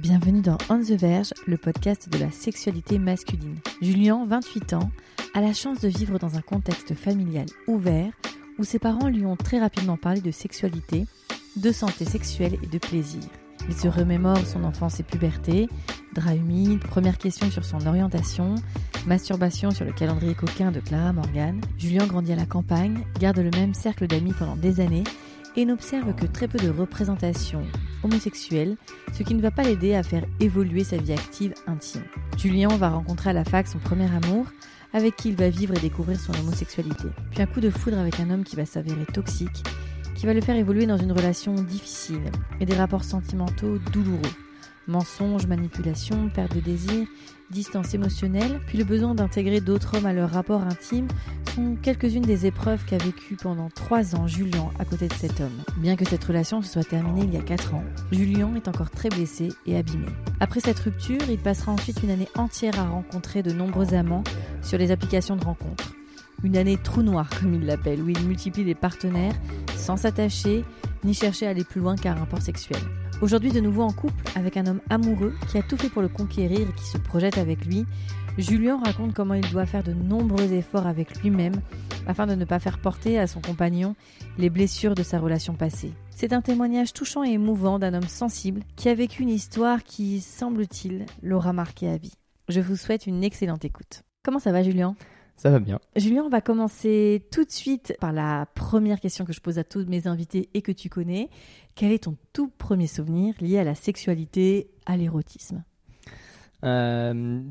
Bienvenue 0.00 0.40
dans 0.40 0.56
On 0.70 0.78
the 0.78 0.92
Verge, 0.92 1.34
le 1.46 1.58
podcast 1.58 2.08
de 2.08 2.16
la 2.16 2.30
sexualité 2.30 2.98
masculine. 2.98 3.58
Julien, 3.82 4.24
28 4.24 4.72
ans, 4.72 4.90
a 5.34 5.42
la 5.42 5.52
chance 5.52 5.80
de 5.80 5.88
vivre 5.88 6.18
dans 6.18 6.36
un 6.36 6.40
contexte 6.40 6.94
familial 6.94 7.44
ouvert 7.66 8.10
où 8.58 8.64
ses 8.64 8.78
parents 8.78 9.08
lui 9.08 9.26
ont 9.26 9.36
très 9.36 9.58
rapidement 9.58 9.98
parlé 9.98 10.22
de 10.22 10.30
sexualité, 10.30 11.04
de 11.56 11.70
santé 11.70 12.06
sexuelle 12.06 12.56
et 12.62 12.66
de 12.66 12.78
plaisir. 12.78 13.20
Il 13.68 13.74
se 13.74 13.88
remémore 13.88 14.38
son 14.46 14.64
enfance 14.64 15.00
et 15.00 15.02
puberté, 15.02 15.68
drap 16.14 16.34
humide, 16.34 16.80
première 16.80 17.18
question 17.18 17.50
sur 17.50 17.66
son 17.66 17.86
orientation, 17.86 18.54
masturbation 19.06 19.70
sur 19.70 19.84
le 19.84 19.92
calendrier 19.92 20.34
coquin 20.34 20.70
de 20.70 20.80
Clara 20.80 21.12
Morgan. 21.12 21.60
Julien 21.76 22.06
grandit 22.06 22.32
à 22.32 22.36
la 22.36 22.46
campagne, 22.46 23.04
garde 23.18 23.38
le 23.38 23.50
même 23.50 23.74
cercle 23.74 24.06
d'amis 24.06 24.32
pendant 24.32 24.56
des 24.56 24.80
années 24.80 25.04
et 25.56 25.64
n'observe 25.64 26.14
que 26.14 26.26
très 26.26 26.48
peu 26.48 26.58
de 26.58 26.70
représentations 26.70 27.62
homosexuelles, 28.02 28.76
ce 29.12 29.22
qui 29.22 29.34
ne 29.34 29.42
va 29.42 29.50
pas 29.50 29.62
l'aider 29.62 29.94
à 29.94 30.02
faire 30.02 30.24
évoluer 30.40 30.84
sa 30.84 30.96
vie 30.96 31.12
active 31.12 31.54
intime. 31.66 32.04
Julien 32.36 32.68
va 32.68 32.90
rencontrer 32.90 33.30
à 33.30 33.34
la 33.34 33.44
fac 33.44 33.66
son 33.66 33.78
premier 33.78 34.08
amour, 34.14 34.46
avec 34.92 35.16
qui 35.16 35.28
il 35.28 35.36
va 35.36 35.48
vivre 35.48 35.76
et 35.76 35.80
découvrir 35.80 36.18
son 36.18 36.32
homosexualité. 36.40 37.08
Puis 37.30 37.42
un 37.42 37.46
coup 37.46 37.60
de 37.60 37.70
foudre 37.70 37.98
avec 37.98 38.20
un 38.20 38.30
homme 38.30 38.44
qui 38.44 38.56
va 38.56 38.66
s'avérer 38.66 39.06
toxique, 39.06 39.62
qui 40.14 40.26
va 40.26 40.34
le 40.34 40.40
faire 40.40 40.56
évoluer 40.56 40.86
dans 40.86 40.96
une 40.96 41.12
relation 41.12 41.54
difficile 41.54 42.30
et 42.60 42.66
des 42.66 42.74
rapports 42.74 43.04
sentimentaux 43.04 43.78
douloureux. 43.92 44.20
Mensonges, 44.86 45.46
manipulation, 45.46 46.28
perte 46.28 46.54
de 46.54 46.60
désir, 46.60 47.06
distance 47.50 47.94
émotionnelle, 47.94 48.60
puis 48.66 48.78
le 48.78 48.84
besoin 48.84 49.14
d'intégrer 49.14 49.60
d'autres 49.60 49.96
hommes 49.96 50.06
à 50.06 50.12
leur 50.12 50.30
rapport 50.30 50.62
intime 50.62 51.08
sont 51.54 51.76
quelques-unes 51.82 52.22
des 52.22 52.46
épreuves 52.46 52.84
qu'a 52.84 52.98
vécues 52.98 53.36
pendant 53.36 53.68
trois 53.70 54.14
ans 54.14 54.26
Julien 54.26 54.70
à 54.78 54.84
côté 54.84 55.08
de 55.08 55.14
cet 55.14 55.40
homme. 55.40 55.62
Bien 55.78 55.96
que 55.96 56.04
cette 56.04 56.22
relation 56.24 56.62
se 56.62 56.70
soit 56.70 56.84
terminée 56.84 57.22
il 57.24 57.34
y 57.34 57.36
a 57.36 57.42
quatre 57.42 57.74
ans, 57.74 57.84
Julien 58.12 58.54
est 58.54 58.68
encore 58.68 58.90
très 58.90 59.08
blessé 59.08 59.48
et 59.66 59.76
abîmé. 59.76 60.06
Après 60.38 60.60
cette 60.60 60.78
rupture, 60.78 61.20
il 61.28 61.38
passera 61.38 61.72
ensuite 61.72 62.02
une 62.02 62.10
année 62.10 62.28
entière 62.36 62.78
à 62.78 62.88
rencontrer 62.88 63.42
de 63.42 63.52
nombreux 63.52 63.94
amants 63.94 64.24
sur 64.62 64.78
les 64.78 64.90
applications 64.90 65.36
de 65.36 65.44
rencontres. 65.44 65.94
Une 66.42 66.56
année 66.56 66.78
trou 66.78 67.02
noir, 67.02 67.28
comme 67.40 67.54
il 67.54 67.66
l'appelle, 67.66 68.02
où 68.02 68.08
il 68.08 68.20
multiplie 68.26 68.64
les 68.64 68.74
partenaires 68.74 69.34
sans 69.76 69.96
s'attacher 69.96 70.64
ni 71.04 71.14
chercher 71.14 71.46
à 71.46 71.50
aller 71.50 71.64
plus 71.64 71.80
loin 71.80 71.96
qu'un 71.96 72.14
rapport 72.14 72.42
sexuel. 72.42 72.80
Aujourd'hui, 73.22 73.52
de 73.52 73.60
nouveau 73.60 73.82
en 73.82 73.92
couple 73.92 74.24
avec 74.34 74.56
un 74.56 74.66
homme 74.66 74.80
amoureux 74.88 75.34
qui 75.50 75.58
a 75.58 75.62
tout 75.62 75.76
fait 75.76 75.90
pour 75.90 76.00
le 76.00 76.08
conquérir 76.08 76.70
et 76.70 76.72
qui 76.72 76.86
se 76.86 76.96
projette 76.96 77.36
avec 77.36 77.66
lui, 77.66 77.84
Julien 78.38 78.80
raconte 78.82 79.12
comment 79.12 79.34
il 79.34 79.46
doit 79.50 79.66
faire 79.66 79.82
de 79.82 79.92
nombreux 79.92 80.54
efforts 80.54 80.86
avec 80.86 81.22
lui-même 81.22 81.60
afin 82.06 82.26
de 82.26 82.34
ne 82.34 82.46
pas 82.46 82.58
faire 82.58 82.80
porter 82.80 83.18
à 83.18 83.26
son 83.26 83.42
compagnon 83.42 83.94
les 84.38 84.48
blessures 84.48 84.94
de 84.94 85.02
sa 85.02 85.18
relation 85.18 85.54
passée. 85.54 85.92
C'est 86.08 86.32
un 86.32 86.40
témoignage 86.40 86.94
touchant 86.94 87.22
et 87.22 87.32
émouvant 87.32 87.78
d'un 87.78 87.92
homme 87.92 88.08
sensible 88.08 88.62
qui 88.74 88.88
a 88.88 88.94
vécu 88.94 89.22
une 89.22 89.28
histoire 89.28 89.84
qui, 89.84 90.22
semble-t-il, 90.22 91.04
l'aura 91.22 91.52
marqué 91.52 91.90
à 91.90 91.98
vie. 91.98 92.14
Je 92.48 92.62
vous 92.62 92.76
souhaite 92.76 93.06
une 93.06 93.22
excellente 93.22 93.66
écoute. 93.66 94.02
Comment 94.22 94.38
ça 94.38 94.50
va, 94.50 94.62
Julien? 94.62 94.96
Ça 95.40 95.48
va 95.48 95.58
bien. 95.58 95.78
Julien, 95.96 96.24
on 96.24 96.28
va 96.28 96.42
commencer 96.42 97.26
tout 97.32 97.46
de 97.46 97.50
suite 97.50 97.94
par 97.98 98.12
la 98.12 98.44
première 98.54 99.00
question 99.00 99.24
que 99.24 99.32
je 99.32 99.40
pose 99.40 99.58
à 99.58 99.64
tous 99.64 99.86
mes 99.86 100.06
invités 100.06 100.50
et 100.52 100.60
que 100.60 100.70
tu 100.70 100.90
connais. 100.90 101.30
Quel 101.74 101.92
est 101.92 102.04
ton 102.04 102.16
tout 102.32 102.48
premier 102.48 102.86
souvenir 102.86 103.34
lié 103.40 103.58
à 103.58 103.64
la 103.64 103.74
sexualité, 103.74 104.70
à 104.86 104.96
l'érotisme? 104.96 105.64
Euh, 106.64 107.42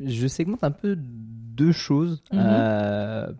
je 0.00 0.26
segmente 0.26 0.64
un 0.64 0.70
peu 0.70 0.96
deux 0.98 1.72
choses. 1.72 2.22
Mhm. 2.32 2.38
Euh, 2.42 3.32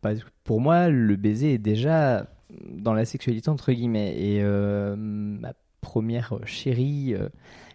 parce 0.00 0.20
que 0.20 0.28
pour 0.44 0.60
moi, 0.60 0.88
le 0.88 1.16
baiser 1.16 1.54
est 1.54 1.58
déjà 1.58 2.26
dans 2.70 2.94
la 2.94 3.04
sexualité, 3.04 3.48
entre 3.48 3.72
guillemets. 3.72 4.14
Et 4.16 4.42
euh, 4.42 4.94
ma 4.96 5.54
première 5.80 6.34
chérie 6.44 7.14
euh, 7.14 7.28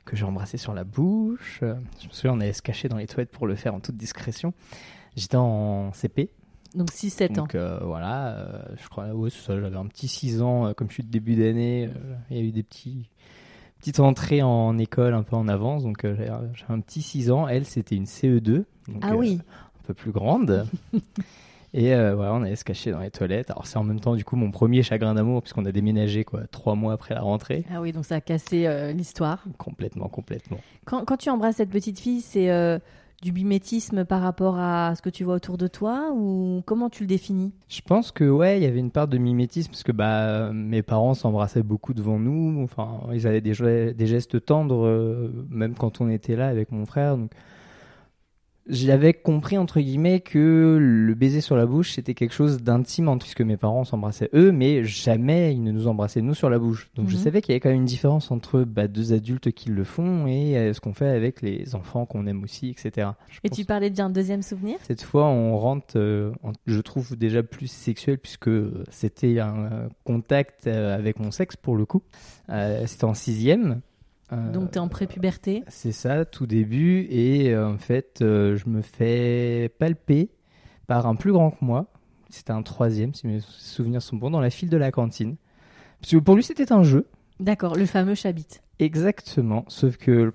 que 0.05 0.15
j'ai 0.15 0.25
embrassée 0.25 0.57
sur 0.57 0.73
la 0.73 0.83
bouche, 0.83 1.59
je 1.61 2.07
me 2.07 2.13
souviens, 2.13 2.33
on 2.33 2.39
allait 2.39 2.53
se 2.53 2.61
cacher 2.61 2.89
dans 2.89 2.97
les 2.97 3.07
toilettes 3.07 3.31
pour 3.31 3.47
le 3.47 3.55
faire 3.55 3.73
en 3.73 3.79
toute 3.79 3.97
discrétion. 3.97 4.53
J'étais 5.15 5.37
en 5.37 5.91
CP. 5.93 6.29
Donc 6.75 6.89
6-7 6.89 7.31
ans. 7.31 7.33
Donc 7.33 7.55
euh, 7.55 7.79
voilà, 7.83 8.29
euh, 8.29 8.61
je 8.81 8.87
crois, 8.89 9.07
ouais, 9.09 9.29
c'est 9.29 9.45
ça, 9.45 9.59
j'avais 9.59 9.77
un 9.77 9.85
petit 9.85 10.07
6 10.07 10.41
ans, 10.41 10.67
euh, 10.67 10.73
comme 10.73 10.89
je 10.89 10.95
suis 10.95 11.03
de 11.03 11.11
début 11.11 11.35
d'année, 11.35 11.89
il 12.29 12.37
y 12.37 12.39
a 12.39 12.43
eu 12.43 12.51
des 12.51 12.63
petits, 12.63 13.09
petites 13.79 13.99
entrées 13.99 14.41
en 14.41 14.77
école 14.77 15.13
un 15.13 15.23
peu 15.23 15.35
en 15.35 15.47
avance, 15.47 15.83
donc 15.83 15.99
j'avais 16.01 16.29
un 16.29 16.79
petit 16.79 17.01
6 17.01 17.31
ans, 17.31 17.47
elle 17.47 17.65
c'était 17.65 17.95
une 17.95 18.05
CE2, 18.05 18.63
donc, 18.87 19.01
Ah 19.01 19.15
oui, 19.15 19.39
un 19.39 19.87
peu 19.87 19.93
plus 19.93 20.11
grande. 20.11 20.65
Et 21.75 21.89
voilà, 21.95 22.35
on 22.35 22.43
allait 22.43 22.55
se 22.55 22.63
cacher 22.63 22.91
dans 22.91 22.99
les 22.99 23.09
toilettes. 23.09 23.49
Alors 23.49 23.65
c'est 23.65 23.77
en 23.77 23.83
même 23.83 23.99
temps 23.99 24.13
du 24.13 24.23
coup 24.23 24.35
mon 24.35 24.51
premier 24.51 24.83
chagrin 24.83 25.15
d'amour 25.15 25.41
puisqu'on 25.41 25.65
a 25.65 25.71
déménagé 25.71 26.23
quoi 26.23 26.41
trois 26.51 26.75
mois 26.75 26.93
après 26.93 27.15
la 27.15 27.21
rentrée. 27.21 27.65
ah 27.73 27.81
oui, 27.81 27.91
donc 27.91 28.05
ça 28.05 28.15
a 28.15 28.21
cassé 28.21 28.93
l'histoire. 28.93 29.43
Complètement, 29.57 30.07
complètement. 30.07 30.59
Quand, 30.85 31.03
quand 31.03 31.17
tu 31.17 31.31
embrasses 31.31 31.55
cette 31.55 31.71
petite 31.71 31.99
fille, 31.99 32.21
c'est 32.21 32.79
du 33.23 33.31
bimétisme 33.31 34.03
par 34.03 34.21
rapport 34.21 34.57
à 34.59 34.93
ce 34.95 35.01
que 35.01 35.09
tu 35.09 35.23
vois 35.23 35.35
autour 35.35 35.57
de 35.57 35.67
toi 35.67 36.11
ou 36.13 36.61
comment 36.65 36.89
tu 36.89 37.03
le 37.03 37.07
définis? 37.07 37.53
Je 37.69 37.81
pense 37.81 38.11
que 38.11 38.25
ouais, 38.29 38.59
il 38.59 38.63
y 38.63 38.65
avait 38.65 38.79
une 38.79 38.91
part 38.91 39.07
de 39.07 39.17
mimétisme 39.17 39.71
parce 39.71 39.83
que 39.83 39.93
bah 39.93 40.51
mes 40.51 40.83
parents 40.83 41.13
s'embrassaient 41.13 41.63
beaucoup 41.63 41.93
devant 41.93 42.19
nous. 42.19 42.61
Enfin, 42.63 42.99
ils 43.13 43.25
avaient 43.25 43.41
des, 43.41 43.93
des 43.93 44.07
gestes 44.07 44.45
tendres 44.45 44.85
euh, 44.85 45.45
même 45.49 45.73
quand 45.73 46.01
on 46.01 46.09
était 46.09 46.35
là 46.35 46.47
avec 46.49 46.71
mon 46.71 46.85
frère. 46.85 47.17
J'avais 48.67 49.13
compris 49.13 49.57
entre 49.57 49.79
guillemets 49.81 50.21
que 50.21 50.77
le 50.79 51.13
baiser 51.15 51.41
sur 51.41 51.55
la 51.57 51.65
bouche 51.65 51.91
c'était 51.93 52.13
quelque 52.13 52.33
chose 52.33 52.61
d'intime 52.63 53.17
puisque 53.19 53.41
mes 53.41 53.57
parents 53.57 53.83
s'embrassaient 53.83 54.29
eux, 54.33 54.51
mais 54.51 54.83
jamais 54.83 55.53
ils 55.53 55.61
ne 55.63 55.71
nous 55.71 55.87
embrassaient 55.87 56.21
nous 56.21 56.33
sur 56.33 56.49
la 56.49 56.59
bouche. 56.59 56.89
Donc 56.95 57.09
je 57.09 57.17
Mhm. 57.17 57.21
savais 57.23 57.41
qu'il 57.41 57.51
y 57.51 57.53
avait 57.55 57.59
quand 57.59 57.69
même 57.69 57.79
une 57.79 57.85
différence 57.85 58.31
entre 58.31 58.61
bah, 58.63 58.87
deux 58.87 59.11
adultes 59.13 59.51
qui 59.51 59.69
le 59.69 59.83
font 59.83 60.27
et 60.27 60.57
euh, 60.57 60.73
ce 60.73 60.79
qu'on 60.79 60.93
fait 60.93 61.07
avec 61.09 61.41
les 61.41 61.75
enfants 61.75 62.05
qu'on 62.05 62.25
aime 62.27 62.43
aussi, 62.43 62.69
etc. 62.69 63.09
Je 63.29 63.39
Et 63.43 63.49
pense 63.49 63.57
tu 63.57 63.65
parlais 63.65 63.89
d'un 63.89 64.09
deuxième 64.09 64.41
souvenir? 64.41 64.77
Cette 64.83 65.01
fois, 65.03 65.25
on 65.25 65.57
rentre, 65.57 65.95
euh, 65.97 66.31
en- 66.43 66.53
je 66.65 66.79
trouve 66.79 67.17
déjà 67.17 67.43
plus 67.43 67.67
sexuel 67.67 68.17
puisque 68.17 68.49
c'était 68.89 69.39
un 69.39 69.65
euh, 69.71 69.87
contact 70.05 70.67
avec 70.67 71.19
mon 71.19 71.31
sexe 71.31 71.55
pour 71.57 71.75
le 71.75 71.85
coup. 71.85 72.01
C'était 72.85 73.05
en 73.05 73.13
sixième. 73.13 73.81
Euh, 74.31 74.51
Donc 74.51 74.71
tu 74.71 74.77
es 74.77 74.79
en 74.79 74.87
prépuberté. 74.87 75.63
C'est 75.67 75.91
ça, 75.91 76.25
tout 76.25 76.47
début. 76.47 77.07
Et 77.09 77.51
euh, 77.53 77.67
en 77.67 77.77
fait, 77.77 78.21
euh, 78.21 78.55
je 78.55 78.69
me 78.69 78.81
fais 78.81 79.69
palper 79.79 80.29
par 80.87 81.07
un 81.07 81.15
plus 81.15 81.31
grand 81.31 81.51
que 81.51 81.63
moi. 81.63 81.87
C'était 82.29 82.51
un 82.51 82.63
troisième, 82.63 83.13
si 83.13 83.27
mes 83.27 83.41
souvenirs 83.41 84.01
sont 84.01 84.15
bons, 84.15 84.31
dans 84.31 84.41
la 84.41 84.49
file 84.49 84.69
de 84.69 84.77
la 84.77 84.91
cantine. 84.91 85.35
Parce 86.01 86.11
que 86.11 86.17
pour 86.17 86.35
lui, 86.35 86.43
c'était 86.43 86.71
un 86.71 86.83
jeu. 86.83 87.07
D'accord, 87.39 87.75
le 87.75 87.85
fameux 87.85 88.15
chabit. 88.15 88.47
Exactement. 88.79 89.65
Sauf 89.67 89.97
que 89.97 90.11
le 90.11 90.31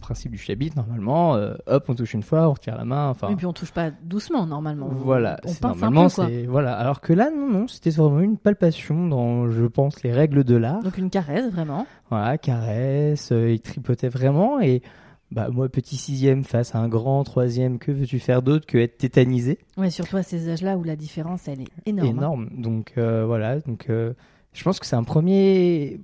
principe 0.00 0.32
du 0.32 0.38
chabit, 0.38 0.70
normalement, 0.74 1.36
euh, 1.36 1.54
hop, 1.66 1.84
on 1.88 1.94
touche 1.94 2.14
une 2.14 2.22
fois, 2.22 2.48
on 2.48 2.52
retire 2.52 2.76
la 2.76 2.84
main. 2.84 3.08
Enfin, 3.10 3.28
Et 3.30 3.36
puis 3.36 3.46
on 3.46 3.52
touche 3.52 3.72
pas 3.72 3.90
doucement 3.90 4.46
normalement. 4.46 4.88
voilà, 4.88 5.38
on 5.44 5.48
c'est 5.48 5.60
pince 5.60 5.76
un 5.76 5.90
normalement 5.90 6.08
peu 6.08 6.14
quoi. 6.14 6.26
c'est 6.28 6.46
voilà. 6.46 6.76
Alors 6.76 7.00
que 7.00 7.12
là, 7.12 7.30
non, 7.30 7.48
non, 7.50 7.68
c'était 7.68 7.90
vraiment 7.90 8.20
une 8.20 8.38
palpation 8.38 9.06
dans, 9.06 9.50
je 9.50 9.64
pense, 9.64 10.02
les 10.02 10.12
règles 10.12 10.44
de 10.44 10.56
l'art. 10.56 10.82
Donc 10.82 10.98
une 10.98 11.10
caresse 11.10 11.50
vraiment. 11.52 11.86
Voilà, 12.10 12.38
caresse, 12.38 13.32
euh, 13.32 13.50
il 13.52 13.60
tripotait 13.60 14.08
vraiment 14.08 14.60
et 14.60 14.82
bah 15.30 15.48
moi 15.50 15.68
petit 15.68 15.96
sixième 15.96 16.44
face 16.44 16.74
à 16.74 16.78
un 16.78 16.88
grand 16.88 17.22
troisième, 17.24 17.78
que 17.78 17.90
veux-tu 17.92 18.18
faire 18.18 18.40
d'autre 18.42 18.66
que 18.66 18.78
être 18.78 18.98
tétanisé? 18.98 19.58
Ouais, 19.76 19.90
surtout 19.90 20.16
à 20.16 20.22
ces 20.22 20.48
âges-là 20.48 20.76
où 20.76 20.84
la 20.84 20.96
différence 20.96 21.48
elle 21.48 21.62
est 21.62 21.68
énorme. 21.86 22.08
hein. 22.08 22.12
Énorme. 22.12 22.48
Donc 22.56 22.92
euh, 22.98 23.24
voilà, 23.26 23.58
donc 23.60 23.86
euh, 23.90 24.12
je 24.52 24.62
pense 24.62 24.78
que 24.78 24.86
c'est 24.86 24.96
un 24.96 25.02
premier 25.02 26.00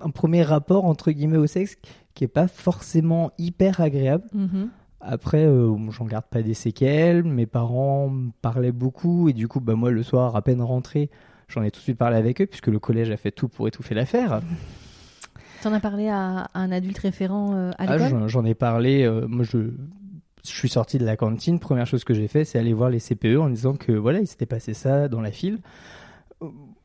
un 0.00 0.10
premier 0.10 0.42
rapport 0.42 0.84
entre 0.84 1.10
guillemets 1.10 1.36
au 1.38 1.46
sexe 1.46 1.76
qui 2.14 2.24
est 2.24 2.28
pas 2.28 2.48
forcément 2.48 3.32
hyper 3.38 3.80
agréable. 3.80 4.24
Mhm. 4.34 4.68
Après, 5.00 5.44
euh, 5.46 5.76
j'en 5.90 6.04
garde 6.06 6.24
pas 6.24 6.42
des 6.42 6.54
séquelles. 6.54 7.22
Mes 7.22 7.46
parents 7.46 8.08
me 8.08 8.30
parlaient 8.42 8.72
beaucoup 8.72 9.28
et 9.28 9.32
du 9.32 9.46
coup, 9.46 9.60
bah 9.60 9.74
moi 9.76 9.90
le 9.90 10.02
soir, 10.02 10.34
à 10.34 10.42
peine 10.42 10.60
rentré, 10.60 11.08
j'en 11.48 11.62
ai 11.62 11.70
tout 11.70 11.78
de 11.78 11.84
suite 11.84 11.98
parlé 11.98 12.16
avec 12.16 12.40
eux 12.40 12.46
puisque 12.46 12.66
le 12.66 12.78
collège 12.80 13.10
a 13.10 13.16
fait 13.16 13.30
tout 13.30 13.48
pour 13.48 13.68
étouffer 13.68 13.94
l'affaire. 13.94 14.40
T'en 15.62 15.72
as 15.72 15.80
parlé 15.80 16.08
à, 16.08 16.48
à 16.54 16.60
un 16.60 16.70
adulte 16.70 16.98
référent 16.98 17.52
euh, 17.54 17.70
à 17.78 17.84
Ah, 17.86 17.96
l'école? 17.96 18.08
j'en- 18.20 18.28
j'en 18.28 18.44
ai 18.44 18.54
parlé. 18.54 19.02
euh, 19.04 19.26
moi, 19.28 19.44
je, 19.44 19.58
je 20.44 20.50
suis 20.52 20.68
sorti 20.68 20.98
de 20.98 21.04
la 21.04 21.16
cantine. 21.16 21.58
Première 21.58 21.86
chose 21.86 22.04
que 22.04 22.14
j'ai 22.14 22.28
fait, 22.28 22.44
c'est 22.44 22.58
aller 22.60 22.72
voir 22.72 22.90
les 22.90 23.00
CPE 23.00 23.38
en 23.40 23.50
disant 23.50 23.74
que 23.74 23.90
voilà, 23.92 24.20
il 24.20 24.26
s'était 24.28 24.46
passé 24.46 24.72
ça 24.74 25.08
dans 25.08 25.20
la 25.20 25.32
file. 25.32 25.58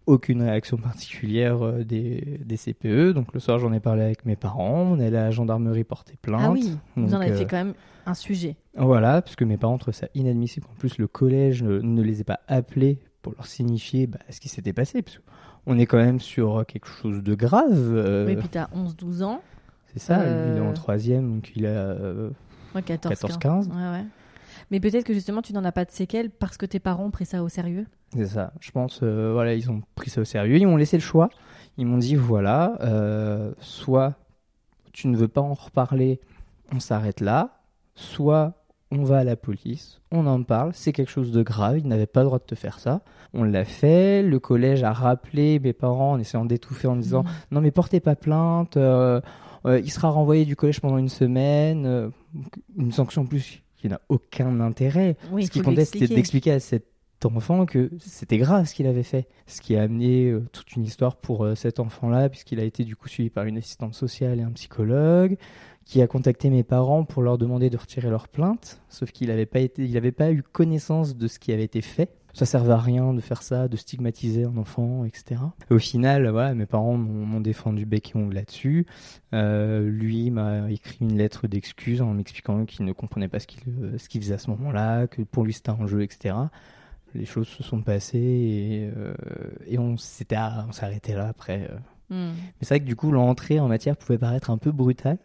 Euh, 0.08 0.14
aucune 0.14 0.42
réaction 0.42 0.78
particulière 0.78 1.64
euh, 1.66 1.84
des, 1.84 2.40
des 2.44 2.58
CPE. 2.58 3.14
Donc 3.14 3.34
le 3.34 3.40
soir, 3.40 3.60
j'en 3.60 3.72
ai 3.74 3.80
parlé 3.80 4.02
avec 4.04 4.26
mes 4.26 4.36
parents. 4.36 4.82
On 4.92 5.00
est 5.00 5.08
allé 5.08 5.18
à 5.18 5.24
la 5.26 5.32
gendarmerie 5.32 5.84
porter 5.84 6.16
plainte. 6.22 6.42
Ah 6.44 6.52
oui, 6.52 6.78
vous 6.96 7.14
en 7.14 7.22
avez 7.22 7.32
euh, 7.32 7.38
fait 7.38 7.46
quand 7.46 7.58
même 7.58 7.74
un 8.06 8.14
sujet. 8.14 8.56
Voilà, 8.76 9.22
parce 9.22 9.36
que 9.36 9.46
mes 9.46 9.58
parents 9.58 9.78
trouvent 9.78 9.94
ça 9.94 10.08
inadmissible. 10.16 10.68
En 10.72 10.76
plus, 10.78 10.98
le 10.98 11.08
collège 11.08 11.64
ne, 11.64 11.80
ne 11.80 12.02
les 12.02 12.22
ait 12.22 12.26
pas 12.26 12.40
appelés 12.48 13.00
pour 13.22 13.34
leur 13.38 13.46
signifier 13.46 14.08
bah, 14.08 14.20
ce 14.30 14.40
qui 14.40 14.50
s'était 14.50 14.74
passé. 14.74 15.02
Parce 15.02 15.20
qu'on 15.66 15.78
est 15.78 15.86
quand 15.86 15.98
même 15.98 16.20
sur 16.20 16.66
quelque 16.68 16.88
chose 16.88 17.24
de 17.24 17.36
grave. 17.36 17.70
euh, 17.72 18.26
Oui, 18.28 18.36
puis 18.36 18.50
t'as 18.50 18.68
11-12 18.76 19.24
ans. 19.24 19.42
c'est 19.94 20.00
ça, 20.00 20.18
lui, 20.18 20.26
il 20.26 20.58
est 20.58 20.60
euh, 20.60 20.70
en 20.70 20.74
troisième, 20.74 21.36
donc 21.36 21.52
il 21.56 21.66
a... 21.66 21.70
euh, 21.70 22.30
Ouais, 22.76 22.82
14, 22.82 23.14
14, 23.14 23.38
15. 23.38 23.68
Ouais, 23.70 23.74
ouais. 23.76 24.06
Mais 24.74 24.80
peut-être 24.80 25.04
que 25.06 25.14
justement, 25.14 25.44
tu 25.44 25.54
n'en 25.54 25.64
as 25.66 25.72
pas 25.72 25.86
de 25.86 25.92
séquelles 25.92 26.32
parce 26.32 26.58
que 26.58 26.66
tes 26.66 26.80
parents 26.80 27.06
ont 27.06 27.12
pris 27.12 27.28
ça 27.28 27.44
au 27.44 27.48
sérieux? 27.48 27.86
C'est 28.16 28.26
ça. 28.26 28.54
Je 28.60 28.72
pense, 28.72 29.02
euh, 29.04 29.32
voilà, 29.32 29.54
ils 29.54 29.70
ont 29.70 29.84
pris 29.94 30.10
ça 30.10 30.20
au 30.22 30.26
sérieux. 30.26 30.58
Ils 30.58 30.66
m'ont 30.66 30.78
laissé 30.78 30.98
le 30.98 31.02
choix. 31.04 31.30
Ils 31.78 31.86
m'ont 31.86 32.00
dit, 32.00 32.16
voilà, 32.16 32.76
euh, 32.82 33.52
soit 33.60 34.16
tu 34.92 35.08
ne 35.10 35.16
veux 35.16 35.28
pas 35.28 35.42
en 35.42 35.54
reparler, 35.54 36.20
on 36.74 36.80
s'arrête 36.80 37.22
là, 37.22 37.62
soit 37.94 38.54
on 38.92 39.04
va 39.04 39.20
à 39.20 39.24
la 39.24 39.36
police, 39.36 40.02
on 40.12 40.26
en 40.28 40.42
parle, 40.44 40.72
c'est 40.74 40.92
quelque 40.92 41.10
chose 41.10 41.32
de 41.32 41.42
grave, 41.42 41.80
ils 41.80 41.88
n'avaient 41.88 42.06
pas 42.06 42.20
le 42.22 42.26
droit 42.28 42.38
de 42.38 42.44
te 42.44 42.54
faire 42.56 42.78
ça. 42.80 43.02
On 43.34 43.44
l'a 43.44 43.66
fait, 43.66 44.22
le 44.22 44.40
collège 44.40 44.84
a 44.84 44.94
rappelé 44.94 45.60
mes 45.60 45.74
parents 45.74 46.12
en 46.12 46.20
essayant 46.20 46.46
d'étouffer 46.46 46.88
en 46.88 46.96
disant, 46.96 47.24
Mhm. 47.24 47.30
non 47.54 47.62
mais 47.62 47.72
portez 47.72 48.00
pas 48.00 48.16
plainte, 48.16 48.78
euh, 48.78 49.20
euh, 49.66 49.80
il 49.80 49.90
sera 49.92 50.10
renvoyé 50.10 50.46
du 50.46 50.56
collège 50.56 50.80
pendant 50.80 51.00
une 51.00 51.10
semaine, 51.10 51.88
euh, 51.88 52.10
une 52.78 52.92
sanction 52.92 53.26
plus 53.26 53.63
qui 53.84 53.90
n'a 53.90 54.00
aucun 54.08 54.62
intérêt. 54.62 55.18
Oui, 55.30 55.46
Ce 55.46 55.52
qui 55.52 55.60
comptait, 55.60 55.84
c'était 55.84 56.06
expliquer. 56.06 56.16
d'expliquer 56.16 56.52
à 56.52 56.60
cet 56.62 56.86
enfant 57.26 57.66
que 57.66 57.90
c'était 58.00 58.38
grave 58.38 58.66
ce 58.66 58.74
qu'il 58.74 58.88
avait 58.88 59.04
fait. 59.04 59.28
Ce 59.46 59.60
qui 59.60 59.76
a 59.76 59.82
amené 59.82 60.30
euh, 60.30 60.48
toute 60.54 60.72
une 60.78 60.86
histoire 60.86 61.18
pour 61.18 61.44
euh, 61.44 61.54
cet 61.56 61.82
enfant-là, 61.82 62.30
puisqu'il 62.30 62.62
a 62.62 62.64
été 62.64 62.86
du 62.86 62.96
coup 62.96 63.10
suivi 63.10 63.30
par 63.30 63.44
une 63.44 63.58
assistante 63.58 63.94
sociale 63.94 64.40
et 64.40 64.44
un 64.44 64.52
psychologue, 64.52 65.36
qui 65.86 66.02
a 66.02 66.08
contacté 66.08 66.50
mes 66.50 66.64
parents 66.64 67.04
pour 67.04 67.22
leur 67.22 67.38
demander 67.38 67.70
de 67.70 67.78
retirer 67.78 68.10
leur 68.10 68.28
plainte, 68.28 68.82
sauf 68.90 69.12
qu'il 69.12 69.28
n'avait 69.28 69.46
pas, 69.46 69.60
été, 69.60 69.84
il 69.84 69.98
avait 69.98 70.12
pas 70.12 70.32
eu 70.32 70.42
connaissance 70.42 71.16
de 71.18 71.28
ce 71.28 71.40
qui 71.40 71.52
avait 71.52 71.64
été 71.64 71.82
fait. 71.82 72.10
Ça 72.34 72.48
servait 72.48 72.74
à 72.74 72.78
rien 72.80 73.14
de 73.14 73.22
faire 73.22 73.44
ça, 73.44 73.68
de 73.68 73.78
stigmatiser 73.78 74.46
un 74.46 74.58
enfant, 74.58 75.06
etc. 75.06 75.40
Et 75.70 75.74
au 75.76 75.78
final, 75.78 76.28
voilà, 76.30 76.56
mes 76.56 76.66
parents 76.66 76.98
m'ont 76.98 77.40
défendu 77.42 77.86
bec 77.86 78.14
et 78.16 78.18
ongle 78.18 78.34
là-dessus. 78.34 78.88
Euh, 79.34 79.88
lui 79.88 80.32
m'a 80.32 80.72
écrit 80.72 80.98
une 81.02 81.16
lettre 81.16 81.48
d'excuse 81.48 82.02
en 82.02 82.12
m'expliquant 82.16 82.66
qu'il 82.66 82.86
ne 82.86 82.92
comprenait 82.92 83.28
pas 83.28 83.40
ce 83.40 83.46
qu'il 83.46 83.62
ce 83.98 84.10
qu'il 84.10 84.20
faisait 84.20 84.34
à 84.34 84.38
ce 84.40 84.50
moment-là, 84.50 85.06
que 85.06 85.22
pour 85.22 85.44
lui 85.44 85.54
c'était 85.54 85.70
un 85.70 85.86
jeu, 85.86 86.02
etc. 86.02 86.34
Les 87.14 87.26
choses 87.26 87.48
se 87.48 87.62
sont 87.62 87.84
passées 87.84 88.18
et, 88.18 88.90
euh, 88.98 89.14
et 89.68 89.78
on 89.78 89.98
s'était 89.98 90.38
on 90.68 90.72
s'est 90.72 90.86
arrêté 90.86 91.14
là 91.14 91.28
après. 91.28 91.70
euh. 91.70 91.78
Hmm. 92.10 92.34
Mais 92.34 92.62
c'est 92.62 92.70
vrai 92.70 92.80
que 92.80 92.86
du 92.86 92.96
coup 92.96 93.12
l'entrée 93.12 93.60
en 93.60 93.68
matière 93.68 93.96
pouvait 93.96 94.18
paraître 94.18 94.50
un 94.50 94.58
peu 94.58 94.72
brutale. 94.72 95.20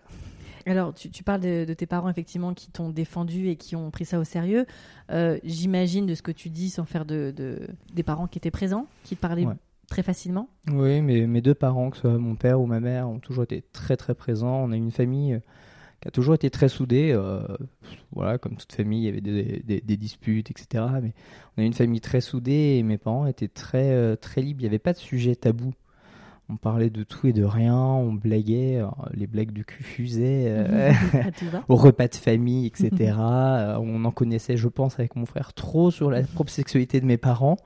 Alors, 0.69 0.93
tu, 0.95 1.11
tu 1.11 1.25
parles 1.25 1.41
de, 1.41 1.65
de 1.65 1.75
tes 1.75 1.87
parents, 1.87 2.09
effectivement, 2.09 2.53
qui 2.55 2.71
t'ont 2.71 2.91
défendu 2.91 3.49
et 3.49 3.57
qui 3.57 3.75
ont 3.77 3.91
pris 3.91 4.05
ça 4.05 4.19
au 4.19 4.25
sérieux. 4.25 4.67
Euh, 5.11 5.39
J'imagine 5.45 6.07
de 6.07 6.15
ce 6.15 6.23
que 6.23 6.33
tu 6.33 6.51
dis, 6.51 6.71
sans 6.71 6.85
faire 6.85 7.05
de, 7.05 7.33
de- 7.37 7.67
des 7.95 8.03
parents 8.03 8.27
qui 8.27 8.39
étaient 8.39 8.51
présents, 8.51 8.87
qui 9.05 9.17
te 9.17 9.21
parlaient 9.21 9.47
Ouais. 9.47 9.55
très 9.89 10.03
facilement. 10.03 10.49
Oui, 10.71 11.01
mais 11.01 11.27
mes 11.27 11.41
deux 11.41 11.55
parents, 11.55 11.91
que 11.91 11.97
ce 11.97 12.03
soit 12.03 12.19
mon 12.19 12.35
père 12.37 12.61
ou 12.61 12.67
ma 12.67 12.81
mère, 12.81 13.09
ont 13.09 13.19
toujours 13.19 13.45
été 13.45 13.63
très 13.73 13.97
très 13.97 14.15
présents. 14.15 14.63
On 14.65 14.71
a 14.73 14.77
une 14.77 14.91
famille 14.91 15.35
euh, 15.35 15.41
qui 16.03 16.09
a 16.09 16.11
toujours 16.11 16.35
été 16.35 16.51
très 16.51 16.69
soudée. 16.69 17.13
euh, 17.13 17.41
voilà, 18.13 18.37
comme 18.39 18.57
toute 18.57 18.73
famille, 18.73 19.03
il 19.03 19.07
y 19.07 19.09
avait 19.09 19.21
des, 19.21 19.63
des- 19.65 19.81
des 19.81 19.97
disputes, 19.97 20.51
etc. 20.51 20.85
Mais 21.03 21.13
on 21.57 21.63
a 21.63 21.65
une 21.65 21.73
famille 21.73 22.01
très 22.01 22.21
soudée 22.21 22.77
et 22.79 22.83
mes 22.83 22.99
parents 22.99 23.27
étaient 23.27 23.49
très 23.49 24.17
très 24.19 24.43
libres. 24.43 24.61
Il 24.61 24.65
n'y 24.65 24.69
avait 24.69 24.79
pas 24.79 24.93
de 24.93 24.99
sujet 24.99 25.35
tabou. 25.35 25.73
On 26.51 26.57
parlait 26.57 26.89
de 26.89 27.03
tout 27.03 27.27
et 27.27 27.33
de 27.33 27.45
rien, 27.45 27.77
on 27.77 28.13
blaguait, 28.13 28.79
euh, 28.81 28.87
les 29.13 29.27
blagues 29.27 29.53
du 29.53 29.65
cul 29.65 29.83
fusaient. 29.83 30.47
euh, 30.49 30.93
au 31.69 31.77
repas 31.77 32.09
de 32.09 32.15
famille, 32.15 32.67
etc. 32.67 33.17
Euh, 33.29 33.77
on 33.81 34.05
en 34.05 34.11
connaissait, 34.11 34.57
je 34.57 34.69
pense, 34.69 34.99
avec 34.99 35.17
mon 35.17 35.27
frère, 35.27 35.53
trop 35.53 35.91
sur 35.91 36.11
la 36.11 36.23
propre 36.23 36.51
sexualité 36.51 37.01
de 37.01 37.07
mes 37.07 37.17
parents. 37.17 37.57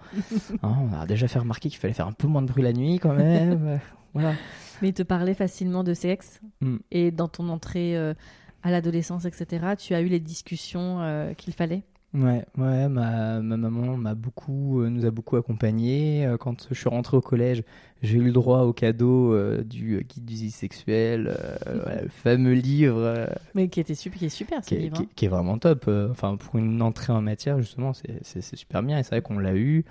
Hein, 0.62 0.74
on 0.80 0.92
a 0.92 1.06
déjà 1.06 1.28
fait 1.28 1.38
remarquer 1.38 1.68
qu'il 1.68 1.78
fallait 1.78 1.92
faire 1.92 2.06
un 2.06 2.12
peu 2.12 2.26
moins 2.26 2.42
de 2.42 2.46
bruit 2.46 2.62
la 2.62 2.72
nuit 2.72 2.98
quand 2.98 3.12
même. 3.12 3.80
Voilà. 4.14 4.34
Mais 4.82 4.92
te 4.92 5.02
parlaient 5.02 5.34
facilement 5.34 5.84
de 5.84 5.94
sexe. 5.94 6.40
Mm. 6.60 6.76
Et 6.90 7.10
dans 7.10 7.28
ton 7.28 7.48
entrée 7.48 7.96
euh, 7.96 8.14
à 8.62 8.70
l'adolescence, 8.70 9.24
etc., 9.24 9.74
tu 9.78 9.94
as 9.94 10.00
eu 10.00 10.06
les 10.06 10.20
discussions 10.20 11.00
euh, 11.00 11.34
qu'il 11.34 11.54
fallait? 11.54 11.84
Ouais, 12.14 12.44
ouais, 12.58 12.90
ma, 12.90 13.40
ma 13.40 13.56
maman 13.56 13.96
m'a 13.96 14.14
beaucoup, 14.14 14.82
euh, 14.82 14.90
nous 14.90 15.06
a 15.06 15.10
beaucoup 15.10 15.36
accompagnés. 15.36 16.26
Euh, 16.26 16.36
Quand 16.36 16.66
je 16.68 16.74
suis 16.74 16.88
rentré 16.90 17.16
au 17.16 17.22
collège, 17.22 17.62
j'ai 18.02 18.18
eu 18.18 18.22
le 18.24 18.32
droit 18.32 18.60
au 18.64 18.74
cadeau 18.74 19.32
euh, 19.32 19.62
du 19.64 19.94
euh, 19.96 20.00
guide 20.02 20.26
du 20.26 20.50
sexuel, 20.50 21.28
euh, 21.28 21.56
voilà, 21.82 22.02
le 22.02 22.08
fameux 22.10 22.52
livre. 22.52 22.98
euh, 22.98 23.26
Mais 23.54 23.68
qui 23.68 23.80
était 23.80 23.94
super, 23.94 24.18
qui 24.18 24.26
est 24.26 24.28
super, 24.28 24.62
ce 24.62 24.68
qui 24.68 24.76
livre. 24.76 24.96
qui 24.96 25.02
hein. 25.04 25.06
qui 25.16 25.24
est 25.24 25.28
vraiment 25.28 25.56
top. 25.58 25.86
Euh, 25.88 26.10
Enfin, 26.10 26.36
pour 26.36 26.56
une 26.58 26.82
entrée 26.82 27.14
en 27.14 27.22
matière, 27.22 27.58
justement, 27.60 27.94
c'est- 27.94 28.18
c'est 28.22 28.42
c'est 28.42 28.56
super 28.56 28.82
bien. 28.82 28.98
Et 28.98 29.02
c'est 29.04 29.10
vrai 29.10 29.22
qu'on 29.22 29.38
l'a 29.38 29.54
eu. 29.56 29.86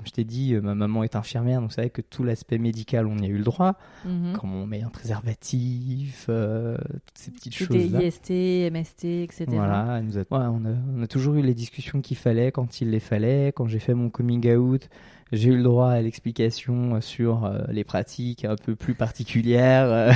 Comme 0.00 0.06
je 0.06 0.12
t'ai 0.12 0.24
dit, 0.24 0.54
euh, 0.54 0.62
ma 0.62 0.74
maman 0.74 1.02
est 1.04 1.14
infirmière, 1.14 1.60
donc 1.60 1.74
c'est 1.74 1.82
vrai 1.82 1.90
que 1.90 2.00
tout 2.00 2.24
l'aspect 2.24 2.56
médical, 2.56 3.06
on 3.06 3.18
y 3.18 3.26
a 3.26 3.28
eu 3.28 3.36
le 3.36 3.44
droit. 3.44 3.74
Mhm. 4.06 4.32
Comment 4.40 4.62
on 4.62 4.66
met 4.66 4.80
un 4.82 4.88
préservatif, 4.88 6.24
euh, 6.30 6.78
toutes 6.78 7.18
ces 7.18 7.30
petites 7.30 7.52
C'était 7.54 7.80
choses-là. 7.80 8.02
IST, 8.02 8.30
MST, 8.72 9.04
etc. 9.24 9.44
Voilà, 9.48 9.98
elle 9.98 10.06
nous 10.06 10.16
a- 10.16 10.20
ouais, 10.20 10.24
on, 10.30 10.64
a, 10.64 10.70
on 10.96 11.02
a 11.02 11.06
toujours 11.06 11.34
eu 11.34 11.42
les 11.42 11.52
discussions 11.52 12.00
qu'il 12.00 12.16
fallait 12.16 12.50
quand 12.50 12.80
il 12.80 12.88
les 12.90 12.98
fallait. 13.00 13.52
Quand 13.54 13.66
j'ai 13.66 13.78
fait 13.78 13.92
mon 13.92 14.08
coming 14.08 14.50
out, 14.56 14.88
j'ai 15.32 15.50
eu 15.50 15.56
le 15.58 15.62
droit 15.62 15.90
à 15.90 16.00
l'explication 16.00 16.98
sur 17.02 17.44
euh, 17.44 17.60
les 17.68 17.84
pratiques 17.84 18.46
un 18.46 18.56
peu 18.56 18.74
plus 18.76 18.94
particulières 18.94 19.84
euh, 19.86 20.12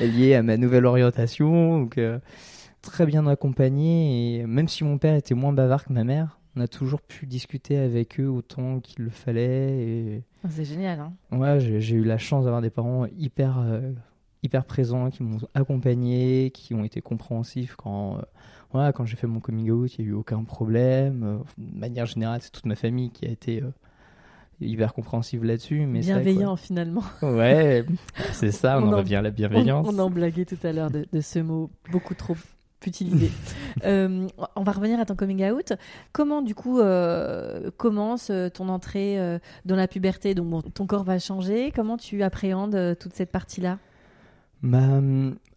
liées 0.00 0.34
à 0.36 0.42
ma 0.42 0.56
nouvelle 0.56 0.86
orientation. 0.86 1.80
Donc, 1.80 2.00
très 2.80 3.04
bien 3.04 3.26
accompagné. 3.26 4.38
Et 4.40 4.46
même 4.46 4.68
si 4.68 4.84
mon 4.84 4.96
père 4.98 5.14
était 5.14 5.34
moins 5.34 5.52
bavard 5.52 5.84
que 5.84 5.92
ma 5.92 6.04
mère, 6.04 6.38
on 6.56 6.60
a 6.60 6.68
toujours 6.68 7.02
pu 7.02 7.26
discuter 7.26 7.76
avec 7.76 8.18
eux 8.18 8.28
autant 8.28 8.80
qu'il 8.80 9.04
le 9.04 9.10
fallait. 9.10 9.78
Et 9.78 10.22
Ah, 10.42 10.48
C'est 10.50 10.64
génial. 10.64 11.00
Hein. 11.00 11.12
Ouais, 11.36 11.60
j'ai 11.60 11.94
eu 11.96 12.04
la 12.04 12.18
chance 12.18 12.44
d'avoir 12.44 12.62
des 12.62 12.70
parents 12.70 13.06
hyper, 13.18 13.58
euh, 13.58 13.92
hyper 14.42 14.64
présents, 14.64 15.10
qui 15.10 15.22
m'ont 15.22 15.38
accompagné, 15.54 16.50
qui 16.52 16.72
ont 16.74 16.84
été 16.84 17.02
compréhensifs 17.02 17.76
quand, 17.76 18.16
euh, 18.18 18.22
voilà, 18.72 18.92
quand 18.92 19.04
j'ai 19.04 19.16
fait 19.16 19.26
mon 19.26 19.40
coming 19.40 19.70
out, 19.70 19.98
il 19.98 20.04
n'y 20.04 20.08
a 20.08 20.10
eu 20.12 20.14
aucun 20.14 20.44
problème. 20.44 21.22
Euh, 21.24 21.38
de 21.58 21.78
manière 21.78 22.06
générale, 22.06 22.40
c'est 22.42 22.50
toute 22.52 22.66
ma 22.66 22.74
famille 22.76 23.10
qui 23.10 23.26
a 23.26 23.28
été 23.30 23.62
euh, 23.62 23.70
hyper 24.60 24.94
compréhensive 24.94 25.44
là-dessus. 25.44 25.84
mais 25.86 26.00
Bienveillant, 26.00 26.56
finalement. 26.56 27.02
Ouais, 27.22 27.84
c'est 28.32 28.50
ça, 28.52 28.78
on, 28.78 28.84
On 28.84 28.88
en 28.88 28.92
en- 28.94 28.96
revient 28.98 29.16
à 29.16 29.22
la 29.22 29.28
On, 29.28 29.32
bienveillance. 29.32 29.86
on 29.90 29.98
en 29.98 30.08
blaguait 30.10 30.46
tout 30.46 30.58
à 30.66 30.72
l'heure 30.72 30.90
de, 30.90 31.06
de 31.12 31.20
ce 31.20 31.38
mot 31.38 31.70
beaucoup 31.92 32.14
trop 32.14 32.34
Euh, 33.84 34.26
on 34.56 34.62
va 34.62 34.72
revenir 34.72 34.98
à 34.98 35.04
ton 35.04 35.14
coming 35.14 35.44
out. 35.44 35.74
Comment, 36.12 36.40
du 36.40 36.54
coup, 36.54 36.80
euh, 36.80 37.70
commence 37.76 38.30
euh, 38.30 38.48
ton 38.48 38.70
entrée 38.70 39.20
euh, 39.20 39.38
dans 39.66 39.76
la 39.76 39.86
puberté? 39.86 40.34
Donc, 40.34 40.48
bon, 40.48 40.62
ton 40.62 40.86
corps 40.86 41.04
va 41.04 41.18
changer. 41.18 41.70
Comment 41.72 41.98
tu 41.98 42.22
appréhendes 42.22 42.96
toute 42.98 43.12
cette 43.12 43.30
partie-là? 43.30 43.78
Bah, 44.62 45.00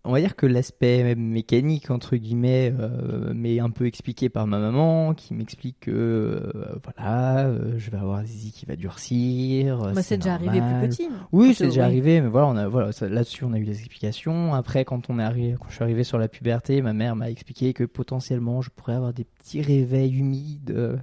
on 0.06 0.12
va 0.12 0.22
dire 0.22 0.36
que 0.36 0.46
l'aspect 0.46 1.16
mécanique, 1.16 1.92
entre 1.92 2.16
guillemets, 2.16 2.74
euh, 2.80 3.34
m'est 3.34 3.60
un 3.60 3.70
peu 3.70 3.86
expliqué 3.86 4.30
par 4.30 4.48
ma 4.48 4.58
maman, 4.58 5.14
qui 5.14 5.34
m'explique 5.34 5.78
que, 5.82 5.92
euh, 5.92 6.80
voilà, 6.84 7.46
euh, 7.48 7.74
je 7.78 7.92
vais 7.92 7.98
avoir 7.98 8.24
zizi 8.26 8.52
qui 8.52 8.66
va 8.66 8.76
durcir. 8.76 9.78
Moi, 9.78 10.02
c'est 10.02 10.18
déjà 10.18 10.34
arrivé 10.34 10.62
plus 10.62 10.88
petit. 10.88 11.10
Oui, 11.32 11.50
Quand 11.50 11.54
c'est 11.56 11.66
déjà 11.66 11.86
arrivé, 11.86 12.22
mais 12.22 12.30
voilà, 12.30 12.48
on 12.48 12.56
a, 12.56 12.68
voilà 12.68 12.92
là-dessus, 13.02 13.44
on 13.44 13.54
a 13.54 13.60
eu 13.60 13.66
des 13.66 13.80
explications. 13.80 14.54
Après, 14.54 14.86
quand, 14.86 15.10
on 15.10 15.20
est 15.20 15.24
arrivé, 15.24 15.56
quand 15.60 15.68
je 15.70 15.76
suis 15.76 15.84
arrivé 15.84 16.04
sur 16.04 16.18
la 16.18 16.28
puberté, 16.28 16.82
ma 16.82 16.94
mère 16.94 17.16
m'a 17.16 17.30
expliqué 17.30 17.74
que 17.74 17.84
potentiellement, 17.84 18.62
je 18.62 18.70
pourrais 18.70 18.94
avoir 18.94 19.14
des 19.14 19.26
petits 19.26 19.62
réveils 19.62 20.18
humides 20.18 21.00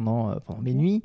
pendant, 0.00 0.30
euh, 0.30 0.34
pendant 0.46 0.60
mes 0.62 0.74
nuits. 0.74 1.02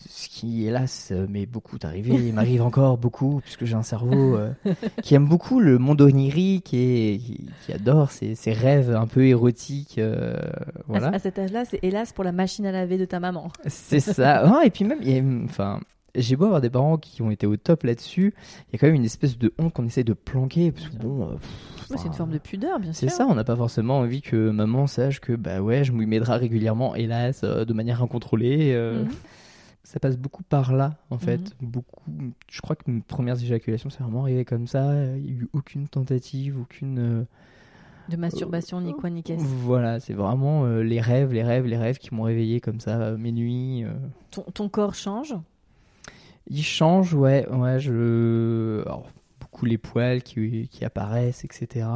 Ce 0.00 0.28
qui, 0.28 0.64
hélas, 0.64 1.08
euh, 1.10 1.26
m'est 1.28 1.46
beaucoup 1.46 1.76
arrivé. 1.82 2.14
Il 2.14 2.32
m'arrive 2.32 2.62
encore 2.62 2.98
beaucoup, 2.98 3.40
puisque 3.42 3.64
j'ai 3.64 3.74
un 3.74 3.82
cerveau 3.82 4.36
euh, 4.36 4.52
qui 5.02 5.16
aime 5.16 5.26
beaucoup 5.26 5.58
le 5.58 5.78
monde 5.78 6.00
onirique 6.00 6.72
et 6.72 7.18
qui, 7.20 7.46
qui 7.66 7.72
adore 7.72 8.12
ces, 8.12 8.36
ces 8.36 8.52
rêves 8.52 8.94
un 8.94 9.08
peu 9.08 9.26
érotiques. 9.26 9.98
euh, 9.98 10.34
À, 10.36 10.82
voilà. 10.86 11.08
à 11.08 11.18
cet 11.18 11.38
âge-là, 11.40 11.64
c'est 11.64 11.80
hélas 11.82 12.12
pour 12.12 12.22
la 12.22 12.30
machine 12.30 12.64
à 12.66 12.70
laver 12.72 12.96
de 12.96 13.06
ta 13.06 13.18
maman. 13.18 13.48
C'est 13.66 13.98
ça. 14.00 14.42
Ah, 14.46 14.62
et 14.64 14.70
puis 14.70 14.84
même, 14.84 15.00
il 15.02 15.10
y 15.10 15.18
a- 15.18 15.44
enfin, 15.44 15.80
j'ai 16.20 16.36
beau 16.36 16.44
avoir 16.46 16.60
des 16.60 16.70
parents 16.70 16.96
qui 16.98 17.22
ont 17.22 17.30
été 17.30 17.46
au 17.46 17.56
top 17.56 17.82
là-dessus, 17.84 18.34
il 18.68 18.72
y 18.72 18.76
a 18.76 18.78
quand 18.78 18.86
même 18.86 18.96
une 18.96 19.04
espèce 19.04 19.38
de 19.38 19.52
honte 19.58 19.72
qu'on 19.72 19.86
essaye 19.86 20.04
de 20.04 20.12
planquer. 20.12 20.72
Parce 20.72 20.88
que 20.88 20.96
bon, 20.96 21.28
euh, 21.28 21.32
pff, 21.34 21.90
Ouais, 21.90 21.96
c'est 21.96 22.08
une 22.08 22.12
forme 22.14 22.32
de 22.32 22.38
pudeur, 22.38 22.78
bien 22.80 22.92
C'est 22.92 23.08
sûr. 23.08 23.16
ça, 23.16 23.26
on 23.28 23.34
n'a 23.34 23.44
pas 23.44 23.56
forcément 23.56 23.98
envie 24.00 24.20
que 24.20 24.50
maman 24.50 24.86
sache 24.86 25.20
que 25.20 25.32
bah 25.34 25.60
ouais, 25.62 25.84
je 25.84 25.92
draps 25.92 26.40
régulièrement, 26.40 26.94
hélas, 26.94 27.40
euh, 27.44 27.64
de 27.64 27.72
manière 27.72 28.02
incontrôlée. 28.02 28.72
euh, 28.74 29.04
Mhm. 29.04 29.10
Ça 29.84 29.98
passe 30.00 30.18
beaucoup 30.18 30.42
par 30.42 30.74
là, 30.74 30.98
en 31.08 31.16
fait. 31.16 31.38
Mhm. 31.62 31.70
Beaucoup. 31.70 32.02
Je 32.50 32.60
crois 32.60 32.76
que 32.76 32.90
mes 32.90 33.00
premières 33.00 33.42
éjaculations, 33.42 33.88
c'est 33.88 34.02
vraiment 34.02 34.22
arrivé 34.24 34.44
comme 34.44 34.66
ça. 34.66 34.92
Il 35.16 35.22
n'y 35.22 35.28
a 35.30 35.32
eu 35.32 35.48
aucune 35.54 35.88
tentative, 35.88 36.58
aucune. 36.60 37.24
De 38.10 38.16
masturbation, 38.16 38.80
ni 38.82 38.92
quoi, 38.94 39.08
ni 39.08 39.22
qu'est-ce. 39.22 39.42
Voilà, 39.42 39.98
c'est 40.00 40.12
vraiment 40.14 40.64
euh, 40.66 40.82
les 40.82 41.00
rêves, 41.00 41.32
les 41.32 41.42
rêves, 41.42 41.66
les 41.66 41.76
rêves 41.78 41.96
qui 41.98 42.14
m'ont 42.14 42.22
réveillé 42.24 42.60
comme 42.60 42.80
ça, 42.80 43.12
mes 43.18 43.32
nuits. 43.32 43.84
euh. 43.84 43.92
Ton, 44.30 44.42
ton 44.52 44.68
corps 44.68 44.94
change? 44.94 45.34
Il 46.50 46.62
change, 46.62 47.14
ouais, 47.14 47.46
ouais, 47.48 47.78
je. 47.80 48.82
Beaucoup 49.40 49.66
les 49.66 49.78
poils 49.78 50.22
qui, 50.22 50.68
qui 50.68 50.84
apparaissent, 50.84 51.44
etc. 51.44 51.86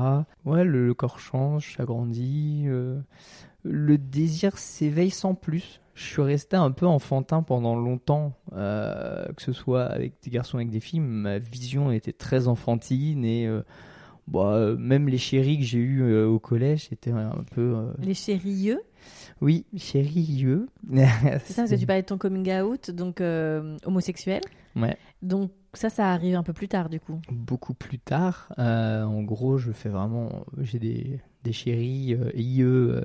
Ouais, 0.44 0.64
le, 0.64 0.94
corps 0.94 1.18
change, 1.21 1.75
s'agrandit. 1.76 2.64
euh, 2.66 2.99
le 3.62 3.99
désir 3.99 4.59
s'éveille 4.59 5.11
sans 5.11 5.35
plus. 5.35 5.80
Je 5.94 6.04
suis 6.04 6.23
resté 6.23 6.56
un 6.56 6.71
peu 6.71 6.87
enfantin 6.87 7.42
pendant 7.42 7.76
longtemps, 7.76 8.32
euh, 8.54 9.25
que 9.37 9.42
ce 9.42 9.52
soit 9.52 9.85
avec 9.85 10.14
des 10.25 10.30
garçons, 10.30 10.56
avec 10.56 10.71
des 10.71 10.80
filles. 10.80 11.00
Ma 11.00 11.38
vision 11.38 11.92
était 11.92 12.12
très 12.14 12.49
enfantine 12.49 13.25
et 13.25 13.47
euh, 13.47 13.62
bah, 14.26 14.75
même 14.78 15.09
les 15.09 15.18
chéris 15.18 15.59
que 15.59 15.64
j'ai 15.64 15.78
eus 15.78 16.02
euh, 16.02 16.26
au 16.26 16.38
collège, 16.38 16.88
c'était 16.88 17.11
un 17.12 17.44
peu. 17.54 17.75
euh, 17.76 17.92
Les 18.00 18.14
chérieux, 18.14 18.80
Oui, 19.42 19.66
chérieux. 19.76 20.68
c'est 20.94 21.52
ça 21.52 21.62
parce 21.62 21.70
que 21.72 21.76
tu 21.76 21.84
parlais 21.84 22.02
de 22.02 22.06
ton 22.06 22.16
coming 22.16 22.49
out, 22.61 22.92
donc 22.92 23.20
euh, 23.20 23.76
homosexuel. 23.84 24.40
Ouais. 24.76 24.96
Donc 25.20 25.50
ça, 25.75 25.90
ça 25.90 26.11
arrive 26.12 26.37
un 26.37 26.44
peu 26.44 26.52
plus 26.52 26.68
tard 26.68 26.88
du 26.88 27.00
coup. 27.00 27.20
beaucoup 27.30 27.75
plus 27.75 27.99
tard. 27.99 28.52
Euh, 28.58 29.02
en 29.02 29.22
gros, 29.22 29.58
je 29.58 29.72
fais 29.72 29.88
vraiment. 29.88 30.44
J'ai 30.61 30.78
des, 30.78 31.20
des 31.42 31.52
chéris 31.52 32.14
euh, 32.14 32.30
IE 32.37 32.62
euh, 32.62 33.02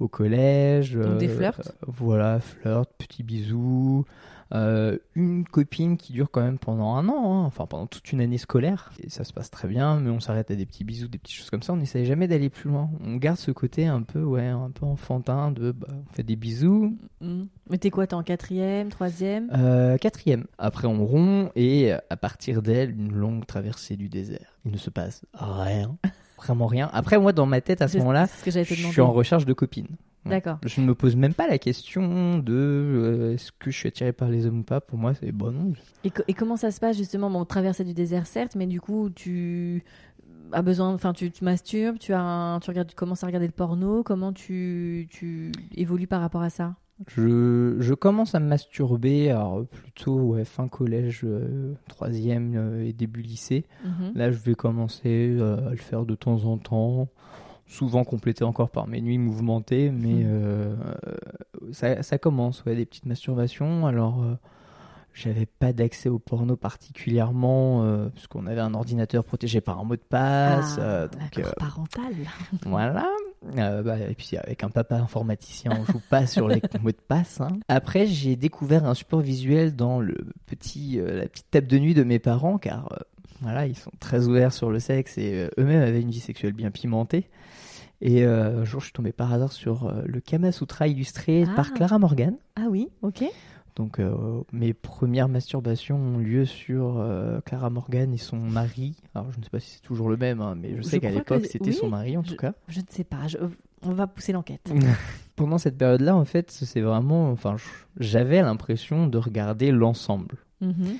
au 0.00 0.08
collège. 0.08 0.94
Donc 0.94 1.18
des 1.18 1.28
flirts 1.28 1.60
Voilà, 1.86 2.40
flirt, 2.40 2.90
petits 2.96 3.22
bisous. 3.22 4.06
Euh, 4.52 4.98
une 5.14 5.44
copine 5.44 5.96
qui 5.96 6.12
dure 6.12 6.30
quand 6.30 6.42
même 6.42 6.58
pendant 6.58 6.94
un 6.94 7.08
an, 7.08 7.42
hein, 7.42 7.44
enfin 7.44 7.66
pendant 7.66 7.86
toute 7.86 8.12
une 8.12 8.20
année 8.20 8.38
scolaire. 8.38 8.92
Et 9.02 9.08
ça 9.08 9.24
se 9.24 9.32
passe 9.32 9.50
très 9.50 9.68
bien, 9.68 9.98
mais 10.00 10.10
on 10.10 10.20
s'arrête 10.20 10.50
à 10.50 10.54
des 10.54 10.66
petits 10.66 10.84
bisous, 10.84 11.08
des 11.08 11.18
petites 11.18 11.36
choses 11.36 11.50
comme 11.50 11.62
ça. 11.62 11.72
On 11.72 11.76
n'essaye 11.76 12.04
jamais 12.04 12.28
d'aller 12.28 12.50
plus 12.50 12.68
loin. 12.70 12.90
On 13.04 13.16
garde 13.16 13.38
ce 13.38 13.50
côté 13.50 13.86
un 13.86 14.02
peu, 14.02 14.22
ouais, 14.22 14.46
un 14.46 14.70
peu 14.70 14.84
enfantin 14.86 15.50
de 15.50 15.72
bah, 15.72 15.88
on 15.90 16.12
fait 16.14 16.22
des 16.22 16.36
bisous, 16.36 16.96
Mhm. 17.20 17.48
Mais 17.70 17.78
t'es 17.78 17.90
quoi 17.90 18.06
T'es 18.06 18.14
en 18.14 18.22
quatrième, 18.22 18.90
troisième? 18.90 19.48
Euh, 19.54 19.96
quatrième. 19.96 20.46
Après, 20.58 20.86
on 20.86 21.04
rompt 21.06 21.50
et 21.56 21.92
à 21.92 22.16
partir 22.16 22.60
d'elle, 22.60 22.90
une 22.90 23.12
longue 23.12 23.46
traversée 23.46 23.96
du 23.96 24.08
désert. 24.08 24.58
Il 24.66 24.72
ne 24.72 24.76
se 24.76 24.90
passe 24.90 25.24
rien. 25.32 25.96
Vraiment 26.36 26.66
rien. 26.66 26.90
Après, 26.92 27.18
moi, 27.18 27.32
dans 27.32 27.46
ma 27.46 27.60
tête, 27.60 27.80
à 27.80 27.88
ce 27.88 27.96
moment-là, 27.98 28.26
je 28.44 28.62
suis 28.62 29.00
en 29.00 29.12
recherche 29.12 29.46
de 29.46 29.52
copines. 29.54 29.96
D'accord. 30.26 30.58
Je 30.64 30.80
ne 30.80 30.86
me 30.86 30.94
pose 30.94 31.16
même 31.16 31.34
pas 31.34 31.46
la 31.46 31.58
question 31.58 32.38
de 32.38 32.52
euh, 32.54 33.34
est-ce 33.34 33.52
que 33.52 33.70
je 33.70 33.76
suis 33.76 33.88
attiré 33.88 34.12
par 34.12 34.28
les 34.28 34.46
hommes 34.46 34.60
ou 34.60 34.62
pas? 34.62 34.80
Pour 34.80 34.98
moi, 34.98 35.12
c'est 35.14 35.32
bon, 35.32 35.50
non. 35.52 35.72
Et, 36.02 36.10
co- 36.10 36.22
et 36.28 36.34
comment 36.34 36.56
ça 36.56 36.70
se 36.70 36.80
passe 36.80 36.96
justement? 36.96 37.30
Bon, 37.30 37.44
traversée 37.44 37.84
du 37.84 37.92
désert, 37.94 38.26
certes, 38.26 38.54
mais 38.56 38.66
du 38.66 38.80
coup, 38.80 39.10
tu 39.14 39.84
as 40.52 40.62
besoin, 40.62 40.92
enfin, 40.94 41.12
tu, 41.12 41.30
tu 41.30 41.44
masturbes, 41.44 41.98
tu 41.98 42.12
as, 42.12 42.20
un- 42.22 42.60
tu 42.60 42.70
regardes, 42.70 42.88
tu 42.88 42.94
commences 42.94 43.22
à 43.22 43.26
regarder 43.26 43.46
le 43.46 43.52
porno. 43.52 44.02
Comment 44.02 44.32
tu, 44.32 45.08
tu 45.10 45.52
évolues 45.74 46.06
par 46.06 46.20
rapport 46.20 46.42
à 46.42 46.50
ça? 46.50 46.74
Je, 47.08 47.74
je 47.80 47.92
commence 47.92 48.36
à 48.36 48.40
me 48.40 48.46
masturber, 48.48 49.28
alors 49.30 49.66
plutôt 49.66 50.16
ouais, 50.20 50.44
fin 50.44 50.68
collège, 50.68 51.22
euh, 51.24 51.74
troisième 51.88 52.54
euh, 52.56 52.84
et 52.86 52.92
début 52.92 53.20
lycée. 53.20 53.64
Mhm. 53.84 54.12
Là, 54.14 54.30
je 54.30 54.38
vais 54.38 54.54
commencer 54.54 55.36
euh, 55.38 55.66
à 55.66 55.70
le 55.70 55.76
faire 55.76 56.04
de 56.06 56.14
temps 56.14 56.44
en 56.44 56.56
temps, 56.56 57.08
souvent 57.66 58.04
complété 58.04 58.44
encore 58.44 58.70
par 58.70 58.86
mes 58.86 59.00
nuits 59.00 59.18
mouvementées, 59.18 59.90
mais 59.90 60.12
Mhm. 60.14 60.26
euh, 60.26 60.74
ça, 61.72 62.02
ça 62.02 62.18
commence, 62.18 62.64
ouais, 62.64 62.76
des 62.76 62.84
petites 62.86 63.06
masturbations. 63.06 63.86
Alors, 63.86 64.22
euh, 64.22 64.34
j'avais 65.14 65.46
pas 65.46 65.72
d'accès 65.72 66.08
au 66.08 66.18
porno 66.18 66.56
particulièrement, 66.56 67.84
euh, 67.84 68.08
parce 68.10 68.26
qu'on 68.26 68.46
avait 68.46 68.60
un 68.60 68.74
ordinateur 68.74 69.24
protégé 69.24 69.60
par 69.60 69.78
un 69.80 69.84
mot 69.84 69.96
de 69.96 70.00
passe. 70.00 70.78
Ah, 70.78 71.08
donc, 71.08 71.20
parental. 71.58 72.12
voilà. 72.66 73.06
Bah, 73.56 73.98
et 73.98 74.14
puis 74.14 74.36
avec 74.38 74.64
un 74.64 74.70
papa 74.70 74.96
informaticien, 74.96 75.70
on 75.78 75.84
joue 75.84 76.00
pas 76.08 76.26
sur 76.26 76.48
les 76.48 76.62
mots 76.80 76.90
de 76.92 76.96
passe. 76.96 77.40
hein. 77.42 77.48
Après, 77.68 78.06
j'ai 78.06 78.36
découvert 78.36 78.86
un 78.86 78.94
support 78.94 79.20
visuel 79.20 79.76
dans 79.76 80.00
le 80.00 80.16
petit, 80.46 80.98
la 80.98 81.26
petite 81.28 81.50
table 81.50 81.66
de 81.66 81.78
nuit 81.78 81.92
de 81.94 82.04
mes 82.04 82.18
parents, 82.18 82.56
car 82.56 82.88
voilà, 83.44 83.66
ils 83.66 83.76
sont 83.76 83.92
très 84.00 84.26
ouverts 84.26 84.52
sur 84.52 84.70
le 84.70 84.80
sexe 84.80 85.16
et 85.18 85.34
euh, 85.34 85.48
eux-mêmes 85.58 85.82
avaient 85.82 86.00
une 86.00 86.10
vie 86.10 86.18
sexuelle 86.20 86.52
bien 86.52 86.70
pimentée. 86.72 87.28
Et 88.00 88.24
euh, 88.24 88.62
un 88.62 88.64
jour, 88.64 88.80
je 88.80 88.86
suis 88.86 88.92
tombé 88.92 89.12
par 89.12 89.32
hasard 89.32 89.52
sur 89.52 89.86
euh, 89.86 90.02
le 90.04 90.20
Kama 90.20 90.50
Sutra 90.52 90.88
illustré 90.88 91.44
Ah. 91.48 91.52
par 91.54 91.72
Clara 91.72 91.98
Morgan. 91.98 92.36
Ah 92.56 92.66
oui, 92.68 92.88
ok. 93.02 93.24
Donc, 93.76 93.98
euh, 93.98 94.42
mes 94.52 94.72
premières 94.72 95.28
masturbations 95.28 95.96
ont 95.96 96.18
lieu 96.18 96.44
sur 96.44 97.04
Clara 97.44 97.70
Morgan 97.70 98.12
et 98.14 98.18
son 98.18 98.36
mari. 98.36 98.94
Alors, 99.14 99.32
je 99.32 99.38
ne 99.38 99.42
sais 99.44 99.50
pas 99.50 99.58
si 99.58 99.70
c'est 99.70 99.80
toujours 99.82 100.08
le 100.08 100.16
même, 100.16 100.40
hein, 100.40 100.54
mais 100.60 100.76
je 100.76 100.82
sais 100.82 101.00
qu'à 101.00 101.10
l'époque, 101.10 101.42
que- 101.42 101.48
c'était 101.48 101.70
oui, 101.70 101.74
son 101.74 101.88
mari 101.88 102.16
en 102.16 102.22
je- 102.22 102.30
tout 102.30 102.36
cas. 102.36 102.52
Je 102.68 102.78
ne 102.80 102.84
sais 102.88 103.02
pas. 103.04 103.26
je- 103.26 103.38
On 103.82 103.90
va 103.92 104.06
pousser 104.06 104.32
l'enquête. 104.32 104.62
Pendant 105.36 105.58
cette 105.58 105.76
période-là, 105.76 106.14
en 106.16 106.24
fait, 106.24 106.50
c'est 106.52 106.80
vraiment. 106.80 107.30
Enfin, 107.32 107.56
j'avais 107.98 108.40
l'impression 108.42 109.08
de 109.08 109.18
regarder 109.18 109.72
l'ensemble. 109.72 110.36
Mhm. 110.60 110.96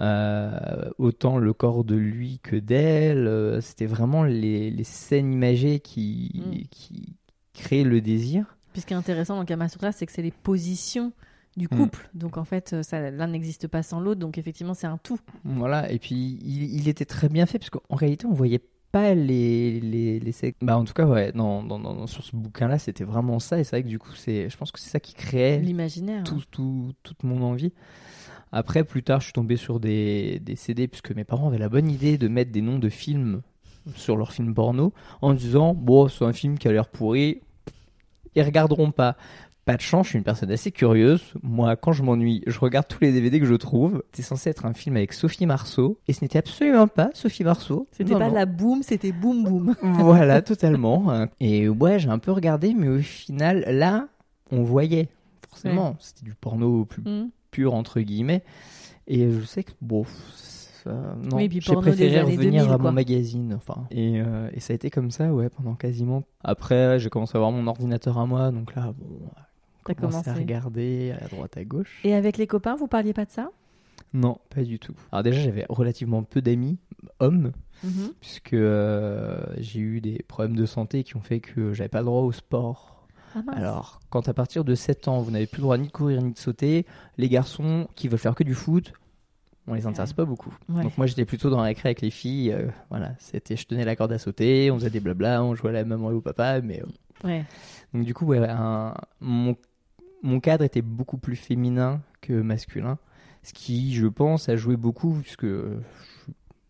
Euh, 0.00 0.90
autant 0.98 1.38
le 1.38 1.52
corps 1.52 1.84
de 1.84 1.94
lui 1.94 2.40
que 2.42 2.56
d'elle. 2.56 3.26
euh, 3.28 3.60
C'était 3.60 3.86
vraiment 3.86 4.24
les, 4.24 4.70
les 4.70 4.84
scènes 4.84 5.32
imagées 5.32 5.78
qui, 5.80 6.42
Mm. 6.44 6.62
qui 6.70 7.16
créaient 7.52 7.84
le 7.84 8.00
désir. 8.00 8.56
Puis 8.72 8.82
ce 8.82 8.86
qui 8.86 8.92
est 8.92 8.96
intéressant 8.96 9.34
dans 9.34 9.40
le 9.42 9.46
Kama 9.46 9.68
Sutra, 9.68 9.92
c'est 9.92 10.04
que 10.06 10.12
c'est 10.12 10.22
les 10.22 10.32
positions 10.32 11.12
du 11.56 11.66
Mm. 11.70 11.76
couple. 11.76 12.10
Donc 12.14 12.36
en 12.38 12.44
fait, 12.44 12.74
l'un 12.92 13.28
n'existe 13.28 13.68
pas 13.68 13.84
sans 13.84 14.00
l'autre. 14.00 14.18
Donc 14.18 14.36
effectivement, 14.36 14.74
c'est 14.74 14.88
un 14.88 14.98
tout. 14.98 15.20
Voilà, 15.44 15.90
et 15.92 16.00
puis 16.00 16.38
il, 16.42 16.74
il 16.74 16.88
était 16.88 17.04
très 17.04 17.28
bien 17.28 17.46
fait, 17.46 17.60
parce 17.60 17.70
qu'en 17.70 17.94
réalité, 17.94 18.26
on 18.26 18.32
voyait 18.32 18.62
pas 18.90 19.14
les, 19.14 19.80
les, 19.80 20.18
les 20.20 20.32
sexes. 20.32 20.58
Bah, 20.62 20.76
en 20.76 20.84
tout 20.84 20.92
cas, 20.92 21.04
ouais, 21.06 21.30
dans, 21.32 21.62
dans- 21.62 21.78
dans- 21.80 22.06
sur 22.08 22.22
ce 22.24 22.34
bouquin-là, 22.34 22.78
c'était 22.78 23.02
vraiment 23.04 23.38
ça, 23.40 23.58
et 23.60 23.64
c'est 23.64 23.70
vrai 23.76 23.82
que 23.84 23.88
du 23.88 23.98
coup, 24.00 24.12
c'est, 24.14 24.48
je 24.50 24.56
pense 24.56 24.70
que 24.72 24.78
c'est 24.80 24.90
ça 24.90 25.00
qui 25.00 25.14
créait 25.14 25.58
L'imaginaire. 25.60 26.22
tout, 26.24 26.42
tout- 26.50 26.92
toute 27.04 27.22
mon 27.24 27.42
envie. 27.42 27.72
Après, 28.56 28.84
plus 28.84 29.02
tard, 29.02 29.18
je 29.18 29.24
suis 29.24 29.32
tombé 29.32 29.56
sur 29.56 29.80
des, 29.80 30.38
des 30.38 30.54
CD, 30.54 30.86
puisque 30.86 31.10
mes 31.10 31.24
parents 31.24 31.48
avaient 31.48 31.58
la 31.58 31.68
bonne 31.68 31.90
idée 31.90 32.18
de 32.18 32.28
mettre 32.28 32.52
des 32.52 32.62
noms 32.62 32.78
de 32.78 32.88
films 32.88 33.42
sur 33.96 34.16
leurs 34.16 34.32
films 34.32 34.54
porno, 34.54 34.92
en 35.22 35.34
disant, 35.34 35.74
bon, 35.74 36.06
c'est 36.08 36.24
un 36.24 36.32
film 36.32 36.56
qui 36.56 36.68
a 36.68 36.72
l'air 36.72 36.86
pourri, 36.86 37.40
ils 38.36 38.42
regarderont 38.42 38.92
pas. 38.92 39.16
Pas 39.64 39.76
de 39.76 39.80
chance, 39.80 40.06
je 40.06 40.10
suis 40.10 40.18
une 40.18 40.24
personne 40.24 40.52
assez 40.52 40.70
curieuse. 40.70 41.32
Moi, 41.42 41.74
quand 41.74 41.92
je 41.92 42.04
m'ennuie, 42.04 42.42
je 42.46 42.58
regarde 42.60 42.86
tous 42.86 43.00
les 43.00 43.10
DVD 43.10 43.40
que 43.40 43.46
je 43.46 43.54
trouve. 43.54 44.04
C'est 44.12 44.22
censé 44.22 44.50
être 44.50 44.66
un 44.66 44.74
film 44.74 44.96
avec 44.96 45.14
Sophie 45.14 45.46
Marceau, 45.46 45.98
et 46.06 46.12
ce 46.12 46.22
n'était 46.22 46.38
absolument 46.38 46.86
pas 46.86 47.10
Sophie 47.12 47.42
Marceau. 47.42 47.88
C'était 47.90 48.12
pas 48.12 48.28
non. 48.28 48.34
la 48.34 48.46
boum, 48.46 48.84
c'était 48.84 49.10
boum 49.10 49.42
boum. 49.42 49.74
Voilà, 49.82 50.42
totalement. 50.42 51.26
Et 51.40 51.68
ouais, 51.68 51.98
j'ai 51.98 52.08
un 52.10 52.20
peu 52.20 52.30
regardé, 52.30 52.72
mais 52.72 52.88
au 52.88 52.98
final, 52.98 53.64
là, 53.66 54.06
on 54.52 54.62
voyait. 54.62 55.08
Forcément, 55.48 55.96
c'était 55.98 56.24
du 56.24 56.34
porno 56.34 56.84
plus 56.84 57.02
Mhm. 57.02 57.30
Pur, 57.54 57.74
entre 57.74 58.00
guillemets. 58.00 58.42
Et 59.06 59.30
je 59.30 59.40
sais 59.42 59.62
que, 59.62 59.70
bon, 59.80 60.04
ça- 60.32 61.14
non, 61.22 61.36
Oui, 61.36 61.48
j'ai 61.52 61.76
préféré 61.76 62.20
revenir 62.22 62.64
2000, 62.64 62.72
à 62.72 62.78
mon 62.78 62.92
magazine. 62.92 63.54
Enfin, 63.54 63.86
et, 63.90 64.20
euh, 64.20 64.48
et 64.52 64.60
ça 64.60 64.72
a 64.72 64.76
été 64.76 64.90
comme 64.90 65.10
ça, 65.10 65.32
ouais, 65.32 65.48
pendant 65.48 65.74
quasiment. 65.74 66.24
Après, 66.42 66.98
j'ai 66.98 67.10
commencé 67.10 67.36
à 67.36 67.38
avoir 67.38 67.52
mon 67.52 67.66
ordinateur 67.66 68.18
à 68.18 68.26
moi, 68.26 68.50
donc 68.50 68.74
là, 68.74 68.92
bon, 68.98 69.20
j'ai 69.88 69.94
commencé 69.94 70.28
à 70.28 70.34
regarder 70.34 71.14
à 71.20 71.28
droite, 71.28 71.56
à 71.56 71.64
gauche. 71.64 72.00
Et 72.04 72.14
avec 72.14 72.38
les 72.38 72.46
copains, 72.46 72.74
vous 72.76 72.88
parliez 72.88 73.12
pas 73.12 73.24
de 73.24 73.30
ça? 73.30 73.50
Non, 74.12 74.38
pas 74.54 74.62
du 74.62 74.78
tout. 74.78 74.94
Alors 75.12 75.22
déjà, 75.22 75.40
j'avais 75.40 75.66
relativement 75.68 76.22
peu 76.22 76.40
d'amis 76.42 76.78
hommes, 77.20 77.52
Mhm. 77.82 78.12
puisque 78.20 78.54
euh, 78.54 79.40
j'ai 79.58 79.80
eu 79.80 80.00
des 80.00 80.22
problèmes 80.26 80.56
de 80.56 80.66
santé 80.66 81.02
qui 81.04 81.16
ont 81.16 81.20
fait 81.20 81.40
que 81.40 81.72
j'avais 81.72 81.88
pas 81.88 81.98
le 82.00 82.06
droit 82.06 82.22
au 82.22 82.32
sport. 82.32 83.03
Ah. 83.34 83.40
Alors, 83.52 84.00
quand 84.10 84.28
à 84.28 84.34
partir 84.34 84.64
de 84.64 84.74
7 84.74 85.08
ans, 85.08 85.20
vous 85.20 85.30
n'avez 85.30 85.46
plus 85.46 85.58
le 85.58 85.62
droit 85.62 85.78
ni 85.78 85.86
de 85.88 85.92
courir 85.92 86.22
ni 86.22 86.32
de 86.32 86.38
sauter, 86.38 86.86
les 87.18 87.28
garçons 87.28 87.88
qui 87.94 88.08
veulent 88.08 88.18
faire 88.18 88.34
que 88.34 88.44
du 88.44 88.54
foot, 88.54 88.92
on 89.66 89.74
les 89.74 89.86
intéresse 89.86 90.12
pas 90.12 90.24
beaucoup. 90.24 90.54
Ouais. 90.68 90.82
Donc 90.82 90.96
moi, 90.98 91.06
j'étais 91.06 91.24
plutôt 91.24 91.50
dans 91.50 91.56
la 91.58 91.64
récré 91.64 91.88
avec 91.88 92.00
les 92.02 92.10
filles. 92.10 92.52
euh, 92.52 92.68
voilà, 92.90 93.12
c'était, 93.18 93.56
je 93.56 93.66
tenais 93.66 93.84
la 93.84 93.96
corde 93.96 94.12
à 94.12 94.18
sauter, 94.18 94.70
on 94.70 94.76
faisait 94.78 94.90
des 94.90 95.00
blabla, 95.00 95.42
on 95.42 95.54
jouait 95.54 95.70
à 95.70 95.72
la 95.72 95.84
maman 95.84 96.10
et 96.10 96.14
au 96.14 96.20
papa, 96.20 96.60
mais 96.60 96.82
euh, 96.82 96.86
Ouais. 97.26 97.44
donc 97.94 98.04
du 98.04 98.12
coup, 98.14 98.26
ouais, 98.26 98.46
un- 98.46 98.94
mon, 99.20 99.56
mon 100.22 100.40
cadre 100.40 100.64
était 100.64 100.82
beaucoup 100.82 101.16
plus 101.16 101.36
féminin 101.36 102.02
que 102.20 102.34
masculin, 102.34 102.98
ce 103.42 103.52
qui, 103.54 103.94
je 103.94 104.06
pense, 104.06 104.48
a 104.48 104.56
joué 104.56 104.76
beaucoup, 104.76 105.14
puisque 105.22 105.46
je, 105.46 105.76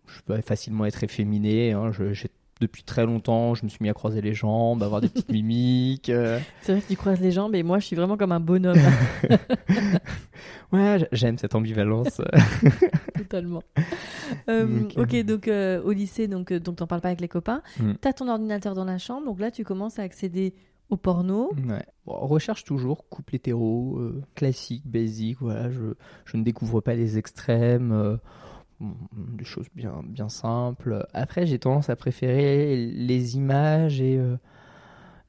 je 0.07 0.21
peux 0.25 0.41
facilement 0.43 0.85
être 0.87 1.03
efféminé. 1.03 1.73
hein, 1.73 1.91
je- 1.93 2.13
j'ai- 2.13 2.31
depuis 2.61 2.83
très 2.85 3.05
longtemps, 3.05 3.55
je 3.55 3.65
me 3.65 3.69
suis 3.69 3.79
mis 3.83 3.89
à 3.89 3.95
croiser 3.95 4.21
les 4.21 4.33
jambes, 4.35 4.83
à 4.83 4.87
avoir 4.87 5.01
des 5.01 5.09
petites 5.09 5.29
mimiques. 5.33 6.09
euh. 6.11 6.39
C'est 6.63 6.73
vrai 6.73 6.81
que 6.81 6.87
tu 6.89 6.97
croises 6.97 7.21
les 7.21 7.33
jambes 7.33 7.55
et 7.55 7.63
moi, 7.63 7.79
je 7.79 7.87
suis 7.87 7.97
vraiment 7.97 8.17
comme 8.17 8.33
un 8.33 8.41
bonhomme. 8.41 8.79
Ouais, 10.73 11.07
j'aime 11.13 11.39
cette 11.39 11.55
ambivalence. 11.55 12.21
Totalement. 13.17 13.63
Euh, 14.49 14.85
Ok. 14.85 14.95
ok, 14.99 15.17
donc 15.25 15.47
euh, 15.49 15.81
au 15.83 15.93
lycée, 15.93 16.27
donc, 16.27 16.51
euh, 16.51 16.59
donc 16.59 16.77
t'en 16.77 16.87
parles 16.89 17.01
pas 17.01 17.09
avec 17.09 17.21
les 17.21 17.29
copains. 17.29 17.63
Mm. 17.79 17.93
T'as 18.01 18.13
ton 18.13 18.29
ordinateur 18.29 18.75
dans 18.75 18.85
la 18.85 18.99
chambre, 18.99 19.25
donc 19.27 19.39
là, 19.39 19.51
tu 19.53 19.63
commences 19.63 19.99
à 20.01 20.03
accéder 20.03 20.55
au 20.91 20.97
porno. 20.97 21.53
Ouais. 21.69 21.85
Bon, 22.07 22.15
recherche 22.27 22.65
toujours 22.65 23.09
couple 23.09 23.37
hétéro, 23.37 23.99
euh, 24.01 24.23
classique, 24.35 24.83
basique. 24.87 25.39
Voilà, 25.41 25.71
je, 25.71 25.95
je 26.25 26.37
ne 26.37 26.43
découvre 26.43 26.81
pas 26.81 26.95
les 26.95 27.19
extrêmes, 27.19 27.93
euh, 27.93 28.17
des 28.81 29.45
choses 29.45 29.67
bien, 29.75 30.03
bien 30.05 30.29
simples. 30.29 31.07
Après, 31.15 31.47
j'ai 31.47 31.59
tendance 31.59 31.91
à 31.91 31.97
préférer 31.97 32.77
les 32.77 33.37
images 33.37 34.01
et, 34.01 34.19
euh, 34.19 34.37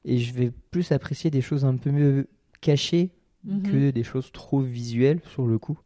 et 0.04 0.18
je 0.18 0.32
vais 0.34 0.50
plus 0.70 0.92
apprécier 0.92 1.30
des 1.30 1.40
choses 1.40 1.64
un 1.64 1.76
peu 1.76 1.90
mieux 1.90 2.28
cachées 2.60 3.10
Mhm. 3.44 3.62
que 3.70 3.90
des 3.90 4.02
choses 4.02 4.32
trop 4.32 4.60
visuelles 4.60 5.20
sur 5.30 5.46
le 5.46 5.58
coup. 5.58 5.78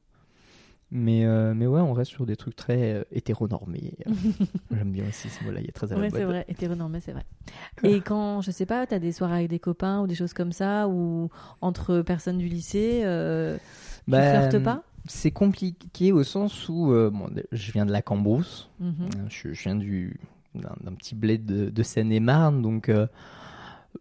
Mais, 0.92 1.24
euh, 1.24 1.54
mais 1.54 1.66
ouais, 1.68 1.80
on 1.80 1.92
reste 1.92 2.10
sur 2.10 2.26
des 2.26 2.34
trucs 2.36 2.56
très 2.56 2.94
euh, 2.94 3.04
hétéronormés. 3.12 3.94
J'aime 4.72 4.90
bien 4.92 5.06
aussi 5.06 5.30
ce 5.30 5.44
mot-là, 5.44 5.60
il 5.60 5.68
est 5.68 5.72
très 5.72 5.92
à 5.92 5.96
la 5.96 6.02
Ouais, 6.02 6.10
c'est 6.10 6.24
vrai, 6.24 6.44
hétéronormé, 6.48 6.98
c'est 7.00 7.12
vrai. 7.12 7.24
Et 7.84 8.00
quand, 8.00 8.40
je 8.40 8.50
sais 8.50 8.66
pas, 8.66 8.86
t'as 8.86 8.98
des 8.98 9.12
soirées 9.12 9.34
avec 9.36 9.50
des 9.50 9.60
copains 9.60 10.00
ou 10.02 10.06
des 10.08 10.14
choses 10.16 10.32
comme 10.32 10.52
ça, 10.52 10.88
ou 10.88 11.28
entre 11.60 12.00
personnes 12.02 12.38
du 12.38 12.48
lycée, 12.48 13.02
euh, 13.04 13.56
tu 13.58 14.10
Bah, 14.10 14.22
flirtes 14.22 14.58
pas? 14.64 14.82
C'est 15.06 15.30
compliqué 15.30 16.12
au 16.12 16.22
sens 16.24 16.68
où 16.68 16.92
euh, 16.92 17.10
bon, 17.10 17.28
je 17.52 17.72
viens 17.72 17.86
de 17.86 17.92
la 17.92 18.02
Cambrousse, 18.02 18.70
Mhm. 18.80 18.94
Euh, 19.02 19.26
je, 19.28 19.52
je 19.52 19.62
viens 19.62 19.76
du 19.76 20.18
d'un 20.54 20.92
petit 20.94 21.14
bled 21.14 21.44
de, 21.46 21.70
de 21.70 21.82
Seine-et-Marne, 21.84 22.60
donc 22.60 22.88
euh, 22.88 23.06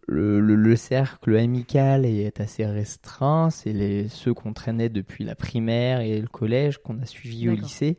le, 0.08 0.40
le- 0.40 0.56
le 0.56 0.76
cercle 0.76 1.36
amical 1.36 2.04
est 2.04 2.40
assez 2.40 2.66
restreint. 2.66 3.50
C'est 3.50 3.72
les 3.72 4.08
ceux 4.08 4.34
qu'on 4.34 4.52
traînait 4.52 4.88
depuis 4.88 5.24
la 5.24 5.34
primaire 5.34 6.00
et 6.00 6.20
le 6.20 6.26
collège 6.28 6.78
qu'on 6.78 6.98
a 7.00 7.06
suivi 7.06 7.48
au 7.48 7.52
lycée. 7.62 7.98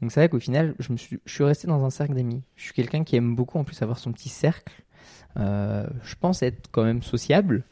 Donc 0.00 0.12
c'est 0.12 0.20
vrai 0.20 0.28
qu'au 0.28 0.38
final, 0.40 0.74
je 0.78 0.92
me 0.92 0.96
suis, 0.96 1.18
je 1.24 1.34
suis 1.34 1.44
resté 1.44 1.66
dans 1.66 1.84
un 1.84 1.90
cercle 1.90 2.14
d'amis. 2.14 2.42
Je 2.56 2.62
suis 2.64 2.72
quelqu'un 2.72 3.04
qui 3.04 3.16
aime 3.16 3.34
beaucoup 3.34 3.58
en 3.58 3.64
plus 3.64 3.80
avoir 3.82 3.98
son 3.98 4.12
petit 4.12 4.28
cercle. 4.28 4.82
Euh, 5.36 5.86
je 6.04 6.14
pense 6.14 6.42
être 6.42 6.68
quand 6.70 6.84
même 6.84 7.02
sociable. 7.02 7.64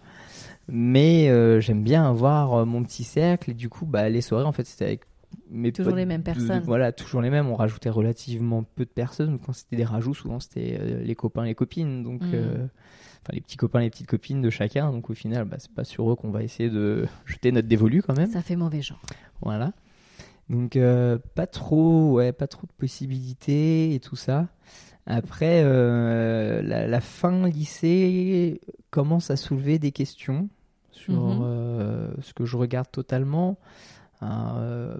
Mais 0.71 1.29
euh, 1.31 1.61
j'aime 1.61 1.83
bien 1.83 2.07
avoir 2.09 2.55
euh, 2.55 2.65
mon 2.65 2.83
petit 2.83 3.05
cercle. 3.05 3.51
Et 3.51 3.55
du 3.55 3.69
coup 3.69 3.87
bah 3.87 4.09
les 4.09 4.21
soirées 4.21 4.45
en 4.45 4.53
fait 4.53 4.67
c'était 4.67 4.85
avec 4.85 5.01
mes 5.51 5.73
Toujours 5.73 5.91
potes 5.93 5.99
les 5.99 6.07
mêmes 6.07 6.23
personnes. 6.23 6.63
voilà 6.65 6.93
toujours 6.93 7.21
les 7.23 7.31
mêmes. 7.31 7.49
On 7.49 7.55
rajoutait 7.55 7.91
relativement 7.91 8.63
peu 8.65 8.85
de 8.85 8.91
personnes. 8.91 9.39
Quand 9.39 9.53
c'était 9.53 9.77
des 9.77 9.85
rajouts 9.85 10.15
souvent 10.15 10.41
c'était 10.41 10.77
euh, 10.81 11.03
les 11.03 11.15
copains 11.15 11.45
les 11.45 11.55
copines. 11.55 12.03
Donc 12.03 12.23
euh, 12.35 12.67
enfin 13.23 13.33
les 13.33 13.41
petits 13.41 13.57
copains 13.57 13.81
les 13.81 13.91
petites 13.91 14.07
copines 14.07 14.43
de 14.43 14.51
chacun. 14.51 14.93
Donc 14.93 15.09
au 15.11 15.15
final 15.15 15.45
bah, 15.45 15.57
c'est 15.59 15.73
pas 15.73 15.85
sur 15.85 16.11
eux 16.11 16.17
qu'on 16.17 16.31
va 16.31 16.43
essayer 16.43 16.69
de 16.71 17.07
jeter 17.25 17.51
notre 17.53 17.69
dévolu 17.69 18.03
quand 18.03 18.17
même. 18.17 18.31
Ça 18.31 18.43
fait 18.43 18.57
mauvais 18.57 18.83
genre. 18.83 19.01
voilà. 19.41 19.73
Donc 20.51 20.77
euh, 20.77 21.19
pas 21.35 21.47
trop 21.47 22.13
ouais 22.13 22.33
pas 22.33 22.47
trop 22.47 22.67
de 22.67 22.73
possibilités 22.73 23.95
et 23.95 24.01
tout 24.01 24.17
ça. 24.17 24.49
Après 25.07 25.63
euh, 25.65 26.61
la, 26.63 26.87
la 26.87 27.01
fin 27.01 27.49
lycée 27.49 28.61
commence 28.91 29.31
à 29.31 29.37
soulever 29.37 29.79
des 29.79 29.93
questions 29.93 30.49
sur 30.99 31.15
Mhm. 31.15 31.41
euh, 31.43 32.11
ce 32.21 32.33
que 32.35 32.45
je 32.45 32.57
regarde 32.57 32.91
totalement. 32.91 33.59
Euh, 34.23 34.95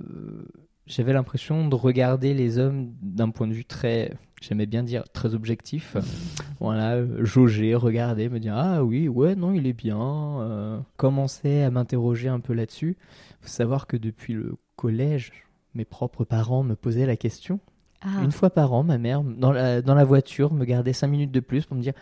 j'avais 0.87 1.13
l'impression 1.13 1.69
de 1.69 1.75
regarder 1.75 2.33
les 2.35 2.59
hommes 2.59 2.93
d'un 3.03 3.31
point 3.31 3.47
de 3.47 3.53
vue 3.53 3.65
très 3.65 4.15
j'aimais 4.41 4.67
bien 4.67 4.83
dire 4.85 5.05
très 5.13 5.35
objectif. 5.35 5.97
Voilà 6.61 7.05
jauger 7.25 7.75
regarder 7.75 8.29
me 8.29 8.39
dire 8.41 8.55
ah 8.57 8.83
oui 8.85 9.09
ouais 9.09 9.35
non 9.35 9.53
il 9.53 9.67
est 9.67 9.73
bien 9.73 10.01
euh, 10.41 10.79
commencer 10.97 11.63
à 11.63 11.71
m'interroger 11.71 12.29
un 12.29 12.41
peu 12.41 12.53
là-dessus 12.55 12.97
faut 13.41 13.49
savoir 13.49 13.87
que 13.87 13.97
depuis 13.97 14.35
le 14.35 14.55
collège 14.77 15.33
mes 15.75 15.85
propres 15.85 16.25
parents 16.25 16.63
me 16.63 16.75
posaient 16.75 17.07
la 17.07 17.17
question. 17.17 17.61
Ah, 18.01 18.23
une 18.23 18.33
fois 18.33 18.51
par 18.51 18.73
an, 18.73 18.83
ma 18.85 18.97
mère, 18.99 19.23
dans 19.23 19.51
la, 19.53 19.83
dans 19.83 19.95
la 19.95 20.05
voiture, 20.05 20.53
me 20.55 20.65
gardait 20.65 20.93
cinq 20.93 21.09
minutes 21.09 21.31
de 21.33 21.41
plus 21.41 21.67
pour 21.67 21.77
me 21.77 21.83
dire 21.83 21.93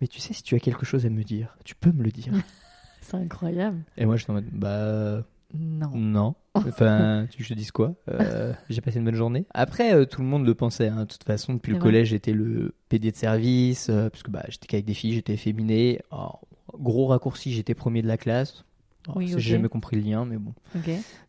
Mais 0.00 0.06
tu 0.06 0.20
sais, 0.20 0.32
si 0.32 0.42
tu 0.44 0.54
as 0.54 0.60
quelque 0.60 0.86
chose 0.86 1.04
à 1.06 1.10
me 1.10 1.22
dire, 1.24 1.56
tu 1.64 1.74
peux 1.74 1.90
me 1.92 2.02
le 2.04 2.10
dire. 2.10 2.32
c'est 3.10 3.16
incroyable. 3.16 3.78
Et 3.96 4.06
moi, 4.06 4.16
j'étais 4.16 4.30
en 4.30 4.34
mode 4.34 4.46
Bah, 4.52 5.22
Non. 5.54 5.90
non. 5.94 6.34
Enfin, 6.54 7.26
tu 7.30 7.42
je 7.44 7.48
te 7.48 7.54
dise 7.54 7.70
quoi? 7.70 7.94
Euh, 8.08 8.52
J'ai 8.70 8.80
passé 8.80 8.98
une 8.98 9.04
bonne 9.04 9.14
journée. 9.14 9.46
Après, 9.54 9.94
euh, 9.94 10.04
tout 10.04 10.20
le 10.20 10.26
monde 10.26 10.44
le 10.46 10.54
pensait. 10.54 10.88
hein. 10.88 11.00
De 11.00 11.04
toute 11.04 11.24
façon, 11.24 11.54
depuis 11.54 11.72
le 11.72 11.78
collège, 11.78 12.08
j'étais 12.08 12.32
le 12.32 12.74
PD 12.88 13.10
de 13.12 13.16
service. 13.16 13.88
euh, 13.88 14.10
parce 14.10 14.22
que 14.22 14.30
bah, 14.30 14.44
j'étais 14.48 14.66
qu'avec 14.66 14.84
des 14.84 14.94
filles, 14.94 15.12
j'étais 15.14 15.34
efféminé. 15.34 16.00
Alors, 16.10 16.40
gros 16.74 17.06
raccourci, 17.06 17.52
j'étais 17.52 17.74
premier 17.74 18.02
de 18.02 18.08
la 18.08 18.16
classe. 18.16 18.64
J'ai 19.18 19.40
jamais 19.40 19.68
compris 19.68 19.96
le 19.96 20.02
lien, 20.02 20.24
mais 20.24 20.36
bon. 20.38 20.54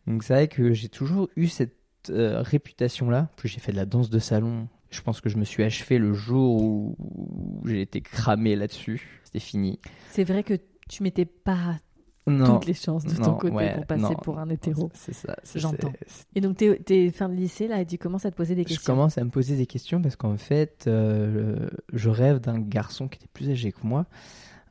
Donc 0.06 0.22
c'est 0.24 0.34
vrai 0.34 0.48
que 0.48 0.72
j'ai 0.72 0.88
toujours 0.88 1.28
eu 1.36 1.46
cette 1.48 1.74
euh, 2.10 2.42
réputation-là. 2.42 3.28
Puis 3.36 3.48
j'ai 3.48 3.60
fait 3.60 3.72
de 3.72 3.76
la 3.76 3.86
danse 3.86 4.10
de 4.10 4.18
salon. 4.18 4.68
Je 4.90 5.00
pense 5.00 5.20
que 5.22 5.28
je 5.30 5.38
me 5.38 5.44
suis 5.44 5.62
achevé 5.62 5.98
le 5.98 6.12
jour 6.12 6.62
où, 6.62 6.96
où 6.98 7.66
j'ai 7.66 7.80
été 7.80 8.00
cramé 8.02 8.56
là-dessus. 8.56 9.20
C'était 9.24 9.38
fini. 9.40 9.78
C'est 10.10 10.24
vrai 10.24 10.42
que 10.42 10.54
tu 10.88 11.02
mettais 11.02 11.24
pas 11.24 11.78
Non. 12.26 12.54
toutes 12.54 12.66
les 12.66 12.74
chances 12.74 13.04
de 13.04 13.14
ton 13.16 13.34
côté 13.34 13.54
ouais, 13.54 13.74
pour 13.74 13.86
passer 13.86 14.02
non. 14.02 14.14
pour 14.14 14.38
un 14.38 14.48
hétéro. 14.48 14.90
C'est 14.94 15.12
ça. 15.14 15.36
c'est- 15.42 15.58
J'entends. 15.58 15.92
Et 16.34 16.40
donc, 16.40 16.56
t'es, 16.58 16.78
t'es 16.84 17.10
fin 17.10 17.28
de 17.28 17.34
lycée, 17.34 17.66
là, 17.68 17.80
et 17.80 17.86
tu 17.86 17.98
commences 17.98 18.24
à 18.26 18.30
te 18.30 18.36
poser 18.36 18.54
des 18.54 18.62
Je 18.62 18.68
questions. 18.68 18.92
commence 18.94 19.18
à 19.18 19.24
me 19.24 19.30
poser 19.30 19.56
des 19.56 19.66
questions 19.66 20.00
parce 20.00 20.16
qu'en 20.16 20.36
fait, 20.36 20.84
euh, 20.86 21.68
je 21.92 22.08
rêve 22.10 22.38
d'un 22.40 22.58
garçon 22.60 23.08
qui 23.08 23.16
était 23.16 23.28
plus 23.32 23.50
âgé 23.50 23.72
que 23.72 23.84
moi, 23.86 24.06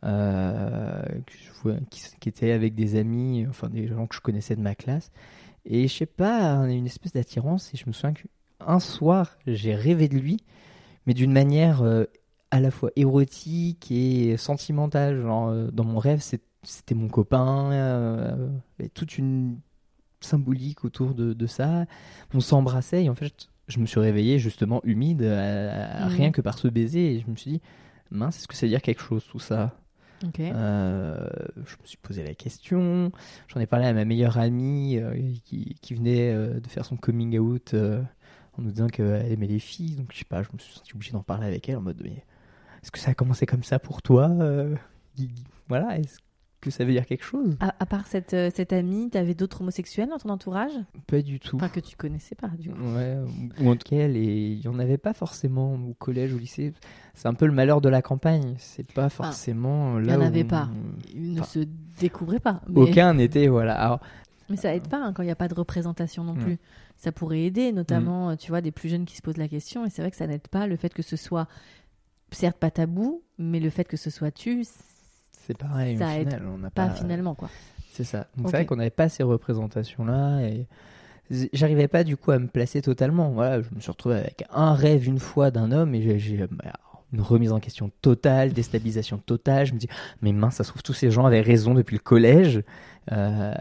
euh, 0.04 1.02
que 1.26 1.34
je 1.34 1.52
vois- 1.62 1.80
qui, 1.90 2.04
qui 2.20 2.30
était 2.30 2.52
avec 2.52 2.74
des 2.76 2.96
amis, 2.96 3.46
enfin 3.50 3.70
des 3.70 3.88
gens 3.88 4.08
que 4.08 4.16
je 4.16 4.22
connaissais 4.22 4.56
de 4.56 4.62
ma 4.62 4.76
classe. 4.76 5.12
Et 5.66 5.88
je 5.88 5.94
sais 5.96 6.06
pas, 6.08 6.54
une 6.70 6.86
espèce 6.88 7.12
d'attirance. 7.14 7.72
Et 7.74 7.78
je 7.78 7.84
me 7.88 7.92
souviens 7.92 8.14
qu'un 8.14 8.80
soir, 8.80 9.38
j'ai 9.46 9.76
rêvé 9.76 10.08
de 10.08 10.18
lui, 10.18 10.38
mais 11.06 11.14
d'une 11.14 11.32
manière 11.32 11.84
euh, 11.84 12.06
à 12.52 12.60
la 12.60 12.72
fois 12.72 12.92
érotique 12.96 13.92
et 13.92 14.38
sentimentale. 14.38 15.22
Genre, 15.22 15.50
euh, 15.50 15.72
dans 15.72 15.84
mon 15.86 16.00
rêve, 16.00 16.22
c'était 16.64 16.96
mon 16.96 17.08
copain, 17.08 17.72
euh, 17.72 18.50
et 18.80 18.90
toute 18.90 19.18
une 19.18 19.58
symbolique 20.20 20.86
autour 20.86 21.16
de, 21.16 21.34
de 21.34 21.48
ça. 21.48 21.86
On 22.34 22.40
s'embrassait 22.40 23.06
et 23.06 23.10
en 23.10 23.16
fait, 23.16 23.50
je 23.68 23.80
me 23.80 23.86
suis 23.86 24.00
réveillé 24.00 24.38
justement 24.40 24.82
humide, 24.84 25.24
à- 25.24 26.04
à- 26.06 26.10
Mhm. 26.10 26.16
rien 26.16 26.32
que 26.32 26.42
par 26.42 26.58
ce 26.60 26.68
baiser. 26.68 27.16
Et 27.16 27.20
je 27.22 27.30
me 27.30 27.36
suis 27.36 27.52
dit, 27.52 27.62
mince, 28.12 28.38
est-ce 28.38 28.48
que 28.48 28.56
ça 28.56 28.66
veut 28.66 28.70
dire 28.72 28.82
quelque 28.82 29.02
chose 29.02 29.26
tout 29.30 29.40
ça? 29.40 29.76
Ok. 30.24 30.40
euh, 30.40 31.28
je 31.66 31.76
me 31.82 31.86
suis 31.86 31.98
posé 31.98 32.24
la 32.24 32.36
question. 32.36 33.12
J'en 33.48 33.60
ai 33.60 33.66
parlé 33.66 33.88
à 33.88 33.94
ma 33.94 34.06
meilleure 34.06 34.38
amie 34.38 34.98
euh, 35.00 35.16
qui, 35.46 35.76
qui 35.82 35.96
venait 35.96 36.32
euh, 36.32 36.60
de 36.60 36.68
faire 36.68 36.86
son 36.86 36.96
coming 36.96 37.40
out 37.40 37.74
en 37.74 38.62
nous 38.62 38.70
disant 38.72 38.86
qu'elle 38.88 39.32
aimait 39.32 39.48
les 39.48 39.58
filles. 39.58 39.96
Donc 39.96 40.12
je 40.14 40.20
sais 40.20 40.26
pas, 40.26 40.44
je 40.44 40.50
me 40.54 40.60
suis 40.60 40.74
senti 40.76 40.94
obligé 40.94 41.12
d'en 41.14 41.24
parler 41.24 41.48
avec 41.48 41.68
elle 41.70 41.78
en 41.78 41.82
mode 41.82 42.00
mais 42.04 42.24
est-ce 42.84 42.92
que 42.92 43.00
ça 43.00 43.12
a 43.12 43.14
commencé 43.14 43.46
comme 43.46 43.64
ça 43.64 43.80
pour 43.80 44.02
toi 44.02 44.30
euh, 44.30 44.76
Voilà, 45.68 45.98
est-ce 46.00 46.18
que 46.62 46.70
ça 46.70 46.84
veut 46.86 46.92
dire 46.92 47.06
quelque 47.06 47.24
chose? 47.24 47.58
À, 47.60 47.74
à 47.80 47.86
part 47.86 48.06
cette, 48.06 48.34
euh, 48.36 48.52
cette 48.54 48.72
amie, 48.74 49.10
t'avais 49.10 49.34
d'autres 49.34 49.62
homosexuels 49.62 50.10
dans 50.10 50.20
ton 50.20 50.30
entourage? 50.30 50.72
Pas 51.08 51.22
du 51.22 51.40
tout. 51.40 51.56
Enfin, 51.56 51.70
que 51.70 51.80
tu 51.80 51.96
connaissais 51.96 52.36
pas, 52.36 52.50
du 52.50 52.70
coup. 52.70 52.80
Ouais, 52.94 53.18
ou 53.60 53.70
en 53.70 53.76
tout 53.76 53.90
cas, 53.90 54.08
il 54.08 54.60
n'y 54.60 54.68
en 54.68 54.78
avait 54.78 54.98
pas 55.00 55.14
forcément 55.14 55.74
au 55.74 55.94
collège, 55.96 56.34
au 56.34 56.38
lycée. 56.38 56.74
C'est 57.16 57.28
un 57.28 57.34
peu 57.34 57.46
le 57.48 57.52
malheur 57.54 57.82
de 57.82 57.90
la 57.90 58.02
campagne. 58.02 58.56
C'est 58.60 58.92
pas 58.94 59.10
forcément 59.10 60.00
Il 60.00 60.06
là 60.06 60.18
n'y 60.18 60.24
en 60.24 60.28
avait 60.28 60.44
on- 60.44 60.48
pas. 60.48 60.70
Ils 61.16 61.34
ne 61.34 61.40
enfin, 61.42 61.50
se 61.50 61.60
découvraient 62.00 62.40
pas. 62.40 62.62
Mais, 62.68 62.80
Aucun 62.82 63.14
n'était, 63.16 63.48
voilà. 63.48 63.74
Alors, 63.80 64.00
mais 64.50 64.58
ça 64.58 64.76
aide 64.76 64.88
pas 64.88 64.98
hein, 65.04 65.14
quand 65.14 65.24
il 65.24 65.28
n'y 65.28 65.32
a 65.32 65.36
pas 65.36 65.48
de 65.48 65.56
représentation 65.56 66.24
non 66.24 66.34
Mm. 66.34 66.40
plus. 66.44 66.58
Ça 66.98 67.12
pourrait 67.12 67.42
aider, 67.42 67.72
notamment, 67.72 68.30
euh, 68.32 68.36
tu 68.36 68.50
vois, 68.52 68.62
des 68.62 68.72
plus 68.72 68.88
jeunes 68.90 69.06
qui 69.06 69.16
se 69.16 69.24
posent 69.24 69.38
la 69.38 69.48
question. 69.48 69.84
Et 69.86 69.90
c'est 69.90 70.04
vrai 70.04 70.12
que 70.12 70.18
ça 70.18 70.28
n'aide 70.28 70.48
pas 70.48 70.68
le 70.68 70.76
fait 70.76 70.94
que 70.94 71.02
ce 71.02 71.16
soit, 71.16 71.48
certes, 72.32 72.58
pas 72.58 72.72
tabou, 72.72 73.22
mais 73.38 73.60
le 73.60 73.70
fait 73.70 73.84
que 73.86 73.98
ce 73.98 74.10
soit 74.10 74.32
tu, 74.32 74.64
c'est 75.46 75.58
pareil, 75.58 75.98
Ça 75.98 76.06
au 76.06 76.10
aide 76.10 76.30
final, 76.30 76.48
on 76.54 76.58
n'a 76.58 76.70
pas 76.70 76.88
pas, 76.90 76.96
finalement, 76.96 77.36
quoi. 77.36 77.50
C'est 77.94 78.04
ça. 78.04 78.28
Donc 78.38 78.48
c'est 78.48 78.58
vrai 78.58 78.66
qu'on 78.66 78.76
n'avait 78.78 78.90
pas 78.90 79.10
ces 79.10 79.24
représentations-là 79.24 80.42
et 80.44 80.66
z- 81.32 81.50
j'arrivais 81.52 81.88
pas 81.90 82.04
du 82.04 82.16
coup 82.16 82.32
à 82.32 82.40
me 82.40 82.48
placer 82.48 82.82
totalement. 82.82 83.32
Voilà, 83.32 83.62
je 83.62 83.68
me 83.76 83.80
suis 83.82 83.92
retrouvé 83.92 84.16
avec 84.16 84.44
un 84.52 84.74
rêve 84.74 85.08
une 85.08 85.20
fois 85.20 85.52
d'un 85.52 85.72
homme 85.72 85.94
et 85.96 86.02
j'ai- 86.02 86.20
j'ai 86.20 86.38
bah, 86.48 86.72
une 87.12 87.20
remise 87.22 87.52
en 87.52 87.60
question 87.60 87.92
totale, 88.02 88.54
déstabilisation 88.54 89.18
totale. 89.18 89.66
Je 89.66 89.74
me 89.74 89.78
dis, 89.80 89.88
mais 90.22 90.32
mince, 90.32 90.56
ça 90.56 90.64
se 90.64 90.70
trouve 90.70 90.84
tous 90.84 90.94
ces 90.94 91.12
gens 91.12 91.26
avaient 91.26 91.42
raison 91.42 91.74
depuis 91.74 91.96
le 91.98 92.02
collège. 92.02 92.64
Euh, 93.12 93.54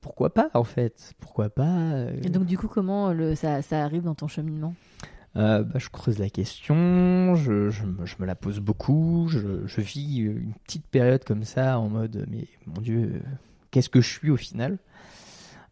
pourquoi 0.00 0.34
pas 0.34 0.50
en 0.54 0.64
fait? 0.64 1.14
Pourquoi 1.20 1.48
pas 1.48 1.64
euh, 1.92 2.12
Et 2.24 2.28
donc, 2.28 2.44
du 2.44 2.58
coup, 2.58 2.68
comment 2.68 3.12
le, 3.12 3.34
ça, 3.34 3.62
ça 3.62 3.82
arrive 3.84 4.02
dans 4.02 4.14
ton 4.14 4.28
cheminement? 4.28 4.74
Euh, 5.36 5.62
bah, 5.62 5.78
je 5.78 5.88
creuse 5.88 6.18
la 6.18 6.28
question, 6.28 7.34
je, 7.36 7.70
je 7.70 7.84
me, 7.84 8.04
je 8.04 8.16
me 8.18 8.26
la 8.26 8.34
pose 8.34 8.60
beaucoup, 8.60 9.28
je, 9.28 9.66
je 9.66 9.80
vis 9.80 10.18
une 10.18 10.52
petite 10.64 10.86
période 10.86 11.24
comme 11.24 11.44
ça 11.44 11.78
en 11.78 11.88
mode 11.88 12.26
mais 12.30 12.48
mon 12.66 12.82
Dieu, 12.82 13.12
euh, 13.14 13.20
qu'est-ce 13.70 13.88
que 13.88 14.02
je 14.02 14.10
suis 14.10 14.30
au 14.30 14.36
final? 14.36 14.78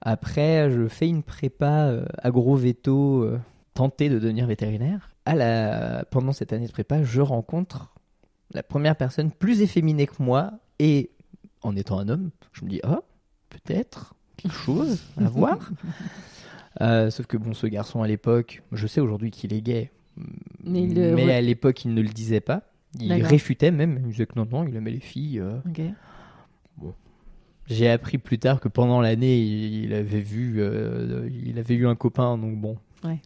Après, 0.00 0.70
je 0.70 0.88
fais 0.88 1.08
une 1.08 1.22
prépa 1.22 1.88
euh, 1.88 2.06
agro-veto, 2.22 3.22
euh, 3.22 3.38
tenter 3.74 4.08
de 4.08 4.18
devenir 4.18 4.46
vétérinaire. 4.46 5.10
À 5.26 5.34
la, 5.34 6.04
pendant 6.10 6.32
cette 6.32 6.52
année 6.52 6.66
de 6.66 6.72
prépa, 6.72 7.02
je 7.02 7.20
rencontre 7.20 7.94
la 8.52 8.62
première 8.62 8.96
personne 8.96 9.30
plus 9.30 9.60
efféminée 9.60 10.06
que 10.06 10.22
moi 10.22 10.52
et 10.78 11.10
en 11.62 11.76
étant 11.76 11.98
un 11.98 12.08
homme, 12.08 12.30
je 12.52 12.64
me 12.64 12.70
dis 12.70 12.80
ah 12.82 13.02
peut-être 13.50 14.14
quelque 14.38 14.56
chose 14.56 15.02
à 15.18 15.28
voir. 15.28 15.70
Euh, 16.80 17.10
sauf 17.10 17.26
que 17.26 17.36
bon, 17.36 17.52
ce 17.54 17.66
garçon 17.66 18.02
à 18.02 18.06
l'époque, 18.08 18.62
je 18.72 18.86
sais 18.86 19.00
aujourd'hui 19.00 19.30
qu'il 19.30 19.52
est 19.52 19.60
gay, 19.60 19.90
Mais 21.26 21.32
à 21.34 21.40
l'époque 21.40 21.84
il 21.84 21.94
ne 21.94 22.02
le 22.02 22.08
disait 22.08 22.40
pas. 22.40 22.62
Il 22.98 23.08
réfutait 23.28 23.70
même, 23.70 24.00
il 24.04 24.10
disait 24.12 24.26
que 24.26 24.38
non, 24.38 24.46
non, 24.50 24.66
il 24.66 24.74
aimait 24.76 24.90
les 24.90 25.00
filles. 25.00 25.38
euh. 25.40 25.58
Ok. 25.68 25.80
J'ai 27.66 27.88
appris 27.88 28.18
plus 28.18 28.38
tard 28.40 28.58
que 28.58 28.66
pendant 28.68 29.00
l'année, 29.00 29.38
il 29.40 29.94
avait 29.94 30.20
vu, 30.20 30.56
euh, 30.58 31.28
il 31.46 31.56
avait 31.58 31.74
eu 31.74 31.86
un 31.86 31.94
copain, 31.94 32.36
donc 32.36 32.56
bon. 32.60 32.76
Ouais. 33.04 33.20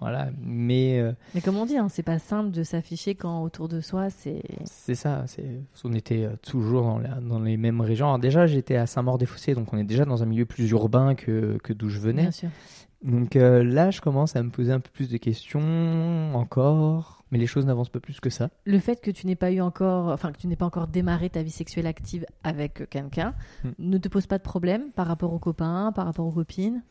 Voilà, 0.00 0.30
mais 0.42 0.98
euh, 0.98 1.12
Mais 1.36 1.40
comme 1.40 1.56
on 1.56 1.64
dit, 1.64 1.76
hein, 1.78 1.88
c'est 1.88 2.02
pas 2.02 2.18
simple 2.18 2.50
de 2.50 2.64
s'afficher 2.64 3.14
quand 3.14 3.42
autour 3.44 3.68
de 3.68 3.80
soi, 3.80 4.10
c'est. 4.10 4.42
c'est 4.64 4.96
ça. 4.96 5.22
C'est, 5.28 5.44
on 5.84 5.92
était 5.92 6.28
toujours 6.42 6.82
dans, 6.82 6.98
la- 6.98 7.20
dans 7.20 7.38
les 7.38 7.56
mêmes 7.56 7.80
régions. 7.80 8.06
Alors 8.06 8.18
déjà, 8.18 8.46
j'étais 8.48 8.74
à 8.74 8.86
Saint-Maur-des-Fossés, 8.86 9.54
donc 9.54 9.72
on 9.72 9.78
est 9.78 9.84
déjà 9.84 10.04
dans 10.04 10.24
un 10.24 10.26
milieu 10.26 10.44
plus 10.44 10.68
urbain 10.70 11.14
que, 11.14 11.56
que 11.62 11.72
d'où 11.72 11.88
je 11.88 12.00
venais. 12.00 12.22
Bien 12.22 12.30
sûr. 12.32 12.48
Donc 13.04 13.36
euh, 13.36 13.62
là, 13.62 13.90
je 13.90 14.00
commence 14.00 14.34
à 14.34 14.42
me 14.42 14.48
poser 14.50 14.72
un 14.72 14.80
peu 14.80 14.88
plus 14.92 15.10
de 15.10 15.18
questions 15.18 16.34
encore, 16.34 17.22
mais 17.30 17.36
les 17.38 17.46
choses 17.46 17.66
n'avancent 17.66 17.90
pas 17.90 18.00
plus 18.00 18.18
que 18.18 18.30
ça. 18.30 18.48
Le 18.64 18.78
fait 18.78 19.00
que 19.02 19.10
tu 19.10 19.26
n'aies 19.26 19.36
pas 19.36 19.52
eu 19.52 19.60
encore, 19.60 20.08
enfin 20.08 20.32
que 20.32 20.38
tu 20.38 20.46
n'aies 20.46 20.56
pas 20.56 20.64
encore 20.64 20.86
démarré 20.88 21.28
ta 21.28 21.42
vie 21.42 21.50
sexuelle 21.50 21.86
active 21.86 22.24
avec 22.44 22.88
quelqu'un, 22.88 23.34
Hmm. 23.62 23.70
ne 23.78 23.98
te 23.98 24.08
pose 24.08 24.26
pas 24.26 24.38
de 24.38 24.42
problème 24.42 24.90
par 24.92 25.06
rapport 25.06 25.32
aux 25.34 25.38
copains, 25.38 25.92
par 25.94 26.06
rapport 26.06 26.26
aux 26.26 26.32
copines? 26.32 26.82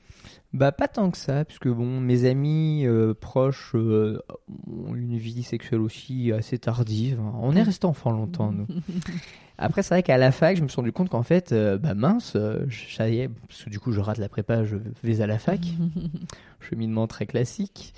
Bah 0.53 0.71
pas 0.71 0.87
tant 0.87 1.09
que 1.09 1.17
ça, 1.17 1.43
puisque 1.45 1.67
bon, 1.67 1.99
mes 1.99 2.25
amis 2.25 2.85
euh, 2.85 3.13
proches 3.15 3.71
euh, 3.75 4.19
ont 4.67 4.93
une 4.95 5.17
vie 5.17 5.41
sexuelle 5.43 5.81
aussi 5.81 6.31
assez 6.31 6.59
tardive. 6.59 7.19
On 7.41 7.55
est 7.55 7.63
resté 7.63 7.87
enfant 7.87 8.11
longtemps, 8.11 8.51
nous. 8.51 8.67
Après, 9.57 9.83
c'est 9.83 9.93
vrai 9.93 10.03
qu'à 10.03 10.17
la 10.17 10.31
fac, 10.31 10.57
je 10.57 10.63
me 10.63 10.67
suis 10.67 10.75
rendu 10.77 10.91
compte 10.91 11.09
qu'en 11.09 11.23
fait, 11.23 11.51
euh, 11.51 11.77
bah 11.77 11.93
mince, 11.93 12.33
euh, 12.35 12.65
je- 12.67 12.93
ça 12.95 13.07
y 13.09 13.19
est, 13.19 13.29
parce 13.47 13.63
que 13.63 13.69
du 13.69 13.79
coup, 13.79 13.91
je 13.91 13.99
rate 13.99 14.17
la 14.17 14.29
prépa, 14.29 14.63
je 14.65 14.77
vais 15.03 15.21
à 15.21 15.27
la 15.27 15.37
fac. 15.37 15.59
cheminement 16.59 17.07
très 17.07 17.25
classique. 17.25 17.93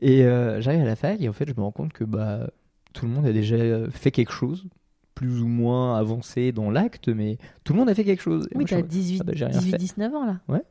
Et 0.00 0.24
euh, 0.24 0.60
j'arrive 0.60 0.82
à 0.82 0.86
la 0.86 0.96
fac 0.96 1.20
et 1.20 1.28
en 1.28 1.32
fait, 1.32 1.48
je 1.48 1.54
me 1.56 1.60
rends 1.62 1.72
compte 1.72 1.92
que 1.92 2.04
bah, 2.04 2.50
tout 2.92 3.06
le 3.06 3.12
monde 3.12 3.26
a 3.26 3.32
déjà 3.32 3.56
fait 3.90 4.10
quelque 4.10 4.32
chose, 4.32 4.66
plus 5.14 5.40
ou 5.40 5.48
moins 5.48 5.96
avancé 5.98 6.52
dans 6.52 6.70
l'acte, 6.70 7.08
mais 7.08 7.38
tout 7.64 7.72
le 7.72 7.78
monde 7.80 7.88
a 7.88 7.94
fait 7.94 8.04
quelque 8.04 8.22
chose. 8.22 8.46
Et 8.52 8.56
Oui, 8.56 8.64
t'as 8.64 8.68
suis 8.68 8.74
en 8.76 8.78
mode, 8.80 8.88
18, 8.88 9.20
ah 9.20 9.24
bah, 9.24 9.32
j'ai 9.34 9.44
rien 9.46 9.60
fait. 9.60 9.76
19 9.78 10.14
ans 10.14 10.26
là. 10.26 10.36
Ouais, 10.48 10.62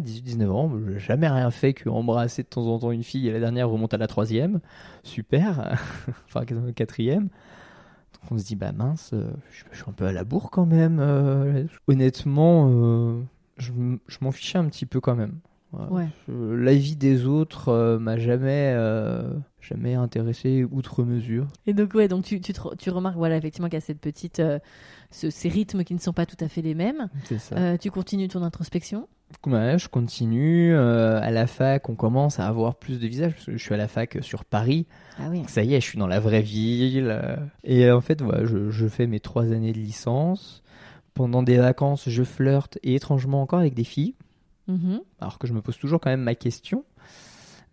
18-19 0.00 0.50
ans, 0.50 0.72
j'ai 0.88 0.98
jamais 0.98 1.28
rien 1.28 1.50
fait 1.50 1.72
que 1.74 1.88
embrasser 1.88 2.42
de 2.42 2.48
temps 2.48 2.66
en 2.66 2.78
temps 2.78 2.90
une 2.90 3.04
fille 3.04 3.28
et 3.28 3.32
la 3.32 3.40
dernière 3.40 3.68
remonte 3.68 3.94
à 3.94 3.96
la 3.96 4.06
troisième. 4.08 4.60
Super, 5.04 5.76
enfin 6.28 6.44
quatrième. 6.74 7.28
On 8.30 8.38
se 8.38 8.44
dit, 8.44 8.56
bah 8.56 8.72
mince, 8.72 9.10
euh, 9.12 9.30
je, 9.52 9.64
je 9.72 9.76
suis 9.76 9.84
un 9.88 9.92
peu 9.92 10.06
à 10.06 10.12
la 10.12 10.24
bourre 10.24 10.50
quand 10.50 10.66
même. 10.66 10.98
euh. 11.00 11.64
honnêtement, 11.86 12.68
euh, 12.70 13.20
je, 13.58 13.70
m'en 14.20 14.32
fichais 14.32 14.58
un 14.58 14.66
petit 14.66 14.86
peu 14.86 15.00
quand 15.00 15.14
même. 15.16 15.38
Ouais. 15.90 16.06
La 16.28 16.72
vie 16.72 16.94
des 16.94 17.26
autres 17.26 17.98
m'a 18.00 18.16
jamais, 18.16 18.76
jamais 19.60 19.94
intéressé 19.94 20.64
outre 20.70 21.02
mesure. 21.02 21.48
Et 21.66 21.74
donc 21.74 21.94
ouais, 21.94 22.06
donc 22.06 22.24
tu, 22.24 22.40
tu, 22.40 22.52
te- 22.52 22.76
tu 22.76 22.90
remarques 22.90 23.16
voilà 23.16 23.36
effectivement 23.36 23.66
qu'il 23.68 23.74
y 23.74 23.78
a 23.78 23.80
cette 23.80 24.00
petite, 24.00 24.40
ce- 25.10 25.30
ces 25.30 25.48
rythmes 25.48 25.82
qui 25.82 25.92
ne 25.94 25.98
sont 25.98 26.12
pas 26.12 26.26
tout 26.26 26.36
à 26.38 26.46
fait 26.48 26.62
les 26.62 26.74
mêmes. 26.74 27.08
Ça. 27.38 27.76
Tu 27.78 27.90
continues 27.90 28.28
ton 28.28 28.42
introspection. 28.44 29.08
Ouais, 29.46 29.78
je 29.78 29.88
continue. 29.88 30.74
euh, 30.74 31.20
à 31.20 31.30
la 31.30 31.46
fac, 31.46 31.88
on 31.88 31.94
commence 31.94 32.40
à 32.40 32.46
avoir 32.46 32.76
plus 32.76 32.98
de 33.00 33.06
visages. 33.06 33.32
Parce 33.32 33.46
que 33.46 33.52
je 33.52 33.62
suis 33.62 33.74
à 33.74 33.76
la 33.76 33.88
fac 33.88 34.18
sur 34.22 34.44
Paris. 34.44 34.86
Ah 35.18 35.24
oui. 35.30 35.38
Donc 35.40 35.50
ça 35.50 35.62
y 35.62 35.74
est, 35.74 35.80
je 35.80 35.86
suis 35.86 35.98
dans 35.98 36.06
la 36.06 36.20
vraie 36.20 36.42
ville. 36.42 37.08
euh, 37.10 37.36
Et 37.64 37.90
en 37.90 38.00
fait, 38.00 38.22
voilà, 38.22 38.44
je, 38.46 38.70
je 38.70 38.86
fais 38.88 39.06
mes 39.06 39.20
trois 39.20 39.52
années 39.52 39.72
de 39.72 39.78
licence. 39.78 40.62
Pendant 41.14 41.42
des 41.42 41.58
vacances, 41.58 42.08
je 42.08 42.22
flirte 42.24 42.78
et 42.82 42.94
étrangement 42.94 43.42
encore 43.42 43.60
avec 43.60 43.74
des 43.74 43.84
filles. 43.84 44.14
Mhm. 44.66 45.00
Alors 45.20 45.38
que 45.38 45.46
je 45.46 45.52
me 45.52 45.60
pose 45.60 45.76
toujours 45.78 46.00
quand 46.00 46.10
même 46.10 46.22
ma 46.22 46.34
question. 46.34 46.84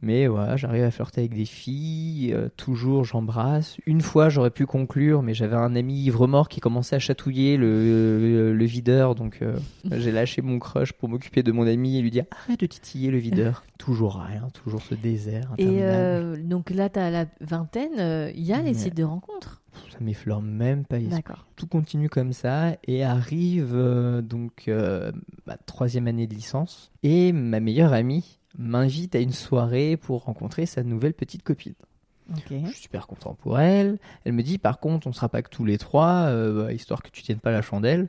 Mais 0.01 0.27
voilà, 0.27 0.57
j'arrive 0.57 0.83
à 0.83 0.91
flirter 0.91 1.21
avec 1.21 1.33
des 1.35 1.45
filles. 1.45 2.33
euh, 2.33 2.49
toujours, 2.57 3.03
j'embrasse. 3.03 3.77
Une 3.85 4.01
fois, 4.01 4.29
j'aurais 4.29 4.49
pu 4.49 4.65
conclure, 4.65 5.21
mais 5.21 5.33
j'avais 5.33 5.55
un 5.55 5.75
ami 5.75 6.01
ivre-mort 6.01 6.49
qui 6.49 6.59
commençait 6.59 6.95
à 6.95 6.99
chatouiller 6.99 7.57
le, 7.57 8.53
le 8.53 8.65
videur. 8.65 9.15
Donc 9.15 9.39
euh, 9.41 9.57
j'ai 9.91 10.11
lâché 10.11 10.41
mon 10.41 10.59
crush 10.59 10.93
pour 10.93 11.09
m'occuper 11.09 11.43
de 11.43 11.51
mon 11.51 11.67
ami 11.67 11.97
et 11.97 12.01
lui 12.01 12.11
dire 12.11 12.25
arrête 12.45 12.59
de 12.59 12.65
titiller 12.65 13.11
le 13.11 13.17
videur. 13.17 13.63
toujours 13.77 14.15
rien, 14.15 14.47
toujours 14.53 14.81
ce 14.81 14.95
désert. 14.95 15.53
Et 15.57 15.79
euh, 15.81 16.35
donc 16.37 16.69
là, 16.69 16.89
tu 16.89 16.99
as 16.99 17.09
la 17.09 17.25
vingtaine, 17.39 17.99
euh, 17.99 18.31
il 18.35 18.43
y 18.43 18.53
a 18.53 18.61
les 18.61 18.73
sites 18.73 18.95
de 18.95 19.03
rencontres. 19.03 19.61
Ça 19.89 19.97
m'effleure 20.01 20.41
même 20.41 20.83
pas. 20.85 20.99
D'accord. 20.99 21.45
tout 21.55 21.65
continue 21.67 22.09
comme 22.09 22.33
ça 22.33 22.75
et 22.85 23.03
arrive 23.03 23.71
euh, 23.73 24.21
donc 24.21 24.65
euh, 24.67 25.11
ma 25.45 25.55
troisième 25.57 26.07
année 26.07 26.27
de 26.27 26.33
licence 26.33 26.91
et 27.03 27.31
ma 27.31 27.59
meilleure 27.59 27.93
amie 27.93 28.37
m'invite 28.57 29.15
à 29.15 29.19
une 29.19 29.31
soirée 29.31 29.97
pour 29.97 30.23
rencontrer 30.25 30.65
sa 30.65 30.83
nouvelle 30.83 31.13
petite 31.13 31.43
copine. 31.43 31.73
Je 32.49 32.65
suis 32.67 32.83
super 32.83 33.07
content 33.07 33.33
pour 33.33 33.59
elle. 33.59 33.97
Elle 34.23 34.33
me 34.33 34.43
dit 34.43 34.57
par 34.57 34.79
contre 34.79 35.07
on 35.07 35.11
sera 35.13 35.27
pas 35.27 35.41
que 35.41 35.49
tous 35.49 35.65
les 35.65 35.77
trois, 35.77 36.27
euh, 36.29 36.65
bah, 36.65 36.73
histoire 36.73 37.01
que 37.03 37.09
tu 37.09 37.21
tiennes 37.23 37.39
pas 37.39 37.51
la 37.51 37.61
chandelle. 37.61 38.07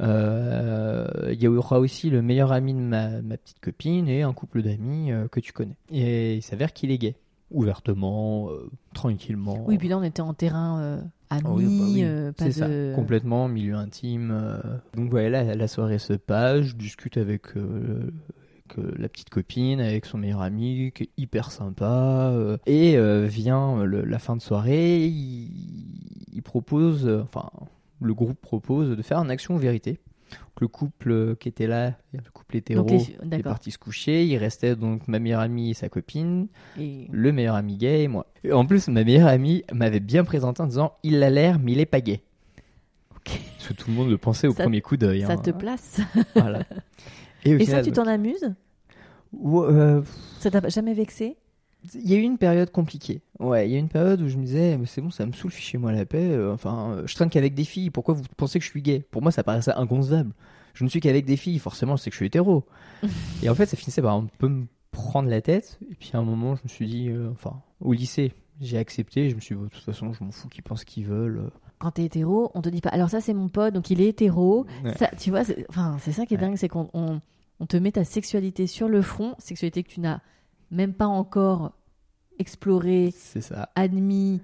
Euh, 0.00 1.06
Il 1.32 1.42
y 1.42 1.48
aura 1.48 1.78
aussi 1.78 2.10
le 2.10 2.22
meilleur 2.22 2.52
ami 2.52 2.74
de 2.74 2.78
ma, 2.80 3.20
ma 3.22 3.36
petite 3.36 3.60
copine 3.60 4.08
et 4.08 4.22
un 4.22 4.32
couple 4.32 4.62
d'amis 4.62 5.12
euh, 5.12 5.28
que 5.28 5.40
tu 5.40 5.52
connais. 5.52 5.76
Et 5.90 6.36
il 6.36 6.42
s'avère 6.42 6.72
qu'il 6.72 6.90
est 6.90 6.98
gay. 6.98 7.16
Ouvertement, 7.50 8.48
tranquillement. 8.94 9.64
Oui, 9.66 9.76
puis 9.76 9.88
là, 9.88 9.98
on 9.98 10.04
était 10.04 10.22
en 10.22 10.34
terrain 10.34 11.00
ami, 11.30 11.42
Ah 11.44 11.50
oui, 11.50 11.64
bah 11.64 11.84
oui. 11.88 12.00
euh, 12.04 12.32
pas 12.32 12.44
de... 12.44 12.50
ça, 12.52 12.68
complètement, 12.94 13.48
milieu 13.48 13.74
intime. 13.74 14.30
euh. 14.32 14.60
Donc 14.94 15.10
voilà, 15.10 15.42
la, 15.42 15.54
la 15.56 15.68
soirée 15.68 15.98
se 15.98 16.12
passe, 16.12 16.60
je 16.62 16.76
discute 16.76 17.16
avec, 17.16 17.48
avec, 17.48 17.56
euh, 17.56 18.12
la 18.76 19.08
petite 19.08 19.30
copine, 19.30 19.80
avec 19.80 20.06
son 20.06 20.18
meilleur 20.18 20.40
ami, 20.42 20.92
qui 20.94 21.04
est 21.04 21.10
hyper 21.16 21.50
sympa. 21.50 22.30
euh. 22.32 22.56
et 22.66 22.96
euh, 22.96 23.26
vient 23.26 23.84
le- 23.84 24.04
la 24.04 24.18
fin 24.18 24.36
de 24.36 24.42
soirée, 24.42 25.04
il, 25.06 25.50
il 26.32 26.42
propose, 26.42 27.06
euh, 27.06 27.22
enfin, 27.22 27.50
le 28.00 28.14
groupe 28.14 28.40
propose 28.40 28.96
de 28.96 29.02
faire 29.02 29.18
une 29.18 29.30
action 29.30 29.56
vérité. 29.56 29.98
Donc, 30.32 30.60
le 30.60 30.68
couple 30.68 31.10
euh, 31.10 31.34
qui 31.34 31.48
était 31.48 31.66
là, 31.66 31.94
le 32.12 32.20
couple 32.32 32.56
hétéro, 32.58 32.86
les- 32.86 33.36
est 33.36 33.42
parti 33.42 33.72
se 33.72 33.78
coucher. 33.78 34.24
Il 34.24 34.36
restait 34.36 34.76
donc 34.76 35.08
ma 35.08 35.18
meilleure 35.18 35.40
amie 35.40 35.70
et 35.70 35.74
sa 35.74 35.88
copine 35.88 36.46
Et... 36.78 37.08
le 37.10 37.32
meilleur 37.32 37.56
ami 37.56 37.76
gay 37.76 38.04
et 38.04 38.08
moi. 38.08 38.26
Et 38.44 38.52
en 38.52 38.64
plus, 38.64 38.86
ma 38.88 39.02
meilleure 39.02 39.26
amie 39.28 39.64
m'avait 39.72 39.98
bien 40.00 40.22
présenté 40.22 40.62
en 40.62 40.66
disant 40.66 40.92
il 41.02 41.20
a 41.24 41.30
l'air, 41.30 41.58
mais 41.58 41.72
il 41.72 41.80
est 41.80 41.86
pas 41.86 42.00
gay. 42.00 42.22
Parce 43.24 43.68
que 43.68 43.72
tout 43.74 43.90
le 43.90 43.96
monde 43.96 44.08
le 44.10 44.18
pensait 44.18 44.46
au 44.46 44.52
Ça- 44.54 44.62
premier 44.62 44.80
coup 44.80 44.96
d'œil. 44.96 45.22
Ça 45.22 45.32
hein. 45.32 45.36
te 45.36 45.50
place. 45.50 46.00
Voilà. 46.36 46.62
Et, 47.44 47.54
au 47.54 47.58
Et 47.58 47.64
final, 47.64 47.84
ça, 47.84 47.90
tu 47.90 47.92
t'en 47.92 48.06
amuses 48.06 48.54
ouais, 49.32 49.66
euh, 49.70 50.02
Ça 50.40 50.50
t'a 50.50 50.68
jamais 50.68 50.94
vexé 50.94 51.36
il 51.94 52.10
y 52.10 52.14
a 52.14 52.18
eu 52.18 52.22
une 52.22 52.38
période 52.38 52.70
compliquée. 52.70 53.22
Ouais, 53.38 53.66
il 53.66 53.72
y 53.72 53.74
a 53.74 53.78
eu 53.78 53.80
une 53.80 53.88
période 53.88 54.20
où 54.20 54.28
je 54.28 54.36
me 54.36 54.44
disais, 54.44 54.76
mais 54.76 54.86
c'est 54.86 55.00
bon, 55.00 55.10
ça 55.10 55.24
me 55.24 55.32
saoule, 55.32 55.50
fichez-moi 55.50 55.92
la 55.92 56.04
paix. 56.04 56.30
euh, 56.30 56.52
Enfin, 56.52 56.92
euh, 56.92 57.06
je 57.06 57.14
traîne 57.14 57.30
qu'avec 57.30 57.54
des 57.54 57.64
filles. 57.64 57.90
Pourquoi 57.90 58.14
vous 58.14 58.22
pensez 58.36 58.58
que 58.58 58.64
je 58.64 58.70
suis 58.70 58.82
gay? 58.82 59.02
Pour 59.10 59.22
moi, 59.22 59.32
ça 59.32 59.42
paraissait 59.42 59.72
inconcevable. 59.72 60.32
Je 60.74 60.84
ne 60.84 60.88
suis 60.90 61.00
qu'avec 61.00 61.24
des 61.24 61.36
filles. 61.36 61.58
Forcément, 61.58 61.96
c'est 61.96 62.10
que 62.10 62.14
je 62.14 62.18
suis 62.18 62.26
hétéro. 62.26 62.64
et 63.42 63.48
en 63.48 63.54
fait, 63.54 63.66
ça 63.66 63.76
finissait 63.76 64.02
par 64.02 64.14
un 64.14 64.26
peu 64.38 64.48
me 64.48 64.66
prendre 64.90 65.28
la 65.30 65.40
tête. 65.40 65.78
Et 65.90 65.94
puis 65.94 66.10
à 66.12 66.18
un 66.18 66.22
moment, 66.22 66.54
je 66.54 66.60
me 66.64 66.68
suis 66.68 66.86
dit, 66.86 67.08
euh, 67.08 67.30
enfin, 67.30 67.62
au 67.80 67.92
lycée, 67.94 68.32
j'ai 68.60 68.76
accepté. 68.76 69.30
Je 69.30 69.34
me 69.36 69.40
suis 69.40 69.54
dit, 69.54 69.62
de 69.62 69.68
toute 69.68 69.82
façon, 69.82 70.12
je 70.12 70.22
m'en 70.22 70.32
fous 70.32 70.48
qu'ils 70.48 70.62
pensent 70.62 70.84
qu'ils 70.84 71.06
veulent. 71.06 71.50
Quand 71.80 71.90
t'es 71.92 72.04
hétéro, 72.04 72.50
on 72.54 72.60
te 72.62 72.68
dit 72.68 72.80
pas. 72.82 72.90
Alors 72.90 73.08
ça, 73.10 73.20
c'est 73.20 73.34
mon 73.34 73.48
pote, 73.48 73.74
donc 73.74 73.90
il 73.90 74.00
est 74.00 74.06
hétéro. 74.08 74.66
Ouais. 74.84 74.94
Ça, 74.96 75.08
tu 75.18 75.30
vois, 75.30 75.44
c'est 75.44 75.66
enfin, 75.70 75.96
c'est 76.00 76.12
ça 76.12 76.26
qui 76.26 76.34
est 76.34 76.36
Ouais. 76.36 76.42
dingue, 76.46 76.56
c'est 76.56 76.68
qu'on 76.68 76.88
on, 76.92 77.20
on 77.58 77.66
te 77.66 77.76
met 77.76 77.90
ta 77.92 78.04
sexualité 78.04 78.66
sur 78.68 78.86
le 78.88 79.00
front, 79.02 79.34
sexualité 79.38 79.82
que 79.82 79.88
tu 79.88 80.00
n'as 80.00 80.20
même 80.70 80.92
pas 80.92 81.06
encore 81.06 81.72
explorée, 82.38 83.12
C'est 83.16 83.40
ça. 83.40 83.68
admis, 83.74 84.40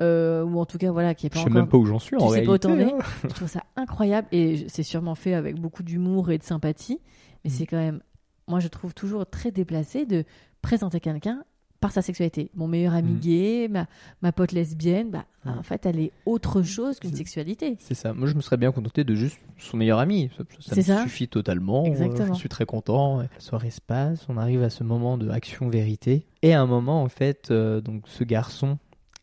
euh, 0.00 0.42
ou 0.44 0.58
en 0.58 0.66
tout 0.66 0.78
cas, 0.78 0.90
voilà, 0.90 1.14
qui 1.14 1.26
est 1.26 1.30
Je 1.30 1.34
pas 1.34 1.40
sais 1.40 1.46
encore. 1.50 1.54
même 1.62 1.68
pas 1.68 1.76
où 1.78 1.86
j'en 1.86 1.98
suis 1.98 2.16
tu 2.16 2.22
en 2.22 2.28
sais 2.30 2.42
pas 2.42 2.52
où 2.52 2.58
réalité. 2.66 2.82
es. 2.90 2.92
hein. 2.94 2.98
Je 3.24 3.28
trouve 3.28 3.48
ça 3.48 3.62
incroyable 3.76 4.28
et 4.32 4.56
je- 4.56 4.64
c'est 4.68 4.82
sûrement 4.82 5.14
fait 5.14 5.34
avec 5.34 5.60
beaucoup 5.60 5.82
d'humour 5.82 6.30
et 6.30 6.38
de 6.38 6.42
sympathie, 6.42 7.00
mais 7.44 7.50
Mm. 7.50 7.52
c'est 7.54 7.66
quand 7.66 7.76
même, 7.76 8.00
moi 8.46 8.60
je 8.60 8.68
trouve 8.68 8.94
toujours 8.94 9.26
très 9.28 9.50
déplacé 9.50 10.06
de 10.06 10.24
présenter 10.62 11.00
quelqu'un 11.00 11.42
par 11.80 11.92
sa 11.92 12.02
sexualité. 12.02 12.50
Mon 12.54 12.66
meilleur 12.68 12.94
ami 12.94 13.12
Mm. 13.12 13.18
gay, 13.20 13.68
ma, 13.68 13.86
ma 14.22 14.32
pote 14.32 14.52
lesbienne, 14.52 15.10
bah, 15.10 15.24
Mm. 15.44 15.58
en 15.58 15.62
fait, 15.62 15.86
elle 15.86 16.00
est 16.00 16.12
autre 16.26 16.62
chose 16.62 16.98
qu'une 16.98 17.14
sexualité. 17.14 17.76
C'est 17.78 17.94
ça. 17.94 18.12
Moi, 18.12 18.26
je 18.28 18.34
me 18.34 18.40
serais 18.40 18.56
bien 18.56 18.72
contenté 18.72 19.04
de 19.04 19.14
juste 19.14 19.38
son 19.58 19.76
meilleur 19.76 19.98
ami. 20.00 20.28
Ça, 20.36 20.44
ça 20.60 20.76
me 20.76 20.82
ça. 20.82 21.02
suffit 21.04 21.28
totalement. 21.28 21.84
Euh, 21.84 21.86
Exactement. 21.86 22.34
Je 22.34 22.38
suis 22.38 22.48
très 22.48 22.66
content. 22.66 23.18
La 23.18 23.28
soirée 23.38 23.70
se 23.70 23.80
passe. 23.80 24.26
On 24.28 24.36
arrive 24.36 24.62
à 24.62 24.70
ce 24.70 24.82
moment 24.84 25.16
de 25.18 25.28
action-vérité. 25.30 26.26
Et 26.42 26.52
à 26.54 26.60
un 26.60 26.66
moment, 26.66 27.02
en 27.02 27.08
fait, 27.08 27.50
euh, 27.50 27.80
donc 27.80 28.02
ce 28.06 28.24
garçon 28.24 28.78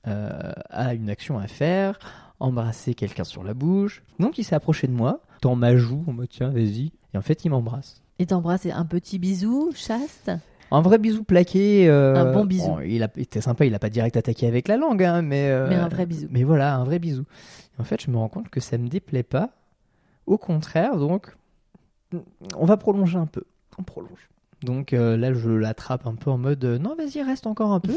euh, 0.08 0.52
a 0.70 0.94
une 0.94 1.10
action 1.10 1.38
à 1.39 1.48
faire. 1.48 2.00
Embrasser 2.39 2.94
quelqu'un 2.96 3.24
sur 3.24 3.44
la 3.44 3.54
bouche. 3.54 4.04
Donc, 4.20 4.38
il 4.38 4.44
s'est 4.44 4.56
approché 4.56 4.88
de 4.88 4.91
moi, 4.94 5.22
dans 5.41 5.56
ma 5.56 5.76
joue, 5.78 6.04
en 6.08 6.13
mode 6.13 6.30
tiens, 6.30 6.50
vas-y. 6.50 6.91
Et 7.13 7.18
en 7.18 7.22
fait, 7.22 7.44
il 7.46 7.50
m'embrasse. 7.50 8.02
Et 8.20 8.26
t'embrasses 8.26 8.65
un 8.65 8.86
petit 8.86 9.20
bisou, 9.20 9.72
chaste. 9.74 10.32
Un 10.71 10.82
vrai 10.82 10.97
bisou 10.97 11.23
plaqué. 11.23 11.88
euh, 11.88 12.15
Un 12.15 12.32
bon 12.34 12.45
bisou. 12.45 12.67
bon, 12.67 12.80
il 12.82 13.04
a 13.04 13.10
été 13.17 13.39
sympa, 13.41 13.65
il 13.65 13.75
a 13.75 13.80
pas 13.80 13.89
direct 13.89 14.17
attaqué 14.17 14.47
avec 14.47 14.67
la 14.67 14.78
langue, 14.78 15.04
hein, 15.04 15.21
mais. 15.21 15.49
euh, 15.49 15.67
Mais 15.69 15.75
un 15.75 15.88
vrai 15.88 16.06
bisou. 16.06 16.28
Mais 16.32 16.43
voilà, 16.43 16.75
un 16.75 16.84
vrai 16.84 16.99
bisou. 16.99 17.23
Et 17.78 17.82
en 17.82 17.84
fait, 17.84 18.01
je 18.01 18.10
me 18.12 18.17
rends 18.17 18.30
compte 18.30 18.49
que 18.49 18.60
ça 18.60 18.78
me 18.78 18.88
déplaît 18.88 19.23
pas. 19.23 19.49
Au 20.25 20.38
contraire, 20.38 20.97
donc, 20.97 21.36
on 22.58 22.65
va 22.65 22.78
prolonger 22.78 23.17
un 23.17 23.28
peu. 23.28 23.43
On 23.78 23.84
prolonge. 23.84 24.30
Donc 24.63 24.93
euh, 24.93 25.17
là, 25.17 25.34
je 25.34 25.51
l'attrape 25.51 26.08
un 26.08 26.15
peu 26.15 26.32
en 26.32 26.38
mode 26.39 26.63
non, 26.65 26.95
vas-y, 26.95 27.21
reste 27.21 27.45
encore 27.45 27.71
un 27.71 27.80
peu. 27.80 27.93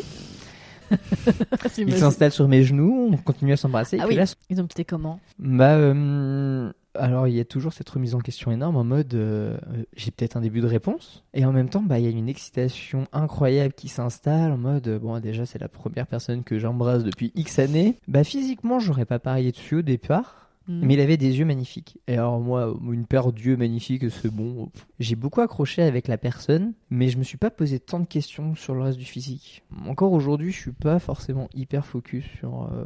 Il 1.78 1.94
s'installe 1.96 2.33
sur 2.33 2.48
mes 2.48 2.62
genoux, 2.64 3.11
on 3.12 3.16
continue 3.16 3.52
à 3.52 3.57
s'embrasser. 3.57 3.98
Ah 4.00 4.07
oui. 4.09 4.14
là, 4.16 4.24
Et 4.50 4.54
donc 4.54 4.66
c'était 4.70 4.85
comment? 4.85 5.20
bah, 5.38 5.74
euh, 5.76 6.72
alors 6.98 7.28
il 7.28 7.34
y 7.34 7.40
a 7.40 7.44
toujours 7.44 7.72
cette 7.72 7.88
remise 7.88 8.14
en 8.14 8.20
question 8.20 8.50
énorme 8.50 8.76
en 8.76 8.84
mode 8.84 9.14
euh, 9.14 9.56
euh, 9.68 9.82
j'ai 9.96 10.11
peut-être 10.11 10.37
un 10.37 10.40
début 10.40 10.61
de 10.61 10.66
réponse 10.66 11.24
et 11.34 11.44
en 11.44 11.52
même 11.52 11.68
temps 11.68 11.82
bah 11.82 11.98
il 11.98 12.04
y 12.04 12.08
a 12.08 12.11
une 12.11 12.28
excitation 12.28 13.06
incroyable 13.12 13.74
qui 13.74 13.88
s'installe 13.88 14.52
en 14.52 14.58
mode 14.58 14.88
euh, 14.88 14.98
bon 14.98 15.18
déjà 15.20 15.46
c'est 15.46 15.58
la 15.58 15.68
première 15.68 16.06
personne 16.06 16.42
que 16.44 16.58
j'embrasse 16.58 17.04
depuis 17.04 17.32
X 17.34 17.58
années. 17.58 17.96
Bah 18.08 18.24
physiquement 18.24 18.78
j'aurais 18.78 19.04
pas 19.04 19.18
parié 19.18 19.52
dessus 19.52 19.76
au 19.76 19.82
départ. 19.82 20.48
Mm. 20.68 20.87
Mais 20.87 20.94
il 20.94 21.00
avait 21.00 21.16
des 21.16 21.38
yeux 21.38 21.46
magnifiques. 21.46 21.98
Et 22.06 22.14
alors 22.14 22.38
moi, 22.40 22.76
une 22.92 23.06
paire 23.06 23.32
d'yeux 23.32 23.56
magnifiques, 23.56 24.11
c'est 24.11 24.30
bon. 24.30 24.70
J'ai 25.00 25.16
beaucoup 25.16 25.40
accroché 25.40 25.82
avec 25.82 26.08
la 26.08 26.18
personne, 26.18 26.74
mais 26.90 27.08
je 27.08 27.18
me 27.18 27.22
suis 27.22 27.38
pas 27.38 27.50
posé 27.50 27.80
tant 27.80 28.00
de 28.00 28.06
questions 28.06 28.54
sur 28.54 28.74
le 28.74 28.82
reste 28.82 28.98
du 28.98 29.06
physique. 29.06 29.64
Encore 29.87 30.12
aujourd'hui, 30.12 30.52
je 30.52 30.61
suis 30.61 30.72
pas 30.72 30.98
forcément 30.98 31.48
hyper 31.54 31.87
focus 31.87 32.24
sur 32.38 32.64
euh, 32.64 32.84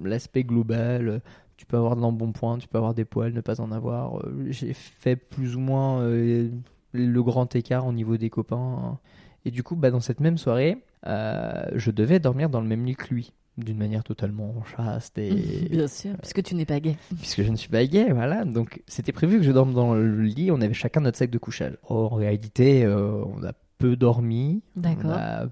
l'aspect 0.00 0.44
global. 0.44 1.22
Tu 1.62 1.66
peux 1.66 1.76
avoir 1.76 1.94
de 1.94 2.00
l'embonpoint, 2.00 2.58
tu 2.58 2.66
peux 2.66 2.76
avoir 2.76 2.92
des 2.92 3.04
poils, 3.04 3.32
ne 3.32 3.40
pas 3.40 3.60
en 3.60 3.70
avoir. 3.70 4.18
Euh, 4.18 4.46
J'ai 4.48 4.72
fait 4.72 5.14
plus 5.14 5.54
ou 5.54 5.60
moins 5.60 6.00
euh, 6.00 6.50
le 6.90 7.22
grand 7.22 7.54
écart 7.54 7.86
au 7.86 7.92
niveau 7.92 8.16
des 8.16 8.30
copains. 8.30 8.98
Et 9.44 9.52
du 9.52 9.62
coup, 9.62 9.76
bah, 9.76 9.92
dans 9.92 10.00
cette 10.00 10.18
même 10.18 10.38
soirée, 10.38 10.78
euh, 11.06 11.62
je 11.76 11.92
devais 11.92 12.18
dormir 12.18 12.50
dans 12.50 12.60
le 12.60 12.66
même 12.66 12.84
lit 12.84 12.96
que 12.96 13.14
lui. 13.14 13.32
D'une 13.58 13.78
manière 13.78 14.02
totalement 14.02 14.56
chaste 14.76 15.18
et 15.18 15.30
Bien 15.70 15.86
sûr, 15.86 16.16
puisque 16.16 16.42
tu 16.42 16.56
n'es 16.56 16.64
pas 16.64 16.80
gay. 16.80 16.96
puisque 17.16 17.44
je 17.44 17.50
ne 17.52 17.54
suis 17.56 17.68
pas 17.68 17.86
gay, 17.86 18.10
voilà. 18.10 18.44
Donc 18.44 18.82
c'était 18.88 19.12
prévu 19.12 19.38
que 19.38 19.44
je 19.44 19.52
dorme 19.52 19.72
dans 19.72 19.94
le 19.94 20.22
lit, 20.22 20.50
on 20.50 20.60
avait 20.60 20.74
chacun 20.74 21.00
notre 21.02 21.18
sac 21.18 21.30
de 21.30 21.38
couchage. 21.38 21.76
Or, 21.84 22.14
en 22.14 22.16
réalité, 22.16 22.84
euh, 22.84 23.22
on 23.24 23.44
a 23.44 23.52
peu 23.78 23.94
dormi, 23.94 24.62
on 24.76 24.80
D'accord. 24.80 25.12
a 25.12 25.44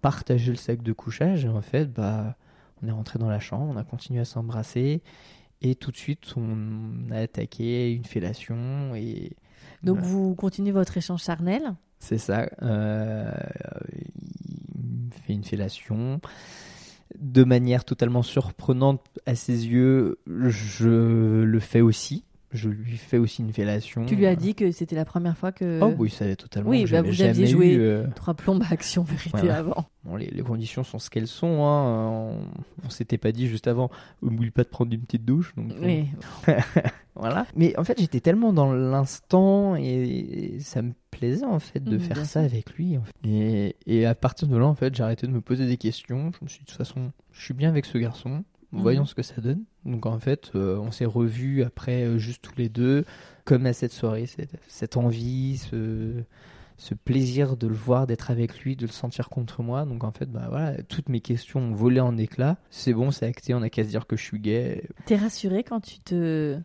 partagé 0.00 0.52
le 0.52 0.56
sac 0.58 0.84
de 0.84 0.92
couchage 0.92 1.44
et 1.44 1.48
en 1.48 1.60
fait, 1.60 1.92
bah, 1.92 2.36
on 2.84 2.86
est 2.86 2.92
rentré 2.92 3.18
dans 3.18 3.28
la 3.28 3.40
chambre, 3.40 3.72
on 3.74 3.76
a 3.76 3.82
continué 3.84 4.20
à 4.20 4.24
s'embrasser 4.24 5.02
et 5.62 5.74
tout 5.74 5.90
de 5.90 5.96
suite, 5.96 6.34
on 6.36 7.10
a 7.10 7.18
attaqué 7.20 7.92
une 7.92 8.04
fellation 8.04 8.94
et 8.94 9.32
Donc 9.82 9.98
Voilà. 9.98 10.12
vous 10.12 10.34
continuez 10.34 10.72
votre 10.72 10.96
échange 10.96 11.22
charnel? 11.22 11.74
c'est 11.98 12.18
ça. 12.18 12.48
euh, 12.62 13.32
il 13.94 15.12
fait 15.22 15.32
une 15.32 15.44
fellation. 15.44 16.20
De 17.18 17.44
manière 17.44 17.84
totalement 17.84 18.22
surprenante 18.22 19.00
à 19.26 19.34
ses 19.34 19.66
yeux, 19.66 20.18
je 20.26 21.42
le 21.42 21.60
fais 21.60 21.80
aussi. 21.80 22.24
Je 22.56 22.68
lui 22.68 22.96
fais 22.96 23.18
aussi 23.18 23.42
une 23.42 23.52
fellation. 23.52 24.04
Tu 24.06 24.16
lui 24.16 24.26
as 24.26 24.34
dit 24.34 24.54
que 24.54 24.72
c'était 24.72 24.96
la 24.96 25.04
première 25.04 25.36
fois 25.36 25.52
que 25.52 25.78
Oh 25.82 25.94
oui, 25.98 26.08
il 26.08 26.10
savait 26.12 26.34
totalement. 26.36 26.70
Oui, 26.70 26.84
bah, 26.90 27.02
vous 27.02 27.22
aviez 27.22 27.46
joué. 27.46 27.74
eu, 27.74 27.80
euh, 27.80 28.06
trois 28.16 28.34
plombes 28.34 28.62
à 28.68 28.72
action 28.72 29.02
vérité 29.04 29.30
Voilà. 29.38 29.56
avant. 29.58 29.84
bon, 30.04 30.16
les, 30.16 30.26
les 30.26 30.42
conditions 30.42 30.82
sont 30.82 30.98
ce 30.98 31.10
qu'elles 31.10 31.28
sont. 31.28 31.62
Hein. 31.64 32.08
On, 32.08 32.38
on 32.86 32.90
s'était 32.90 33.18
pas 33.18 33.30
dit 33.32 33.46
juste 33.46 33.68
avant. 33.68 33.90
Oublie 34.22 34.50
pas 34.50 34.64
de 34.64 34.68
prendre 34.68 34.92
une 34.92 35.02
petite 35.02 35.24
douche. 35.24 35.54
Donc, 35.54 35.70
euh, 35.72 35.84
Oui. 35.84 36.06
Voilà. 37.18 37.46
Mais 37.56 37.74
en 37.78 37.84
fait, 37.84 37.98
j'étais 37.98 38.20
tellement 38.20 38.52
dans 38.52 38.70
l'instant 38.74 39.74
et, 39.74 40.58
ça 40.60 40.82
me 40.82 40.92
plaisait 41.10 41.46
en 41.46 41.58
fait 41.60 41.80
de 41.82 41.96
Mhm, 41.96 42.00
faire 42.02 42.26
ça 42.26 42.40
avec 42.40 42.74
lui. 42.74 42.98
en 42.98 43.02
fait. 43.04 43.12
Et, 43.26 43.76
et 43.86 44.04
à 44.04 44.14
partir 44.14 44.48
de 44.48 44.56
là, 44.58 44.66
en 44.66 44.74
fait, 44.74 44.94
j'ai 44.94 45.02
arrêté 45.02 45.26
de 45.26 45.32
me 45.32 45.40
poser 45.40 45.66
des 45.66 45.78
questions. 45.78 46.30
Je 46.38 46.44
me 46.44 46.48
suis 46.48 46.58
dit, 46.58 46.64
de 46.66 46.68
toute 46.70 46.76
façon, 46.76 47.12
je 47.32 47.42
suis 47.42 47.54
bien 47.54 47.70
avec 47.70 47.86
ce 47.86 47.96
garçon. 47.96 48.44
Mhm. 48.72 48.82
Voyons 48.82 49.04
ce 49.04 49.14
que 49.14 49.22
ça 49.22 49.40
donne. 49.40 49.64
Donc 49.84 50.06
en 50.06 50.18
fait, 50.18 50.50
euh, 50.54 50.76
on 50.78 50.90
s'est 50.90 51.04
revus 51.04 51.62
après 51.62 52.04
euh, 52.04 52.18
juste 52.18 52.42
tous 52.42 52.56
les 52.56 52.68
deux, 52.68 53.04
comme 53.44 53.66
à 53.66 53.72
cette 53.72 53.92
soirée, 53.92 54.26
cette, 54.26 54.58
cette 54.66 54.96
envie, 54.96 55.58
ce, 55.58 56.22
ce 56.76 56.94
plaisir 56.94 57.56
de 57.56 57.66
le 57.66 57.74
voir, 57.74 58.06
d'être 58.06 58.30
avec 58.30 58.60
lui, 58.60 58.76
de 58.76 58.86
le 58.86 58.92
sentir 58.92 59.28
contre 59.28 59.62
moi. 59.62 59.84
Donc 59.84 60.04
en 60.04 60.10
fait, 60.12 60.26
bah 60.30 60.46
voilà, 60.48 60.82
toutes 60.84 61.08
mes 61.08 61.20
questions 61.20 61.60
ont 61.60 61.74
volé 61.74 62.00
en 62.00 62.16
éclats. 62.18 62.58
C'est 62.70 62.92
bon, 62.92 63.10
c'est 63.10 63.26
acté, 63.26 63.54
on 63.54 63.62
a 63.62 63.70
qu'à 63.70 63.84
se 63.84 63.88
dire 63.88 64.06
que 64.06 64.16
je 64.16 64.22
suis 64.22 64.40
gay. 64.40 64.82
T'es 65.06 65.16
rassuré 65.16 65.62
quand 65.62 65.80
tu 65.80 66.00
te 66.00 66.58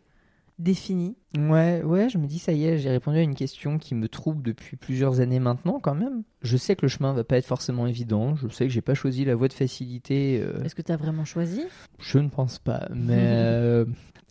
définis 0.62 1.15
Ouais, 1.38 1.82
ouais, 1.84 2.10
je 2.10 2.17
me 2.17 2.28
dis 2.28 2.39
ça 2.39 2.52
y 2.52 2.65
est, 2.65 2.78
j'ai 2.78 2.89
répondu 2.89 3.17
à 3.17 3.21
une 3.21 3.36
question 3.36 3.78
qui 3.78 3.95
me 3.95 4.08
trouble 4.10 4.41
depuis 4.43 4.76
plusieurs 4.78 5.19
années 5.21 5.39
maintenant 5.39 5.80
quand 5.80 5.95
même. 5.95 6.24
Je 6.41 6.58
sais 6.58 6.76
que 6.76 6.82
le 6.84 6.88
chemin 6.89 7.13
va 7.13 7.24
pas 7.24 7.38
être 7.38 7.45
forcément 7.45 7.88
évident, 7.88 8.36
je 8.36 8.47
sais 8.50 8.65
que 8.65 8.71
j'ai 8.71 8.82
pas 8.82 8.93
choisi 8.93 9.24
la 9.26 9.36
voie 9.36 9.47
de 9.47 9.54
facilité, 9.54 10.41
euh, 10.43 10.63
Est-ce 10.63 10.76
que 10.76 10.82
t'as 10.82 10.97
vraiment 10.97 11.26
choisi? 11.26 11.62
Je 12.00 12.19
ne 12.19 12.30
pense 12.30 12.60
pas, 12.60 12.88
mais 12.93 13.15
euh, 13.17 13.86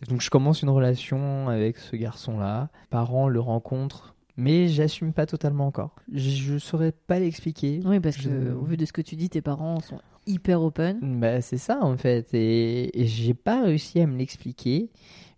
donc 0.09 0.21
je 0.21 0.29
commence 0.29 0.61
une 0.61 0.69
relation 0.69 1.49
avec 1.49 1.77
ce 1.77 1.95
garçon-là, 1.95 2.69
parents 2.89 3.27
le 3.27 3.39
rencontrent, 3.39 4.15
mais 4.37 4.67
j'assume 4.67 5.13
pas 5.13 5.25
totalement 5.25 5.67
encore. 5.67 5.95
Je, 6.13 6.29
je 6.29 6.57
saurais 6.57 6.91
pas 6.91 7.19
l'expliquer. 7.19 7.79
Oui, 7.85 7.99
parce 7.99 8.17
que 8.17 8.23
Je- 8.23 8.53
au 8.53 8.63
vu 8.63 8.77
de 8.77 8.85
ce 8.85 8.93
que 8.93 9.01
tu 9.01 9.15
dis, 9.15 9.29
tes 9.29 9.41
parents 9.41 9.79
sont 9.81 9.99
hyper 10.27 10.61
open. 10.61 10.99
Bah, 11.19 11.41
c'est 11.41 11.57
ça 11.57 11.79
en 11.81 11.97
fait, 11.97 12.31
et, 12.35 13.01
et 13.01 13.07
j'ai 13.07 13.33
pas 13.33 13.63
réussi 13.63 13.99
à 13.99 14.05
me 14.05 14.17
l'expliquer 14.17 14.91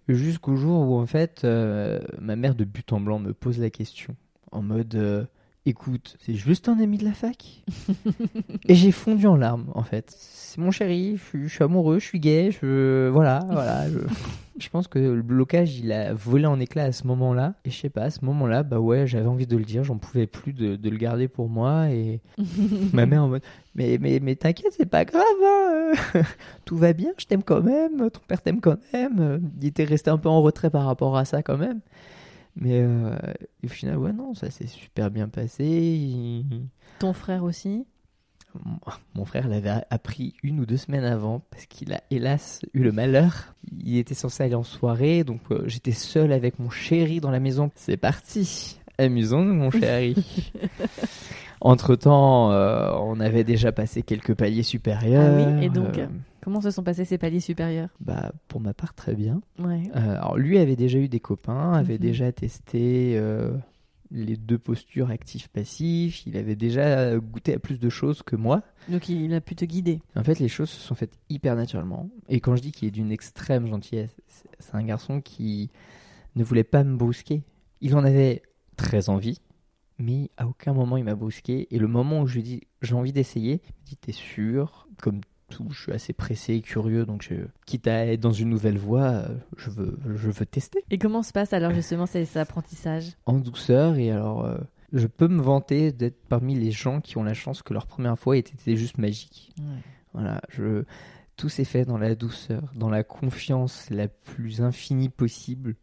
jusqu'au 0.07 0.55
jour 0.55 0.89
où 0.89 0.99
en 0.99 1.05
fait 1.05 1.43
euh, 1.43 1.99
ma 2.19 2.35
mère 2.35 2.55
de 2.55 2.63
but 2.63 2.91
en 2.93 2.99
blanc 2.99 3.19
me 3.19 3.33
pose 3.33 3.59
la 3.59 3.69
question 3.69 4.15
en 4.51 4.61
mode 4.61 4.95
euh, 4.95 5.25
écoute, 5.65 6.17
c'est 6.19 6.33
juste 6.33 6.67
un 6.69 6.79
ami 6.79 6.97
de 6.97 7.05
la 7.05 7.13
fac 7.13 7.63
Et 8.67 8.75
j'ai 8.75 8.91
fondu 8.91 9.27
en 9.27 9.35
larmes 9.35 9.71
en 9.73 9.83
fait. 9.83 10.13
C'est 10.17 10.59
mon 10.59 10.71
chéri, 10.71 11.17
je 11.17 11.23
suis, 11.23 11.47
je 11.47 11.53
suis 11.53 11.63
amoureux, 11.63 11.99
je 11.99 12.05
suis 12.05 12.19
gay, 12.19 12.51
je 12.51 13.09
voilà, 13.09 13.39
voilà. 13.49 13.89
Je, 13.89 13.99
je 14.59 14.69
pense 14.69 14.87
que 14.87 14.99
le 14.99 15.21
blocage 15.21 15.79
il 15.79 15.91
a 15.91 16.13
volé 16.13 16.45
en 16.45 16.59
éclats 16.59 16.83
à 16.83 16.91
ce 16.91 17.07
moment-là 17.07 17.55
et 17.65 17.71
je 17.71 17.77
sais 17.77 17.89
pas, 17.89 18.03
à 18.03 18.09
ce 18.09 18.23
moment-là, 18.25 18.63
bah 18.63 18.79
ouais, 18.79 19.07
j'avais 19.07 19.27
envie 19.27 19.47
de 19.47 19.57
le 19.57 19.63
dire, 19.63 19.83
j'en 19.83 19.97
pouvais 19.97 20.27
plus 20.27 20.53
de, 20.53 20.75
de 20.75 20.89
le 20.89 20.97
garder 20.97 21.27
pour 21.27 21.49
moi 21.49 21.89
et 21.89 22.21
ma 22.93 23.05
mère 23.05 23.23
en 23.23 23.29
mode 23.29 23.43
mais 23.75 23.97
mais 23.99 24.19
mais 24.21 24.35
t'inquiète, 24.35 24.73
c'est 24.77 24.85
pas 24.89 25.05
grave, 25.05 25.23
hein, 25.43 26.21
tout 26.65 26.77
va 26.77 26.93
bien, 26.93 27.11
je 27.17 27.25
t'aime 27.25 27.43
quand 27.43 27.61
même, 27.61 28.09
ton 28.11 28.21
père 28.27 28.41
t'aime 28.41 28.61
quand 28.61 28.77
même. 28.93 29.49
Il 29.61 29.67
était 29.67 29.85
resté 29.85 30.09
un 30.09 30.17
peu 30.17 30.29
en 30.29 30.41
retrait 30.41 30.69
par 30.69 30.85
rapport 30.85 31.17
à 31.17 31.25
ça 31.25 31.41
quand 31.41 31.57
même. 31.57 31.79
Mais 32.55 32.81
euh, 32.81 33.15
au 33.63 33.67
final, 33.67 33.97
ouais, 33.97 34.13
non, 34.13 34.33
ça 34.35 34.51
s'est 34.51 34.67
super 34.67 35.09
bien 35.09 35.27
passé. 35.27 36.43
Ton 36.99 37.13
frère 37.13 37.43
aussi? 37.43 37.85
Mon- 39.15 39.25
frère 39.25 39.47
l'avait 39.47 39.83
appris 39.89 40.35
une 40.43 40.59
ou 40.59 40.67
deux 40.67 40.77
semaines 40.77 41.03
avant 41.05 41.41
parce 41.49 41.65
qu'il 41.65 41.91
a 41.91 42.01
hélas 42.11 42.61
eu 42.75 42.83
le 42.83 42.91
malheur. 42.91 43.55
Il 43.83 43.97
était 43.97 44.13
censé 44.13 44.43
aller 44.43 44.53
en 44.53 44.61
soirée, 44.63 45.23
donc 45.23 45.41
euh, 45.49 45.63
j'étais 45.65 45.91
seul 45.91 46.31
avec 46.31 46.59
mon 46.59 46.69
chéri 46.69 47.19
dans 47.19 47.31
la 47.31 47.39
maison. 47.39 47.71
C'est 47.73 47.97
parti, 47.97 48.77
amusons-nous 48.99 49.55
mon 49.55 49.71
chéri. 49.71 50.51
Entre 51.61 51.95
temps, 51.95 52.49
on 52.51 53.19
avait 53.19 53.43
déjà 53.43 53.71
passé 53.71 54.03
quelques 54.03 54.35
paliers 54.35 54.61
supérieurs. 54.63 55.23
Ah 55.33 55.35
oui, 55.59 55.65
et 55.65 55.69
donc 55.69 55.97
Euh, 55.97 56.07
Comment 56.43 56.61
se 56.61 56.71
sont 56.71 56.83
passés 56.83 57.05
ces 57.05 57.17
paliers 57.17 57.39
supérieurs? 57.39 57.89
Bah, 57.99 58.31
pour 58.47 58.59
ma 58.59 58.73
part, 58.73 58.93
très 58.93 59.15
bien. 59.15 59.41
Ouais. 59.59 59.83
Euh, 59.95 60.17
alors 60.17 60.37
lui 60.37 60.57
avait 60.57 60.75
déjà 60.75 60.99
eu 60.99 61.07
des 61.07 61.19
copains, 61.19 61.73
avait 61.73 61.93
Mhm. 61.95 61.99
déjà 61.99 62.31
testé 62.31 63.13
euh, 63.17 63.55
les 64.11 64.35
deux 64.37 64.59
postures 64.59 65.09
actif-passif, 65.09 66.25
il 66.27 66.37
avait 66.37 66.55
déjà 66.55 67.17
goûté 67.17 67.53
à 67.55 67.59
plus 67.59 67.79
de 67.79 67.89
choses 67.89 68.21
que 68.23 68.35
moi. 68.35 68.61
Donc 68.89 69.09
il 69.09 69.33
a 69.33 69.41
pu 69.41 69.55
te 69.55 69.65
guider. 69.65 70.01
En 70.15 70.23
fait, 70.23 70.39
les 70.39 70.47
choses 70.47 70.69
se 70.69 70.79
sont 70.79 70.95
faites 70.95 71.17
hyper 71.29 71.55
naturellement. 71.55 72.09
Et 72.29 72.39
quand 72.39 72.55
je 72.55 72.61
dis 72.61 72.71
qu'il 72.71 72.87
est 72.87 72.91
d'une 72.91 73.11
extrême 73.11 73.67
gentillesse, 73.67 74.15
c'est- 74.27 74.75
un 74.75 74.83
garçon 74.83 75.21
qui 75.21 75.69
ne 76.35 76.43
voulait 76.43 76.63
pas 76.63 76.83
me 76.83 76.95
brusquer. 76.95 77.43
Il 77.81 77.95
en 77.95 78.03
avait 78.03 78.41
très 78.75 79.09
envie, 79.09 79.39
mais 79.99 80.31
à 80.37 80.47
aucun 80.47 80.73
moment 80.73 80.97
il 80.97 81.03
m'a 81.03 81.15
brusqué. 81.15 81.67
Et 81.73 81.77
le 81.79 81.87
moment 81.87 82.21
où 82.21 82.27
je 82.27 82.33
lui 82.35 82.39
ai 82.41 82.43
dit 82.43 82.61
j'ai 82.81 82.95
envie 82.95 83.13
d'essayer, 83.13 83.61
il 83.63 83.73
m'a 83.73 83.85
dit 83.85 83.97
t'es 83.97 84.11
sûr? 84.11 84.87
Comme 85.01 85.21
tout, 85.53 85.67
je 85.71 85.81
suis 85.81 85.91
assez 85.91 86.13
pressé 86.13 86.55
et 86.55 86.61
curieux, 86.61 87.05
donc 87.05 87.21
je, 87.29 87.35
quitte 87.65 87.87
à 87.87 88.07
être 88.07 88.19
dans 88.19 88.31
une 88.31 88.49
nouvelle 88.49 88.77
voie, 88.77 89.03
euh, 89.03 89.35
je 89.57 89.69
veux, 89.69 89.97
je 90.15 90.29
veux 90.29 90.45
tester 90.45 90.83
Et 90.89 90.97
comment 90.97 91.23
se 91.23 91.31
passe 91.31 91.53
alors 91.53 91.73
justement 91.73 92.05
cet 92.05 92.35
apprentissage 92.37 93.13
en 93.25 93.33
douceur. 93.33 93.95
Et 93.97 94.11
alors, 94.11 94.45
euh, 94.45 94.57
je 94.91 95.07
peux 95.07 95.27
me 95.27 95.41
vanter 95.41 95.91
d'être 95.91 96.17
parmi 96.27 96.55
les 96.55 96.71
gens 96.71 97.01
qui 97.01 97.17
ont 97.17 97.23
la 97.23 97.33
chance 97.33 97.61
que 97.61 97.73
leur 97.73 97.85
première 97.85 98.17
fois 98.17 98.35
ait 98.35 98.39
été 98.39 98.75
juste 98.75 98.97
magique. 98.97 99.53
Voilà, 100.13 100.41
je... 100.49 100.83
tout 101.37 101.49
s'est 101.49 101.65
fait 101.65 101.85
dans 101.85 101.97
la 101.97 102.15
douceur, 102.15 102.63
dans 102.75 102.89
la 102.89 103.03
confiance 103.03 103.89
la 103.89 104.07
plus 104.07 104.61
infinie 104.61 105.09
possible. 105.09 105.75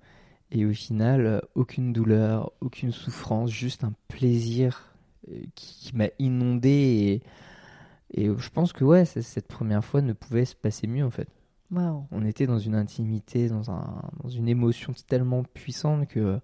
Et 0.52 0.66
au 0.66 0.72
final, 0.72 1.42
aucune 1.54 1.92
douleur, 1.92 2.50
aucune 2.60 2.90
souffrance, 2.90 3.50
juste 3.50 3.84
un 3.84 3.92
plaisir 4.08 4.96
euh, 5.28 5.42
qui, 5.54 5.76
qui 5.76 5.96
m'a 5.96 6.08
inondé. 6.18 6.70
Et, 6.70 7.22
et 8.12 8.28
je 8.36 8.50
pense 8.50 8.72
que 8.72 8.84
ouais, 8.84 9.04
cette 9.04 9.48
première 9.48 9.84
fois 9.84 10.02
ne 10.02 10.12
pouvait 10.12 10.44
se 10.44 10.54
passer 10.56 10.86
mieux 10.86 11.04
en 11.04 11.10
fait. 11.10 11.28
On 12.10 12.24
était 12.24 12.46
dans 12.48 12.58
une 12.58 12.74
intimité, 12.74 13.48
dans, 13.48 13.70
un, 13.70 14.02
dans 14.24 14.28
une 14.28 14.48
émotion 14.48 14.92
tellement 15.06 15.44
puissante 15.44 16.08
que 16.08 16.18
euh, 16.18 16.38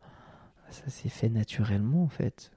ça 0.71 0.89
s'est 0.89 1.09
fait 1.09 1.29
naturellement 1.29 2.05
en 2.05 2.09
fait 2.09 2.53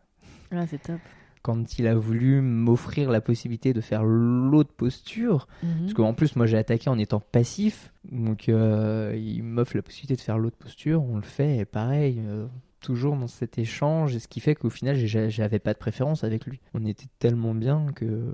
Ah, 0.51 0.67
c'est 0.67 0.81
top. 0.81 0.99
quand 1.41 1.79
il 1.79 1.87
a 1.87 1.95
voulu 1.95 2.41
m'offrir 2.41 3.09
la 3.09 3.21
possibilité 3.21 3.73
de 3.73 3.81
faire 3.81 4.03
l'autre 4.03 4.71
posture, 4.73 5.47
Mhm. 5.63 5.69
parce 5.81 5.93
qu'en 5.95 6.13
plus 6.13 6.35
moi 6.35 6.45
j'ai 6.45 6.57
attaqué 6.57 6.91
en 6.91 6.99
étant 6.99 7.19
passif, 7.19 7.91
donc 8.11 8.49
euh, 8.49 9.15
il 9.17 9.41
m'offre 9.43 9.75
la 9.75 9.81
possibilité 9.81 10.15
de 10.15 10.21
faire 10.21 10.37
l'autre 10.37 10.57
posture, 10.57 11.01
on 11.01 11.15
le 11.15 11.23
fait, 11.23 11.57
et 11.57 11.65
pareil, 11.65 12.21
euh, 12.23 12.45
toujours 12.81 13.15
dans 13.17 13.25
cet 13.27 13.57
échange, 13.57 14.15
et 14.15 14.19
ce 14.19 14.27
qui 14.27 14.41
fait 14.41 14.53
qu'au 14.53 14.69
final 14.69 14.95
j'avais 14.95 15.59
pas 15.59 15.73
de 15.73 15.79
préférence 15.79 16.23
avec 16.23 16.45
lui. 16.45 16.59
On 16.75 16.85
était 16.85 17.07
tellement 17.17 17.55
bien 17.55 17.87
que, 17.95 18.31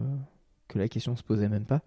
que 0.68 0.80
la 0.80 0.88
question 0.88 1.16
se 1.16 1.24
posait 1.24 1.50
même 1.50 1.66
pas. 1.66 1.82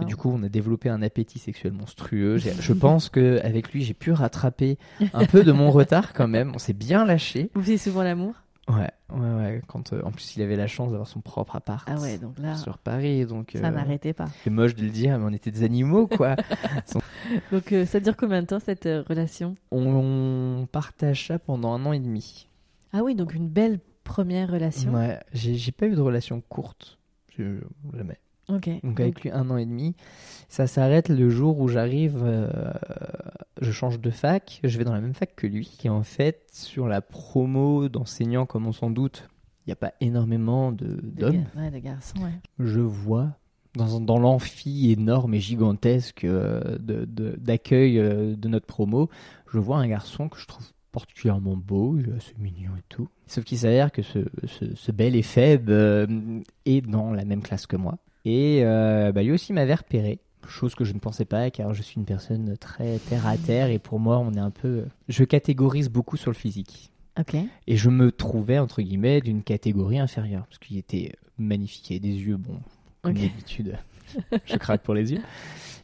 Et 0.00 0.04
du 0.06 0.16
coup, 0.16 0.32
on 0.34 0.42
a 0.42 0.48
développé 0.48 0.88
un 0.88 1.02
appétit 1.02 1.38
sexuel 1.38 1.72
monstrueux. 1.72 2.38
Je 2.60 2.72
pense 2.72 3.08
que 3.08 3.40
avec 3.44 3.72
lui, 3.72 3.84
j'ai 3.84 3.94
pu 3.94 4.10
rattraper 4.10 4.76
un 5.12 5.24
peu 5.24 5.44
de 5.44 5.52
mon 5.52 5.70
retard 5.70 6.12
quand 6.14 6.26
même. 6.26 6.52
On 6.54 6.58
s'est 6.58 6.72
bien 6.72 7.04
lâché. 7.04 7.50
Vous 7.54 7.60
faisiez 7.60 7.78
souvent 7.78 8.02
l'amour? 8.02 8.34
Ouais, 8.66 8.90
ouais, 9.12 9.34
ouais. 9.34 9.62
Quand, 9.68 9.92
euh, 9.92 10.00
en 10.04 10.10
plus, 10.10 10.36
il 10.36 10.42
avait 10.42 10.56
la 10.56 10.66
chance 10.66 10.90
d'avoir 10.90 11.06
son 11.06 11.20
propre 11.20 11.54
appart 11.54 11.86
Ah 11.86 12.00
ouais, 12.00 12.16
donc 12.16 12.38
là, 12.38 12.56
sur 12.56 12.78
Paris. 12.78 13.26
Donc, 13.26 13.50
ça 13.52 13.66
euh, 13.66 13.70
n'arrêtait 13.70 14.14
pas. 14.14 14.28
c'est 14.42 14.50
moche 14.50 14.74
de 14.74 14.82
le 14.82 14.90
dire, 14.90 15.18
mais 15.18 15.26
on 15.26 15.32
était 15.34 15.50
des 15.50 15.64
animaux, 15.64 16.06
quoi. 16.06 16.34
Donc 17.52 17.72
euh, 17.72 17.86
ça 17.86 18.00
dure 18.00 18.16
combien 18.16 18.42
de 18.42 18.46
temps 18.46 18.60
cette 18.60 18.86
euh, 18.86 19.02
relation? 19.08 19.56
On 19.70 20.66
partage 20.70 21.26
ça 21.28 21.38
pendant 21.38 21.72
un 21.72 21.84
an 21.86 21.92
et 21.92 21.98
demi. 21.98 22.48
Ah 22.92 23.02
oui, 23.02 23.14
donc 23.14 23.34
une 23.34 23.48
belle 23.48 23.80
première 24.04 24.50
relation. 24.50 24.92
Ouais, 24.94 25.18
j'ai 25.32 25.72
pas 25.72 25.86
eu 25.86 25.94
de 25.94 26.00
relation 26.00 26.42
courte. 26.48 26.98
Jamais. 27.96 28.18
Ok. 28.48 28.68
Donc 28.82 29.00
avec 29.00 29.22
lui 29.22 29.30
un 29.30 29.48
an 29.50 29.56
et 29.56 29.64
demi. 29.64 29.94
Ça 30.48 30.66
s'arrête 30.66 31.08
le 31.08 31.30
jour 31.30 31.58
où 31.60 31.68
j'arrive, 31.68 32.20
euh, 32.22 32.50
je 33.60 33.72
change 33.72 34.00
de 34.00 34.10
fac, 34.10 34.60
je 34.62 34.76
vais 34.78 34.84
dans 34.84 34.92
la 34.92 35.00
même 35.00 35.14
fac 35.14 35.34
que 35.34 35.46
lui. 35.46 35.78
Et 35.84 35.88
en 35.88 36.02
fait, 36.02 36.42
sur 36.52 36.86
la 36.86 37.00
promo 37.00 37.88
d'enseignants, 37.88 38.44
comme 38.46 38.66
on 38.66 38.72
s'en 38.72 38.90
doute, 38.90 39.28
il 39.66 39.70
n'y 39.70 39.72
a 39.72 39.76
pas 39.76 39.94
énormément 40.00 40.72
de- 40.72 40.84
De 40.86 41.00
d'hommes. 41.02 41.44
ouais, 41.56 41.70
de 41.70 41.78
garçons, 41.78 42.18
ouais. 42.18 42.34
Je 42.58 42.80
vois 42.80 43.30
dans, 43.76 43.98
dans 44.00 44.18
l'amphi 44.18 44.92
énorme 44.92 45.32
et 45.34 45.40
gigantesque 45.40 46.24
euh, 46.24 46.76
de- 46.78 47.06
de- 47.06 47.34
d'accueil 47.38 47.98
euh, 47.98 48.36
de 48.36 48.48
notre 48.48 48.66
promo, 48.66 49.08
je 49.50 49.58
vois 49.58 49.78
un 49.78 49.88
garçon 49.88 50.28
que 50.28 50.38
je 50.38 50.46
trouve 50.46 50.66
particulièrement 50.94 51.56
beau, 51.56 51.98
il 51.98 52.08
est 52.08 52.16
assez 52.16 52.34
mignon 52.38 52.70
et 52.78 52.82
tout. 52.88 53.08
Sauf 53.26 53.44
qu'il 53.44 53.58
s'avère 53.58 53.92
que 53.92 54.00
ce, 54.02 54.20
ce- 54.46 54.74
ce 54.74 54.92
bel 54.92 55.14
et 55.16 55.22
faible 55.22 55.70
euh, 55.72 56.06
est 56.64 56.80
dans 56.80 57.12
la 57.12 57.24
même 57.26 57.42
classe 57.42 57.66
que 57.66 57.76
moi. 57.76 57.98
Et 58.24 58.60
euh, 58.62 59.12
bah, 59.12 59.22
lui 59.22 59.32
aussi 59.32 59.52
m'avait 59.52 59.74
repéré, 59.74 60.18
chose 60.48 60.74
que 60.74 60.84
je 60.84 60.94
ne 60.94 60.98
pensais 60.98 61.24
pas 61.26 61.50
car 61.50 61.74
je 61.74 61.82
suis 61.82 61.96
une 61.96 62.04
personne 62.06 62.56
très 62.58 62.98
terre 62.98 63.26
à 63.26 63.36
terre 63.36 63.68
et 63.70 63.78
pour 63.78 63.98
moi 63.98 64.18
on 64.18 64.32
est 64.32 64.38
un 64.40 64.50
peu... 64.50 64.84
Je 65.08 65.24
catégorise 65.24 65.90
beaucoup 65.90 66.16
sur 66.16 66.30
le 66.30 66.36
physique. 66.36 66.90
Ok. 67.18 67.36
Et 67.66 67.76
je 67.76 67.90
me 67.90 68.10
trouvais, 68.10 68.58
entre 68.58 68.82
guillemets, 68.82 69.20
d'une 69.20 69.42
catégorie 69.42 69.98
inférieure. 70.00 70.46
Parce 70.46 70.58
qu'il 70.58 70.78
était 70.78 71.12
magnifique, 71.38 71.90
il 71.90 71.94
avait 71.94 72.00
des 72.00 72.16
yeux, 72.18 72.36
bon, 72.36 72.56
comme 73.02 73.14
d'habitude, 73.14 73.76
je 74.46 74.56
craque 74.56 74.82
pour 74.82 74.94
les 74.94 75.12
yeux. 75.12 75.20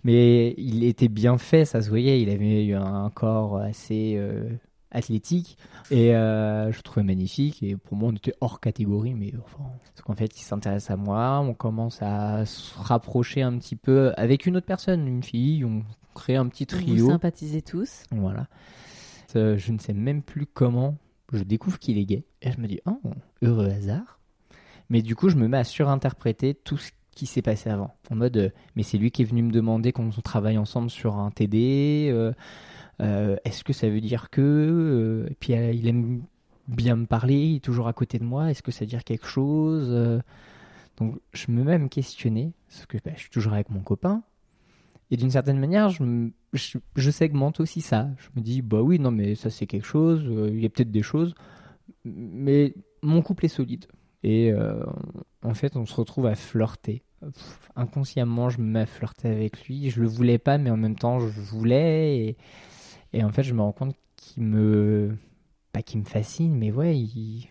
Mais 0.02 0.54
il 0.56 0.82
était 0.84 1.08
bien 1.08 1.36
fait, 1.38 1.64
ça 1.64 1.82
se 1.82 1.88
voyait. 1.88 2.20
Il 2.22 2.30
avait 2.30 2.64
eu 2.66 2.74
un 2.74 3.10
corps 3.10 3.58
assez 3.58 4.14
euh, 4.16 4.48
athlétique. 4.90 5.56
Et 5.90 6.14
euh, 6.14 6.70
je 6.72 6.76
le 6.76 6.82
trouvais 6.82 7.04
magnifique. 7.04 7.62
Et 7.62 7.76
pour 7.76 7.96
moi, 7.96 8.10
on 8.10 8.16
était 8.16 8.34
hors 8.40 8.60
catégorie. 8.60 9.14
Mais 9.14 9.32
enfin, 9.44 9.70
parce 9.94 10.02
qu'en 10.02 10.14
fait, 10.14 10.38
il 10.38 10.42
s'intéresse 10.42 10.90
à 10.90 10.96
moi. 10.96 11.40
On 11.40 11.54
commence 11.54 12.02
à 12.02 12.44
se 12.46 12.78
rapprocher 12.78 13.42
un 13.42 13.56
petit 13.58 13.76
peu 13.76 14.12
avec 14.16 14.46
une 14.46 14.56
autre 14.56 14.66
personne, 14.66 15.06
une 15.06 15.22
fille. 15.22 15.64
On 15.64 15.82
crée 16.14 16.36
un 16.36 16.48
petit 16.48 16.66
trio. 16.66 17.04
Vous 17.04 17.10
sympathisez 17.10 17.62
tous. 17.62 18.04
Voilà. 18.10 18.46
Euh, 19.36 19.56
je 19.56 19.72
ne 19.72 19.78
sais 19.78 19.92
même 19.92 20.22
plus 20.22 20.46
comment. 20.46 20.96
Je 21.32 21.44
découvre 21.44 21.78
qu'il 21.78 21.98
est 21.98 22.06
gay. 22.06 22.24
Et 22.42 22.50
je 22.50 22.60
me 22.60 22.66
dis, 22.66 22.80
oh, 22.86 23.00
heureux 23.42 23.70
hasard. 23.70 24.18
Mais 24.88 25.02
du 25.02 25.14
coup, 25.14 25.28
je 25.28 25.36
me 25.36 25.46
mets 25.46 25.58
à 25.58 25.64
surinterpréter 25.64 26.54
tout 26.54 26.76
ce 26.76 26.90
qui 27.14 27.26
s'est 27.26 27.42
passé 27.42 27.70
avant. 27.70 27.94
En 28.10 28.16
mode, 28.16 28.36
euh, 28.36 28.50
mais 28.74 28.82
c'est 28.82 28.98
lui 28.98 29.12
qui 29.12 29.22
est 29.22 29.24
venu 29.24 29.42
me 29.42 29.52
demander 29.52 29.92
quand 29.92 30.04
on 30.04 30.20
travaille 30.22 30.58
ensemble 30.58 30.90
sur 30.90 31.16
un 31.16 31.30
TD. 31.30 32.08
Euh, 33.00 33.36
Est-ce 33.44 33.64
que 33.64 33.72
ça 33.72 33.88
veut 33.88 34.00
dire 34.00 34.30
que. 34.30 34.40
euh, 34.40 35.30
et 35.30 35.34
puis, 35.34 35.54
euh, 35.54 35.72
il 35.72 35.88
aime 35.88 36.22
bien 36.68 36.96
me 36.96 37.06
parler, 37.06 37.34
il 37.36 37.56
est 37.56 37.60
toujours 37.64 37.88
à 37.88 37.92
côté 37.92 38.18
de 38.18 38.24
moi. 38.24 38.50
Est-ce 38.50 38.62
que 38.62 38.70
ça 38.70 38.80
veut 38.80 38.88
dire 38.90 39.04
quelque 39.04 39.26
chose 39.26 40.20
Donc, 40.96 41.18
je 41.32 41.50
me 41.50 41.64
mets 41.64 41.74
à 41.74 41.78
me 41.78 41.88
questionner. 41.88 42.52
Parce 42.68 42.86
que 42.86 42.98
bah, 43.04 43.12
je 43.16 43.20
suis 43.20 43.30
toujours 43.30 43.54
avec 43.54 43.70
mon 43.70 43.80
copain. 43.80 44.22
Et 45.10 45.16
d'une 45.16 45.30
certaine 45.30 45.58
manière, 45.58 45.88
je, 45.90 46.04
me- 46.04 46.30
je, 46.52 46.78
je 46.94 47.10
segmente 47.10 47.58
aussi 47.58 47.80
ça. 47.80 48.08
Je 48.18 48.28
me 48.36 48.42
dis, 48.44 48.62
bah 48.62 48.80
oui, 48.82 48.98
non, 49.00 49.10
mais 49.10 49.34
ça 49.34 49.50
c'est 49.50 49.66
quelque 49.66 49.86
chose, 49.86 50.22
il 50.52 50.60
y 50.60 50.66
a 50.66 50.68
peut-être 50.68 50.92
des 50.92 51.02
choses, 51.02 51.34
mais 52.04 52.74
mon 53.02 53.20
couple 53.22 53.46
est 53.46 53.48
solide. 53.48 53.86
Et 54.22 54.52
en 55.42 55.54
fait, 55.54 55.74
on 55.76 55.84
se 55.86 55.94
retrouve 55.94 56.26
à 56.26 56.36
flirter. 56.36 57.02
Inconsciemment, 57.74 58.50
je 58.50 58.60
me 58.60 58.66
mets 58.66 58.80
à 58.80 58.86
flirter 58.86 59.28
avec 59.28 59.66
lui. 59.66 59.90
Je 59.90 60.00
le 60.00 60.06
voulais 60.06 60.38
pas, 60.38 60.58
mais 60.58 60.70
en 60.70 60.76
même 60.76 60.96
temps, 60.96 61.18
je 61.18 61.40
voulais. 61.40 62.36
Et 63.12 63.24
en 63.24 63.30
fait, 63.30 63.42
je 63.42 63.54
me 63.54 63.60
rends 63.62 63.72
compte 63.72 63.96
qu'il 64.16 64.42
me. 64.44 65.16
Pas 65.72 65.82
qu'il 65.82 66.00
me 66.00 66.04
fascine, 66.04 66.56
mais 66.56 66.72
ouais, 66.72 67.06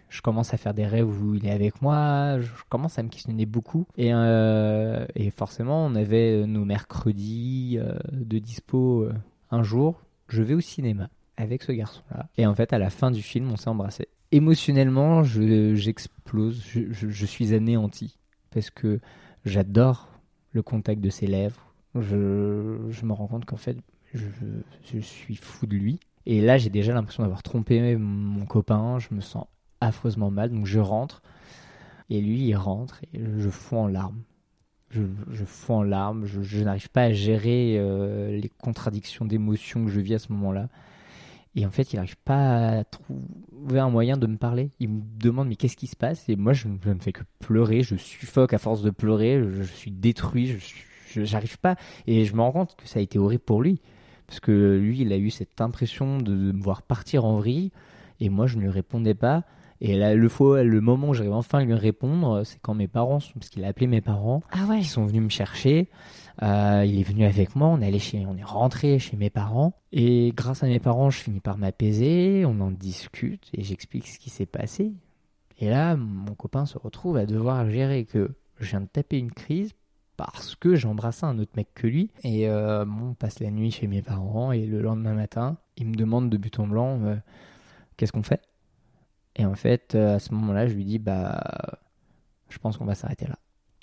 je 0.09 0.21
commence 0.21 0.53
à 0.53 0.57
faire 0.57 0.73
des 0.73 0.85
rêves 0.85 1.07
où 1.07 1.35
il 1.35 1.45
est 1.45 1.51
avec 1.51 1.81
moi. 1.81 2.37
Je 2.41 2.49
commence 2.67 2.99
à 2.99 3.03
me 3.03 3.07
questionner 3.07 3.45
beaucoup. 3.45 3.85
Et, 3.97 4.13
euh, 4.13 5.05
forcément, 5.33 5.85
on 5.85 5.95
avait 5.95 6.45
nos 6.45 6.65
mercredis 6.65 7.77
euh, 7.79 7.93
de 8.11 8.37
dispo 8.39 9.03
euh, 9.03 9.13
un 9.51 9.63
jour. 9.63 10.01
Je 10.27 10.41
vais 10.43 10.53
au 10.53 10.59
cinéma 10.59 11.09
avec 11.37 11.63
ce 11.63 11.71
garçon-là. 11.71 12.27
Et 12.37 12.45
en 12.45 12.53
fait, 12.53 12.73
à 12.73 12.77
la 12.77 12.89
fin 12.89 13.09
du 13.09 13.21
film, 13.21 13.49
on 13.51 13.55
s'est 13.55 13.69
embrassé. 13.69 14.09
Émotionnellement, 14.33 15.23
je- 15.23 15.75
j'explose. 15.75 16.61
Je, 16.67 16.91
je- 16.91 17.07
je 17.07 17.25
suis 17.25 17.53
anéanti. 17.53 18.17
Parce 18.51 18.69
que 18.69 18.99
j'adore 19.45 20.09
le 20.51 20.61
contact 20.61 20.99
de 20.99 21.09
ses 21.09 21.25
lèvres. 21.25 21.73
Je 21.95 23.05
me 23.05 23.13
rends 23.13 23.27
compte 23.27 23.45
qu'en 23.45 23.55
fait, 23.57 23.77
je, 24.13 24.99
suis 24.99 25.35
fou 25.35 25.65
de 25.65 25.75
lui. 25.75 25.99
Et 26.25 26.41
là, 26.41 26.57
j'ai 26.57 26.69
déjà 26.69 26.93
l'impression 26.93 27.23
d'avoir 27.23 27.43
trompé 27.43 27.95
mon 27.95 28.45
copain. 28.45 28.99
Je 28.99 29.13
me 29.13 29.21
sens 29.21 29.45
affreusement 29.81 30.31
mal. 30.31 30.51
Donc, 30.51 30.65
je 30.65 30.79
rentre. 30.79 31.21
Et 32.09 32.21
lui, 32.21 32.47
il 32.47 32.55
rentre. 32.55 33.01
Et 33.13 33.19
je 33.19 33.49
fous 33.49 33.77
en 33.77 33.87
larmes. 33.87 34.21
Je, 34.89 35.03
je 35.31 35.45
fous 35.45 35.73
en 35.73 35.83
larmes. 35.83 36.25
Je, 36.25 36.63
n'arrive 36.63 36.89
pas 36.89 37.03
à 37.03 37.11
gérer 37.11 37.75
euh, 37.77 38.37
les 38.37 38.49
contradictions 38.49 39.25
d'émotions 39.25 39.85
que 39.85 39.91
je 39.91 39.99
vis 39.99 40.15
à 40.15 40.19
ce 40.19 40.31
moment-là. 40.33 40.69
Et 41.55 41.65
en 41.65 41.71
fait, 41.71 41.93
il 41.93 41.95
n'arrive 41.95 42.17
pas 42.17 42.79
à 42.79 42.83
trouver 42.83 43.79
un 43.79 43.89
moyen 43.89 44.17
de 44.17 44.27
me 44.27 44.37
parler. 44.37 44.71
Il 44.79 44.89
me 44.89 45.01
demande 45.17 45.47
mais 45.47 45.55
qu'est-ce 45.55 45.77
qui 45.77 45.87
se 45.87 45.95
passe? 45.95 46.29
Et 46.29 46.35
moi, 46.35 46.53
je, 46.53 46.67
ne 46.67 46.99
fais 46.99 47.11
que 47.11 47.23
pleurer. 47.39 47.81
Je 47.81 47.95
suffoque 47.95 48.53
à 48.53 48.59
force 48.59 48.81
de 48.81 48.91
pleurer. 48.91 49.41
Je, 49.41 49.63
je 49.63 49.73
suis 49.73 49.91
détruit. 49.91 50.47
Je 50.47 50.57
j'arrive 51.15 51.57
pas. 51.59 51.75
Et 52.07 52.25
je 52.25 52.35
me 52.35 52.41
rends 52.41 52.51
compte 52.51 52.75
que 52.75 52.87
ça 52.87 52.99
a 52.99 53.01
été 53.01 53.17
horrible 53.17 53.43
pour 53.43 53.61
lui. 53.61 53.81
Parce 54.29 54.39
que 54.39 54.77
lui, 54.77 55.01
il 55.01 55.11
a 55.11 55.17
eu 55.17 55.31
cette 55.31 55.59
impression 55.59 56.19
de, 56.19 56.31
me 56.31 56.61
voir 56.61 56.83
partir 56.83 57.25
en 57.25 57.39
vrille. 57.39 57.71
Et 58.19 58.29
moi, 58.29 58.45
je 58.45 58.57
ne 58.57 58.61
lui 58.61 58.69
répondais 58.69 59.15
pas. 59.15 59.43
Et 59.81 59.97
là, 59.97 60.13
le, 60.13 60.29
fois, 60.29 60.61
le 60.61 60.81
moment 60.81 61.09
où 61.09 61.13
j'arrive 61.15 61.33
enfin 61.33 61.59
à 61.59 61.63
lui 61.63 61.73
répondre, 61.73 62.43
c'est 62.43 62.59
quand 62.61 62.75
mes 62.75 62.87
parents, 62.87 63.19
sont, 63.19 63.33
parce 63.33 63.49
qu'il 63.49 63.65
a 63.65 63.69
appelé 63.69 63.87
mes 63.87 64.01
parents, 64.01 64.43
Ah 64.51 64.65
ouais. 64.69 64.81
ils 64.81 64.85
sont 64.85 65.03
venus 65.07 65.23
me 65.23 65.29
chercher. 65.29 65.89
Euh, 66.43 66.83
il 66.85 66.99
est 66.99 67.03
venu 67.03 67.25
avec 67.25 67.55
moi, 67.55 67.69
on 67.69 67.97
chez, 67.97 68.23
on 68.27 68.37
est 68.37 68.43
rentré 68.43 68.99
chez 68.99 69.17
mes 69.17 69.31
parents. 69.31 69.73
Et 69.91 70.31
grâce 70.35 70.61
à 70.61 70.67
mes 70.67 70.79
parents, 70.79 71.09
je 71.09 71.17
finis 71.17 71.39
par 71.39 71.57
m'apaiser, 71.57 72.43
on 72.45 72.59
en 72.59 72.69
discute 72.69 73.49
et 73.53 73.63
j'explique 73.63 74.07
ce 74.07 74.19
qui 74.19 74.29
s'est 74.29 74.45
passé. 74.45 74.93
Et 75.57 75.69
là, 75.69 75.95
mon 75.95 76.35
copain 76.35 76.67
se 76.67 76.77
retrouve 76.77 77.17
à 77.17 77.25
devoir 77.25 77.67
gérer 77.67 78.05
que 78.05 78.29
je 78.59 78.69
viens 78.69 78.81
de 78.81 78.85
taper 78.85 79.17
une 79.17 79.31
crise 79.31 79.73
parce 80.19 80.55
que 80.55 80.75
j'ai 80.75 80.87
embrassé 80.87 81.25
un 81.25 81.39
autre 81.39 81.51
mec 81.55 81.69
que 81.73 81.87
lui. 81.87 82.11
Et 82.23 82.49
euh, 82.49 82.83
bon, 82.83 83.11
on 83.11 83.13
passe 83.13 83.39
la 83.39 83.51
nuit 83.51 83.71
chez 83.71 83.87
mes 83.87 84.01
parents 84.01 84.51
et 84.51 84.65
le 84.65 84.81
lendemain 84.81 85.13
matin, 85.13 85.57
il 85.77 85.87
me 85.87 85.95
demande 85.95 86.29
de 86.29 86.35
but 86.35 86.59
en 86.59 86.67
blanc 86.67 86.99
euh, 87.03 87.15
qu'est-ce 87.95 88.11
qu'on 88.11 88.23
fait? 88.23 88.41
Et 89.37 89.45
en 89.45 89.55
fait, 89.55 89.95
euh, 89.95 90.15
à 90.15 90.19
ce 90.19 90.33
moment-là, 90.33 90.67
je 90.67 90.73
lui 90.73 90.83
dis 90.83 90.99
bah, 90.99 91.41
je 92.49 92.57
pense 92.57 92.77
qu'on 92.77 92.85
va 92.85 92.95
s'arrêter 92.95 93.27
là. 93.27 93.37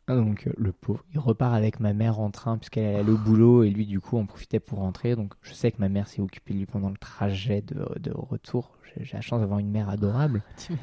Donc 0.09 0.47
euh, 0.47 0.53
le 0.59 0.73
pauvre, 0.73 1.03
il 1.15 1.19
repart 1.19 1.55
avec 1.55 1.81
ma 1.81 1.95
mère 1.95 2.21
en 2.21 2.31
train 2.31 2.59
puisqu'elle 2.59 2.95
allait 2.97 3.11
au 3.11 3.17
boulot 3.17 3.65
et 3.65 3.71
lui 3.71 3.87
du 3.87 3.99
coup 3.99 4.19
en 4.19 4.27
profitait 4.27 4.61
pour 4.61 4.81
rentrer. 4.81 5.17
Donc 5.17 5.33
je 5.41 5.55
sais 5.55 5.73
que 5.73 5.79
ma 5.81 5.89
mère 5.89 6.07
s'est 6.07 6.21
occupée 6.21 6.53
de 6.53 6.59
lui 6.59 6.67
pendant 6.67 6.91
le 6.91 6.99
trajet 6.99 7.63
de, 7.63 7.89
de 7.99 8.13
retour. 8.13 8.77
J'ai 9.01 9.15
la 9.15 9.23
chance 9.23 9.41
d'avoir 9.41 9.59
une 9.59 9.71
mère 9.71 9.89
adorable 9.89 10.43
Tu 10.59 10.75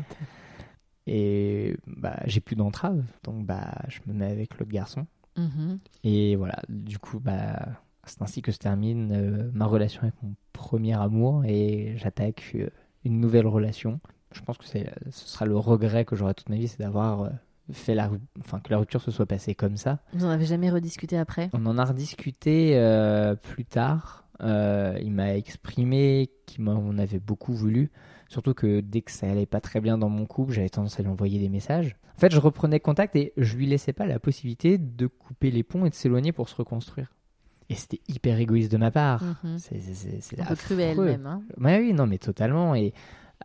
et 1.05 1.75
bah 1.85 2.19
j'ai 2.25 2.39
plus 2.39 2.55
d'entrave. 2.55 3.03
Donc 3.23 3.45
bah 3.45 3.73
je 3.87 3.99
me 4.07 4.13
mets 4.13 4.31
avec 4.31 4.57
l'autre 4.57 4.71
garçon 4.71 5.05
Mhm. 5.37 5.79
et 6.03 6.35
voilà. 6.35 6.61
Du 6.69 6.99
coup 6.99 7.19
bah 7.19 7.59
c'est 8.05 8.21
ainsi 8.21 8.41
que 8.41 8.51
se 8.51 8.57
termine 8.59 9.11
euh, 9.13 9.49
ma 9.53 9.65
relation 9.65 10.01
avec 10.03 10.15
mon 10.21 10.33
premier 10.51 10.93
amour 10.99 11.43
et 11.45 11.93
j'attaque 11.97 12.51
euh, 12.55 12.69
une 13.05 13.19
nouvelle 13.19 13.47
relation. 13.47 13.99
Je 14.33 14.41
pense 14.41 14.57
que 14.57 14.65
c'est 14.65 14.91
ce 15.11 15.27
sera 15.27 15.45
le 15.45 15.57
regret 15.57 16.05
que 16.05 16.15
j'aurai 16.15 16.33
toute 16.33 16.49
ma 16.49 16.55
vie, 16.57 16.67
c'est 16.67 16.79
d'avoir 16.79 17.21
euh, 17.21 17.29
fait 17.71 17.95
la 17.95 18.09
enfin 18.39 18.59
que 18.59 18.71
la 18.71 18.77
rupture 18.79 19.01
se 19.01 19.11
soit 19.11 19.25
passée 19.25 19.55
comme 19.55 19.77
ça. 19.77 19.99
Vous 20.13 20.25
en 20.25 20.29
avez 20.29 20.45
jamais 20.45 20.69
rediscuté 20.69 21.17
après? 21.17 21.49
On 21.53 21.65
en 21.65 21.77
a 21.77 21.85
rediscuté 21.85 22.77
euh, 22.77 23.35
plus 23.35 23.65
tard. 23.65 24.22
Euh, 24.41 24.97
il 25.01 25.11
m'a 25.11 25.35
exprimé 25.35 26.29
qu'il 26.45 26.63
m'en 26.63 26.97
avait 26.97 27.19
beaucoup 27.19 27.53
voulu. 27.53 27.91
Surtout 28.29 28.53
que 28.53 28.79
dès 28.81 29.01
que 29.01 29.11
ça 29.11 29.29
allait 29.29 29.45
pas 29.45 29.61
très 29.61 29.79
bien 29.79 29.97
dans 29.97 30.09
mon 30.09 30.25
couple, 30.25 30.53
j'avais 30.53 30.69
tendance 30.69 30.99
à 30.99 31.03
lui 31.03 31.09
envoyer 31.09 31.39
des 31.39 31.49
messages. 31.49 31.95
En 32.17 32.19
fait, 32.19 32.31
je 32.31 32.39
reprenais 32.39 32.79
contact 32.79 33.15
et 33.15 33.33
je 33.37 33.55
lui 33.55 33.65
laissais 33.67 33.93
pas 33.93 34.05
la 34.05 34.19
possibilité 34.19 34.77
de 34.77 35.07
couper 35.07 35.51
les 35.51 35.63
ponts 35.63 35.85
et 35.85 35.89
de 35.89 35.95
s'éloigner 35.95 36.31
pour 36.31 36.49
se 36.49 36.55
reconstruire. 36.55 37.13
Et 37.69 37.75
c'était 37.75 38.01
hyper 38.07 38.39
égoïste 38.39 38.71
de 38.71 38.77
ma 38.77 38.91
part. 38.91 39.23
Mhm. 39.43 39.57
C'est- 39.57 40.39
Un 40.39 40.45
peu 40.45 40.55
cruel 40.55 40.99
même. 40.99 41.25
Hein 41.25 41.41
oui, 41.79 41.93
non, 41.93 42.07
mais 42.07 42.17
totalement. 42.17 42.75
Et 42.75 42.93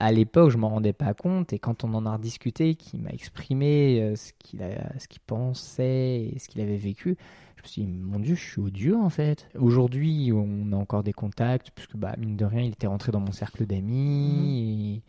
à 0.00 0.12
l'époque, 0.12 0.50
je 0.50 0.58
m'en 0.58 0.68
rendais 0.68 0.92
pas 0.92 1.14
compte. 1.14 1.52
Et 1.52 1.58
quand 1.58 1.84
on 1.84 1.92
en 1.94 2.06
a 2.06 2.12
rediscuté, 2.16 2.74
qu'il 2.74 3.00
m'a 3.02 3.10
exprimé 3.10 4.00
euh, 4.00 4.16
ce 4.16 4.32
qu'il 4.38 4.60
qu'il 5.08 5.20
pensait 5.20 6.30
et 6.32 6.38
ce 6.38 6.48
qu'il 6.48 6.60
avait 6.60 6.76
vécu, 6.76 7.16
je 7.56 7.62
me 7.62 7.66
suis 7.68 7.82
dit, 7.82 7.88
mon 7.88 8.20
Dieu, 8.20 8.34
je 8.36 8.44
suis 8.44 8.60
odieux 8.60 8.96
en 8.96 9.10
fait. 9.10 9.48
Aujourd'hui, 9.58 10.30
on 10.32 10.72
a 10.72 10.76
encore 10.76 11.02
des 11.02 11.12
contacts, 11.12 11.70
puisque 11.74 11.96
bah, 11.96 12.14
mine 12.18 12.36
de 12.36 12.44
rien, 12.44 12.62
il 12.62 12.72
était 12.72 12.86
rentré 12.86 13.10
dans 13.10 13.20
mon 13.20 13.32
cercle 13.32 13.66
d'amis. 13.66 15.02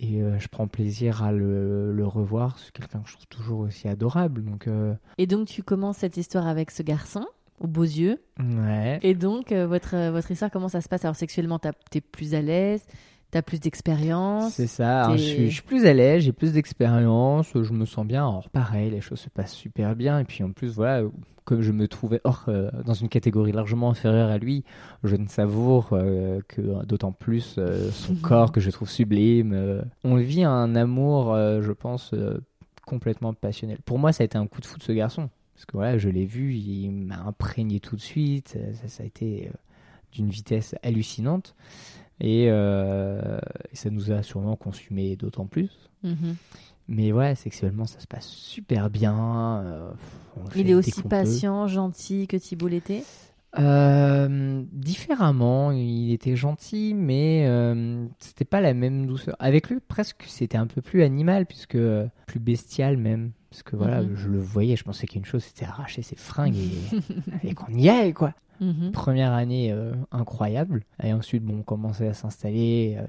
Et 0.00 0.22
euh, 0.22 0.38
je 0.38 0.46
prends 0.48 0.68
plaisir 0.68 1.22
à 1.24 1.32
le, 1.32 1.92
le 1.92 2.06
revoir. 2.06 2.58
C'est 2.58 2.70
quelqu'un 2.72 3.00
que 3.00 3.08
je 3.08 3.14
trouve 3.14 3.26
toujours 3.26 3.60
aussi 3.60 3.88
adorable. 3.88 4.44
Donc, 4.44 4.68
euh, 4.68 4.94
Et 5.16 5.26
donc, 5.26 5.48
tu 5.48 5.62
commences 5.64 5.96
cette 5.98 6.16
histoire 6.16 6.46
avec 6.46 6.70
ce 6.70 6.82
garçon, 6.84 7.26
aux 7.58 7.66
beaux 7.66 7.82
yeux. 7.82 8.22
ouais. 8.38 9.00
Et 9.02 9.14
donc, 9.14 9.50
euh, 9.50 9.66
votre, 9.66 10.10
votre 10.12 10.30
histoire, 10.30 10.50
comment 10.52 10.68
ça 10.68 10.82
se 10.82 10.88
passe? 10.88 11.04
Alors, 11.04 11.16
sexuellement, 11.16 11.58
t'es 11.90 12.00
plus 12.00 12.34
à 12.34 12.42
l'aise, 12.42 12.86
t'as 13.30 13.42
plus 13.42 13.60
d'expérience. 13.60 14.54
C'est 14.54 14.66
ça. 14.66 15.08
T'es- 15.10 15.18
je, 15.18 15.22
suis, 15.22 15.46
je 15.48 15.54
suis 15.54 15.62
plus 15.62 15.86
à 15.86 15.92
l'aise, 15.92 16.22
j'ai 16.24 16.32
plus 16.32 16.52
d'expérience, 16.52 17.48
je 17.54 17.72
me 17.72 17.84
sens 17.84 18.06
bien. 18.06 18.28
Alors, 18.28 18.48
pareil, 18.50 18.90
les 18.90 19.00
choses 19.00 19.20
se 19.20 19.28
passent 19.28 19.54
super 19.54 19.94
bien. 19.96 20.18
Et 20.20 20.24
puis, 20.24 20.42
en 20.44 20.52
plus, 20.52 20.74
voilà, 20.74 21.02
comme 21.44 21.60
je 21.62 21.72
me 21.72 21.88
trouvais 21.88 22.20
hors, 22.24 22.44
euh, 22.48 22.70
dans 22.84 22.94
une 22.94 23.08
catégorie 23.08 23.52
largement 23.52 23.90
inférieure 23.90 24.28
à 24.30 24.38
lui, 24.38 24.64
je 25.04 25.16
ne 25.16 25.26
savoure 25.28 25.90
euh, 25.92 26.40
que 26.48 26.84
d'autant 26.84 27.12
plus 27.12 27.56
euh, 27.58 27.90
son 27.90 28.14
corps 28.22 28.52
que 28.52 28.60
je 28.60 28.70
trouve 28.70 28.90
sublime. 28.90 29.52
euh. 29.54 29.82
on 30.04 30.16
vit 30.16 30.44
un 30.44 30.74
amour, 30.76 31.32
euh, 31.32 31.62
je 31.62 31.72
pense, 31.72 32.12
euh, 32.14 32.38
complètement 32.86 33.34
passionnel. 33.34 33.78
Pour 33.84 33.98
moi, 33.98 34.12
ça 34.12 34.22
a 34.22 34.24
été 34.24 34.38
un 34.38 34.46
coup 34.46 34.60
de 34.60 34.66
foudre 34.66 34.84
ce 34.84 34.92
garçon. 34.92 35.28
Parce 35.54 35.66
que 35.66 35.72
voilà, 35.76 35.98
je 35.98 36.08
l'ai 36.08 36.24
vu, 36.24 36.54
il 36.54 36.90
m'a 36.92 37.18
imprégné 37.18 37.80
tout 37.80 37.96
de 37.96 38.00
suite. 38.00 38.56
Ça, 38.80 38.88
ça 38.88 39.02
a 39.02 39.06
été 39.06 39.48
euh, 39.48 39.56
d'une 40.12 40.28
vitesse 40.30 40.74
hallucinante. 40.84 41.54
Et, 42.20 42.46
euh, 42.48 43.38
et 43.72 43.76
ça 43.76 43.90
nous 43.90 44.10
a 44.10 44.22
sûrement 44.22 44.56
consumé 44.56 45.14
d'autant 45.16 45.46
plus. 45.46 45.70
Mhm. 46.02 46.36
Mais 46.88 47.12
ouais, 47.12 47.34
sexuellement, 47.34 47.84
ça 47.84 48.00
se 48.00 48.06
passe 48.06 48.26
super 48.26 48.88
bien. 48.90 49.62
euh, 49.64 49.90
Il 50.56 50.70
est 50.70 50.74
aussi 50.74 51.02
peut. 51.02 51.08
patient, 51.08 51.66
gentil 51.66 52.26
que 52.26 52.36
Thibault 52.36 52.68
l'était? 52.68 53.04
Euh, 53.58 54.62
différemment, 54.72 55.70
il 55.72 56.12
était 56.12 56.36
gentil, 56.36 56.94
mais 56.94 57.46
c'était 58.18 58.44
pas 58.44 58.60
la 58.60 58.74
même 58.74 59.06
douceur. 59.06 59.36
Avec 59.38 59.68
lui, 59.70 59.78
presque, 59.86 60.24
c'était 60.26 60.58
un 60.58 60.66
peu 60.66 60.80
plus 60.82 61.02
animal, 61.02 61.46
puisque 61.46 61.78
plus 62.26 62.40
bestial 62.40 62.96
même. 62.96 63.32
Parce 63.50 63.62
que 63.62 63.76
voilà, 63.76 64.02
Mhm. 64.02 64.14
je 64.16 64.28
le 64.28 64.38
voyais, 64.38 64.76
je 64.76 64.84
pensais 64.84 65.06
qu'une 65.06 65.24
chose, 65.24 65.42
c'était 65.44 65.64
arracher 65.64 66.02
ses 66.02 66.16
fringues 66.16 66.56
et, 66.56 66.68
et 67.50 67.54
qu'on 67.54 67.72
y 67.72 67.88
aille, 67.88 68.12
quoi. 68.12 68.34
Mhm. 68.60 68.92
Première 68.92 69.32
année 69.32 69.72
euh, 69.72 69.92
incroyable. 70.10 70.84
Et 71.02 71.12
ensuite, 71.12 71.44
bon, 71.44 71.58
on 71.58 71.62
commençait 71.62 72.08
à 72.08 72.14
s'installer. 72.14 72.96
euh, 72.98 73.06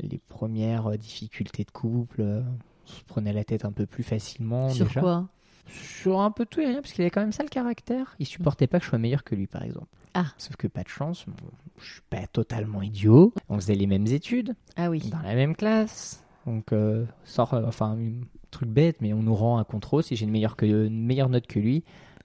les 0.00 0.18
premières 0.28 0.88
euh, 0.88 0.96
difficultés 0.96 1.64
de 1.64 1.70
couple. 1.70 2.20
on 2.22 2.44
se 2.90 3.04
prenait 3.04 3.32
la 3.32 3.44
tête 3.44 3.64
un 3.64 3.72
peu 3.72 3.86
plus 3.86 4.02
facilement. 4.02 4.68
Sur 4.70 4.86
déjà. 4.86 5.00
quoi? 5.00 5.28
Sur 5.68 6.20
un 6.20 6.30
peu 6.30 6.44
tout 6.46 6.60
et 6.60 6.66
rien, 6.66 6.80
parce 6.82 6.92
qu'il 6.92 7.02
avait 7.02 7.10
quand 7.10 7.20
même 7.22 7.32
ça 7.32 7.42
le 7.42 7.48
caractère. 7.48 8.14
Il 8.18 8.26
supportait 8.26 8.66
pas 8.66 8.78
que 8.78 8.84
je 8.84 8.90
sois 8.90 8.98
meilleur 8.98 9.24
que 9.24 9.34
lui, 9.34 9.46
par 9.46 9.62
exemple. 9.62 9.86
Ah. 10.12 10.26
Sauf 10.36 10.56
que 10.56 10.66
pas 10.66 10.82
de 10.82 10.88
chance, 10.88 11.24
bon, 11.26 11.48
je 11.80 11.92
suis 11.94 12.02
pas 12.10 12.26
totalement 12.26 12.82
idiot. 12.82 13.32
On 13.48 13.56
faisait 13.56 13.74
les 13.74 13.86
mêmes 13.86 14.06
études, 14.06 14.54
Ah 14.76 14.90
oui. 14.90 15.08
dans 15.10 15.20
la 15.22 15.34
même 15.34 15.56
classe. 15.56 16.22
Donc, 16.46 16.72
euh, 16.72 17.06
sort, 17.24 17.54
enfin, 17.54 17.96
un 17.98 18.20
truc 18.50 18.68
bête, 18.68 18.96
mais 19.00 19.12
on 19.14 19.22
nous 19.22 19.34
rend 19.34 19.58
un 19.58 19.64
contrôle. 19.64 20.02
Si 20.02 20.14
j'ai 20.16 20.24
une 20.26 20.30
meilleure, 20.30 20.56
que, 20.56 20.66
une 20.66 21.04
meilleure 21.06 21.30
note 21.30 21.46
que 21.46 21.58
lui, 21.58 21.82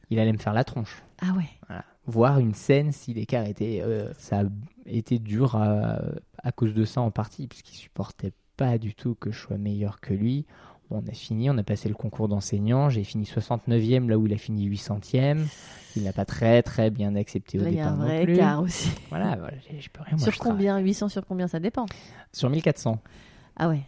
il 0.10 0.20
allait 0.20 0.34
me 0.34 0.38
faire 0.38 0.54
la 0.54 0.64
tronche. 0.66 1.02
Ah 1.22 1.32
ouais. 1.38 1.50
Voilà. 1.68 1.86
Voir 2.10 2.40
une 2.40 2.54
scène 2.54 2.92
si 2.92 3.14
l'écart 3.14 3.46
était. 3.46 3.82
euh, 3.84 4.12
ça 4.18 4.40
a 4.42 4.44
été 4.86 5.20
dur 5.20 5.56
à, 5.56 6.00
à 6.44 6.52
cause 6.52 6.74
de 6.74 6.84
ça 6.86 7.02
en 7.02 7.12
partie, 7.12 7.48
puisqu'il 7.48 7.76
supportait 7.76 8.34
pas 8.58 8.78
du 8.78 8.94
tout 8.96 9.16
que 9.16 9.32
je 9.32 9.40
sois 9.40 9.58
meilleur 9.58 10.00
que 10.02 10.14
lui. 10.14 10.46
Bon, 10.90 11.04
on 11.06 11.10
a 11.10 11.14
fini, 11.14 11.50
on 11.52 11.58
a 11.60 11.64
passé 11.64 11.88
le 11.88 11.94
concours 11.96 12.28
d'enseignant. 12.28 12.90
J'ai 12.90 13.04
fini 13.04 13.24
69e 13.26 14.08
là 14.10 14.18
où 14.18 14.26
il 14.26 14.34
a 14.34 14.38
fini 14.38 14.68
800e. 14.68 15.38
Il 15.96 16.04
n'a 16.04 16.14
pas 16.14 16.26
très 16.26 16.64
très 16.64 16.90
bien 16.90 17.16
accepté 17.16 17.60
au 17.60 17.64
Là, 17.64 17.70
il 17.70 17.76
y 17.76 17.80
a 17.80 17.84
départ 17.84 18.02
un 18.02 18.06
vrai 18.06 18.24
écart 18.24 18.62
aussi. 18.62 18.90
Voilà, 19.10 19.36
voilà, 19.36 19.54
je 19.80 19.88
peux 19.90 20.02
rien. 20.04 20.18
moi, 20.18 20.24
sur 20.32 20.38
combien 20.40 20.78
800 20.80 21.10
sur 21.10 21.26
combien 21.28 21.48
Ça 21.48 21.60
dépend. 21.60 21.86
Sur 22.34 22.50
1400. 22.50 23.00
Ah 23.56 23.70
ouais. 23.70 23.82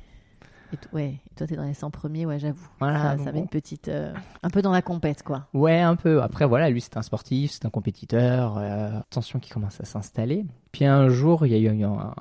Et 0.74 0.96
ouais. 0.96 1.20
Et 1.32 1.36
toi, 1.36 1.48
t'es 1.48 1.56
dans 1.56 1.64
les 1.64 1.74
100 1.74 1.92
premiers, 1.92 2.26
ouais, 2.26 2.40
j'avoue. 2.40 2.68
Voilà, 2.80 3.18
ça, 3.18 3.18
ça 3.18 3.26
met 3.26 3.32
bon. 3.34 3.40
une 3.42 3.48
petite. 3.50 3.88
euh, 3.88 4.14
un 4.44 4.50
peu 4.50 4.62
dans 4.62 4.72
la 4.72 4.82
compète, 4.82 5.24
quoi. 5.24 5.48
Ouais, 5.54 5.80
un 5.80 5.96
peu. 5.96 6.22
Après, 6.22 6.46
voilà, 6.46 6.70
lui, 6.70 6.82
c'est 6.82 6.98
un 6.98 7.02
sportif, 7.02 7.52
c'est 7.52 7.66
un 7.66 7.70
compétiteur. 7.70 8.58
euh, 8.58 9.00
attention 9.00 9.40
qui 9.40 9.50
commence 9.50 9.80
à 9.82 9.86
s'installer. 9.86 10.46
Puis 10.72 10.86
un 10.86 11.10
jour, 11.10 11.46
il 11.46 11.52
y 11.52 11.56
a 11.68 11.74
eu 11.74 11.84
un, 11.84 11.92
un 11.94 12.14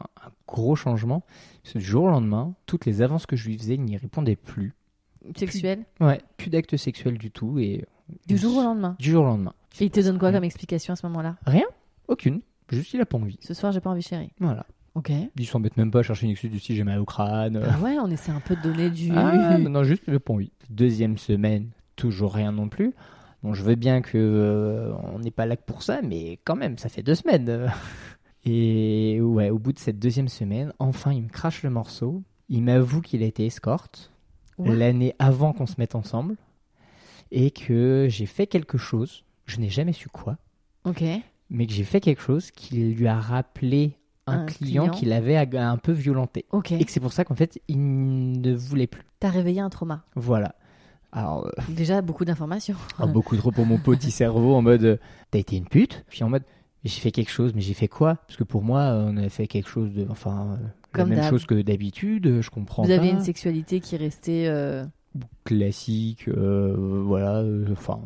gros 0.49 0.75
changement. 0.77 1.23
Ce 1.63 1.79
jour 1.79 2.05
au 2.05 2.09
lendemain, 2.11 2.55
toutes 2.67 2.87
les 2.87 3.03
avances 3.03 3.27
que 3.27 3.37
je 3.37 3.49
lui 3.49 3.59
faisais, 3.59 3.75
il 3.75 3.83
n'y 3.85 3.97
répondait 3.97 4.37
plus. 4.37 4.75
Sexuel 5.37 5.85
Ouais, 6.01 6.21
plus 6.39 6.49
d'actes 6.51 6.77
sexuels 6.77 7.19
du 7.19 7.31
tout. 7.31 7.59
Et 7.59 7.85
Du 8.27 8.37
jour 8.39 8.57
au 8.57 8.63
lendemain? 8.63 8.97
Du 8.99 9.11
jour 9.11 9.23
au 9.25 9.27
lendemain. 9.27 9.53
Et 9.79 9.85
il 9.85 9.91
te 9.91 10.01
donne 10.01 10.19
quoi 10.19 10.33
comme 10.33 10.45
explication 10.45 10.95
à 10.95 10.97
ce 10.97 11.07
moment-là? 11.07 11.37
Rien 11.47 11.67
Aucune. 12.09 12.41
Juste, 12.71 12.95
il 12.95 13.01
a 13.01 13.07
pas 13.07 13.19
envie. 13.19 13.39
Ce 13.43 13.53
soir, 13.55 13.71
j'ai 13.73 13.81
pas 13.81 13.91
envie, 13.91 14.03
chérie. 14.03 14.33
Voilà. 14.41 14.65
Ok. 14.95 15.13
Il 15.37 15.47
s'embête 15.47 15.77
même 15.77 15.91
pas 15.91 16.01
à 16.01 16.03
chercher 16.03 16.27
une 16.27 16.33
excuse 16.33 16.51
du 16.51 16.59
si 16.59 16.75
j'ai 16.75 16.85
mal 16.85 16.99
au 16.99 17.05
crâne. 17.05 17.63
Ah 17.65 17.79
ouais, 17.81 17.97
on 18.01 18.09
essaie 18.11 18.33
un 18.33 18.41
peu 18.41 18.57
de 18.57 18.63
donner 18.63 18.91
du. 18.91 19.11
Ah, 19.15 19.57
non, 19.59 19.85
juste, 19.85 20.09
a 20.09 20.19
pas 20.19 20.33
envie. 20.33 20.51
Deuxième 20.69 21.17
semaine, 21.19 21.71
toujours 21.97 22.35
rien 22.35 22.53
non 22.53 22.69
plus. 22.69 22.93
Bon, 23.43 23.55
je 23.55 23.63
veux 23.63 23.77
bien 23.77 24.03
que 24.03 24.19
euh, 24.19 24.93
on 25.15 25.19
n'est 25.21 25.31
pas 25.31 25.47
là 25.47 25.57
que 25.57 25.65
pour 25.65 25.83
ça, 25.83 26.03
mais 26.03 26.39
quand 26.45 26.57
même, 26.57 26.77
ça 26.77 26.89
fait 26.89 27.03
deux 27.03 27.15
semaines. 27.15 27.71
Et 28.45 29.21
ouais, 29.21 29.51
au 29.51 29.59
bout 29.59 29.73
de 29.73 29.79
cette 29.79 29.99
deuxième 29.99 30.29
semaine, 30.29 30.73
enfin, 30.79 31.13
il 31.13 31.23
me 31.23 31.29
crache 31.29 31.63
le 31.63 31.71
morceau. 31.71 32.23
Il 32.49 32.63
m'avoue 32.63 33.01
qu'il 33.01 33.23
a 33.23 33.27
été 33.27 33.47
escorte 33.47 34.11
Ouais. 34.59 34.77
l'année 34.77 35.15
avant 35.19 35.55
qu'on 35.55 35.65
se 35.67 35.77
mette 35.79 35.95
ensemble 35.95 36.37
et 37.31 37.51
que 37.51 38.09
j'ai 38.11 38.27
fait 38.27 38.47
quelque 38.47 38.77
chose. 38.77 39.25
Je 39.47 39.59
n'ai 39.59 39.71
jamais 39.71 39.95
su 39.95 40.09
quoi, 40.11 40.37
Ok. 40.85 41.03
mais 41.49 41.67
que 41.67 41.73
j'ai 41.73 41.85
fait 41.85 42.01
quelque 42.01 42.21
chose 42.21 42.51
qui 42.51 42.93
lui 42.93 43.07
a 43.07 43.19
rappelé 43.19 43.97
un, 44.27 44.41
Un 44.43 44.47
client, 44.47 44.85
client. 44.85 44.95
qu'il 44.95 45.13
avait 45.13 45.37
ag- 45.37 45.57
un 45.57 45.77
peu 45.77 45.93
violenté. 45.93 46.45
Ok. 46.53 46.73
Et 46.73 46.85
que 46.85 46.91
c'est 46.93 47.01
pour 47.01 47.13
ça 47.13 47.25
qu'en 47.25 47.35
fait, 47.35 47.61
il 47.69 47.79
ne 48.41 48.55
voulait 48.55 48.87
plus. 48.87 49.03
T'as 49.19 49.31
réveillé 49.31 49.61
un 49.61 49.71
trauma. 49.71 50.05
Voilà. 50.15 50.55
Alors, 51.13 51.47
euh, 51.47 51.51
Déjà, 51.69 52.01
beaucoup 52.03 52.25
d'informations. 52.25 52.77
Ah, 52.99 53.07
beaucoup 53.07 53.37
trop 53.37 53.51
pour 53.51 53.67
mon 53.67 53.79
petit 53.79 54.11
cerveau 54.13 54.55
en 54.55 54.63
mode 54.63 54.85
euh, 54.85 54.97
t'as 55.31 55.39
été 55.41 55.57
une 55.57 55.67
pute? 55.67 56.05
Puis 56.09 56.23
en 56.23 56.29
mode 56.29 56.45
j'ai 56.85 57.01
fait 57.01 57.11
quelque 57.11 57.31
chose 57.31 57.53
mais 57.55 57.61
j'ai 57.61 57.75
fait 57.75 57.89
quoi? 57.89 58.15
Parce 58.27 58.37
que 58.39 58.45
pour 58.45 58.63
moi 58.63 58.81
euh, 58.81 59.11
on 59.13 59.17
a 59.19 59.29
fait 59.29 59.47
quelque 59.47 59.69
chose 59.69 59.93
de 59.93 60.07
enfin 60.09 60.57
euh, 60.61 60.67
Comme 60.93 61.11
la 61.11 61.17
même 61.17 61.31
chose 61.31 61.45
que 61.47 61.61
d'habitude 61.61 62.41
je 62.41 62.49
comprends 62.51 62.83
Vous 62.85 62.89
pas 62.89 62.95
avez 62.95 63.11
une 63.11 63.21
sexualité 63.21 63.81
qui 63.81 63.97
restait. 63.99 64.47
euh, 64.47 64.87
classique 65.45 66.29
euh, 66.29 67.03
voilà 67.05 67.39
euh, 67.39 67.67
enfin 67.73 68.01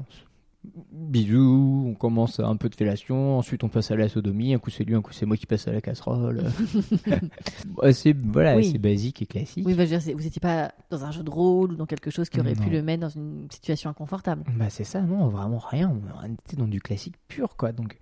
bisous 0.92 1.84
on 1.88 1.94
commence 1.94 2.40
un 2.40 2.56
peu 2.56 2.68
de 2.68 2.74
fellation 2.74 3.38
ensuite 3.38 3.64
on 3.64 3.68
passe 3.68 3.90
à 3.90 3.96
la 3.96 4.08
sodomie 4.08 4.54
un 4.54 4.58
coup 4.58 4.70
c'est 4.70 4.84
lui 4.84 4.94
un 4.94 5.02
coup 5.02 5.12
c'est 5.12 5.26
moi 5.26 5.36
qui 5.36 5.46
passe 5.46 5.68
à 5.68 5.72
la 5.72 5.80
casserole 5.80 6.44
Ouais, 7.78 7.92
c'est 7.92 8.16
voilà 8.16 8.56
Oui. 8.56 8.70
c'est 8.72 8.78
basique 8.78 9.20
et 9.22 9.26
classique 9.26 9.66
Oui, 9.66 9.74
bah, 9.74 9.84
je 9.84 9.90
veux 9.90 9.96
dire, 9.98 10.02
c'est- 10.02 10.12
vous 10.14 10.22
n'étiez 10.22 10.40
pas 10.40 10.72
dans 10.90 11.04
un 11.04 11.10
jeu 11.10 11.22
de 11.22 11.30
rôle 11.30 11.72
ou 11.72 11.76
dans 11.76 11.86
quelque 11.86 12.10
chose 12.10 12.28
qui 12.28 12.40
aurait 12.40 12.54
pu 12.54 12.70
le 12.70 12.82
mettre 12.82 13.02
dans 13.02 13.08
une 13.08 13.46
situation 13.50 13.90
inconfortable. 13.90 14.44
bah 14.56 14.70
c'est 14.70 14.84
ça 14.84 15.00
non 15.02 15.28
vraiment 15.28 15.58
rien 15.58 15.92
on 16.24 16.32
était 16.32 16.56
dans 16.56 16.68
du 16.68 16.80
classique 16.80 17.14
pur 17.28 17.56
quoi 17.56 17.72
donc 17.72 17.98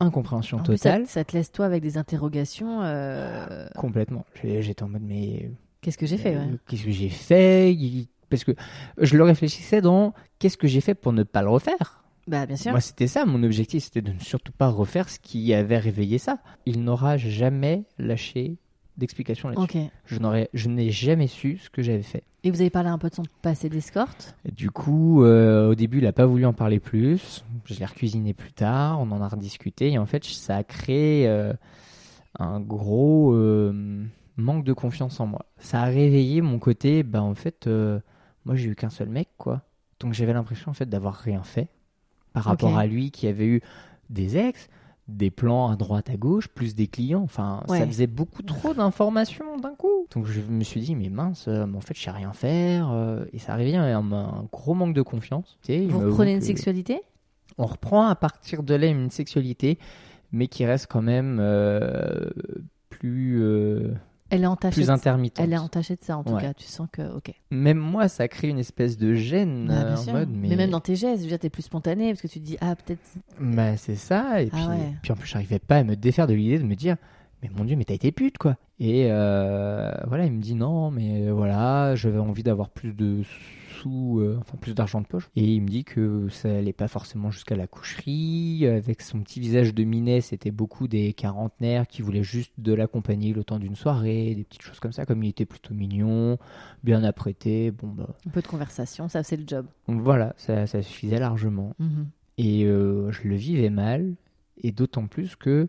incompréhension 0.00 0.58
En 0.58 0.62
plus, 0.62 0.78
ça, 0.78 0.90
totale 0.92 1.06
ça 1.06 1.24
te 1.24 1.36
laisse 1.36 1.52
toi 1.52 1.66
avec 1.66 1.82
des 1.82 1.98
interrogations. 1.98 2.80
euh, 2.82 3.68
Complètement. 3.76 4.24
J'étais 4.42 4.82
en 4.82 4.88
mode, 4.88 5.02
mais 5.02 5.50
Qu'est-ce 5.82 5.98
que 5.98 6.06
j'ai 6.06 6.16
fait 6.16 6.36
euh, 6.36 6.38
ouais. 6.46 6.56
qu'est-ce 6.66 6.84
que 6.84 6.90
j'ai 6.90 7.08
fait? 7.10 7.76
Parce 8.30 8.44
que 8.44 8.52
je 8.98 9.16
le 9.16 9.24
réfléchissais 9.24 9.80
dans 9.82 10.14
qu'est-ce 10.38 10.56
que 10.56 10.68
j'ai 10.68 10.80
fait 10.80 10.94
pour 10.94 11.12
ne 11.12 11.22
pas 11.22 11.42
le 11.42 11.48
refaire? 11.50 11.99
Bah, 12.26 12.46
bien 12.46 12.56
sûr. 12.56 12.70
Moi, 12.70 12.80
c'était 12.80 13.06
ça, 13.06 13.24
mon 13.24 13.42
objectif, 13.42 13.84
c'était 13.84 14.02
de 14.02 14.12
ne 14.12 14.20
surtout 14.20 14.52
pas 14.52 14.68
refaire 14.68 15.08
ce 15.08 15.18
qui 15.18 15.52
avait 15.54 15.78
réveillé 15.78 16.18
ça. 16.18 16.38
Il 16.66 16.84
n'aura 16.84 17.16
jamais 17.16 17.84
lâché 17.98 18.56
d'explication 18.96 19.48
là-dessus. 19.48 19.78
Ok. 19.78 19.90
Je 20.04 20.18
n'aurais, 20.18 20.48
je 20.52 20.68
n'ai 20.68 20.90
jamais 20.90 21.26
su 21.26 21.58
ce 21.58 21.70
que 21.70 21.82
j'avais 21.82 22.02
fait. 22.02 22.22
Et 22.44 22.50
vous 22.50 22.60
avez 22.60 22.70
parlé 22.70 22.88
un 22.88 22.98
peu 22.98 23.08
de 23.08 23.14
son 23.14 23.24
passé 23.42 23.68
d'escorte? 23.68 24.36
Et 24.44 24.52
du 24.52 24.70
coup, 24.70 25.24
euh, 25.24 25.70
au 25.70 25.74
début, 25.74 25.98
il 25.98 26.04
n'a 26.04 26.12
pas 26.12 26.26
voulu 26.26 26.46
en 26.46 26.52
parler 26.52 26.78
plus. 26.78 27.44
Je 27.64 27.74
l'ai 27.74 27.84
recuisiné 27.84 28.32
plus 28.32 28.52
tard, 28.52 29.00
on 29.00 29.10
en 29.10 29.20
a 29.20 29.28
rediscuté. 29.28 29.90
Et 29.90 29.98
en 29.98 30.06
fait, 30.06 30.24
ça 30.24 30.56
a 30.56 30.64
créé 30.64 31.26
euh, 31.26 31.52
un 32.38 32.60
gros 32.60 33.32
euh, 33.34 34.04
manque 34.36 34.64
de 34.64 34.72
confiance 34.72 35.20
en 35.20 35.26
moi. 35.26 35.46
Ça 35.58 35.82
a 35.82 35.84
réveillé 35.86 36.40
mon 36.40 36.58
côté, 36.58 37.02
bah 37.02 37.22
en 37.22 37.34
fait, 37.34 37.68
moi 38.44 38.54
j'ai 38.54 38.70
eu 38.70 38.74
qu'un 38.74 38.90
seul 38.90 39.08
mec, 39.08 39.28
quoi. 39.36 39.62
Donc 39.98 40.14
j'avais 40.14 40.32
l'impression 40.32 40.70
en 40.70 40.74
fait 40.74 40.88
d'avoir 40.88 41.14
rien 41.14 41.42
fait 41.42 41.68
par 42.32 42.44
rapport 42.44 42.76
à 42.78 42.86
lui 42.86 43.10
qui 43.10 43.26
avait 43.26 43.46
eu 43.46 43.60
des 44.08 44.36
ex, 44.36 44.68
des 45.08 45.30
plans 45.30 45.68
à 45.68 45.76
droite 45.76 46.08
à 46.10 46.16
gauche, 46.16 46.46
plus 46.48 46.74
des 46.76 46.86
clients. 46.86 47.22
Enfin, 47.22 47.64
Ouais. 47.68 47.78
ça 47.80 47.86
faisait 47.86 48.06
beaucoup 48.06 48.42
trop 48.42 48.74
d'informations 48.74 49.56
d'un 49.58 49.74
coup. 49.74 50.06
Donc 50.14 50.26
je 50.26 50.40
me 50.40 50.62
suis 50.62 50.80
dit, 50.80 50.94
mais 50.94 51.08
mince, 51.08 51.46
euh, 51.48 51.66
mais 51.66 51.76
en 51.76 51.80
fait, 51.80 51.96
je 51.96 52.02
sais 52.02 52.10
rien 52.12 52.32
faire. 52.32 52.90
euh, 52.92 53.24
et 53.32 53.38
ça 53.38 53.54
a 53.54 53.56
réveillé 53.56 53.76
un, 53.76 54.12
un 54.12 54.48
gros 54.52 54.74
manque 54.74 54.94
de 54.94 55.02
confiance. 55.02 55.58
Tu 55.62 55.72
sais, 55.72 55.82
il 55.82 55.90
Vous 55.90 55.98
reprenez 55.98 56.34
une 56.34 56.40
sexualité? 56.40 57.00
On 57.58 57.66
reprend 57.66 58.06
à 58.06 58.14
partir 58.14 58.62
de 58.62 58.74
là 58.74 58.86
une 58.86 59.10
sexualité, 59.10 59.78
mais 60.32 60.46
qui 60.46 60.64
reste 60.64 60.86
quand 60.88 61.02
même 61.02 61.38
euh, 61.40 62.30
plus, 62.88 63.42
Elle 64.30 64.42
est 64.44 64.46
entachée. 64.46 64.74
plus 64.80 64.90
intermittente. 64.90 65.44
Elle 65.44 65.52
est 65.52 65.58
entachée 65.58 65.96
de 65.96 66.02
ça 66.02 66.16
en 66.16 66.24
tout 66.24 66.32
Ouais. 66.34 66.42
cas. 66.42 66.54
Tu 66.54 66.64
sens 66.66 66.88
que 66.90 67.02
ok. 67.16 67.32
Même 67.50 67.78
moi, 67.78 68.08
ça 68.08 68.28
crée 68.28 68.48
une 68.48 68.58
espèce 68.58 68.96
de 68.96 69.14
gêne 69.14 69.66
Bah, 69.68 69.74
euh, 69.74 69.96
en 69.96 70.12
mode, 70.12 70.30
mais... 70.32 70.48
mais, 70.48 70.56
même 70.56 70.70
dans 70.70 70.80
tes 70.80 70.96
gestes, 70.96 71.18
je 71.18 71.22
veux 71.24 71.28
dire, 71.28 71.38
t'es 71.38 71.50
plus 71.50 71.62
spontané 71.62 72.10
parce 72.10 72.22
que 72.22 72.28
tu 72.28 72.40
te 72.40 72.44
dis 72.44 72.56
ah 72.60 72.74
peut-être. 72.76 73.00
Bah, 73.40 73.76
c'est 73.76 73.96
ça. 73.96 74.42
Et 74.42 74.48
Ah 74.52 74.68
ouais. 74.70 74.94
puis 75.02 75.12
en 75.12 75.16
plus, 75.16 75.28
j'arrivais 75.28 75.58
pas 75.58 75.76
à 75.78 75.84
me 75.84 75.96
défaire 75.96 76.26
de 76.26 76.34
l'idée 76.34 76.58
de 76.58 76.64
me 76.64 76.76
dire, 76.76 76.96
mais 77.42 77.50
mon 77.56 77.64
Dieu, 77.64 77.76
mais 77.76 77.84
t'as 77.84 77.94
été 77.94 78.12
pute, 78.12 78.38
quoi. 78.38 78.56
Et 78.78 79.08
euh, 79.10 79.92
voilà, 80.06 80.24
il 80.26 80.32
me 80.32 80.40
dit 80.40 80.54
non, 80.54 80.90
mais 80.90 81.26
euh, 81.28 81.32
voilà, 81.32 81.94
j'avais 81.96 82.18
envie 82.18 82.42
d'avoir 82.42 82.70
plus 82.70 82.92
de 82.94 83.22
sous, 83.80 84.18
euh, 84.20 84.36
enfin 84.40 84.56
plus 84.58 84.74
d'argent 84.74 85.00
de 85.00 85.06
poche. 85.06 85.30
Et 85.36 85.44
il 85.44 85.62
me 85.62 85.68
dit 85.68 85.84
que 85.84 86.28
ça 86.28 86.48
allait 86.48 86.72
pas 86.72 86.88
forcément 86.88 87.30
jusqu'à 87.30 87.56
la 87.56 87.66
coucherie. 87.66 88.66
Avec 88.66 89.00
son 89.00 89.20
petit 89.20 89.40
visage 89.40 89.74
de 89.74 89.84
minet, 89.84 90.20
c'était 90.20 90.50
beaucoup 90.50 90.88
des 90.88 91.12
quarantenaires 91.12 91.86
qui 91.86 92.02
voulaient 92.02 92.22
juste 92.22 92.52
de 92.58 92.72
l'accompagner 92.72 93.32
le 93.32 93.44
temps 93.44 93.58
d'une 93.58 93.76
soirée, 93.76 94.34
des 94.34 94.44
petites 94.44 94.62
choses 94.62 94.80
comme 94.80 94.92
ça. 94.92 95.06
Comme 95.06 95.22
il 95.22 95.28
était 95.28 95.46
plutôt 95.46 95.74
mignon, 95.74 96.38
bien 96.84 97.04
apprêté, 97.04 97.70
bon 97.70 97.88
bah. 97.88 98.14
Un 98.26 98.30
peu 98.30 98.42
de 98.42 98.46
conversation, 98.46 99.08
ça 99.08 99.22
c'est 99.22 99.36
le 99.36 99.44
job. 99.46 99.66
Donc 99.88 100.00
voilà, 100.02 100.34
ça, 100.36 100.66
ça 100.66 100.82
suffisait 100.82 101.18
largement. 101.18 101.74
Mhm. 101.78 102.08
Et 102.38 102.64
euh, 102.64 103.10
je 103.12 103.28
le 103.28 103.34
vivais 103.34 103.70
mal, 103.70 104.14
et 104.62 104.72
d'autant 104.72 105.06
plus 105.06 105.36
que 105.36 105.68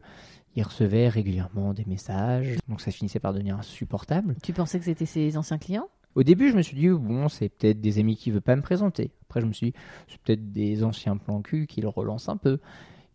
il 0.56 0.64
recevait 0.64 1.08
régulièrement 1.08 1.74
des 1.74 1.86
messages, 1.86 2.58
donc 2.68 2.82
ça 2.82 2.92
finissait 2.92 3.20
par 3.20 3.34
devenir 3.34 3.58
insupportable. 3.58 4.36
Tu 4.44 4.52
pensais 4.52 4.80
que 4.80 4.86
c'était 4.86 5.06
ses 5.06 5.38
anciens 5.38 5.58
clients? 5.58 5.88
Au 6.16 6.24
début, 6.24 6.50
je 6.52 6.56
me 6.58 6.62
suis 6.62 6.76
dit, 6.76 6.90
bon, 6.90 7.30
c'est 7.30 7.50
peut-être 7.50 7.80
des 7.82 8.00
amis 8.00 8.16
qui 8.18 8.30
ne 8.30 8.34
veulent 8.36 8.42
pas 8.42 8.56
me 8.56 8.62
présenter. 8.62 9.12
Après, 9.30 9.42
je 9.42 9.46
me 9.46 9.54
suis 9.54 9.68
dit, 9.72 9.74
c'est 10.08 10.20
peut-être 10.22 10.52
des 10.52 10.84
anciens 10.84 11.18
plans 11.18 11.42
cul 11.42 11.68
qui 11.68 11.82
le 11.82 11.88
relancent 11.88 12.30
un 12.30 12.38
peu. 12.38 12.60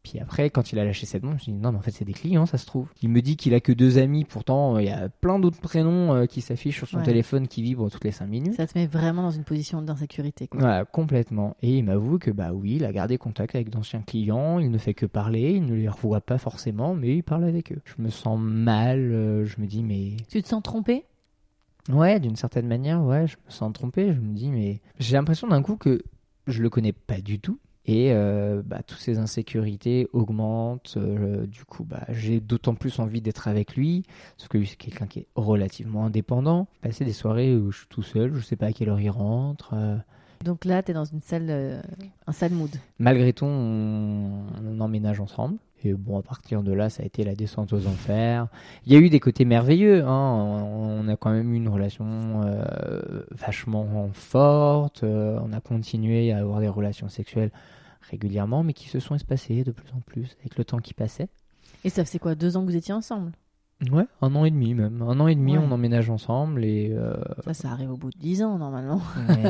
Puis 0.03 0.20
après, 0.20 0.51
quand 0.51 0.70
il 0.72 0.78
a 0.78 0.84
lâché 0.84 1.05
cette 1.05 1.22
bombe, 1.22 1.32
je 1.32 1.34
me 1.34 1.40
suis 1.40 1.53
dit, 1.53 1.59
non, 1.59 1.72
mais 1.72 1.78
en 1.78 1.82
fait, 1.82 1.90
c'est 1.90 2.05
des 2.05 2.12
clients, 2.12 2.47
ça 2.47 2.59
se 2.59 2.64
trouve. 2.66 2.86
Il 3.03 3.09
me 3.09 3.20
dit 3.20 3.36
qu'il 3.36 3.55
a 3.55 3.61
que 3.61 3.72
deux 3.72 3.99
amis, 3.99 4.24
pourtant, 4.24 4.78
il 4.78 4.86
y 4.86 4.88
a 4.88 5.09
plein 5.09 5.40
d'autres 5.40 5.61
prénoms 5.61 6.14
euh, 6.14 6.26
qui 6.26 6.40
s'affichent 6.42 6.76
sur 6.76 6.86
son 6.86 6.99
Ouais. 6.99 7.03
téléphone 7.03 7.49
qui 7.49 7.61
vibrent 7.61 7.90
toutes 7.90 8.05
les 8.05 8.12
cinq 8.12 8.28
minutes. 8.28 8.55
Ça 8.55 8.68
te 8.68 8.78
met 8.78 8.86
vraiment 8.86 9.22
dans 9.22 9.32
une 9.32 9.42
position 9.42 9.82
d'insécurité. 9.82 10.49
Voilà, 10.53 10.84
complètement. 10.84 11.57
Et 11.61 11.76
il 11.78 11.82
m'avoue 11.84 12.20
que, 12.20 12.30
bah 12.30 12.53
oui, 12.53 12.76
il 12.76 12.84
a 12.84 12.92
gardé 12.92 13.18
contact 13.18 13.57
avec 13.57 13.68
d'anciens 13.68 14.01
clients, 14.01 14.61
il 14.61 14.70
ne 14.70 14.78
fait 14.78 14.94
que 14.94 15.07
parler, 15.07 15.55
il 15.55 15.66
ne 15.66 15.74
les 15.74 15.88
revoit 15.88 16.20
pas 16.20 16.38
forcément, 16.38 16.94
mais 16.94 17.16
il 17.16 17.24
parle 17.24 17.42
avec 17.42 17.72
eux. 17.72 17.80
Je 17.84 18.01
me 18.01 18.09
sens 18.09 18.38
mal, 18.40 19.01
euh, 19.12 19.44
je 19.44 19.61
me 19.61 19.66
dis, 19.66 19.82
mais 19.82 20.12
Tu 20.30 20.40
te 20.40 20.47
sens 20.47 20.62
trompé? 20.62 21.05
Ouais, 21.89 22.18
d'une 22.18 22.37
certaine 22.37 22.66
manière, 22.66 23.03
ouais, 23.03 23.26
je 23.26 23.37
me 23.47 23.51
sens 23.51 23.72
trompé. 23.72 24.12
Je 24.12 24.20
me 24.20 24.34
dis, 24.34 24.51
mais 24.51 24.80
j'ai 24.99 25.16
l'impression 25.16 25.47
d'un 25.49 25.62
coup 25.62 25.76
que 25.76 26.03
je 26.47 26.62
le 26.62 26.70
connais 26.70 26.93
pas 26.93 27.20
du 27.20 27.39
tout. 27.39 27.59
Et 27.89 28.12
euh, 28.12 28.62
bah, 28.64 28.82
toutes 28.82 28.99
ces 28.99 29.18
insécurités 29.18 30.09
augmentent. 30.12 30.95
euh, 30.97 31.47
du 31.47 31.64
coup, 31.64 31.84
bah, 31.84 32.05
j'ai 32.09 32.41
d'autant 32.41 32.74
plus 32.74 32.99
envie 32.99 33.20
d'être 33.20 33.47
avec 33.47 33.76
lui. 33.76 34.03
Parce 34.37 34.49
que 34.49 34.59
lui, 34.59 34.66
c'est 34.66 34.76
quelqu'un 34.76 35.07
qui 35.07 35.20
est 35.20 35.28
relativement 35.37 36.07
indépendant. 36.07 36.66
Passer 36.82 37.05
des 37.05 37.12
soirées 37.12 37.55
où 37.55 37.70
je 37.70 37.78
suis 37.78 37.87
tout 37.89 38.03
seul, 38.03 38.34
je 38.34 38.41
sais 38.41 38.57
pas 38.57 38.66
à 38.66 38.72
quelle 38.72 38.89
heure 38.89 39.01
il 39.01 39.11
rentre. 39.11 39.74
euh. 39.74 39.97
Donc 40.45 40.64
là, 40.64 40.82
tu 40.82 40.91
es 40.91 40.95
dans 40.95 41.05
une 41.05 41.20
salle, 41.20 41.47
euh, 41.49 41.80
un 42.26 42.32
sale 42.32 42.53
mood. 42.53 42.70
Malgré 42.99 43.32
tout, 43.32 43.45
on, 43.47 44.47
on 44.64 44.80
emménage 44.80 45.20
ensemble. 45.20 45.59
Et 45.84 45.93
bon, 45.93 46.18
à 46.18 46.22
partir 46.22 46.62
de 46.62 46.72
là, 46.72 46.89
ça 46.89 47.03
a 47.03 47.07
été 47.07 47.22
la 47.22 47.34
descente 47.34 47.72
aux 47.72 47.87
enfers. 47.87 48.49
Il 48.87 48.93
y 48.93 48.97
a 48.97 48.99
eu 48.99 49.11
des 49.11 49.20
côtés 49.20 49.45
merveilleux. 49.45 50.05
Hein. 50.05 50.32
On 50.34 50.87
on 51.07 51.09
a 51.09 51.16
quand 51.16 51.30
même 51.30 51.53
eu 51.53 51.57
une 51.57 51.68
relation 51.68 52.43
euh, 52.45 53.22
vachement 53.30 54.11
forte. 54.12 55.05
Euh, 55.05 55.39
on 55.43 55.53
a 55.53 55.61
continué 55.61 56.32
à 56.32 56.39
avoir 56.39 56.61
des 56.61 56.68
relations 56.68 57.09
sexuelles 57.09 57.51
régulièrement, 58.11 58.62
mais 58.62 58.72
qui 58.72 58.89
se 58.89 59.01
sont 59.01 59.14
espacées 59.14 59.64
de 59.64 59.72
plus 59.72 59.91
en 59.93 60.01
plus 60.01 60.37
avec 60.41 60.57
le 60.57 60.64
temps 60.64 60.78
qui 60.78 60.95
passait. 60.95 61.28
Et 61.84 61.91
ça 61.91 62.05
faisait 62.05 62.18
quoi 62.18 62.34
Deux 62.34 62.57
ans 62.57 62.62
que 62.62 62.70
vous 62.70 62.76
étiez 62.76 62.95
ensemble? 62.95 63.32
Ouais, 63.92 64.04
un 64.22 64.34
an 64.34 64.44
et 64.46 64.50
demi 64.50 64.72
même. 64.74 65.02
Un 65.02 65.20
an 65.20 65.26
et 65.28 65.34
demi, 65.34 65.58
Ouais. 65.58 65.62
on 65.66 65.70
emménage 65.70 66.08
ensemble 66.08 66.64
et 66.64 66.90
euh, 66.92 67.14
Ça, 67.44 67.52
ça 67.52 67.70
arrive 67.70 67.90
au 67.90 67.96
bout 67.96 68.10
de 68.10 68.18
dix 68.18 68.42
ans, 68.42 68.56
normalement. 68.58 69.02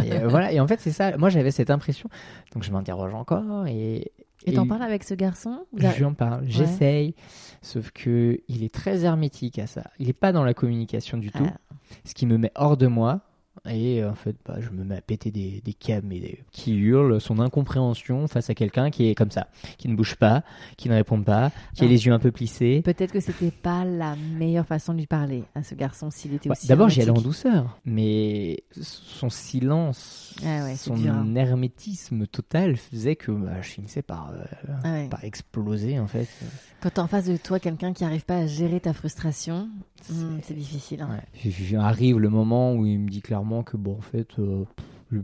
et, 0.04 0.14
euh, 0.14 0.28
voilà. 0.28 0.52
Et 0.52 0.58
en 0.58 0.66
fait, 0.66 0.80
c'est 0.80 0.90
ça. 0.90 1.16
Moi, 1.16 1.28
j'avais 1.28 1.52
cette 1.52 1.70
impression. 1.70 2.08
Donc, 2.52 2.64
je 2.64 2.72
m'interroge 2.72 3.14
encore 3.14 3.66
et. 3.66 4.12
Et 4.44 4.52
t'en 4.52 4.66
parles 4.68 4.82
avec 4.82 5.02
ce 5.02 5.14
garçon? 5.14 5.64
Je 5.76 5.88
lui 5.96 6.04
en 6.04 6.14
parle, 6.14 6.44
j'essaye, 6.46 7.14
sauf 7.62 7.90
que 7.90 8.38
il 8.48 8.62
est 8.62 8.72
très 8.72 9.04
hermétique 9.04 9.58
à 9.58 9.66
ça. 9.66 9.82
Il 9.98 10.06
n'est 10.06 10.12
pas 10.12 10.30
dans 10.30 10.44
la 10.44 10.54
communication 10.54 11.18
du 11.18 11.32
tout, 11.32 11.44
Ah, 11.44 11.56
ce 12.04 12.14
qui 12.14 12.26
me 12.26 12.36
met 12.38 12.52
hors 12.54 12.76
de 12.76 12.86
moi. 12.86 13.22
Et 13.68 14.02
euh, 14.02 14.10
en 14.10 14.14
fait, 14.14 14.36
bah, 14.46 14.56
je 14.60 14.70
me 14.70 14.84
mets 14.84 14.96
à 14.96 15.00
péter 15.00 15.30
des, 15.30 15.60
des 15.64 15.72
câbles 15.74 16.12
et 16.14 16.20
des- 16.20 16.38
qui 16.52 16.74
hurlent 16.74 17.20
son 17.20 17.38
incompréhension 17.38 18.26
face 18.28 18.48
à 18.50 18.54
quelqu'un 18.54 18.90
qui 18.90 19.08
est 19.08 19.14
comme 19.14 19.30
ça, 19.30 19.48
qui 19.78 19.88
ne 19.88 19.94
bouge 19.96 20.16
pas, 20.16 20.42
qui 20.76 20.88
ne 20.88 20.94
répond 20.94 21.22
pas, 21.22 21.50
qui 21.74 21.82
a 21.82 21.86
Ah. 21.86 21.90
les 21.90 22.06
yeux 22.06 22.12
un 22.12 22.18
peu 22.18 22.30
plissés. 22.30 22.82
Peut-être 22.84 23.12
que 23.12 23.20
c'était 23.20 23.50
pas 23.50 23.84
la 23.84 24.14
meilleure 24.16 24.66
façon 24.66 24.92
de 24.92 24.98
lui 24.98 25.06
parler 25.06 25.44
à 25.54 25.62
ce 25.62 25.74
garçon 25.74 26.10
s'il 26.10 26.34
était 26.34 26.48
Ouais, 26.48 26.56
aussi. 26.56 26.66
D'abord, 26.68 26.88
j'y 26.88 27.02
allais 27.02 27.10
en 27.10 27.14
douceur, 27.20 27.78
mais 27.84 28.62
son 28.80 29.30
silence, 29.30 30.34
Ah 30.44 30.64
ouais, 30.64 30.76
son 30.76 30.94
dur, 30.96 31.12
hein. 31.12 31.34
hermétisme 31.34 32.26
total 32.26 32.76
faisait 32.76 33.16
que 33.16 33.32
bah, 33.32 33.60
je 33.62 33.68
finissais 33.68 34.02
par, 34.02 34.30
euh, 34.32 34.44
Ah 34.84 34.92
ouais. 34.92 35.08
par 35.08 35.24
exploser 35.24 35.98
en 35.98 36.06
fait. 36.06 36.28
Quand 36.80 36.98
en 36.98 37.06
face 37.06 37.26
de 37.26 37.36
toi 37.36 37.58
quelqu'un 37.58 37.92
qui 37.92 38.04
arrive 38.04 38.24
pas 38.24 38.36
à 38.38 38.46
gérer 38.46 38.80
ta 38.80 38.92
frustration, 38.92 39.68
C'est- 40.02 40.12
hmm, 40.12 40.38
c'est 40.42 40.54
difficile. 40.54 41.02
hein. 41.02 41.08
Ouais. 41.44 41.76
Arrive 41.78 42.18
le 42.18 42.28
moment 42.28 42.74
où 42.74 42.86
il 42.86 42.98
me 42.98 43.08
dit 43.08 43.20
clairement 43.22 43.62
que 43.62 43.76
bon 43.76 43.96
en 43.96 44.00
fait 44.00 44.38
euh, 44.38 44.64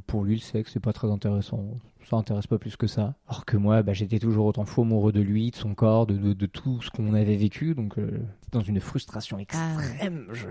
pour 0.07 0.25
lui 0.25 0.35
le 0.35 0.41
sexe 0.41 0.73
c'est 0.73 0.81
pas 0.81 0.93
très 0.93 1.11
intéressant 1.11 1.65
ça 2.09 2.17
intéresse 2.17 2.47
pas 2.47 2.59
plus 2.59 2.77
que 2.77 2.87
ça 2.87 3.15
alors 3.29 3.45
que 3.45 3.57
moi 3.57 3.83
bah, 3.83 3.93
j'étais 3.93 4.19
toujours 4.19 4.47
autant 4.47 4.65
fou 4.65 4.83
amoureux 4.83 5.13
de 5.13 5.21
lui 5.21 5.51
de 5.51 5.57
son 5.57 5.75
corps 5.75 6.07
de, 6.07 6.15
de- 6.17 6.33
de 6.33 6.47
tout 6.47 6.81
ce 6.83 6.91
qu'on 6.91 7.15
avait 7.15 7.37
vécu 7.37 7.75
donc 7.75 7.99
euh, 7.99 8.21
dans 8.51 8.61
une 8.61 8.81
frustration 8.81 9.37
Ah 9.39 9.43
extrême 9.43 10.27
je... 10.33 10.47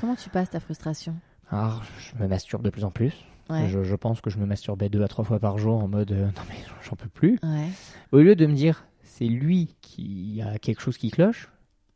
Comment 0.00 0.16
tu 0.16 0.28
passes 0.30 0.50
ta 0.50 0.60
frustration? 0.60 1.14
Alors 1.50 1.82
je 1.98 2.22
me 2.22 2.28
masturbe 2.28 2.62
de 2.62 2.70
plus 2.70 2.84
en 2.84 2.90
plus 2.90 3.12
Ouais. 3.50 3.66
je, 3.68 3.82
je 3.82 3.94
pense 3.96 4.20
que 4.20 4.28
je 4.28 4.38
me 4.38 4.44
masturbais 4.44 4.90
deux 4.90 5.02
à 5.02 5.08
trois 5.08 5.24
fois 5.24 5.38
par 5.38 5.56
jour 5.56 5.82
en 5.82 5.88
mode 5.88 6.12
euh, 6.12 6.26
non 6.26 6.42
mais 6.50 6.56
j'en 6.88 6.96
peux 6.96 7.08
plus 7.08 7.38
Ouais. 7.42 7.68
au 8.12 8.18
lieu 8.18 8.36
de 8.36 8.44
me 8.46 8.54
dire 8.54 8.84
c'est 9.02 9.24
lui 9.26 9.74
qui 9.80 10.42
a 10.44 10.58
quelque 10.58 10.80
chose 10.82 10.98
qui 10.98 11.10
cloche 11.10 11.48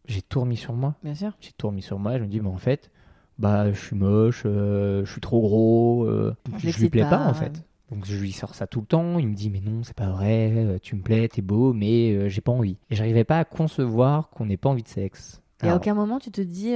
j'ai 0.06 0.22
tout 0.22 0.40
remis 0.40 0.56
sur 0.56 0.72
moi 0.74 0.94
Bien 1.02 1.14
sûr. 1.14 1.32
j'ai 1.40 1.52
tout 1.56 1.68
remis 1.68 1.82
sur 1.82 1.98
moi. 1.98 2.18
Je 2.18 2.22
me 2.24 2.28
dis, 2.28 2.40
bah, 2.40 2.48
en 2.50 2.56
fait, 2.56 2.90
bah, 3.38 3.72
je 3.72 3.78
suis 3.80 3.96
moche, 3.96 4.42
euh, 4.46 5.04
je 5.04 5.10
suis 5.12 5.20
trop 5.20 5.40
gros, 5.40 6.04
euh, 6.04 6.34
Je 6.58 6.70
je 6.70 6.78
lui 6.80 6.88
plais 6.88 7.02
pas, 7.02 7.10
pas, 7.18 7.26
en 7.26 7.34
fait. 7.34 7.64
Donc 7.90 8.06
je 8.06 8.16
lui 8.16 8.32
sors 8.32 8.54
ça 8.54 8.66
tout 8.66 8.80
le 8.80 8.86
temps. 8.86 9.18
Il 9.18 9.28
me 9.28 9.34
dit, 9.34 9.50
mais 9.50 9.60
non, 9.60 9.82
c'est 9.82 9.96
pas 9.96 10.10
vrai, 10.10 10.50
euh, 10.56 10.78
tu 10.80 10.96
me 10.96 11.02
plais, 11.02 11.28
t'es 11.28 11.42
beau, 11.42 11.72
mais 11.72 12.14
euh, 12.14 12.28
j'ai 12.28 12.40
pas 12.40 12.52
envie. 12.52 12.78
Et 12.90 12.94
j'arrivais 12.94 13.24
pas 13.24 13.38
à 13.38 13.44
concevoir 13.44 14.30
qu'on 14.30 14.46
n'ait 14.46 14.56
pas 14.56 14.68
envie 14.70 14.82
de 14.82 14.88
sexe. 14.88 15.40
Et 15.60 15.64
à 15.64 15.68
Alors, 15.68 15.76
aucun 15.76 15.94
moment 15.94 16.18
tu 16.18 16.30
te 16.32 16.40
dis 16.40 16.74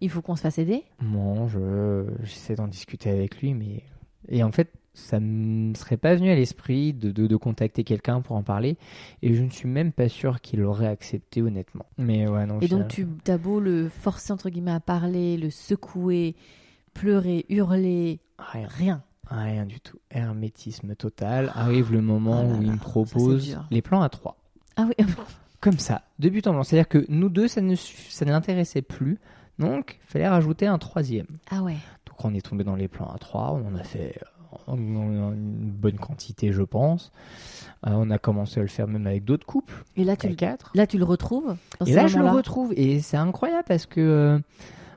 il 0.00 0.08
faut 0.08 0.22
qu'on 0.22 0.36
se 0.36 0.40
fasse 0.40 0.58
aider? 0.58 0.84
Non, 1.02 1.48
je, 1.48 2.06
j'essaie 2.22 2.54
d'en 2.54 2.68
discuter 2.68 3.10
avec 3.10 3.40
lui, 3.42 3.52
mais. 3.54 3.82
Et 4.28 4.42
en 4.42 4.52
fait, 4.52 4.72
ça 4.94 5.20
me 5.20 5.74
serait 5.74 5.96
pas 5.96 6.14
venu 6.14 6.30
à 6.30 6.34
l'esprit 6.34 6.92
de, 6.92 7.10
de, 7.10 7.26
de 7.26 7.36
contacter 7.36 7.82
quelqu'un 7.84 8.20
pour 8.20 8.36
en 8.36 8.42
parler. 8.42 8.76
Et 9.22 9.34
je 9.34 9.42
ne 9.42 9.50
suis 9.50 9.68
même 9.68 9.92
pas 9.92 10.08
sûr 10.08 10.40
qu'il 10.40 10.62
aurait 10.62 10.86
accepté, 10.88 11.40
honnêtement. 11.42 11.86
Mais 11.98 12.28
ouais, 12.28 12.44
non. 12.46 12.60
Et 12.60 12.68
donc 12.68 12.88
tu 12.88 13.06
as 13.26 13.38
beau 13.38 13.58
le 13.60 13.88
forcer 13.88 14.32
entre 14.32 14.50
guillemets 14.50 14.72
à 14.72 14.80
parler, 14.80 15.36
le 15.36 15.50
secouer, 15.50 16.34
pleurer, 16.94 17.46
hurler, 17.48 18.20
Rien. 18.38 18.68
rien. 18.68 19.02
Rien 19.30 19.64
du 19.64 19.80
tout. 19.80 19.98
Hermétisme 20.10 20.94
total. 20.94 21.52
Arrive 21.54 21.90
le 21.92 22.02
moment 22.02 22.42
Oh 22.44 22.48
là 22.52 22.58
où 22.58 22.62
il 22.62 22.72
me 22.72 22.76
propose 22.76 23.56
les 23.70 23.80
plans 23.80 24.02
à 24.02 24.08
trois. 24.10 24.36
Ah 24.76 24.86
oui. 24.88 25.06
Comme 25.60 25.78
ça, 25.78 26.02
de 26.18 26.28
but 26.28 26.46
en 26.48 26.52
blanc. 26.52 26.64
C'est-à-dire 26.64 26.88
que 26.88 27.06
nous 27.08 27.28
deux, 27.28 27.46
ça 27.48 27.60
ne, 27.60 27.74
ça 27.76 28.24
ne 28.24 28.30
l'intéressait 28.30 28.82
plus. 28.82 29.18
Donc, 29.58 30.00
il 30.02 30.10
fallait 30.10 30.28
rajouter 30.28 30.66
un 30.66 30.76
troisième. 30.78 31.28
ah 31.50 31.62
ouais. 31.62 31.76
Donc, 32.06 32.24
on 32.24 32.34
est 32.34 32.44
tombé 32.44 32.64
dans 32.64 32.74
les 32.74 32.88
plans 32.88 33.06
à 33.06 33.16
trois. 33.18 33.52
On 33.52 33.68
en 33.68 33.76
a 33.76 33.84
fait 33.84 34.18
une 34.68 35.70
bonne 35.72 35.98
quantité, 35.98 36.52
je 36.52 36.62
pense. 36.62 37.12
Euh, 37.86 37.90
on 37.94 38.10
a 38.10 38.18
commencé 38.18 38.60
à 38.60 38.62
le 38.62 38.68
faire 38.68 38.86
même 38.88 39.06
avec 39.06 39.24
d'autres 39.24 39.46
couples. 39.46 39.84
Et 39.96 40.04
là 40.04 40.16
tu, 40.16 40.28
le- 40.28 40.34
quatre. 40.34 40.70
là 40.74 40.86
tu 40.86 40.98
le 40.98 41.04
retrouves 41.04 41.56
Et 41.86 41.92
là, 41.94 42.06
je 42.06 42.18
le 42.18 42.28
retrouve. 42.30 42.72
Et 42.76 43.00
c'est 43.00 43.16
incroyable 43.16 43.64
parce 43.66 43.86
que 43.86 44.00
euh, 44.00 44.38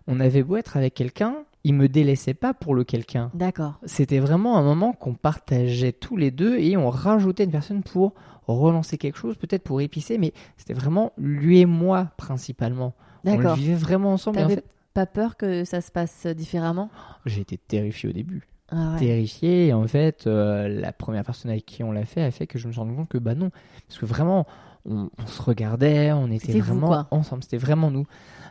on 0.07 0.19
avait 0.19 0.43
beau 0.43 0.57
être 0.57 0.77
avec 0.77 0.93
quelqu'un, 0.93 1.35
il 1.63 1.73
me 1.73 1.87
délaissait 1.89 2.35
pas 2.35 2.53
pour 2.53 2.75
le 2.75 2.83
quelqu'un. 2.83 3.31
D'accord. 3.33 3.79
C'était 3.85 4.19
vraiment 4.19 4.57
un 4.57 4.63
moment 4.63 4.93
qu'on 4.93 5.15
partageait 5.15 5.93
tous 5.93 6.15
les 6.15 6.29
deux 6.31 6.57
et 6.59 6.77
on 6.77 6.89
rajoutait 6.89 7.45
une 7.45 7.51
personne 7.51 7.81
pour 7.81 8.13
relancer 8.47 8.99
quelque 8.99 9.17
chose, 9.17 9.35
peut-être 9.37 9.63
pour 9.63 9.81
épicer, 9.81 10.19
mais 10.19 10.31
c'était 10.57 10.75
vraiment 10.75 11.11
lui 11.17 11.59
et 11.61 11.65
moi 11.65 12.11
principalement. 12.17 12.93
On 13.23 13.31
le 13.31 13.37
D'accord. 13.37 13.55
vivait 13.55 13.73
vraiment 13.73 14.13
ensemble. 14.13 14.37
En 14.37 14.41
T'avais 14.43 14.55
fait, 14.57 14.65
pas 14.93 15.07
peur 15.07 15.35
que 15.37 15.65
ça 15.65 15.81
se 15.81 15.91
passe 15.91 16.27
différemment? 16.27 16.91
J'ai 17.25 17.41
été 17.41 17.57
terrifié 17.57 18.09
au 18.09 18.13
début. 18.13 18.47
Ah 18.69 18.93
ouais. 18.93 18.99
Terrifié. 18.99 19.67
Et 19.67 19.73
en 19.73 19.87
fait, 19.87 20.27
euh, 20.27 20.67
la 20.67 20.91
première 20.91 21.23
personne 21.23 21.51
avec 21.51 21.65
qui 21.65 21.83
on 21.83 21.91
l'a 21.91 22.05
fait 22.05 22.23
a 22.23 22.31
fait 22.31 22.47
que 22.47 22.57
je 22.57 22.67
me 22.67 22.71
suis 22.71 22.81
rendu 22.81 22.95
compte 22.95 23.09
que 23.09 23.17
bah 23.17 23.35
non. 23.35 23.51
Parce 23.87 23.99
que 23.99 24.05
vraiment, 24.05 24.47
on, 24.85 25.09
on 25.17 25.27
se 25.27 25.41
regardait, 25.41 26.11
on 26.13 26.31
était 26.31 26.53
vraiment 26.53 27.05
ensemble. 27.11 27.43
C'était 27.43 27.57
vraiment 27.57 27.91
nous. 27.91 28.05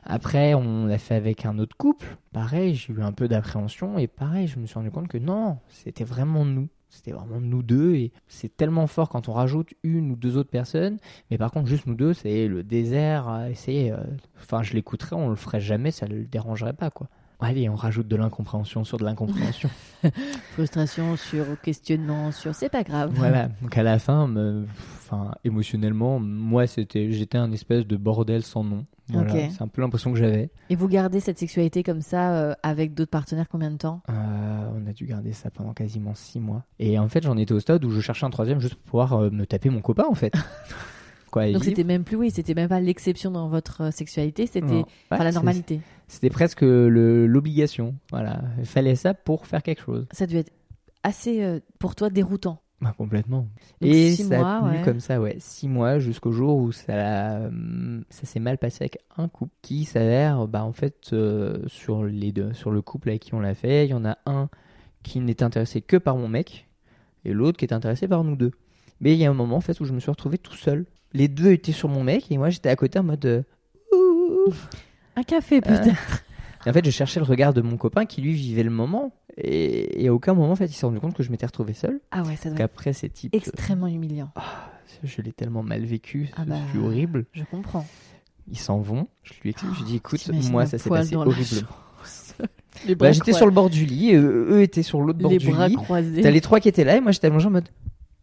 Après, 0.04 0.54
on 0.54 0.86
l'a 0.86 0.98
fait 0.98 1.14
avec 1.14 1.46
un 1.46 1.58
autre 1.58 1.76
couple. 1.76 2.16
Pareil, 2.32 2.74
j'ai 2.74 2.92
eu 2.92 3.02
un 3.02 3.12
peu 3.12 3.26
d'appréhension. 3.28 3.98
Et 3.98 4.06
pareil, 4.06 4.46
je 4.46 4.58
me 4.58 4.66
suis 4.66 4.74
rendu 4.74 4.90
compte 4.90 5.08
que 5.08 5.18
non, 5.18 5.58
c'était 5.68 6.04
vraiment 6.04 6.44
nous. 6.44 6.68
C'était 6.90 7.10
vraiment 7.12 7.40
nous 7.40 7.62
deux. 7.64 7.94
Et 7.94 8.12
c'est 8.28 8.56
tellement 8.56 8.86
fort 8.86 9.08
quand 9.08 9.28
on 9.28 9.32
rajoute 9.32 9.70
une 9.82 10.12
ou 10.12 10.16
deux 10.16 10.36
autres 10.36 10.50
personnes. 10.50 10.98
Mais 11.30 11.38
par 11.38 11.50
contre, 11.50 11.66
juste 11.68 11.86
nous 11.86 11.94
deux, 11.96 12.12
c'est 12.14 12.46
le 12.46 12.62
désert 12.62 13.46
essayer. 13.50 13.90
euh, 13.92 13.96
Enfin, 14.40 14.62
je 14.62 14.74
l'écouterais, 14.74 15.16
on 15.16 15.28
le 15.30 15.36
ferait 15.36 15.60
jamais, 15.60 15.90
ça 15.90 16.06
le 16.06 16.24
dérangerait 16.24 16.72
pas, 16.74 16.90
quoi. 16.90 17.08
Allez, 17.44 17.68
on 17.68 17.74
rajoute 17.76 18.08
de 18.08 18.16
l'incompréhension 18.16 18.84
sur 18.84 18.96
de 18.98 19.04
l'incompréhension. 19.04 19.68
Frustration 20.52 21.16
sur 21.16 21.44
questionnement 21.62 22.32
sur 22.32 22.54
c'est 22.54 22.68
pas 22.68 22.82
grave. 22.82 23.10
voilà. 23.14 23.48
Donc 23.62 23.76
à 23.76 23.82
la 23.82 23.98
fin, 23.98 24.26
me- 24.26 24.66
enfin, 24.98 25.32
émotionnellement, 25.44 26.18
moi, 26.20 26.66
c'était, 26.66 27.10
j'étais 27.12 27.38
un 27.38 27.52
espèce 27.52 27.86
de 27.86 27.96
bordel 27.96 28.42
sans 28.42 28.64
nom. 28.64 28.86
Voilà. 29.08 29.50
C'est 29.50 29.60
un 29.60 29.68
peu 29.68 29.82
l'impression 29.82 30.12
que 30.12 30.18
j'avais. 30.18 30.50
Et 30.70 30.76
vous 30.76 30.88
gardez 30.88 31.20
cette 31.20 31.38
sexualité 31.38 31.82
comme 31.82 32.00
ça 32.00 32.36
euh, 32.36 32.54
avec 32.62 32.94
d'autres 32.94 33.10
partenaires 33.10 33.48
combien 33.50 33.70
de 33.70 33.76
temps? 33.76 34.00
Euh, 34.08 34.12
on 34.74 34.86
a 34.86 34.92
dû 34.94 35.04
garder 35.04 35.32
ça 35.34 35.50
pendant 35.50 35.74
quasiment 35.74 36.14
six 36.14 36.40
mois. 36.40 36.62
Et 36.78 36.98
en 36.98 37.08
fait, 37.10 37.22
j'en 37.22 37.36
étais 37.36 37.52
au 37.52 37.60
stade 37.60 37.84
où 37.84 37.90
je 37.90 38.00
cherchais 38.00 38.24
un 38.24 38.30
troisième 38.30 38.60
juste 38.60 38.76
pour 38.76 38.84
pouvoir 38.84 39.12
euh, 39.14 39.30
me 39.30 39.44
taper 39.44 39.68
mon 39.68 39.82
copain, 39.82 40.04
en 40.08 40.14
fait. 40.14 40.32
Quoi, 41.34 41.50
Donc 41.50 41.64
c'était 41.64 41.82
même 41.82 42.04
plus 42.04 42.14
oui, 42.14 42.30
c'était 42.30 42.54
même 42.54 42.68
pas 42.68 42.78
l'exception 42.78 43.32
dans 43.32 43.48
votre 43.48 43.80
euh, 43.80 43.90
sexualité, 43.90 44.46
c'était 44.46 44.84
Ouais, 45.10 45.18
la 45.18 45.32
normalité. 45.32 45.80
C'était 46.06 46.30
presque 46.30 46.60
l'obligation. 46.62 47.96
Voilà. 48.12 48.40
Il 48.60 48.66
fallait 48.66 48.94
ça 48.94 49.14
pour 49.14 49.48
faire 49.48 49.64
quelque 49.64 49.82
chose. 49.82 50.06
Ça 50.12 50.28
devait 50.28 50.38
être 50.38 50.52
assez 51.02 51.42
euh, 51.42 51.58
pour 51.80 51.96
toi 51.96 52.08
déroutant. 52.08 52.62
Bah, 52.80 52.94
complètement. 52.96 53.48
Donc, 53.80 53.90
et 53.90 54.12
six 54.12 54.28
ça 54.28 54.38
mois, 54.38 54.56
a 54.58 54.60
tenu 54.60 54.78
ouais. 54.78 54.84
comme 54.84 55.00
ça, 55.00 55.20
ouais, 55.20 55.34
six 55.40 55.66
mois 55.68 55.98
jusqu'au 55.98 56.30
jour 56.30 56.56
où 56.56 56.70
ça, 56.70 57.38
hum, 57.48 58.04
ça 58.10 58.26
s'est 58.26 58.38
mal 58.38 58.56
passé 58.56 58.84
avec 58.84 58.98
un 59.16 59.26
couple 59.26 59.56
qui 59.60 59.86
s'avère, 59.86 60.46
bah 60.46 60.62
en 60.62 60.72
fait, 60.72 61.10
euh, 61.14 61.64
sur 61.66 62.04
les 62.04 62.30
deux, 62.30 62.52
sur 62.52 62.70
le 62.70 62.80
couple 62.80 63.08
avec 63.08 63.22
qui 63.22 63.34
on 63.34 63.40
l'a 63.40 63.56
fait, 63.56 63.86
il 63.86 63.90
y 63.90 63.94
en 63.94 64.04
a 64.04 64.18
un 64.26 64.48
qui 65.02 65.18
n'est 65.18 65.42
intéressé 65.42 65.80
que 65.80 65.96
par 65.96 66.16
mon 66.16 66.28
mec 66.28 66.68
et 67.24 67.32
l'autre 67.32 67.58
qui 67.58 67.64
est 67.64 67.74
intéressé 67.74 68.06
par 68.06 68.22
nous 68.22 68.36
deux. 68.36 68.52
Mais 69.00 69.14
il 69.14 69.18
y 69.18 69.24
a 69.24 69.30
un 69.30 69.34
moment 69.34 69.56
en 69.56 69.60
fait 69.60 69.80
où 69.80 69.84
je 69.84 69.92
me 69.92 69.98
suis 69.98 70.12
retrouvé 70.12 70.38
tout 70.38 70.54
seul. 70.54 70.86
Les 71.14 71.28
deux 71.28 71.52
étaient 71.52 71.72
sur 71.72 71.88
mon 71.88 72.02
mec 72.04 72.30
et 72.30 72.36
moi 72.38 72.50
j'étais 72.50 72.68
à 72.68 72.76
côté 72.76 72.98
en 72.98 73.04
mode. 73.04 73.24
euh, 73.24 73.42
Ouh. 73.92 74.52
Un 75.16 75.22
café 75.22 75.60
peut-être. 75.60 76.24
Et 76.66 76.70
en 76.70 76.72
fait, 76.72 76.84
je 76.84 76.90
cherchais 76.90 77.20
le 77.20 77.26
regard 77.26 77.52
de 77.54 77.60
mon 77.60 77.76
copain 77.76 78.04
qui 78.06 78.20
lui 78.20 78.32
vivait 78.32 78.62
le 78.62 78.70
moment 78.70 79.12
et, 79.36 80.02
et 80.04 80.08
à 80.08 80.14
aucun 80.14 80.34
moment 80.34 80.52
en 80.52 80.56
fait 80.56 80.66
il 80.66 80.72
s'est 80.72 80.86
rendu 80.86 80.98
compte 81.00 81.14
que 81.14 81.22
je 81.22 81.30
m'étais 81.30 81.46
retrouvé 81.46 81.72
seul. 81.72 82.00
Ah 82.10 82.22
ouais, 82.22 82.36
ça 82.36 82.44
doit 82.48 82.52
être 82.52 82.58
Qu'après 82.58 82.92
ces 82.92 83.08
types. 83.10 83.34
extrêmement 83.34 83.86
humiliant. 83.86 84.30
Je 85.02 85.20
l'ai 85.22 85.32
tellement 85.32 85.62
mal 85.62 85.84
vécu, 85.84 86.30
Ah 86.36 86.44
bah, 86.46 86.56
c'est 86.72 86.78
horrible. 86.78 87.26
Je 87.32 87.44
comprends. 87.44 87.86
Ils 88.50 88.58
s'en 88.58 88.78
vont. 88.80 89.06
Je 89.22 89.32
lui 89.42 89.50
explique, 89.50 89.72
je 89.74 89.78
lui 89.80 89.84
dis 89.84 89.96
écoute, 89.96 90.30
moi 90.50 90.66
ça 90.66 90.78
s'est 90.78 90.88
passé 90.90 91.14
horriblement. 91.16 91.68
Bah, 92.98 93.12
j'étais 93.12 93.32
sur 93.32 93.46
le 93.46 93.52
bord 93.52 93.70
du 93.70 93.86
lit, 93.86 94.10
et 94.10 94.16
eux, 94.16 94.48
eux 94.50 94.62
étaient 94.62 94.82
sur 94.82 95.00
l'autre 95.00 95.18
bord 95.20 95.30
les 95.30 95.38
du 95.38 95.48
bras 95.48 95.68
lit. 95.68 95.76
T'as 96.22 96.30
les 96.30 96.40
trois 96.40 96.58
qui 96.58 96.68
étaient 96.68 96.82
là 96.84 96.96
et 96.96 97.00
moi 97.00 97.12
j'étais 97.12 97.28
allongé 97.28 97.46
en 97.46 97.50
mode 97.50 97.68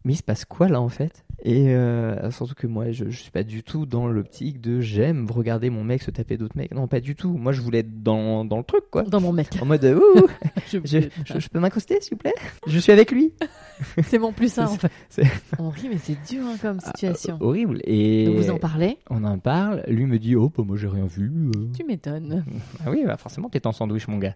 mais 0.04 0.12
il 0.14 0.16
se 0.16 0.22
passe 0.22 0.44
quoi 0.44 0.68
là 0.68 0.80
en 0.80 0.88
fait? 0.88 1.24
Et 1.44 1.70
euh, 1.74 2.30
surtout 2.30 2.54
que 2.54 2.68
moi 2.68 2.92
je, 2.92 3.10
je 3.10 3.20
suis 3.20 3.32
pas 3.32 3.42
du 3.42 3.64
tout 3.64 3.84
dans 3.84 4.06
l'optique 4.06 4.60
de 4.60 4.80
j'aime 4.80 5.28
regarder 5.28 5.70
mon 5.70 5.82
mec 5.82 6.00
se 6.02 6.12
taper 6.12 6.36
d'autres 6.36 6.56
mecs. 6.56 6.72
Non, 6.72 6.86
pas 6.86 7.00
du 7.00 7.16
tout. 7.16 7.32
Moi 7.36 7.50
je 7.50 7.60
voulais 7.60 7.80
être 7.80 8.02
dans, 8.02 8.44
dans 8.44 8.58
le 8.58 8.62
truc 8.62 8.84
quoi. 8.92 9.02
dans 9.02 9.20
mon 9.20 9.32
mec. 9.32 9.48
En 9.60 9.66
mode 9.66 9.84
ouh, 9.84 10.28
Je- 10.70 10.78
je, 10.84 10.98
je- 11.26 11.40
je 11.40 11.48
peux 11.48 11.58
m'incruster 11.58 12.00
s'il 12.00 12.12
vous 12.12 12.18
plaît? 12.18 12.34
Je 12.68 12.78
suis 12.78 12.92
avec 12.92 13.10
lui. 13.10 13.32
C'est 14.04 14.18
mon 14.18 14.32
plus 14.32 14.56
un 14.58 14.66
en 14.66 14.76
fait. 14.76 14.92
C'est- 15.08 15.24
Henri, 15.58 15.88
mais 15.88 15.98
c'est 15.98 16.16
dur 16.30 16.44
hein, 16.46 16.54
comme 16.62 16.78
situation. 16.78 17.38
Euh, 17.40 17.44
horrible. 17.44 17.80
Et 17.84 18.24
Donc 18.26 18.36
vous 18.36 18.50
en 18.50 18.58
parlez? 18.58 18.98
On 19.10 19.24
en 19.24 19.38
parle. 19.38 19.82
Lui 19.88 20.06
me 20.06 20.20
dit 20.20 20.36
oh 20.36 20.48
bah, 20.56 20.62
moi 20.64 20.76
j'ai 20.76 20.86
rien 20.86 21.06
vu. 21.06 21.50
euh. 21.56 21.66
Tu 21.76 21.84
m'étonnes. 21.84 22.44
Ah 22.86 22.90
oui, 22.90 23.02
bah 23.04 23.16
forcément, 23.16 23.48
t'es 23.48 23.66
en 23.66 23.72
sandwich, 23.72 24.06
mon 24.06 24.18
gars. 24.18 24.34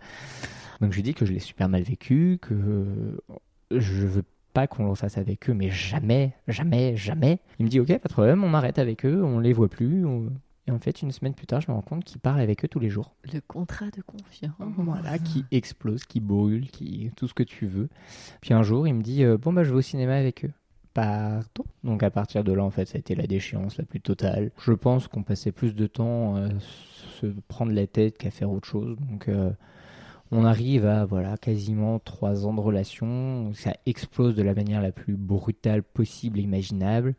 Donc 0.80 0.90
je 0.90 0.96
lui 0.96 1.02
dis 1.04 1.14
que 1.14 1.24
je 1.24 1.32
l'ai 1.32 1.38
super 1.38 1.68
mal 1.68 1.82
vécu, 1.82 2.38
que 2.42 2.84
je 3.70 4.06
veux 4.06 4.24
pas 4.56 4.66
qu'on 4.66 4.88
le 4.88 4.94
fasse 4.94 5.18
avec 5.18 5.50
eux, 5.50 5.52
mais 5.54 5.70
jamais, 5.70 6.32
jamais, 6.48 6.96
jamais. 6.96 7.40
Il 7.58 7.66
me 7.66 7.70
dit 7.70 7.78
ok, 7.78 7.88
pas 7.98 8.08
de 8.08 8.12
problème, 8.14 8.42
on 8.42 8.54
arrête 8.54 8.78
avec 8.78 9.04
eux, 9.04 9.22
on 9.22 9.38
les 9.38 9.52
voit 9.52 9.68
plus. 9.68 10.06
on- 10.06 10.30
Et 10.66 10.70
en 10.70 10.78
fait, 10.78 11.02
une 11.02 11.12
semaine 11.12 11.34
plus 11.34 11.46
tard, 11.46 11.60
je 11.60 11.70
me 11.70 11.74
rends 11.76 11.82
compte 11.82 12.04
qu'il 12.04 12.20
part 12.20 12.38
avec 12.38 12.64
eux 12.64 12.68
tous 12.68 12.80
les 12.80 12.88
jours. 12.88 13.12
Le 13.32 13.40
contrat 13.40 13.90
de 13.94 14.00
confiance. 14.00 14.54
Voilà, 14.78 15.18
qui 15.18 15.44
explose, 15.52 16.04
qui 16.04 16.20
brûle, 16.20 16.70
qui 16.70 17.10
tout 17.16 17.28
ce 17.28 17.34
que 17.34 17.42
tu 17.42 17.66
veux. 17.66 17.88
Puis 18.40 18.54
un 18.54 18.62
jour, 18.62 18.88
il 18.88 18.94
me 18.94 19.02
dit 19.02 19.24
euh, 19.24 19.36
bon 19.36 19.52
bah 19.52 19.62
je 19.62 19.70
vais 19.72 19.76
au 19.76 19.82
cinéma 19.82 20.14
avec 20.16 20.44
eux. 20.46 20.52
Pardon. 20.94 21.64
Donc 21.84 22.02
à 22.02 22.10
partir 22.10 22.42
de 22.42 22.52
là, 22.54 22.64
en 22.64 22.70
fait, 22.70 22.86
ça 22.86 22.96
a 22.96 22.98
été 22.98 23.14
la 23.14 23.26
déchéance 23.26 23.76
la 23.76 23.84
plus 23.84 24.00
totale. 24.00 24.50
Je 24.64 24.72
pense 24.72 25.06
qu'on 25.08 25.22
passait 25.22 25.52
plus 25.52 25.74
de 25.74 25.86
temps 25.86 26.36
à 26.36 26.48
se 27.20 27.26
prendre 27.48 27.72
la 27.72 27.86
tête 27.86 28.16
qu'à 28.16 28.30
faire 28.30 28.50
autre 28.50 28.66
chose. 28.66 28.96
Donc 29.10 29.28
euh, 29.28 29.50
on 30.30 30.44
arrive 30.44 30.86
à 30.86 31.04
voilà 31.04 31.36
quasiment 31.36 31.98
trois 31.98 32.46
ans 32.46 32.54
de 32.54 32.60
relation. 32.60 33.52
Ça 33.54 33.74
explose 33.86 34.34
de 34.34 34.42
la 34.42 34.54
manière 34.54 34.82
la 34.82 34.92
plus 34.92 35.16
brutale 35.16 35.82
possible 35.82 36.38
et 36.38 36.42
imaginable. 36.42 37.14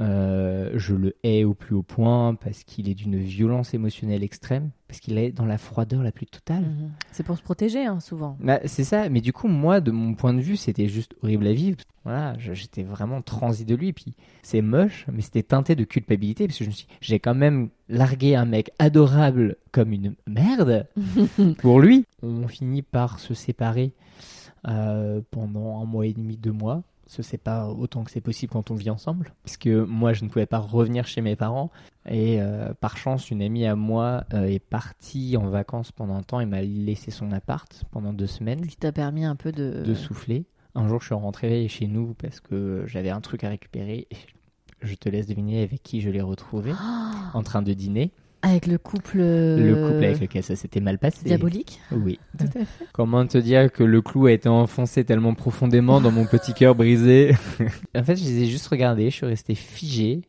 Euh, 0.00 0.70
je 0.74 0.94
le 0.94 1.14
hais 1.22 1.44
au 1.44 1.52
plus 1.52 1.74
haut 1.74 1.82
point 1.82 2.34
parce 2.34 2.64
qu'il 2.64 2.88
est 2.88 2.94
d'une 2.94 3.18
violence 3.18 3.74
émotionnelle 3.74 4.22
extrême, 4.22 4.70
parce 4.88 5.00
qu'il 5.00 5.18
est 5.18 5.30
dans 5.30 5.44
la 5.44 5.58
froideur 5.58 6.02
la 6.02 6.10
plus 6.10 6.26
totale. 6.26 6.62
Mhm. 6.62 6.90
C'est 7.12 7.22
pour 7.22 7.36
se 7.36 7.42
protéger 7.42 7.84
hein, 7.84 8.00
souvent. 8.00 8.36
Bah, 8.40 8.60
c'est 8.64 8.84
ça, 8.84 9.08
mais 9.10 9.20
du 9.20 9.32
coup, 9.32 9.48
moi, 9.48 9.80
de 9.80 9.90
mon 9.90 10.14
point 10.14 10.32
de 10.32 10.40
vue, 10.40 10.56
c'était 10.56 10.88
juste 10.88 11.14
horrible 11.22 11.46
à 11.46 11.52
vivre. 11.52 11.78
Voilà, 12.04 12.34
j'étais 12.38 12.82
vraiment 12.82 13.20
transi 13.20 13.64
de 13.66 13.74
lui. 13.74 13.92
Puis 13.92 14.14
c'est 14.42 14.62
moche, 14.62 15.06
mais 15.12 15.20
c'était 15.20 15.42
teinté 15.42 15.74
de 15.74 15.84
culpabilité, 15.84 16.46
parce 16.46 16.58
que 16.58 16.64
je 16.64 16.70
me 16.70 16.74
suis 16.74 16.86
j'ai 17.00 17.18
quand 17.18 17.34
même 17.34 17.68
largué 17.88 18.36
un 18.36 18.46
mec 18.46 18.70
adorable 18.78 19.56
comme 19.70 19.92
une 19.92 20.14
merde 20.26 20.86
pour 21.58 21.80
lui. 21.80 22.06
On 22.22 22.48
finit 22.48 22.82
par 22.82 23.20
se 23.20 23.34
séparer 23.34 23.92
euh, 24.66 25.20
pendant 25.30 25.80
un 25.82 25.84
mois 25.84 26.06
et 26.06 26.12
demi, 26.12 26.36
deux 26.36 26.52
mois. 26.52 26.82
Se 27.10 27.22
sépare 27.22 27.76
autant 27.76 28.04
que 28.04 28.12
c'est 28.12 28.20
possible 28.20 28.52
quand 28.52 28.70
on 28.70 28.76
vit 28.76 28.88
ensemble. 28.88 29.34
Parce 29.42 29.56
que 29.56 29.82
moi, 29.82 30.12
je 30.12 30.22
ne 30.22 30.28
pouvais 30.28 30.46
pas 30.46 30.60
revenir 30.60 31.08
chez 31.08 31.22
mes 31.22 31.34
parents. 31.34 31.72
Et 32.08 32.40
euh, 32.40 32.72
par 32.72 32.96
chance, 32.96 33.32
une 33.32 33.42
amie 33.42 33.66
à 33.66 33.74
moi 33.74 34.22
euh, 34.32 34.44
est 34.44 34.60
partie 34.60 35.36
en 35.36 35.48
vacances 35.48 35.90
pendant 35.90 36.14
un 36.14 36.22
temps 36.22 36.38
et 36.38 36.46
m'a 36.46 36.62
laissé 36.62 37.10
son 37.10 37.32
appart 37.32 37.82
pendant 37.90 38.12
deux 38.12 38.28
semaines 38.28 38.62
Ce 38.62 38.68
qui 38.68 38.76
t'a 38.76 38.92
permis 38.92 39.24
un 39.24 39.34
peu 39.34 39.50
de. 39.50 39.82
de 39.84 39.94
souffler. 39.94 40.44
Un 40.76 40.86
jour, 40.86 41.00
je 41.00 41.06
suis 41.06 41.14
rentré 41.16 41.66
chez 41.66 41.88
nous 41.88 42.14
parce 42.14 42.38
que 42.38 42.84
j'avais 42.86 43.10
un 43.10 43.20
truc 43.20 43.42
à 43.42 43.48
récupérer. 43.48 44.06
Je 44.80 44.94
te 44.94 45.08
laisse 45.08 45.26
deviner 45.26 45.64
avec 45.64 45.82
qui 45.82 46.02
je 46.02 46.10
l'ai 46.10 46.22
retrouvé 46.22 46.72
en 47.34 47.42
train 47.42 47.62
de 47.62 47.72
dîner. 47.72 48.12
Avec 48.42 48.66
le 48.66 48.78
couple. 48.78 49.18
Le 49.18 49.86
couple 49.88 50.04
avec 50.04 50.20
lequel 50.20 50.42
ça 50.42 50.56
s'était 50.56 50.80
mal 50.80 50.98
passé. 50.98 51.24
Diabolique 51.24 51.80
Oui. 51.92 52.18
Tout 52.38 52.46
à 52.58 52.64
fait. 52.64 52.86
Comment 52.92 53.26
te 53.26 53.38
dire 53.38 53.70
que 53.72 53.82
le 53.84 54.00
clou 54.02 54.26
a 54.26 54.32
été 54.32 54.48
enfoncé 54.48 55.04
tellement 55.04 55.34
profondément 55.34 56.00
dans 56.00 56.10
mon 56.10 56.26
petit 56.26 56.54
cœur 56.54 56.74
brisé? 56.74 57.34
En 57.96 58.02
fait, 58.04 58.16
je 58.16 58.24
les 58.24 58.42
ai 58.42 58.46
juste 58.46 58.66
regardés, 58.68 59.10
je 59.10 59.16
suis 59.16 59.26
resté 59.26 59.54
figé. 59.54 60.22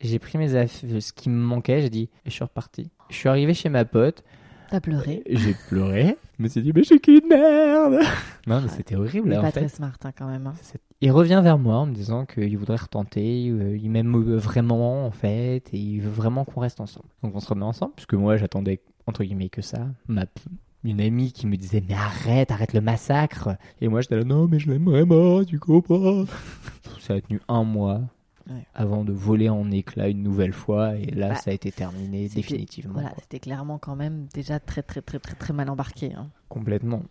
J'ai 0.00 0.18
pris 0.18 0.36
mes 0.38 0.54
affaires, 0.54 1.00
ce 1.00 1.12
qui 1.12 1.30
me 1.30 1.36
manquait, 1.42 1.80
j'ai 1.80 1.88
dit, 1.90 2.10
et 2.26 2.30
je 2.30 2.30
suis 2.30 2.44
reparti. 2.44 2.90
Je 3.08 3.14
suis 3.16 3.28
arrivé 3.28 3.54
chez 3.54 3.68
ma 3.70 3.84
pote, 3.84 4.22
T'as 4.70 4.80
pleuré. 4.80 5.22
j'ai 5.30 5.54
pleuré. 5.68 6.16
Je 6.38 6.42
me 6.42 6.48
suis 6.48 6.62
dit, 6.62 6.72
mais 6.74 6.82
je 6.82 6.86
suis 6.88 7.00
qu'une 7.00 7.26
merde 7.28 8.00
Non, 8.46 8.60
mais 8.60 8.68
c'était 8.68 8.96
horrible, 8.96 9.28
Il 9.28 9.32
est 9.34 9.36
en 9.38 9.42
pas 9.42 9.50
fait. 9.52 9.60
très 9.60 9.68
smart 9.68 9.96
hein, 10.04 10.10
quand 10.18 10.26
même. 10.26 10.46
hein. 10.48 10.54
Il 11.04 11.12
revient 11.12 11.40
vers 11.44 11.58
moi 11.58 11.76
en 11.76 11.86
me 11.86 11.92
disant 11.94 12.24
qu'il 12.24 12.56
voudrait 12.56 12.76
retenter, 12.76 13.50
euh, 13.50 13.76
il 13.76 13.90
m'aime 13.90 14.14
euh, 14.16 14.38
vraiment 14.38 15.04
en 15.06 15.10
fait, 15.10 15.62
et 15.74 15.78
il 15.78 16.00
veut 16.00 16.10
vraiment 16.10 16.44
qu'on 16.46 16.60
reste 16.60 16.80
ensemble. 16.80 17.08
Donc 17.22 17.34
on 17.34 17.40
se 17.40 17.48
remet 17.48 17.62
ensemble, 17.64 17.92
puisque 17.94 18.14
moi 18.14 18.38
j'attendais 18.38 18.80
entre 19.06 19.22
guillemets 19.22 19.50
que 19.50 19.60
ça. 19.60 19.86
Ma 20.08 20.24
une 20.82 21.00
amie 21.02 21.32
qui 21.32 21.46
me 21.46 21.56
disait 21.56 21.82
mais 21.86 21.94
arrête, 21.94 22.50
arrête 22.50 22.72
le 22.72 22.80
massacre. 22.80 23.50
Et 23.82 23.88
moi 23.88 24.00
j'étais 24.00 24.16
là 24.16 24.24
non 24.24 24.48
mais 24.48 24.58
je 24.58 24.70
l'aime 24.70 24.84
vraiment, 24.86 25.44
tu 25.44 25.58
comprends. 25.58 26.24
ça 27.00 27.14
a 27.14 27.20
tenu 27.20 27.40
un 27.48 27.64
mois 27.64 28.00
Ouais. 28.46 28.66
avant 28.74 29.04
de 29.04 29.12
voler 29.14 29.48
en 29.48 29.70
éclats 29.70 30.08
une 30.10 30.22
nouvelle 30.22 30.52
fois, 30.52 30.96
et 30.96 31.06
là 31.06 31.30
Bah, 31.30 31.34
ça 31.36 31.50
a 31.50 31.54
été 31.54 31.72
terminé 31.72 32.28
définitivement. 32.28 32.92
Voilà, 32.92 33.14
c'était 33.18 33.40
clairement 33.40 33.78
quand 33.78 33.96
même 33.96 34.26
déjà 34.34 34.60
très 34.60 34.82
très 34.82 35.00
très 35.00 35.18
très 35.18 35.34
très 35.34 35.54
mal 35.54 35.70
embarqué. 35.70 36.12
hein. 36.12 36.28
Complètement. 36.50 37.02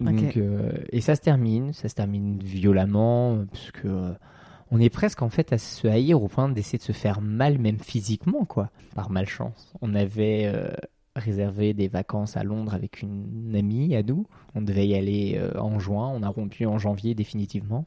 Euh, 0.00 0.72
et 0.90 1.00
ça 1.00 1.14
se 1.14 1.20
termine, 1.20 1.72
ça 1.72 1.88
se 1.88 1.94
termine 1.94 2.38
violemment, 2.38 3.44
parce 3.46 3.70
que 3.70 3.88
euh, 3.88 4.12
on 4.70 4.80
est 4.80 4.90
presque 4.90 5.22
en 5.22 5.28
fait 5.28 5.52
à 5.52 5.58
se 5.58 5.86
haïr 5.86 6.22
au 6.22 6.28
point 6.28 6.48
d'essayer 6.48 6.78
de 6.78 6.82
se 6.82 6.92
faire 6.92 7.20
mal, 7.20 7.58
même 7.58 7.78
physiquement, 7.78 8.44
quoi. 8.44 8.70
Par 8.94 9.10
malchance. 9.10 9.72
On 9.80 9.94
avait 9.94 10.44
euh, 10.46 10.70
réservé 11.16 11.74
des 11.74 11.88
vacances 11.88 12.36
à 12.36 12.44
Londres 12.44 12.74
avec 12.74 13.02
une 13.02 13.54
amie 13.54 13.94
à 13.94 14.02
nous. 14.02 14.26
On 14.54 14.62
devait 14.62 14.86
y 14.86 14.94
aller 14.94 15.40
en 15.58 15.78
juin, 15.78 16.08
on 16.14 16.22
a 16.22 16.28
rompu 16.28 16.66
en 16.66 16.78
janvier 16.78 17.14
définitivement. 17.14 17.86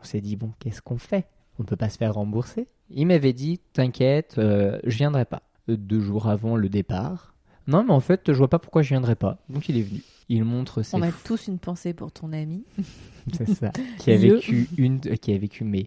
On 0.00 0.04
s'est 0.04 0.20
dit, 0.20 0.36
bon, 0.36 0.52
qu'est-ce 0.60 0.82
qu'on 0.82 0.98
fait? 0.98 1.26
On 1.58 1.62
ne 1.62 1.66
peut 1.66 1.76
pas 1.76 1.88
se 1.88 1.98
faire 1.98 2.14
rembourser? 2.14 2.68
Il 2.90 3.06
m'avait 3.06 3.32
dit, 3.32 3.60
t'inquiète, 3.72 4.34
je 4.36 4.96
viendrai 4.96 5.24
pas. 5.24 5.42
Deux 5.68 6.00
jours 6.00 6.28
avant 6.28 6.56
le 6.56 6.68
départ. 6.68 7.34
Non, 7.66 7.84
mais 7.84 7.92
en 7.92 8.00
fait, 8.00 8.32
je 8.32 8.38
vois 8.38 8.50
pas 8.50 8.58
pourquoi 8.58 8.82
je 8.82 8.90
viendrai 8.90 9.14
pas. 9.14 9.38
Donc 9.48 9.68
il 9.68 9.78
est 9.78 9.82
venu. 9.82 10.02
Il 10.28 10.44
montre 10.44 10.82
ses 10.82 10.96
On 10.96 11.02
a 11.02 11.10
tous 11.24 11.48
une 11.48 11.58
pensée 11.58 11.92
pour 11.94 12.10
ton 12.12 12.32
ami. 12.32 12.64
c'est 13.36 13.48
ça. 13.48 13.70
Qui 13.98 14.10
a 14.12 14.16
vécu 14.16 14.68
une, 14.78 15.00
qui 15.00 15.32
a 15.34 15.38
vécu 15.38 15.64
mais 15.64 15.86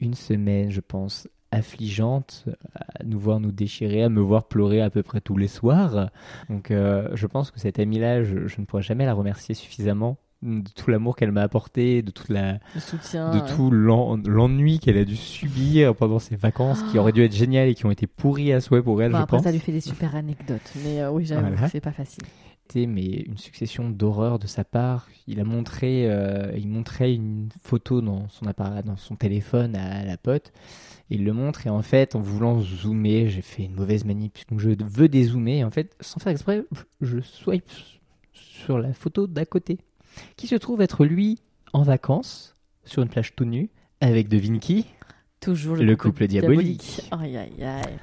une 0.00 0.14
semaine, 0.14 0.70
je 0.70 0.80
pense, 0.80 1.28
affligeante, 1.52 2.44
à 2.74 3.04
nous 3.04 3.18
voir 3.18 3.40
nous 3.40 3.52
déchirer, 3.52 4.02
à 4.02 4.08
me 4.08 4.20
voir 4.20 4.44
pleurer 4.48 4.80
à 4.82 4.90
peu 4.90 5.02
près 5.02 5.20
tous 5.20 5.36
les 5.36 5.48
soirs. 5.48 6.10
Donc, 6.50 6.70
euh, 6.70 7.08
je 7.14 7.26
pense 7.26 7.50
que 7.50 7.60
cette 7.60 7.78
amie-là, 7.78 8.22
je, 8.24 8.46
je 8.46 8.60
ne 8.60 8.66
pourrais 8.66 8.82
jamais 8.82 9.06
la 9.06 9.14
remercier 9.14 9.54
suffisamment 9.54 10.18
de 10.42 10.68
tout 10.74 10.90
l'amour 10.90 11.14
qu'elle 11.14 11.30
m'a 11.30 11.42
apporté, 11.42 12.02
de 12.02 12.10
toute 12.10 12.28
la, 12.28 12.58
Le 12.74 12.80
soutien. 12.80 13.30
de 13.32 13.38
tout 13.54 13.70
l'en- 13.70 14.16
l'ennui 14.16 14.80
qu'elle 14.80 14.98
a 14.98 15.04
dû 15.04 15.14
subir 15.14 15.94
pendant 15.94 16.18
ses 16.18 16.34
vacances, 16.34 16.82
qui 16.90 16.98
auraient 16.98 17.12
dû 17.12 17.22
être 17.22 17.34
géniales 17.34 17.68
et 17.68 17.74
qui 17.76 17.86
ont 17.86 17.92
été 17.92 18.08
pourries 18.08 18.52
à 18.52 18.60
souhait 18.60 18.82
pour 18.82 19.00
elle, 19.02 19.12
Bon, 19.12 19.18
je 19.18 19.22
après, 19.22 19.36
pense. 19.36 19.44
ça 19.44 19.52
lui 19.52 19.60
fait 19.60 19.70
des 19.70 19.80
super 19.80 20.16
anecdotes. 20.16 20.72
Mais 20.84 21.00
euh, 21.00 21.12
oui, 21.12 21.24
j'avoue, 21.26 21.46
Voilà. 21.48 21.68
c'est 21.68 21.80
pas 21.80 21.92
facile. 21.92 22.24
Été 22.72 22.86
mais 22.86 23.04
une 23.04 23.38
succession 23.38 23.90
d'horreurs 23.90 24.38
de 24.38 24.46
sa 24.46 24.64
part. 24.64 25.08
Il 25.26 25.40
a 25.40 25.44
montré, 25.44 26.10
euh, 26.10 26.52
il 26.56 26.68
montrait 26.68 27.14
une 27.14 27.48
photo 27.62 28.00
dans 28.00 28.28
son 28.28 28.46
appareil, 28.46 28.82
dans 28.84 28.96
son 28.96 29.16
téléphone 29.16 29.76
à 29.76 30.04
la 30.04 30.16
pote. 30.16 30.52
Il 31.10 31.24
le 31.24 31.32
montre 31.32 31.66
et 31.66 31.70
en 31.70 31.82
fait, 31.82 32.14
en 32.14 32.20
voulant 32.20 32.60
zoomer, 32.60 33.28
j'ai 33.28 33.42
fait 33.42 33.64
une 33.64 33.74
mauvaise 33.74 34.04
manip. 34.04 34.38
Donc 34.50 34.60
je 34.60 34.70
veux 34.70 35.08
dézoomer 35.08 35.58
et 35.58 35.64
en 35.64 35.70
fait, 35.70 35.94
sans 36.00 36.20
faire 36.20 36.32
exprès, 36.32 36.64
je 37.00 37.20
swipe 37.20 37.70
sur 38.32 38.78
la 38.78 38.92
photo 38.92 39.26
d'à 39.26 39.44
côté, 39.44 39.78
qui 40.36 40.46
se 40.46 40.54
trouve 40.54 40.80
être 40.80 41.04
lui 41.04 41.40
en 41.72 41.82
vacances 41.82 42.56
sur 42.84 43.02
une 43.02 43.08
plage 43.08 43.34
tout 43.34 43.44
nue 43.44 43.70
avec 44.00 44.28
de 44.28 44.38
Vinky. 44.38 44.86
Toujours 45.40 45.76
le, 45.76 45.96
couple, 45.96 46.28
diabolique. 46.28 47.02
Aïe, 47.10 47.36
aïe, 47.36 47.64
aïe. 47.64 47.98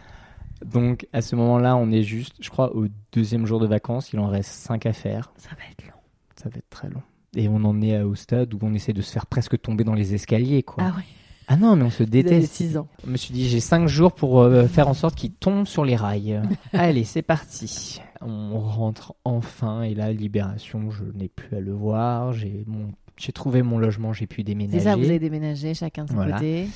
Donc 0.65 1.07
à 1.13 1.21
ce 1.21 1.35
moment-là, 1.35 1.75
on 1.75 1.91
est 1.91 2.03
juste, 2.03 2.35
je 2.41 2.49
crois, 2.49 2.75
au 2.75 2.87
deuxième 3.13 3.45
jour 3.45 3.59
de 3.59 3.67
vacances. 3.67 4.11
Il 4.13 4.19
en 4.19 4.27
reste 4.27 4.51
cinq 4.51 4.85
à 4.85 4.93
faire. 4.93 5.31
Ça 5.37 5.49
va 5.51 5.63
être 5.71 5.85
long. 5.87 5.99
Ça 6.35 6.49
va 6.49 6.57
être 6.57 6.69
très 6.69 6.89
long. 6.89 7.01
Et 7.35 7.47
on 7.47 7.57
en 7.63 7.81
est 7.81 8.01
au 8.01 8.15
stade 8.15 8.53
où 8.53 8.59
on 8.61 8.73
essaie 8.73 8.93
de 8.93 9.01
se 9.01 9.11
faire 9.11 9.25
presque 9.27 9.59
tomber 9.61 9.83
dans 9.83 9.93
les 9.93 10.13
escaliers, 10.15 10.63
quoi. 10.63 10.83
Ah 10.87 10.93
oui. 10.97 11.03
Ah 11.51 11.57
non, 11.57 11.75
mais 11.75 11.83
on 11.83 11.89
se 11.89 12.03
déteste. 12.03 12.53
6 12.53 12.77
ans. 12.77 12.87
Je 13.03 13.09
me 13.09 13.17
suis 13.17 13.33
dit, 13.33 13.49
j'ai 13.49 13.59
cinq 13.59 13.87
jours 13.87 14.11
pour 14.13 14.41
euh, 14.41 14.67
faire 14.67 14.87
en 14.87 14.93
sorte 14.93 15.15
qu'il 15.15 15.31
tombe 15.31 15.65
sur 15.65 15.83
les 15.83 15.95
rails. 15.95 16.41
Allez, 16.73 17.03
c'est 17.03 17.23
parti. 17.23 17.99
On 18.21 18.59
rentre 18.59 19.15
enfin 19.25 19.81
et 19.81 19.95
là, 19.95 20.11
libération, 20.13 20.91
je 20.91 21.03
n'ai 21.15 21.27
plus 21.27 21.57
à 21.57 21.59
le 21.59 21.71
voir. 21.71 22.33
J'ai 22.33 22.63
mon... 22.67 22.91
j'ai 23.17 23.31
trouvé 23.31 23.63
mon 23.63 23.79
logement, 23.79 24.13
j'ai 24.13 24.27
pu 24.27 24.43
déménager. 24.43 24.77
C'est 24.77 24.85
ça, 24.85 24.95
vous 24.95 25.05
avez 25.05 25.17
déménagé 25.17 25.73
chacun 25.73 26.03
de 26.03 26.09
son 26.09 26.15
Voilà. 26.15 26.35
côté. 26.35 26.67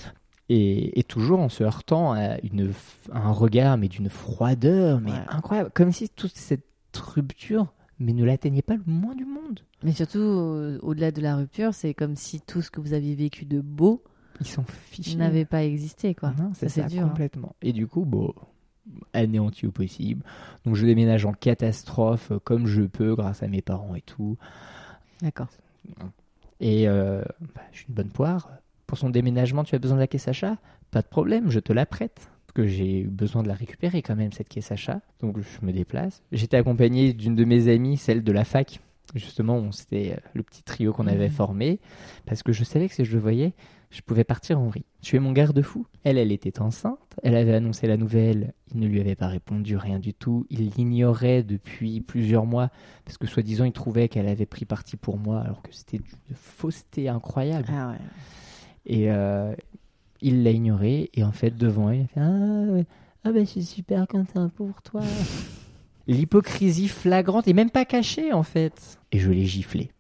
Et, 0.50 1.00
et 1.00 1.04
toujours 1.04 1.40
en 1.40 1.48
se 1.50 1.64
heurtant 1.64 2.12
à, 2.14 2.38
une, 2.44 2.72
à 3.12 3.20
un 3.20 3.32
regard, 3.32 3.78
mais 3.78 3.88
d'une 3.88 4.10
froideur, 4.10 5.00
mais 5.00 5.12
Ouais. 5.12 5.18
incroyable. 5.30 5.72
Comme 5.74 5.92
si 5.92 6.10
toute 6.10 6.36
cette 6.36 6.66
rupture, 6.98 7.74
mais 8.00 8.12
ne 8.14 8.26
l'atteignait 8.26 8.62
pas 8.62 8.76
le 8.76 8.84
moins 8.86 9.16
du 9.16 9.26
monde. 9.26 9.62
Mais 9.84 9.94
surtout, 9.94 10.20
euh, 10.20 10.80
au-delà 10.82 11.12
de 11.12 11.22
la 11.22 11.38
rupture, 11.38 11.74
c'est 11.74 11.94
comme 11.94 12.16
si 12.16 12.42
tout 12.42 12.62
ce 12.62 12.70
que 12.72 12.82
vous 12.82 12.94
aviez 12.94 13.16
vécu 13.16 13.46
de 13.46 13.62
beau 13.62 14.04
Ils 14.42 14.46
s'en 14.48 14.66
n'avait 15.18 15.46
pas 15.46 15.64
existé, 15.64 16.14
quoi. 16.14 16.34
Non, 16.38 16.52
c'est 16.56 16.68
ça, 16.70 16.84
ça, 16.84 16.90
c'est 16.90 16.96
dur. 16.96 17.06
hein. 17.06 17.10
complètement. 17.10 17.56
Et 17.62 17.72
du 17.72 17.88
coup, 17.88 18.04
bon, 18.04 18.34
anéanti 19.14 19.66
au 19.66 19.72
possible. 19.72 20.24
Donc 20.66 20.76
je 20.76 20.86
déménage 20.86 21.26
en 21.26 21.32
catastrophe 21.34 22.32
euh, 22.32 22.40
comme 22.40 22.68
je 22.68 22.82
peux 22.82 23.16
grâce 23.16 23.44
à 23.44 23.48
mes 23.48 23.62
parents 23.62 23.96
et 23.96 24.02
tout. 24.02 24.38
D'accord. 25.22 25.48
Et 26.60 26.88
euh, 26.88 27.24
bah, 27.56 27.62
je 27.72 27.78
suis 27.80 27.86
une 27.90 27.96
bonne 27.96 28.10
poire. 28.10 28.50
Pour 28.88 28.98
son 28.98 29.10
déménagement, 29.10 29.64
tu 29.64 29.76
as 29.76 29.80
besoin 29.80 29.96
de 29.98 30.02
la 30.02 30.08
caisse 30.08 30.28
achat 30.28 30.58
Pas 30.92 31.02
de 31.02 31.08
problème, 31.08 31.50
je 31.50 31.60
te 31.60 31.74
la 31.74 31.86
prête. 31.86 32.30
Parce 32.46 32.54
que 32.56 32.68
j'ai 32.68 33.00
eu 33.02 33.08
besoin 33.08 33.42
de 33.44 33.48
la 33.48 33.56
récupérer 33.56 34.02
quand 34.02 34.16
même, 34.16 34.32
cette 34.32 34.50
caisse 34.50 34.72
achat. 34.72 35.02
Donc 35.22 35.38
je 35.40 35.66
me 35.66 35.72
déplace. 35.72 36.22
J'étais 36.32 36.58
accompagné 36.58 37.14
d'une 37.14 37.36
de 37.36 37.46
mes 37.46 37.68
amies, 37.68 37.98
celle 37.98 38.24
de 38.24 38.32
la 38.32 38.44
fac. 38.46 38.80
Justement, 39.16 39.72
c'était 39.72 40.14
euh, 40.14 40.30
le 40.34 40.44
petit 40.44 40.64
trio 40.64 40.92
qu'on 40.94 41.08
avait 41.08 41.28
Mhm. 41.28 41.34
formé. 41.34 41.80
Parce 42.26 42.42
que 42.44 42.52
je 42.54 42.64
savais 42.64 42.88
que 42.88 42.96
si 42.96 43.06
je 43.06 43.14
le 43.14 43.20
voyais, 43.20 43.54
je 43.92 44.02
pouvais 44.02 44.24
partir 44.24 44.60
en 44.60 44.68
vrille. 44.68 44.86
Suis 45.02 45.20
mon 45.20 45.32
garde-fou. 45.34 45.86
Elle, 46.04 46.18
elle 46.18 46.32
était 46.32 46.60
enceinte. 46.62 46.98
Elle 47.22 47.36
avait 47.36 47.54
annoncé 47.54 47.86
la 47.88 47.98
nouvelle. 47.98 48.54
Il 48.74 48.80
ne 48.80 48.88
lui 48.88 49.00
avait 49.00 49.16
pas 49.16 49.28
répondu, 49.28 49.78
rien 49.78 50.00
du 50.00 50.14
tout. 50.16 50.48
Il 50.50 50.70
l'ignorait 50.72 51.44
depuis 51.44 52.02
plusieurs 52.02 52.46
mois. 52.48 52.70
Parce 53.06 53.18
que 53.20 53.28
soi-disant, 53.28 53.66
il 53.66 53.72
trouvait 53.72 54.08
qu'elle 54.10 54.28
avait 54.28 54.48
pris 54.48 54.66
parti 54.66 54.98
pour 54.98 55.18
moi. 55.20 55.42
Alors 55.42 55.62
que 55.62 55.70
c'était 55.72 55.98
une 55.98 56.36
fausseté 56.36 57.08
incroyable. 57.10 57.68
Ah 57.72 57.90
ouais. 57.92 57.98
Et 58.86 59.12
euh, 59.12 59.54
il 60.22 60.44
l'a 60.44 60.52
ignoré. 60.52 61.10
Et 61.14 61.24
en 61.24 61.32
fait, 61.32 61.56
devant 61.56 61.90
elle, 61.90 62.00
il 62.00 62.04
a 62.04 62.08
fait 62.08 62.20
Ah, 62.20 62.84
ah 63.26 63.32
ben, 63.32 63.46
c'est 63.46 63.62
super 63.62 64.08
content 64.08 64.50
pour 64.50 64.82
toi. 64.82 65.02
L'hypocrisie 66.08 66.90
flagrante 66.90 67.48
et 67.48 67.54
même 67.54 67.70
pas 67.70 67.86
cachée, 67.86 68.34
en 68.34 68.44
fait. 68.44 69.00
Et 69.12 69.20
je 69.20 69.32
l'ai 69.32 69.46
giflé. 69.46 69.92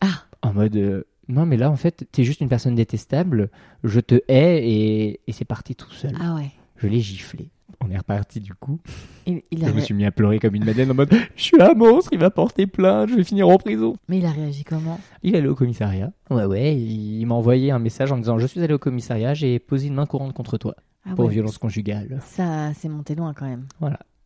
Ah. 0.00 0.24
En 0.42 0.54
mode. 0.54 0.76
euh, 0.76 1.04
non, 1.28 1.46
mais 1.46 1.56
là, 1.56 1.70
en 1.70 1.76
fait, 1.76 2.06
t'es 2.10 2.24
juste 2.24 2.40
une 2.40 2.48
personne 2.48 2.74
détestable. 2.74 3.50
Je 3.84 4.00
te 4.00 4.20
hais 4.26 4.66
et, 4.68 5.20
et 5.26 5.32
c'est 5.32 5.44
parti 5.44 5.74
tout 5.74 5.90
seul. 5.92 6.12
Ah 6.20 6.34
ouais. 6.34 6.50
Je 6.80 6.86
l'ai 6.88 7.00
giflé. 7.00 7.50
On 7.82 7.90
est 7.90 7.96
reparti 7.96 8.40
du 8.40 8.52
coup. 8.54 8.78
Il, 9.26 9.40
il 9.50 9.60
Je 9.60 9.64
a 9.70 9.72
me 9.72 9.80
suis 9.80 9.94
mis 9.94 10.04
à 10.04 10.10
pleurer 10.10 10.38
comme 10.38 10.54
une 10.54 10.64
madeleine 10.64 10.90
en 10.90 10.94
mode 10.94 11.14
Je 11.36 11.42
suis 11.42 11.60
un 11.62 11.72
monstre, 11.74 12.10
il 12.12 12.18
va 12.18 12.28
porter 12.30 12.66
plainte, 12.66 13.08
je 13.10 13.14
vais 13.14 13.24
finir 13.24 13.48
en 13.48 13.56
prison. 13.56 13.94
Mais 14.08 14.18
il 14.18 14.26
a 14.26 14.30
réagi 14.30 14.64
comment? 14.64 15.00
Il 15.22 15.34
est 15.34 15.38
allé 15.38 15.48
au 15.48 15.54
commissariat. 15.54 16.12
Ouais, 16.30 16.44
ouais, 16.44 16.76
il 16.76 17.24
m'a 17.26 17.34
envoyé 17.36 17.70
un 17.70 17.78
message 17.78 18.12
en 18.12 18.16
me 18.16 18.22
disant 18.22 18.38
Je 18.38 18.46
suis 18.46 18.60
allé 18.62 18.74
au 18.74 18.78
commissariat, 18.78 19.32
j'ai 19.34 19.58
posé 19.58 19.86
une 19.88 19.94
main 19.94 20.04
courante 20.06 20.34
contre 20.34 20.58
toi 20.58 20.74
ah 21.06 21.14
pour 21.14 21.24
ouais. 21.26 21.30
violence 21.32 21.56
conjugale. 21.58 22.18
Ça, 22.22 22.74
c'est 22.74 22.88
monté 22.90 23.14
loin 23.14 23.32
quand 23.34 23.46
même. 23.46 23.66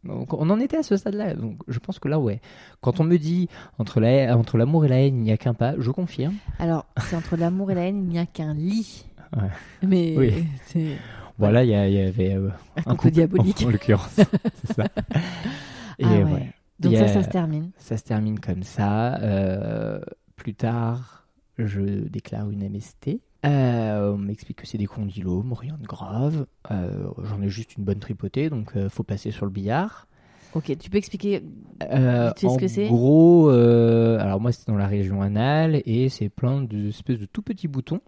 Donc 0.02 0.34
on 0.34 0.50
en 0.50 0.58
était 0.60 0.76
à 0.78 0.82
ce 0.82 0.96
stade-là. 0.96 1.34
Donc 1.34 1.58
je 1.68 1.78
pense 1.78 1.98
que 2.00 2.08
là, 2.08 2.18
ouais. 2.18 2.40
Quand 2.80 2.98
on 3.00 3.04
me 3.04 3.16
dit 3.18 3.48
entre 3.78 4.00
la- 4.00 4.36
entre 4.36 4.58
l'amour 4.58 4.84
et 4.84 4.88
la 4.88 5.00
haine, 5.00 5.16
il 5.18 5.22
n'y 5.22 5.32
a 5.32 5.36
qu'un 5.36 5.54
pas, 5.54 5.74
je 5.78 5.90
confirme. 5.92 6.34
Alors, 6.58 6.86
c'est 6.98 7.14
entre 7.16 7.36
l'amour 7.36 7.70
et 7.70 7.74
la 7.74 7.82
haine, 7.86 8.02
il 8.04 8.08
n'y 8.08 8.18
a 8.18 8.26
qu'un 8.26 8.52
lit. 8.54 9.06
Ouais. 9.36 9.48
Mais 9.86 10.14
Oui. 10.16 10.44
c'est 10.66 10.96
Voilà, 11.38 11.64
il 11.64 11.70
y, 11.70 11.74
avait 11.74 12.34
euh, 12.34 12.48
un 12.86 12.92
un 12.92 12.96
couple 12.96 13.10
diabolique. 13.12 13.62
en, 13.62 13.66
en 13.68 13.70
l'occurrence. 13.70 14.14
c'est 14.64 14.72
ça. 14.74 14.84
Et 15.98 16.04
ah 16.04 16.10
ouais. 16.12 16.24
ouais. 16.24 16.52
Donc 16.80 16.94
ça, 16.96 17.08
ça 17.08 17.22
se 17.22 17.28
termine. 17.28 17.70
Ça 17.78 17.96
se 17.96 18.02
termine 18.04 18.38
comme 18.40 18.62
ça. 18.62 19.16
Euh, 19.20 20.00
plus 20.36 20.54
tard, 20.54 21.26
je 21.58 21.80
déclare 22.08 22.50
une 22.50 22.68
MST. 22.68 23.20
Euh, 23.46 24.12
on 24.14 24.18
m'explique 24.18 24.58
que 24.62 24.66
c'est 24.66 24.78
des 24.78 24.86
condylomes, 24.86 25.52
rien 25.52 25.76
de 25.80 25.86
grave. 25.86 26.46
Euh, 26.70 27.06
J'en 27.24 27.42
ai 27.42 27.48
juste 27.48 27.76
une 27.76 27.84
bonne 27.84 27.98
tripotée, 28.00 28.48
donc 28.50 28.72
euh, 28.76 28.88
faut 28.88 29.02
passer 29.02 29.30
sur 29.30 29.44
le 29.44 29.50
billard. 29.52 30.06
Ok, 30.54 30.76
tu 30.78 30.88
peux 30.88 30.98
expliquer 30.98 31.42
Euh, 31.82 32.32
fait 32.36 32.46
ce 32.46 32.52
en 32.52 32.56
que 32.56 32.68
c'est? 32.68 32.86
gros, 32.86 33.50
euh, 33.50 34.18
alors 34.20 34.40
moi 34.40 34.52
c'est 34.52 34.66
dans 34.68 34.76
la 34.76 34.86
région 34.86 35.20
anale 35.20 35.82
et 35.84 36.08
c'est 36.08 36.28
plein 36.28 36.62
d'espèces 36.62 37.18
de 37.18 37.26
tout 37.26 37.42
petits 37.42 37.66
boutons 37.68 38.00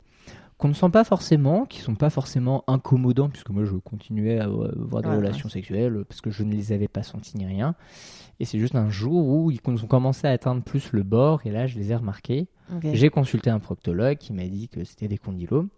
qu'on 0.59 0.68
ne 0.68 0.72
sent 0.74 0.88
pas 0.90 1.04
forcément, 1.04 1.66
qui 1.66 1.80
sont 1.80 1.94
pas 1.94 2.09
forcément 2.11 2.64
incommodants 2.66 3.28
puisque 3.28 3.50
moi 3.50 3.64
je 3.64 3.76
continuais 3.76 4.38
à 4.38 4.44
avoir 4.44 5.02
des 5.02 5.09
Ouais, 5.09 5.16
relations 5.16 5.48
sexuelles 5.48 6.04
parce 6.09 6.20
que 6.20 6.30
je 6.30 6.44
ne 6.44 6.52
les 6.52 6.72
avais 6.72 6.88
pas 6.88 7.02
sentis 7.02 7.36
ni 7.36 7.44
rien. 7.44 7.74
Et 8.40 8.44
c'est 8.44 8.59
juste 8.59 8.74
un 8.74 8.88
jour 8.88 9.26
où 9.28 9.50
ils 9.50 9.61
ont 9.66 9.86
commencé 9.86 10.26
à 10.26 10.30
atteindre 10.30 10.62
plus 10.62 10.92
le 10.92 11.02
bord 11.02 11.40
et 11.44 11.50
là 11.50 11.66
je 11.66 11.78
les 11.78 11.92
ai 11.92 11.96
remarqués. 11.96 12.48
J'ai 12.82 13.11
consulté 13.11 13.50
un 13.50 13.59
proctologue 13.61 14.16
qui 14.18 14.32
m'a 14.32 14.46
dit 14.46 14.68
que 14.68 14.84
c'était 14.84 15.09
des 15.09 15.18
condylomes. 15.18 15.68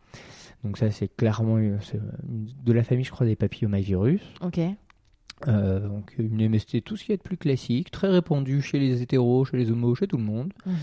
Donc 0.64 0.78
ça 0.78 0.90
c'est 0.90 1.08
clairement 1.08 1.58
de 1.58 2.72
la 2.72 2.82
famille 2.84 3.04
je 3.04 3.10
crois 3.10 3.26
des 3.26 3.36
papillomavirus. 3.36 4.22
Ok. 4.40 4.60
Euh, 5.46 5.86
donc 5.86 6.14
une 6.18 6.48
MST, 6.48 6.82
tout 6.82 6.96
ce 6.96 7.04
qui 7.04 7.12
est 7.12 7.16
de 7.16 7.22
plus 7.22 7.36
classique, 7.36 7.90
très 7.92 8.08
répandu 8.08 8.60
chez 8.60 8.80
les 8.80 9.02
hétéros, 9.02 9.44
chez 9.44 9.56
les 9.56 9.70
homos, 9.70 9.94
chez 9.94 10.08
tout 10.08 10.16
le 10.16 10.24
monde. 10.24 10.52
Mhm. 10.66 10.74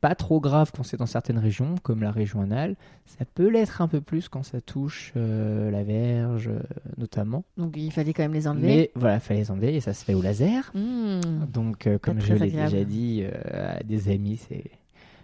Pas 0.00 0.14
trop 0.14 0.40
grave 0.40 0.72
quand 0.76 0.82
c'est 0.82 0.96
dans 0.96 1.06
certaines 1.06 1.38
régions, 1.38 1.74
comme 1.82 2.02
la 2.02 2.10
région 2.10 2.40
anale. 2.40 2.76
Ça 3.06 3.24
peut 3.24 3.48
l'être 3.48 3.80
un 3.80 3.88
peu 3.88 4.00
plus 4.00 4.28
quand 4.28 4.42
ça 4.42 4.60
touche 4.60 5.12
euh, 5.16 5.70
la 5.70 5.82
verge, 5.84 6.48
euh, 6.48 6.58
notamment. 6.98 7.44
Donc 7.56 7.74
il 7.76 7.90
fallait 7.92 8.12
quand 8.12 8.22
même 8.24 8.34
les 8.34 8.46
enlever. 8.48 8.66
Mais 8.66 8.90
voilà, 8.94 9.20
fallait 9.20 9.40
les 9.40 9.50
enlever 9.50 9.74
et 9.74 9.80
ça 9.80 9.94
se 9.94 10.04
fait 10.04 10.14
au 10.14 10.22
laser. 10.22 10.70
Hmm. 10.74 11.20
Donc, 11.52 11.86
euh, 11.86 11.98
comme 11.98 12.20
je 12.20 12.34
l'ai 12.34 12.50
déjà 12.50 12.84
dit 12.84 13.24
à 13.52 13.82
des 13.82 14.10
amis, 14.12 14.36
c'est 14.48 14.64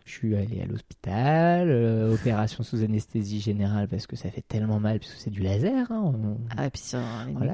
je 0.04 0.10
suis 0.10 0.34
allé 0.34 0.60
à 0.60 0.66
l'hôpital, 0.66 1.70
opération 2.12 2.64
sous 2.64 2.82
anesthésie 2.82 3.40
générale 3.40 3.86
parce 3.88 4.06
que 4.08 4.16
ça 4.16 4.30
fait 4.30 4.42
tellement 4.46 4.80
mal 4.80 4.98
puisque 4.98 5.16
c'est 5.18 5.30
du 5.30 5.42
laser. 5.42 5.90
hein. 5.92 6.02
On- 6.14 6.38
Ah, 6.56 6.66
et 6.66 6.70
puis 6.70 6.82
sur 6.82 6.98
les 7.26 7.32
voilà, 7.34 7.52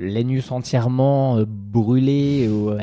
l'anus 0.00 0.50
entièrement 0.50 1.42
brûlé 1.46 2.48
au, 2.48 2.78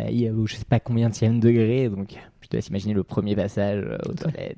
je 0.45 0.55
sais 0.55 0.65
pas 0.65 0.79
combien 0.79 1.09
de 1.09 1.39
degré, 1.39 1.89
donc 1.89 2.15
te 2.51 2.57
laisse 2.57 2.67
imaginer 2.67 2.93
le 2.93 3.03
premier 3.03 3.35
passage 3.35 3.83
euh, 3.83 3.97
aux 4.09 4.13
toilettes. 4.13 4.57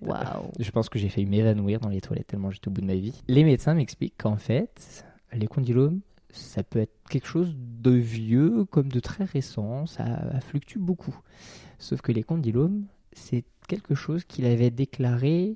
Je 0.59 0.71
pense 0.71 0.89
que 0.89 0.97
j'ai 0.99 1.09
failli 1.09 1.27
m'évanouir 1.27 1.79
dans 1.79 1.89
les 1.89 2.01
toilettes 2.01 2.27
tellement 2.27 2.51
j'étais 2.51 2.67
au 2.67 2.71
bout 2.71 2.81
de 2.81 2.87
ma 2.87 2.95
vie. 2.95 3.21
Les 3.27 3.43
médecins 3.43 3.75
m'expliquent 3.75 4.17
qu'en 4.17 4.37
fait, 4.37 5.05
les 5.31 5.47
condylomes, 5.47 6.01
ça 6.31 6.63
peut 6.63 6.79
être 6.79 6.95
quelque 7.09 7.27
chose 7.27 7.55
de 7.55 7.91
vieux 7.91 8.65
comme 8.65 8.89
de 8.89 8.99
très 8.99 9.23
récent, 9.23 9.85
ça 9.85 10.39
fluctue 10.41 10.79
beaucoup. 10.79 11.15
Sauf 11.77 12.01
que 12.01 12.11
les 12.11 12.23
condylomes, 12.23 12.85
c'est 13.11 13.43
quelque 13.67 13.93
chose 13.93 14.23
qu'il 14.23 14.45
avait 14.45 14.71
déclaré 14.71 15.55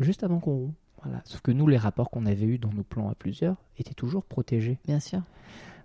juste 0.00 0.24
avant 0.24 0.40
qu'on. 0.40 0.72
Voilà. 1.02 1.20
Sauf 1.24 1.42
que 1.42 1.52
nous, 1.52 1.68
les 1.68 1.76
rapports 1.76 2.10
qu'on 2.10 2.26
avait 2.26 2.46
eus 2.46 2.58
dans 2.58 2.72
nos 2.72 2.82
plans 2.82 3.08
à 3.08 3.14
plusieurs 3.14 3.56
étaient 3.76 3.94
toujours 3.94 4.24
protégés. 4.24 4.78
Bien 4.86 5.00
sûr. 5.00 5.20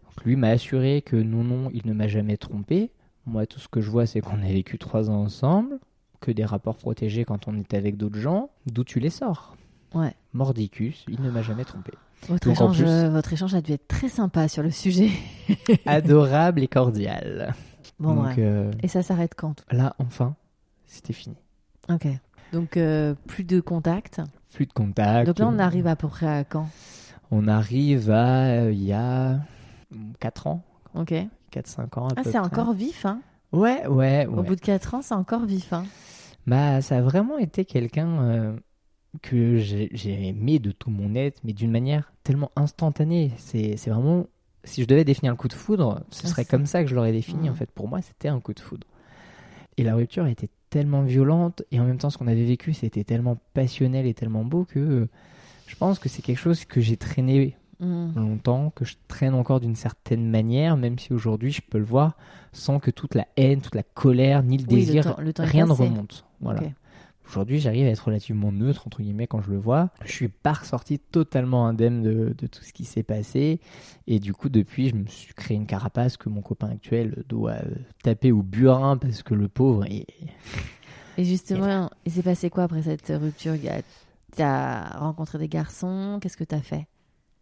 Donc 0.05 0.25
lui 0.25 0.35
m'a 0.37 0.49
assuré 0.49 1.01
que 1.01 1.15
non, 1.15 1.43
non, 1.43 1.69
il 1.73 1.85
ne 1.85 1.93
m'a 1.93 2.07
jamais 2.07 2.37
trompé. 2.37 2.91
Moi, 3.25 3.45
tout 3.45 3.59
ce 3.59 3.67
que 3.67 3.81
je 3.81 3.89
vois, 3.89 4.05
c'est 4.05 4.21
qu'on 4.21 4.41
a 4.41 4.47
vécu 4.47 4.77
trois 4.77 5.09
ans 5.09 5.21
ensemble, 5.23 5.79
que 6.19 6.31
des 6.31 6.45
rapports 6.45 6.77
protégés 6.77 7.23
quand 7.25 7.47
on 7.47 7.57
est 7.57 7.73
avec 7.73 7.97
d'autres 7.97 8.19
gens. 8.19 8.49
D'où 8.65 8.83
tu 8.83 8.99
les 8.99 9.09
sors 9.09 9.55
Ouais. 9.93 10.13
Mordicus, 10.33 11.05
il 11.07 11.21
ne 11.21 11.29
m'a 11.29 11.41
jamais 11.41 11.63
trompé. 11.65 11.91
Votre 12.27 12.47
Donc, 12.47 12.61
en 12.61 12.71
échange, 12.71 12.77
plus- 12.79 12.87
euh, 12.89 13.09
votre 13.09 13.31
échange 13.33 13.53
a 13.53 13.61
dû 13.61 13.73
être 13.73 13.87
très 13.87 14.09
sympa 14.09 14.47
sur 14.47 14.63
le 14.63 14.71
sujet. 14.71 15.09
Adorable 15.85 16.63
et 16.63 16.67
cordial. 16.67 17.53
Bon, 17.99 18.15
Donc 18.15 18.25
ouais. 18.25 18.35
euh, 18.39 18.71
Et 18.81 18.87
ça 18.87 19.03
s'arrête 19.03 19.35
quand 19.35 19.63
là, 19.71 19.95
enfin, 19.99 20.35
c'était 20.87 21.13
fini. 21.13 21.35
Ok. 21.89 22.07
Donc 22.51 22.77
euh, 22.77 23.13
plus 23.27 23.43
de 23.43 23.59
contact. 23.59 24.21
Plus 24.53 24.65
de 24.65 24.73
contact. 24.73 25.27
Donc 25.27 25.39
là, 25.39 25.47
on 25.47 25.59
arrive 25.59 25.87
à 25.87 25.95
peu 25.95 26.07
près 26.07 26.27
à 26.27 26.43
quand? 26.43 26.67
On 27.31 27.47
arrive 27.47 28.09
à 28.11 28.45
euh, 28.45 28.71
il 28.71 28.83
y 28.83 28.93
a 28.93 29.39
4 30.19 30.47
ans, 30.47 30.63
Ok. 30.95 31.13
4-5 31.51 31.99
ans. 31.99 32.07
à 32.07 32.11
Ah, 32.11 32.15
peu 32.15 32.23
c'est 32.23 32.29
près. 32.31 32.39
encore 32.39 32.73
vif, 32.73 33.05
hein 33.05 33.21
Ouais, 33.51 33.85
ouais, 33.87 34.25
Au 34.25 34.37
ouais. 34.37 34.43
bout 34.43 34.55
de 34.55 34.61
4 34.61 34.95
ans, 34.95 35.01
c'est 35.01 35.13
encore 35.13 35.45
vif. 35.45 35.71
Hein. 35.73 35.85
Bah, 36.47 36.81
ça 36.81 36.97
a 36.97 37.01
vraiment 37.01 37.37
été 37.37 37.65
quelqu'un 37.65 38.21
euh, 38.23 38.55
que 39.21 39.57
j'ai 39.57 39.89
j'ai 39.93 40.27
aimé 40.27 40.57
de 40.59 40.71
tout 40.71 40.89
mon 40.89 41.13
être, 41.15 41.39
mais 41.43 41.53
d'une 41.53 41.71
manière 41.71 42.11
tellement 42.23 42.51
instantanée. 42.55 43.31
C'est 43.37 43.77
c'est 43.77 43.89
vraiment. 43.91 44.25
Si 44.65 44.81
je 44.81 44.87
devais 44.87 45.03
définir 45.03 45.31
le 45.33 45.37
coup 45.37 45.47
de 45.49 45.53
foudre, 45.53 46.01
ce 46.09 46.21
Ah, 46.25 46.29
serait 46.29 46.45
comme 46.45 46.65
ça 46.65 46.83
que 46.83 46.89
je 46.89 46.95
l'aurais 46.95 47.11
défini. 47.11 47.49
En 47.49 47.53
fait, 47.53 47.69
pour 47.69 47.87
moi, 47.89 48.01
c'était 48.01 48.29
un 48.29 48.39
coup 48.39 48.53
de 48.53 48.59
foudre. 48.61 48.87
Et 49.77 49.83
la 49.83 49.93
rupture 49.95 50.25
était 50.27 50.49
tellement 50.69 51.01
violente, 51.03 51.63
et 51.71 51.79
en 51.79 51.83
même 51.83 51.97
temps, 51.97 52.09
ce 52.09 52.17
qu'on 52.17 52.27
avait 52.27 52.45
vécu, 52.45 52.73
c'était 52.73 53.03
tellement 53.03 53.37
passionnel 53.53 54.05
et 54.07 54.13
tellement 54.13 54.43
beau 54.45 54.63
que 54.65 54.79
euh, 54.79 55.09
je 55.67 55.75
pense 55.75 55.99
que 55.99 56.07
c'est 56.09 56.21
quelque 56.21 56.37
chose 56.39 56.63
que 56.65 56.79
j'ai 56.81 56.95
traîné 56.97 57.55
Mm. 57.83 58.13
longtemps, 58.15 58.69
que 58.75 58.85
je 58.85 58.95
traîne 59.07 59.33
encore 59.33 59.59
d'une 59.59 59.75
certaine 59.75 60.29
manière, 60.29 60.77
même 60.77 60.97
si 60.97 61.11
aujourd'hui 61.13 61.51
je 61.51 61.61
peux 61.61 61.77
le 61.79 61.83
voir 61.85 62.15
sans 62.51 62.79
que 62.79 62.91
toute 62.91 63.15
la 63.15 63.27
haine, 63.37 63.61
toute 63.61 63.75
la 63.75 63.83
colère, 63.83 64.41
ni 64.43 64.57
le 64.57 64.65
Oui, 64.69 64.79
le 64.81 64.85
désir, 64.85 65.03
temps- 65.15 65.21
le 65.21 65.33
temps 65.33 65.43
est 65.43 65.47
rien 65.47 65.65
ne 65.65 65.71
remonte. 65.71 66.25
Voilà. 66.41 66.61
Aujourd'hui, 67.27 67.59
j'arrive 67.59 67.87
à 67.87 67.89
être 67.89 68.05
relativement 68.05 68.51
neutre, 68.51 68.85
entre 68.85 69.01
guillemets, 69.01 69.27
quand 69.27 69.41
je 69.41 69.49
le 69.49 69.57
vois. 69.57 69.89
Je 70.05 70.11
suis 70.11 70.27
pas 70.27 70.51
ressorti 70.53 70.99
totalement 70.99 71.65
indemne 71.65 72.03
de, 72.03 72.35
de 72.37 72.47
tout 72.47 72.61
ce 72.63 72.73
qui 72.73 72.83
s'est 72.83 73.01
passé. 73.01 73.59
Et 74.07 74.19
du 74.19 74.33
coup, 74.33 74.49
depuis, 74.49 74.89
je 74.89 74.95
me 74.95 75.07
suis 75.07 75.33
créé 75.33 75.55
une 75.55 75.65
carapace 75.65 76.17
que 76.17 76.27
mon 76.29 76.41
copain 76.41 76.67
actuel 76.69 77.23
doit 77.29 77.53
euh, 77.53 77.75
taper 78.03 78.31
au 78.33 78.43
burin 78.43 78.97
parce 78.97 79.23
que 79.23 79.33
le 79.33 79.47
pauvre, 79.47 79.85
il- 79.87 80.05
Et 81.17 81.23
justement, 81.23 81.89
il 82.05 82.11
s'est 82.11 82.23
passé 82.23 82.49
quoi 82.49 82.63
après 82.63 82.83
cette 82.83 83.07
rupture? 83.07 83.53
T'as 84.35 84.97
rencontré 84.97 85.37
des 85.37 85.47
garçons? 85.47 86.19
Qu'est-ce 86.21 86.37
que 86.37 86.43
t'as 86.43 86.59
fait? 86.61 86.87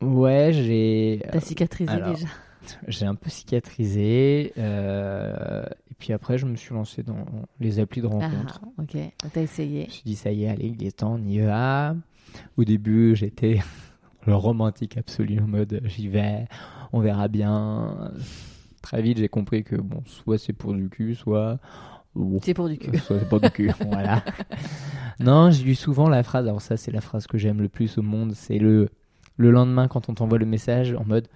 Ouais, 0.01 0.51
j'ai 0.53 1.21
T'as 1.31 1.39
cicatrisé 1.39 1.91
alors, 1.91 2.13
déjà 2.13 2.27
j'ai 2.87 3.05
un 3.05 3.15
peu 3.15 3.29
cicatrisé. 3.29 4.53
euh, 4.57 5.63
et 5.89 5.93
puis 5.97 6.13
après, 6.13 6.37
je 6.37 6.45
me 6.45 6.55
suis 6.55 6.73
lancé 6.73 7.03
dans 7.03 7.25
les 7.59 7.79
applis 7.79 8.01
de 8.01 8.07
Ah, 8.07 8.11
rencontre. 8.11 8.61
ok. 8.79 8.93
Donc 8.95 9.31
t'as 9.33 9.41
essayé. 9.41 9.81
Je 9.83 9.87
me 9.87 9.91
suis 9.91 10.03
dit, 10.03 10.15
ça 10.15 10.31
y 10.31 10.43
est, 10.43 10.49
allez, 10.49 10.67
il 10.79 10.85
est 10.85 10.97
temps, 10.97 11.13
on 11.19 11.23
y 11.25 11.39
va. 11.39 11.95
Au 12.57 12.63
début, 12.63 13.15
j'étais 13.15 13.59
le 14.27 14.35
romantique 14.35 14.97
absolu, 14.97 15.39
en 15.39 15.47
mode, 15.47 15.81
j'y 15.85 16.07
vais, 16.07 16.45
on 16.93 16.99
verra 16.99 17.27
bien. 17.27 18.11
Très 18.81 19.01
vite, 19.01 19.17
j'ai 19.19 19.29
compris 19.29 19.63
que, 19.63 19.75
bon, 19.75 20.01
soit 20.05 20.37
c'est 20.37 20.53
pour 20.53 20.73
du 20.73 20.89
cul, 20.89 21.13
soit. 21.15 21.59
bon, 22.15 22.39
C'est 22.43 22.53
pour 22.53 22.67
du 22.69 22.77
cul. 22.77 22.97
soit 22.99 23.19
c'est 23.19 23.29
pour 23.29 23.39
du 23.39 23.49
cul, 23.51 23.71
voilà. 23.91 24.23
Non, 25.19 25.51
j'ai 25.51 25.63
lu 25.63 25.75
souvent 25.75 26.09
la 26.09 26.23
phrase, 26.23 26.47
alors 26.47 26.61
ça, 26.61 26.77
c'est 26.77 26.91
la 26.91 27.01
phrase 27.01 27.27
que 27.27 27.37
j'aime 27.37 27.61
le 27.61 27.69
plus 27.69 27.97
au 27.99 28.01
monde, 28.01 28.33
c'est 28.33 28.57
le, 28.59 28.89
le 29.37 29.51
lendemain 29.51 29.87
quand 29.87 30.09
on 30.09 30.13
t'envoie 30.13 30.37
le 30.37 30.45
message 30.45 30.93
en 30.93 31.05
mode, 31.05 31.27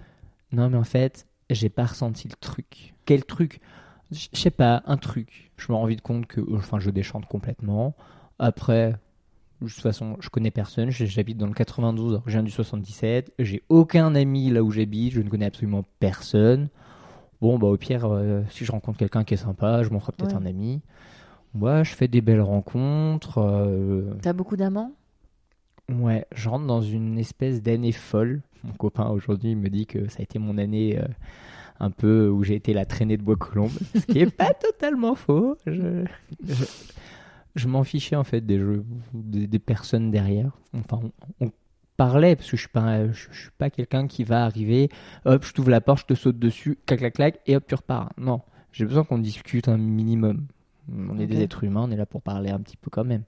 non, 0.52 0.70
mais 0.70 0.78
en 0.78 0.84
fait, 0.84 1.28
j'ai 1.50 1.70
pas 1.70 1.86
ressenti 1.86 2.28
le 2.28 2.36
truc. 2.40 2.94
Quel 3.06 3.26
truc? 3.26 3.60
Je 4.12 4.28
sais 4.34 4.52
pas, 4.52 4.84
un 4.86 4.98
truc. 4.98 5.52
Je 5.58 5.72
me 5.72 5.78
rends 5.78 5.86
vite 5.86 6.02
compte 6.02 6.28
que, 6.28 6.42
enfin, 6.56 6.80
je 6.80 6.90
déchante 6.92 7.26
complètement. 7.26 7.96
Après, 8.38 8.96
de 9.62 9.68
toute 9.68 9.82
façon, 9.82 10.18
je 10.20 10.30
connais 10.30 10.52
personne. 10.52 10.92
J'habite 10.92 11.38
dans 11.38 11.48
le 11.48 11.54
92, 11.54 12.12
alors 12.14 12.24
je 12.28 12.32
viens 12.32 12.44
du 12.44 12.52
77. 12.52 13.34
J'ai 13.40 13.64
aucun 13.70 14.14
ami 14.16 14.52
là 14.52 14.64
où 14.64 14.70
j'habite. 14.72 15.14
Je 15.14 15.22
ne 15.22 15.30
connais 15.30 15.46
absolument 15.48 15.84
personne. 16.00 16.70
Bon, 17.42 17.58
bah, 17.58 17.68
au 17.68 17.78
pire, 17.78 18.06
euh, 18.06 18.44
si 18.52 18.64
je 18.66 18.72
rencontre 18.72 18.98
quelqu'un 19.00 19.24
qui 19.24 19.34
est 19.34 19.38
sympa, 19.38 19.82
je 19.84 19.90
m'en 19.90 20.00
ferai 20.00 20.12
peut-être 20.14 20.36
Ouais. 20.36 20.42
un 20.42 20.46
ami. 20.46 20.82
Ouais, 21.56 21.84
je 21.84 21.94
fais 21.96 22.08
des 22.08 22.22
belles 22.22 22.42
rencontres. 22.42 23.40
euh, 23.40 24.14
T'as 24.22 24.34
beaucoup 24.34 24.56
d'amants? 24.58 24.92
Ouais, 25.92 26.26
je 26.34 26.50
rentre 26.50 26.66
dans 26.66 26.82
une 26.82 27.18
espèce 27.20 27.62
d'année 27.62 27.92
folle. 27.92 28.42
Mon 28.64 28.74
copain 28.74 29.08
aujourd'hui 29.10 29.56
me 29.56 29.70
dit 29.70 29.86
que 29.86 30.08
ça 30.10 30.18
a 30.20 30.24
été 30.24 30.40
mon 30.40 30.58
année 30.58 30.98
euh, 30.98 31.06
un 31.80 31.92
peu 31.92 32.28
où 32.30 32.44
j'ai 32.44 32.56
été 32.56 32.74
la 32.74 32.86
traînée 32.86 33.18
de 33.18 33.22
bois 33.22 33.36
colombe, 33.36 33.72
ce 33.94 34.06
qui 34.06 34.20
est 34.20 34.36
pas 34.36 34.54
totalement 34.60 35.14
faux. 35.14 35.58
Je, 35.68 36.06
je, 36.48 36.66
je 37.56 37.68
m'en 37.68 37.84
fichais 37.84 38.16
en 38.16 38.24
fait 38.24 38.42
des 38.42 38.58
jeux, 38.58 38.84
des, 39.14 39.46
des 39.46 39.60
personnes 39.60 40.10
derrière. 40.10 40.58
Enfin, 40.74 41.02
on, 41.40 41.46
on 41.46 41.52
parlait 41.98 42.36
parce 42.36 42.50
que 42.50 42.58
je 42.58 42.62
suis 42.62 42.70
pas, 42.72 43.08
je, 43.12 43.28
je 43.32 43.42
suis 43.42 43.52
pas 43.58 43.70
quelqu'un 43.70 44.08
qui 44.08 44.24
va 44.24 44.44
arriver, 44.44 44.90
hop, 45.26 45.46
je 45.46 45.54
t'ouvre 45.54 45.70
la 45.70 45.82
porte, 45.82 46.00
je 46.00 46.06
te 46.06 46.14
saute 46.16 46.40
dessus, 46.40 46.78
clac 46.86 47.00
clac 47.00 47.14
clac, 47.14 47.40
et 47.46 47.56
hop 47.56 47.64
tu 47.68 47.76
repars. 47.76 48.12
Non, 48.18 48.42
j'ai 48.72 48.86
besoin 48.86 49.04
qu'on 49.04 49.20
discute 49.20 49.68
un 49.68 49.78
minimum. 49.78 50.48
On 50.92 51.18
est 51.18 51.26
des 51.28 51.42
êtres 51.42 51.64
humains, 51.64 51.84
on 51.84 51.92
est 51.92 51.96
là 51.96 52.06
pour 52.06 52.22
parler 52.22 52.50
un 52.52 52.60
petit 52.60 52.78
peu 52.78 52.90
quand 52.92 53.06
même. 53.06 53.24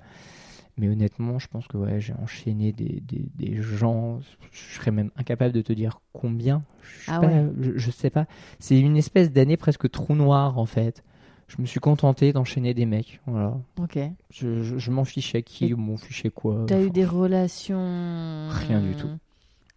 Mais 0.78 0.90
honnêtement, 0.90 1.40
je 1.40 1.48
pense 1.48 1.68
que 1.68 1.76
ouais, 1.78 2.00
j'ai 2.00 2.14
enchaîné 2.14 2.72
des, 2.72 3.02
des, 3.08 3.26
des 3.36 3.62
gens. 3.62 4.20
Je 4.52 4.76
serais 4.76 4.92
même 4.92 5.10
incapable 5.18 5.52
de 5.54 5.62
te 5.62 5.74
dire 5.74 6.00
combien. 6.14 6.64
Je, 6.84 7.12
Ah 7.12 7.20
pas- 7.20 7.28
ouais. 7.28 7.46
je, 7.60 7.72
je 7.78 7.92
sais 7.92 8.10
pas. 8.12 8.28
C'est 8.60 8.80
une 8.80 8.96
espèce 8.96 9.32
d'année 9.32 9.58
presque 9.58 9.90
trou 9.90 10.14
noir 10.16 10.60
en 10.60 10.66
fait. 10.68 11.04
Je 11.48 11.56
me 11.62 11.66
suis 11.66 11.80
contenté 11.80 12.32
d'enchaîner 12.34 12.74
des 12.74 12.86
mecs. 12.86 13.22
Voilà. 13.26 13.58
Ok. 13.82 13.98
Je, 14.30 14.62
je, 14.64 14.78
je 14.78 14.92
m'en 14.92 15.04
fichais 15.06 15.42
qui, 15.44 15.66
Et 15.68 15.74
m'en 15.74 15.98
fichais 15.98 16.30
quoi. 16.30 16.66
T'as 16.68 16.78
eu 16.80 16.84
Enfin, 16.84 16.92
des 16.92 17.06
relations. 17.06 18.50
Rien 18.52 18.82
du 18.82 18.96
tout. 18.96 19.08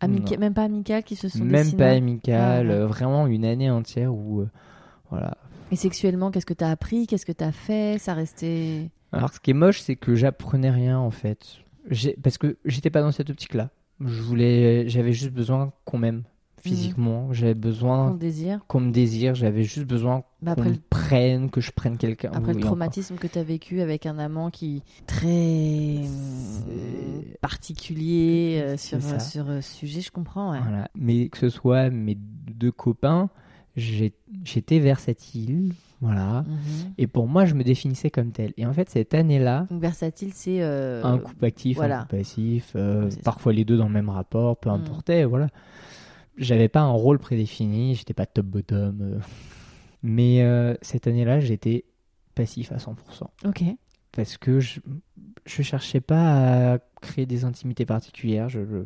Amica- 0.01 0.35
Non. 0.35 0.41
Même 0.41 0.55
pas 0.55 0.65
amicales 0.65 1.03
qui 1.05 1.17
se 1.17 1.29
sont 1.29 1.39
Même 1.45 1.63
dessinées 1.65 1.77
pas 1.79 1.91
amical. 1.93 2.67
Ah 2.67 2.73
ouais. 2.75 2.77
euh, 2.81 2.87
Vraiment 2.87 3.27
une 3.27 3.45
année 3.45 3.71
entière 3.71 4.15
où. 4.15 4.41
euh, 4.41 4.51
voilà. 5.11 5.37
Et 5.73 5.77
sexuellement, 5.77 6.31
qu'est-ce 6.31 6.47
que 6.47 6.55
t'as 6.55 6.71
appris? 6.71 7.07
Qu'est-ce 7.07 7.25
que 7.27 7.33
t'as 7.33 7.53
fait? 7.53 7.99
Ça 7.99 8.13
restait. 8.15 8.91
Alors, 9.13 9.33
ce 9.35 9.41
qui 9.41 9.51
est 9.51 9.55
moche, 9.55 9.81
c'est 9.81 9.97
que 9.97 10.15
j'apprenais 10.15 10.71
rien 10.71 10.99
en 10.99 11.11
fait. 11.11 11.59
Parce 12.23 12.39
que 12.39 12.57
j'étais 12.65 12.91
pas 12.91 13.03
dans 13.03 13.13
cette 13.13 13.31
optique-là. 13.31 13.71
Je 14.05 14.23
voulais, 14.23 14.89
j'avais 14.89 15.13
juste 15.13 15.33
besoin 15.33 15.73
qu'on 15.85 15.99
m'aime 15.99 16.23
physiquement. 16.63 17.33
J'avais 17.33 17.55
besoin 17.55 18.11
Ton 18.11 18.17
désir 18.17 18.61
qu'on 18.69 18.81
me 18.81 18.93
désire. 18.93 19.35
J'avais 19.35 19.63
juste 19.65 19.87
besoin 19.87 20.25
Bah, 20.43 20.55
qu'on 20.55 20.65
le- 20.65 20.77
prenne, 20.91 21.51
que 21.51 21.61
je 21.63 21.71
prenne 21.73 21.97
quelqu'un. 21.97 22.29
Après 22.33 22.41
Oui, 22.49 22.53
le 22.53 22.59
encore. 22.59 22.69
traumatisme 22.73 23.17
que 23.17 23.27
tu 23.27 23.39
as 23.39 23.43
vécu 23.43 23.81
avec 23.81 24.05
un 24.07 24.19
amant 24.19 24.51
qui 24.51 24.83
très 25.07 26.03
C'est- 26.05 27.41
particulier 27.41 28.61
euh, 28.63 28.77
sur, 28.77 29.01
sur 29.21 29.49
euh, 29.51 29.61
ce 29.61 29.75
sujet, 29.75 30.01
je 30.03 30.11
comprends. 30.11 30.53
ouais. 30.53 30.61
Voilà. 30.63 30.89
Mais 30.95 31.29
que 31.29 31.39
ce 31.39 31.49
soit 31.49 31.89
mes 31.91 32.17
deux 32.17 32.73
copains, 32.73 33.31
j'étais 33.77 34.79
versatile. 34.79 35.73
Voilà. 36.01 36.43
Mhm. 36.47 36.93
Et 36.99 37.07
pour 37.07 37.29
moi, 37.29 37.45
je 37.45 37.55
me 37.55 37.63
définissais 37.63 38.11
comme 38.11 38.33
tel. 38.33 38.53
Et 38.57 38.65
en 38.67 38.73
fait, 38.73 38.89
cette 38.89 39.13
année-là, 39.15 39.67
Donc 39.71 39.81
versatile, 39.83 40.33
c'est 40.33 40.63
euh, 40.63 41.03
un 41.05 41.19
couple 41.19 41.45
actif, 41.45 41.77
voilà. 41.77 41.99
un 41.99 42.03
couple 42.05 42.17
passif, 42.17 42.73
euh, 42.77 43.11
ça. 43.11 43.19
parfois 43.23 43.53
les 43.53 43.65
deux 43.65 43.77
dans 43.77 43.87
le 43.87 43.93
même 43.93 44.09
rapport, 44.09 44.57
peu 44.57 44.71
Mm. 44.71 44.75
importait, 44.75 45.25
voilà. 45.25 45.49
J'avais 46.39 46.69
pas 46.69 46.81
un 46.81 46.91
rôle 46.93 47.19
prédéfini, 47.19 47.95
j'étais 47.95 48.15
pas 48.15 48.25
top-bottom. 48.27 48.99
euh. 49.03 49.19
Mais 50.03 50.43
cette 50.81 51.07
année-là, 51.07 51.41
j'étais 51.41 51.85
passif 52.35 52.73
à 52.73 52.77
100%. 52.79 53.29
Ok. 53.45 53.63
Parce 54.13 54.39
que 54.39 54.59
je, 54.61 54.81
je 55.45 55.63
cherchais 55.63 56.01
pas 56.01 56.73
à 56.75 56.79
créer 57.03 57.27
des 57.27 57.45
intimités 57.45 57.85
particulières. 57.85 58.49
Je, 58.49 58.65
je- 58.65 58.85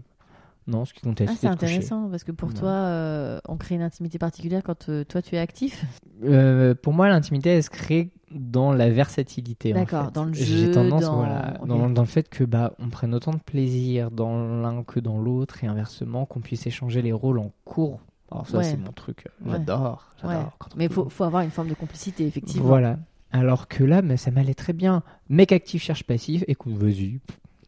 Non, 0.67 0.85
ce 0.87 0.95
qui 0.95 1.03
comptait, 1.03 1.27
Ah, 1.29 1.35
c'est 1.39 1.47
intéressant 1.47 2.09
parce 2.09 2.25
que 2.25 2.33
pour 2.33 2.55
toi, 2.55 2.71
euh, 2.71 3.39
on 3.47 3.57
crée 3.59 3.75
une 3.75 3.83
intimité 3.83 4.19
particulière 4.19 4.63
quand 4.65 4.89
euh, 4.89 5.05
toi 5.05 5.21
tu 5.21 5.35
es 5.35 5.39
actif. 5.39 5.85
Euh, 6.25 6.75
pour 6.75 6.95
moi, 6.95 7.09
l'intimité, 7.11 7.51
elle 7.51 7.63
se 7.63 7.69
crée 7.71 8.11
dans 8.31 8.73
la 8.73 8.89
versatilité. 8.89 9.73
en 9.73 9.77
D'accord, 9.77 10.07
fait. 10.07 10.13
dans 10.15 10.25
le 10.25 10.33
J'ai 10.33 10.45
jeu, 10.45 10.71
tendance, 10.71 11.03
dans- 11.03 11.17
voilà, 11.17 11.59
dans, 11.67 11.91
dans 11.91 12.03
le 12.03 12.09
fait 12.09 12.29
que 12.31 12.45
bah, 12.45 12.73
on 12.79 12.89
prenne 12.89 13.15
autant 13.15 13.33
de 13.33 13.39
plaisir 13.41 14.11
dans 14.11 14.63
l'un 14.63 14.83
que 14.85 15.01
dans 15.01 15.19
l'autre 15.19 15.63
et 15.63 15.67
inversement, 15.67 16.25
qu'on 16.25 16.41
puisse 16.41 16.67
échanger 16.67 17.03
les 17.03 17.13
rôles 17.13 17.39
en 17.39 17.53
cours. 17.67 18.01
Alors 18.33 18.47
ça, 18.49 18.59
Ouais. 18.59 18.65
c'est 18.65 18.79
mon 18.79 18.91
truc. 18.93 19.29
J'adore. 19.47 20.09
Ouais. 20.25 20.35
Mais 20.77 20.89
faut, 20.89 21.09
faut 21.11 21.25
avoir 21.25 21.43
une 21.43 21.51
forme 21.51 21.69
de 21.69 21.75
complicité, 21.75 22.27
effectivement. 22.27 22.67
Voilà. 22.67 22.99
Alors 23.33 23.69
que 23.69 23.85
là, 23.85 24.01
mais 24.01 24.17
ça 24.17 24.31
m'allait 24.31 24.55
très 24.55 24.73
bien. 24.73 25.03
Mec 25.29 25.53
actif 25.53 25.83
cherche 25.83 26.05
passif. 26.05 26.43
Écoute, 26.49 26.73
vas-y, 26.75 27.21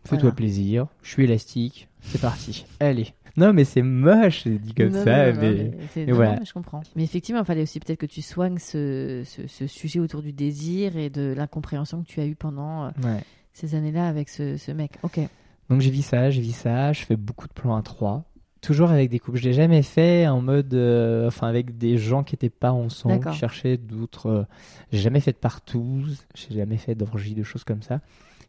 fais-toi 0.05 0.18
Voilà. 0.20 0.34
plaisir. 0.34 0.86
Je 1.03 1.11
suis 1.11 1.24
élastique. 1.24 1.88
C'est 2.07 2.20
parti. 2.20 2.64
Allez. 2.80 3.09
Non, 3.36 3.52
mais 3.52 3.64
c'est 3.64 3.82
moche, 3.82 4.42
c'est 4.44 4.59
dit 4.59 4.72
comme 4.72 4.88
Non, 4.88 5.04
ça. 5.04 5.32
non, 5.32 5.38
mais... 5.40 5.70
mais 5.96 6.12
voilà. 6.12 6.38
je 6.42 6.52
comprends. 6.54 6.80
Mais 6.94 7.04
effectivement, 7.04 7.42
il 7.42 7.44
fallait 7.44 7.62
aussi 7.62 7.80
peut-être 7.80 7.98
que 8.00 8.07
tu 8.07 8.22
soignes 8.22 8.59
ce, 8.59 9.22
ce, 9.26 9.46
ce 9.46 9.66
sujet 9.66 10.00
autour 10.00 10.22
du 10.22 10.32
désir 10.32 10.96
et 10.96 11.11
de 11.11 11.34
l'incompréhension 11.36 12.02
que 12.02 12.07
tu 12.07 12.20
as 12.20 12.26
eu 12.26 12.34
pendant 12.34 12.84
euh, 12.86 12.90
Ouais. 13.04 13.22
ces 13.52 13.74
années-là 13.74 14.09
avec 14.09 14.30
ce, 14.30 14.57
ce 14.57 14.72
mec. 14.72 14.92
Ok. 15.02 15.20
Donc 15.68 15.80
j'ai 15.82 15.90
vu 15.90 16.00
ça, 16.00 16.30
j'ai 16.30 16.40
vu 16.40 16.52
ça, 16.52 16.92
je 16.94 17.02
fais 17.04 17.16
beaucoup 17.16 17.46
de 17.46 17.52
plans 17.52 17.76
à 17.76 17.82
trois. 17.82 18.24
Toujours 18.62 18.90
avec 18.90 19.11
des 19.11 19.18
couples. 19.18 19.36
Je 19.38 19.44
l'ai 19.44 19.52
jamais 19.52 19.82
fait 19.82 20.26
en 20.26 20.40
mode. 20.40 20.72
euh, 20.72 21.26
enfin, 21.28 21.46
avec 21.46 21.76
des 21.76 21.98
gens 21.98 22.24
qui 22.24 22.34
n'étaient 22.34 22.48
pas 22.48 22.72
ensemble, 22.72 23.20
qui 23.30 23.36
cherchaient 23.36 23.76
d'autres. 23.76 24.26
euh, 24.30 24.44
j'ai 24.92 24.98
jamais 25.00 25.20
fait 25.20 25.32
de 25.32 25.36
partous, 25.36 26.07
j'ai 26.34 26.54
jamais 26.57 26.78
fait 26.78 26.94
d'orgie, 26.94 27.34
de 27.34 27.42
choses 27.42 27.64
comme 27.64 27.82
ça. 27.82 28.00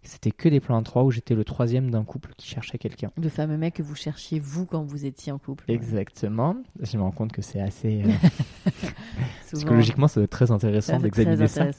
C'était 0.07 0.31
que 0.31 0.47
des 0.47 0.59
plans 0.61 0.77
à 0.77 0.81
trois 0.83 1.03
où 1.03 1.11
j'étais 1.11 1.35
le 1.35 1.43
troisième 1.43 1.91
d'un 1.91 2.03
couple 2.05 2.31
qui 2.37 2.47
cherchait 2.47 2.77
quelqu'un. 2.77 3.11
Le 3.21 3.27
fameux 3.29 3.57
mec 3.57 3.73
que 3.75 3.83
vous 3.83 3.93
cherchiez, 3.95 4.39
vous, 4.39 4.65
quand 4.65 4.81
vous 4.83 5.05
étiez 5.05 5.33
en 5.33 5.37
couple. 5.37 5.65
Exactement. 5.69 6.55
Je 6.79 6.97
me 6.97 7.03
rends 7.03 7.11
compte 7.11 7.33
que 7.33 7.41
c'est 7.41 7.59
assez. 7.59 8.01
euh, 8.05 8.69
psychologiquement, 9.53 10.07
ça 10.07 10.19
doit 10.19 10.25
être 10.25 10.31
très 10.31 10.51
intéressant 10.51 10.99
d'examiner 10.99 11.47
ça. 11.47 11.65
Ouais, 11.65 11.71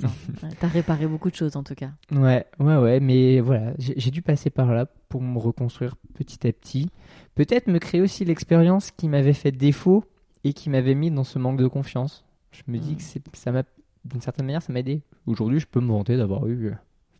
T'as 0.60 0.66
réparé 0.68 1.06
beaucoup 1.06 1.30
de 1.30 1.34
choses 1.34 1.56
en 1.56 1.62
tout 1.62 1.74
cas. 1.74 1.90
Ouais, 2.12 2.46
ouais, 2.58 2.76
ouais, 2.76 3.00
mais 3.00 3.40
voilà, 3.40 3.72
j'ai 3.78 4.10
dû 4.10 4.22
passer 4.22 4.50
par 4.50 4.72
là 4.74 4.86
pour 5.08 5.22
me 5.22 5.38
reconstruire 5.38 5.96
petit 6.14 6.46
à 6.46 6.52
petit. 6.52 6.90
Peut-être 7.34 7.66
me 7.68 7.78
créer 7.78 8.00
aussi 8.00 8.24
l'expérience 8.24 8.90
qui 8.90 9.08
m'avait 9.08 9.32
fait 9.32 9.52
défaut 9.52 10.04
et 10.44 10.52
qui 10.52 10.70
m'avait 10.70 10.94
mis 10.94 11.10
dans 11.10 11.24
ce 11.24 11.38
manque 11.38 11.58
de 11.58 11.66
confiance. 11.66 12.24
Je 12.50 12.62
me 12.66 12.78
dis 12.78 12.92
Mm. 12.94 13.20
que 13.30 13.38
ça 13.38 13.52
m'a 13.52 13.62
d'une 14.04 14.20
certaine 14.20 14.46
manière, 14.46 14.62
ça 14.62 14.72
m'a 14.72 14.78
aidé. 14.80 15.02
Aujourd'hui, 15.26 15.60
je 15.60 15.66
peux 15.66 15.80
me 15.80 15.88
vanter 15.88 16.16
d'avoir 16.16 16.46
eu 16.46 16.72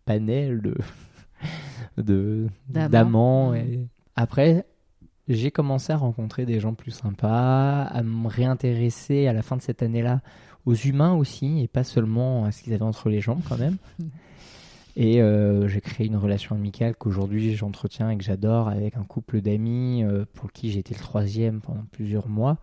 panel 0.09 0.62
de 0.62 0.74
de 2.02 2.48
D'amants. 2.68 3.54
Et... 3.54 3.80
Après, 4.16 4.64
j'ai 5.28 5.50
commencé 5.50 5.92
à 5.92 5.96
rencontrer 5.96 6.46
des 6.46 6.61
gens 6.61 6.74
plus 6.74 6.90
sympas, 6.90 7.82
à 7.82 8.02
me 8.02 8.28
réintéresser 8.28 9.26
à 9.26 9.32
la 9.32 9.42
fin 9.42 9.56
de 9.56 9.62
cette 9.62 9.82
année-là 9.82 10.20
aux 10.64 10.74
humains 10.74 11.14
aussi, 11.14 11.62
et 11.62 11.68
pas 11.68 11.84
seulement 11.84 12.44
à 12.44 12.52
ce 12.52 12.62
qu'ils 12.62 12.72
avaient 12.72 12.82
entre 12.82 13.09
les 13.09 13.20
jambes 13.20 13.42
quand 13.48 13.59
même. 13.59 13.76
Et 15.00 15.22
euh, 15.22 15.68
j'ai 15.68 15.80
créé 15.80 16.09
une 16.09 16.16
relation 16.16 16.56
amicale 16.56 16.96
qu'aujourd'hui 16.96 17.54
j'entretiens 17.54 18.11
et 18.11 18.18
que 18.18 18.24
j'adore 18.24 18.68
avec 18.68 18.96
un 18.96 19.04
couple 19.04 19.40
d'amis 19.40 20.02
euh, 20.02 20.24
pour 20.34 20.50
qui 20.50 20.72
j'ai 20.72 20.80
été 20.80 20.92
le 20.92 20.98
troisième 20.98 21.61
pendant 21.61 21.84
plusieurs 21.92 22.26
mois. 22.26 22.59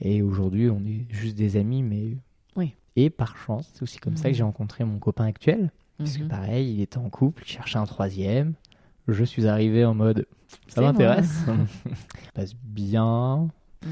Et 0.00 0.22
aujourd'hui, 0.22 0.70
on 0.70 0.80
est 0.86 1.04
juste 1.10 1.36
des 1.36 1.58
amis, 1.58 1.82
mais. 1.82 2.16
Oui. 2.56 2.72
Et 2.96 3.10
par 3.10 3.36
chance, 3.36 3.68
c'est 3.74 3.82
aussi 3.82 3.98
comme 3.98 4.16
ça 4.16 4.30
que 4.30 4.34
j'ai 4.34 4.44
rencontré 4.44 4.84
mon 4.84 4.98
copain 4.98 5.26
actuel. 5.26 5.70
Parce 5.98 6.16
que 6.16 6.22
Mhm. 6.22 6.28
pareil, 6.28 6.74
il 6.74 6.80
était 6.80 6.98
en 6.98 7.10
couple, 7.10 7.42
il 7.46 7.50
cherchait 7.50 7.78
un 7.78 7.86
troisième. 7.86 8.54
Je 9.08 9.24
suis 9.24 9.46
arrivé 9.46 9.84
en 9.84 9.94
mode 9.94 10.26
ça 10.68 10.80
m'intéresse. 10.80 11.44
ça 11.46 11.54
passe 12.34 12.54
bien. 12.64 13.48
Mhm. 13.84 13.90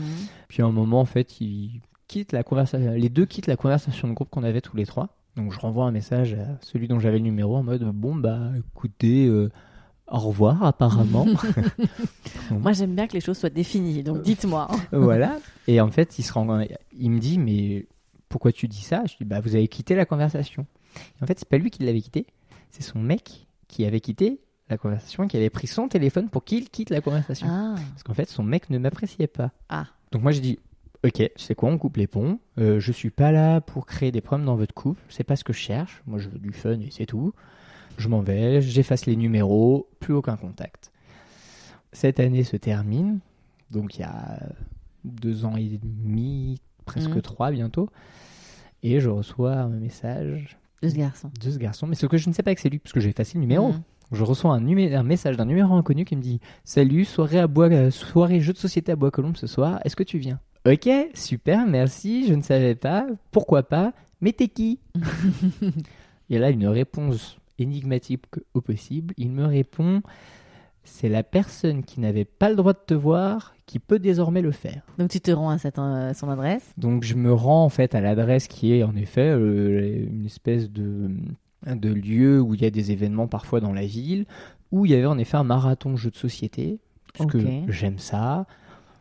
Puis 0.48 0.62
à 0.62 0.66
un 0.66 0.72
moment, 0.72 1.00
en 1.00 1.04
fait, 1.04 1.40
il 1.40 1.80
quitte 2.08 2.32
la 2.32 2.42
conversation. 2.42 2.92
Les 2.92 3.08
deux 3.08 3.26
quittent 3.26 3.46
la 3.48 3.56
conversation 3.56 4.08
de 4.08 4.12
groupe 4.14 4.30
qu'on 4.30 4.44
avait 4.44 4.60
tous 4.60 4.76
les 4.76 4.86
trois. 4.86 5.08
Donc 5.36 5.52
je 5.52 5.58
renvoie 5.58 5.84
un 5.84 5.90
message 5.90 6.34
à 6.34 6.56
celui 6.62 6.88
dont 6.88 6.98
j'avais 6.98 7.18
le 7.18 7.24
numéro 7.24 7.56
en 7.56 7.62
mode 7.62 7.82
bon 7.92 8.14
bah 8.14 8.52
écoutez, 8.56 9.26
euh, 9.26 9.50
au 10.06 10.18
revoir 10.18 10.62
apparemment. 10.64 11.26
Moi, 12.50 12.72
j'aime 12.72 12.94
bien 12.94 13.06
que 13.06 13.12
les 13.14 13.20
choses 13.20 13.36
soient 13.38 13.50
définies, 13.50 14.02
donc 14.02 14.22
dites-moi. 14.22 14.68
voilà. 14.92 15.38
Et 15.66 15.80
en 15.80 15.90
fait, 15.90 16.18
il 16.18 16.22
se 16.22 16.32
rend, 16.32 16.60
il 16.98 17.10
me 17.10 17.18
dit 17.18 17.38
mais 17.38 17.86
pourquoi 18.28 18.52
tu 18.52 18.66
dis 18.68 18.80
ça? 18.82 19.02
Je 19.06 19.16
dis 19.16 19.24
bah 19.24 19.40
vous 19.40 19.54
avez 19.54 19.68
quitté 19.68 19.94
la 19.94 20.06
conversation. 20.06 20.66
Et 21.20 21.24
en 21.24 21.26
fait, 21.26 21.38
c'est 21.38 21.48
pas 21.48 21.58
lui 21.58 21.70
qui 21.70 21.82
l'avait 21.82 22.00
quitté, 22.00 22.26
c'est 22.70 22.82
son 22.82 22.98
mec 22.98 23.46
qui 23.68 23.84
avait 23.84 24.00
quitté 24.00 24.40
la 24.68 24.78
conversation 24.78 25.24
et 25.24 25.28
qui 25.28 25.36
avait 25.36 25.50
pris 25.50 25.66
son 25.66 25.88
téléphone 25.88 26.28
pour 26.28 26.44
qu'il 26.44 26.68
quitte 26.70 26.90
la 26.90 27.00
conversation. 27.00 27.46
Ah, 27.48 27.74
Parce 27.92 28.02
qu'en 28.02 28.14
fait, 28.14 28.28
son 28.28 28.42
mec 28.42 28.68
ne 28.70 28.78
m'appréciait 28.78 29.26
pas. 29.28 29.52
Ah. 29.68 29.86
Donc 30.12 30.22
moi, 30.22 30.32
j'ai 30.32 30.40
dit, 30.40 30.58
ok, 31.04 31.30
sais 31.36 31.54
quoi, 31.54 31.70
on 31.70 31.78
coupe 31.78 31.96
les 31.96 32.06
ponts. 32.06 32.38
Euh, 32.58 32.80
je 32.80 32.90
suis 32.92 33.10
pas 33.10 33.30
là 33.32 33.60
pour 33.60 33.86
créer 33.86 34.10
des 34.12 34.20
problèmes 34.20 34.46
dans 34.46 34.56
votre 34.56 34.74
couple. 34.74 35.00
C'est 35.08 35.24
pas 35.24 35.36
ce 35.36 35.44
que 35.44 35.52
je 35.52 35.58
cherche. 35.58 36.02
Moi, 36.06 36.18
je 36.18 36.28
veux 36.28 36.38
du 36.38 36.52
fun 36.52 36.80
et 36.80 36.90
c'est 36.90 37.06
tout. 37.06 37.32
Je 37.98 38.08
m'en 38.08 38.20
vais, 38.20 38.60
j'efface 38.60 39.06
les 39.06 39.16
numéros, 39.16 39.88
plus 40.00 40.14
aucun 40.14 40.36
contact. 40.36 40.90
Cette 41.92 42.20
année 42.20 42.44
se 42.44 42.56
termine. 42.56 43.20
Donc 43.70 43.96
il 43.96 44.00
y 44.02 44.04
a 44.04 44.38
deux 45.04 45.44
ans 45.44 45.56
et 45.56 45.78
demi, 45.82 46.60
presque 46.84 47.08
Mhm. 47.10 47.22
trois 47.22 47.50
bientôt. 47.50 47.88
Et 48.82 49.00
je 49.00 49.08
reçois 49.08 49.54
un 49.54 49.68
message 49.68 50.58
de 50.82 50.88
ce 50.88 50.94
garçon. 50.94 51.30
de 51.42 51.50
ce 51.50 51.58
garçon. 51.58 51.86
Mais 51.86 51.94
ce 51.94 52.06
que 52.06 52.16
je 52.16 52.28
ne 52.28 52.34
sais 52.34 52.42
pas 52.42 52.54
que 52.54 52.60
c'est 52.60 52.68
lui, 52.70 52.78
parce 52.78 52.92
que 52.92 53.00
j'ai 53.00 53.08
effacé 53.10 53.34
le 53.34 53.40
numéro. 53.40 53.72
Mhm. 53.72 53.82
Je 54.12 54.22
reçois 54.22 54.52
un, 54.54 54.60
numé- 54.60 54.94
un 54.94 55.02
message 55.02 55.36
d'un 55.36 55.46
numéro 55.46 55.74
inconnu 55.74 56.04
qui 56.04 56.14
me 56.14 56.22
dit 56.22 56.38
Salut, 56.64 57.04
soirée, 57.04 57.40
à 57.40 57.46
Bois, 57.48 57.66
euh, 57.70 57.90
soirée 57.90 58.40
jeu 58.40 58.52
de 58.52 58.58
société 58.58 58.92
à 58.92 58.96
Bois-Colombes 58.96 59.36
ce 59.36 59.48
soir, 59.48 59.80
est-ce 59.84 59.96
que 59.96 60.04
tu 60.04 60.18
viens? 60.18 60.38
Ok, 60.64 60.88
super, 61.14 61.66
merci, 61.66 62.26
je 62.28 62.34
ne 62.34 62.42
savais 62.42 62.74
pas, 62.76 63.06
pourquoi 63.32 63.62
pas, 63.64 63.92
mais 64.20 64.32
t'es 64.32 64.46
qui 64.48 64.78
Et 66.30 66.38
là, 66.38 66.50
une 66.50 66.66
réponse 66.66 67.38
énigmatique 67.58 68.24
au 68.54 68.60
possible. 68.60 69.14
Il 69.16 69.30
me 69.30 69.44
répond 69.46 70.02
C'est 70.88 71.08
la 71.08 71.22
personne 71.22 71.82
qui 71.82 72.00
n'avait 72.00 72.24
pas 72.24 72.48
le 72.48 72.56
droit 72.56 72.72
de 72.72 72.78
te 72.78 72.94
voir 72.94 73.54
qui 73.66 73.80
peut 73.80 73.98
désormais 73.98 74.40
le 74.40 74.52
faire. 74.52 74.82
Donc 74.98 75.10
tu 75.10 75.20
te 75.20 75.32
rends 75.32 75.50
à 75.50 75.58
cette, 75.58 75.78
euh, 75.78 76.14
son 76.14 76.30
adresse? 76.30 76.72
Donc 76.78 77.02
je 77.02 77.14
me 77.16 77.32
rends 77.32 77.64
en 77.64 77.68
fait 77.68 77.94
à 77.94 78.00
l'adresse 78.00 78.46
qui 78.46 78.72
est 78.72 78.84
en 78.84 78.94
effet 78.94 79.28
euh, 79.28 80.06
une 80.08 80.24
espèce 80.24 80.70
de, 80.70 81.10
de 81.66 81.92
lieu 81.92 82.40
où 82.40 82.54
il 82.54 82.62
y 82.62 82.64
a 82.64 82.70
des 82.70 82.92
événements 82.92 83.26
parfois 83.26 83.60
dans 83.60 83.72
la 83.72 83.84
ville, 83.84 84.24
où 84.70 84.86
il 84.86 84.92
y 84.92 84.94
avait 84.94 85.06
en 85.06 85.18
effet 85.18 85.36
un 85.36 85.44
marathon 85.44 85.96
jeu 85.96 86.10
de 86.10 86.16
société, 86.16 86.78
parce 87.18 87.30
que 87.30 87.38
j'aime 87.68 87.98
ça. 87.98 88.46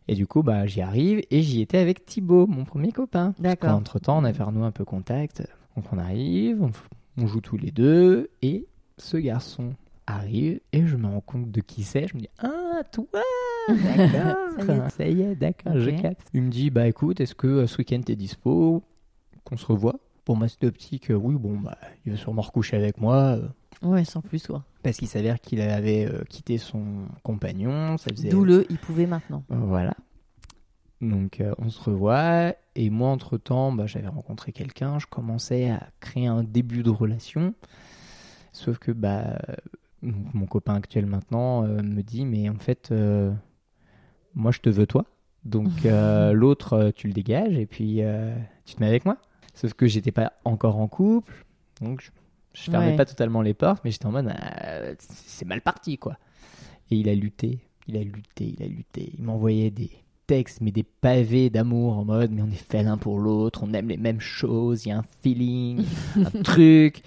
Et 0.07 0.15
du 0.15 0.27
coup, 0.27 0.43
bah, 0.43 0.65
j'y 0.65 0.81
arrive 0.81 1.21
et 1.31 1.41
j'y 1.41 1.61
étais 1.61 1.77
avec 1.77 2.05
Thibaut, 2.05 2.47
mon 2.47 2.65
premier 2.65 2.91
copain. 2.91 3.33
D'accord. 3.39 3.71
Entre 3.71 3.99
temps, 3.99 4.17
on 4.19 4.23
a 4.23 4.33
fait 4.33 4.43
un 4.43 4.71
peu 4.71 4.86
contact. 4.86 5.47
Donc 5.75 5.86
on 5.91 5.97
arrive, 5.97 6.61
on, 6.61 6.71
on 7.17 7.27
joue 7.27 7.41
tous 7.41 7.57
les 7.57 7.71
deux 7.71 8.29
et 8.41 8.65
ce 8.97 9.17
garçon 9.17 9.73
arrive 10.08 10.60
et 10.74 10.86
je 10.86 10.95
me 10.97 11.08
rends 11.08 11.22
compte 11.22 11.51
de 11.51 11.62
qui 11.62 11.84
c'est. 11.84 12.08
Je 12.08 12.16
me 12.16 12.22
dis 12.22 12.30
Ah, 12.39 12.82
toi 12.91 13.06
D'accord 13.70 14.89
Ça 14.91 15.08
y 15.08 15.22
est, 15.22 15.36
d'accord, 15.36 15.80
je 15.80 15.89
Ok. 15.89 16.01
capte. 16.01 16.28
Il 16.34 16.43
me 16.43 16.49
dit 16.49 16.70
Bah 16.70 16.88
écoute, 16.88 17.20
est-ce 17.20 17.36
que 17.36 17.47
euh, 17.47 17.68
ce 17.68 17.78
week-end 17.78 18.01
t'es 18.06 18.16
dispo 18.16 18.84
Qu'on 19.43 19.58
se 19.58 19.66
revoit 19.66 19.95
Pour 20.24 20.38
moi, 20.38 20.47
c'était 20.47 20.68
optique, 20.68 21.10
euh, 21.12 21.16
oui, 21.16 21.36
bon, 21.36 21.58
bah, 21.60 21.78
il 22.06 22.12
va 22.12 22.18
sûrement 22.18 22.41
recoucher 22.43 22.78
avec 22.78 22.99
moi. 22.99 23.38
euh, 23.38 23.47
Ouais, 23.82 24.06
sans 24.06 24.22
plus, 24.22 24.45
quoi. 24.47 24.64
parce 24.84 24.97
qu'il 24.97 25.08
s'avère 25.08 25.39
qu'il 25.41 25.60
avait 25.62 26.06
euh, 26.06 26.24
quitté 26.30 26.58
son 26.58 27.08
compagnon. 27.24 27.97
Ça 27.97 28.10
faisait 28.12 28.30
D'où 28.30 28.45
le 28.45 28.66
il 28.72 28.78
pouvait 28.78 29.06
maintenant. 29.08 29.43
Voilà. 29.49 29.93
Donc 31.01 31.41
euh, 31.41 31.53
on 31.58 31.70
se 31.70 31.82
revoit 31.84 32.56
et 32.76 32.89
moi 32.89 33.10
entre 33.10 33.38
temps 33.38 33.72
bah, 33.74 33.86
j'avais 33.86 34.08
rencontré 34.08 34.53
quelqu'un, 34.53 34.97
je 34.97 35.06
commençais 35.08 35.70
à 35.70 35.89
créer 35.99 36.26
un 36.28 36.43
début 36.43 36.84
de 36.84 36.89
relation. 36.89 37.53
Sauf 38.53 38.80
que 38.80 38.91
bah 38.93 39.38
donc, 40.06 40.34
mon 40.34 40.45
copain 40.45 40.76
actuel 40.76 41.06
maintenant 41.06 41.64
euh, 41.66 41.82
me 41.82 42.01
dit 42.01 42.26
mais 42.26 42.49
en 42.49 42.56
fait 42.58 42.89
euh, 42.91 43.32
moi 44.34 44.51
je 44.51 44.60
te 44.60 44.70
veux 44.70 44.86
toi. 44.88 45.06
Donc 45.43 45.86
euh, 45.86 46.32
l'autre 46.34 46.91
tu 46.95 47.08
le 47.08 47.14
dégages 47.14 47.58
et 47.58 47.66
puis 47.66 48.01
tu 48.66 48.76
te 48.76 48.80
mets 48.82 48.88
avec 48.88 49.06
moi. 49.06 49.18
Sauf 49.53 49.74
que 49.74 49.88
j'étais 49.88 50.12
pas 50.12 50.34
encore 50.43 50.78
en 50.78 50.88
couple. 50.88 51.45
Donc 51.82 52.01
je, 52.01 52.10
je 52.53 52.72
fermais 52.72 52.88
Ouais. 52.91 52.95
pas 52.95 53.06
totalement 53.06 53.41
les 53.41 53.53
portes 53.53 53.82
mais 53.84 53.91
j'étais 53.91 54.06
en 54.06 54.12
mode 54.12 54.32
c'est 54.99 55.45
mal 55.45 55.62
parti 55.62 55.97
quoi. 55.97 56.18
Et 56.91 56.97
il 56.97 57.10
a 57.10 57.16
lutté, 57.16 57.60
il 57.88 57.97
a 57.97 58.03
lutté, 58.03 58.53
il 58.58 58.64
a 58.64 58.68
lutté. 58.68 59.12
Il 59.18 59.24
m'envoyait 59.24 59.72
des 59.72 59.89
textes, 60.28 60.62
mais 60.62 60.72
des 60.72 60.84
pavés 60.84 61.49
d'amour 61.49 61.97
en 61.97 62.06
mode, 62.06 62.32
mais 62.32 62.41
on 62.43 62.47
est 62.47 62.51
fait 62.56 62.84
l'un 62.84 62.97
pour 62.97 63.18
l'autre, 63.20 63.64
on 63.64 63.74
aime 63.74 63.88
les 63.89 63.97
mêmes 63.97 64.20
choses, 64.20 64.86
il 64.86 64.89
y 64.89 64.91
a 64.91 64.97
un 64.99 65.03
feeling, 65.22 65.84
un 66.18 66.41
truc. 66.43 67.01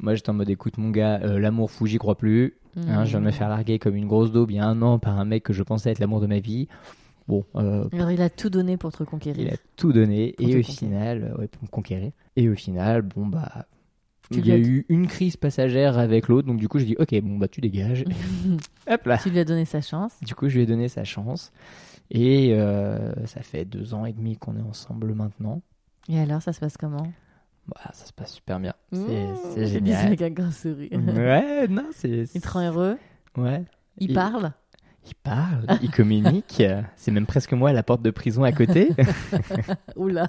Moi 0.00 0.14
j'étais 0.14 0.30
en 0.30 0.34
mode, 0.34 0.50
écoute 0.50 0.76
mon 0.78 0.90
gars, 0.90 1.20
euh, 1.22 1.38
l'amour 1.38 1.70
fou, 1.70 1.86
j'y 1.86 1.98
crois 1.98 2.16
plus. 2.16 2.54
Hein, 2.76 3.04
je 3.04 3.10
viens 3.10 3.20
de 3.20 3.26
me 3.26 3.30
faire 3.30 3.48
larguer 3.48 3.78
comme 3.78 3.94
une 3.94 4.08
grosse 4.08 4.32
daube 4.32 4.50
il 4.50 4.56
y 4.56 4.58
a 4.58 4.66
un 4.66 4.82
an 4.82 4.98
par 4.98 5.16
un 5.18 5.24
mec 5.24 5.44
que 5.44 5.52
je 5.52 5.62
pensais 5.62 5.90
être 5.92 6.00
l'amour 6.00 6.20
de 6.20 6.26
ma 6.26 6.40
vie. 6.40 6.66
Bon, 7.28 7.44
euh, 7.54 7.84
Alors 7.92 8.10
il 8.10 8.20
a 8.20 8.28
tout 8.28 8.50
donné 8.50 8.76
pour 8.76 8.90
te 8.90 8.96
il 8.96 9.00
reconquérir. 9.06 9.52
a 9.54 9.56
tout 9.76 9.92
donné 9.92 10.34
Pour 10.36 10.46
et 10.46 10.50
au 10.50 10.56
conquérir. 10.56 10.66
final, 10.76 11.22
euh, 11.22 11.38
ouais, 11.40 11.46
pour 11.48 11.62
me 11.62 11.68
conquérir. 11.68 12.10
Et 12.36 12.48
au 12.48 12.54
final, 12.54 13.02
bon 13.02 13.26
bah, 13.26 13.66
Tu 14.30 14.40
il 14.40 14.46
y 14.46 14.50
a 14.52 14.58
eu 14.58 14.84
une 14.88 15.06
crise 15.06 15.36
passagère 15.36 15.96
avec 15.98 16.26
l'autre, 16.28 16.48
donc 16.48 16.58
du 16.58 16.68
coup 16.68 16.78
j'ai 16.80 16.86
dit, 16.86 16.96
ok, 16.98 17.14
bon 17.22 17.38
bah 17.38 17.46
tu 17.48 17.60
dégages. 17.60 18.04
Hop 18.90 19.06
là. 19.06 19.18
tu 19.18 19.30
lui 19.30 19.38
as 19.38 19.44
donné 19.44 19.64
sa 19.64 19.80
chance. 19.80 20.12
Du 20.22 20.34
coup, 20.34 20.48
je 20.48 20.56
lui 20.56 20.62
ai 20.64 20.66
donné 20.66 20.88
sa 20.88 21.04
chance. 21.04 21.52
Et 22.10 22.52
euh, 22.52 23.14
ça 23.26 23.40
fait 23.42 23.64
deux 23.64 23.94
ans 23.94 24.04
et 24.04 24.12
demi 24.12 24.36
qu'on 24.36 24.56
est 24.58 24.62
ensemble 24.62 25.14
maintenant. 25.14 25.62
Et 26.08 26.18
alors, 26.18 26.42
ça 26.42 26.52
se 26.52 26.60
passe 26.60 26.76
comment? 26.76 27.06
Bah, 27.68 27.80
ça 27.92 28.04
se 28.06 28.12
passe 28.12 28.32
super 28.34 28.60
bien. 28.60 28.74
C'est 28.92 28.98
Mmh, 28.98 29.36
c'est 29.54 29.66
génial. 29.66 30.06
avec 30.06 30.22
un 30.22 30.30
grand 30.30 30.50
sourire. 30.52 30.90
Ouais, 30.92 31.66
non, 31.70 31.86
c'est. 31.92 32.24
Il 32.34 32.40
te 32.40 32.48
rend 32.48 32.66
heureux? 32.66 32.98
Ouais. 33.36 33.64
Il 33.98 34.10
Et- 34.10 34.14
parle 34.14 34.52
Il 35.06 35.14
parle, 35.16 35.66
il 35.82 35.90
communique. 35.90 36.62
C'est 36.96 37.10
même 37.10 37.26
presque 37.26 37.52
moi 37.52 37.68
à 37.68 37.72
la 37.74 37.82
porte 37.82 38.00
de 38.00 38.10
prison 38.10 38.42
à 38.42 38.52
côté. 38.52 38.88
Oula 39.96 40.28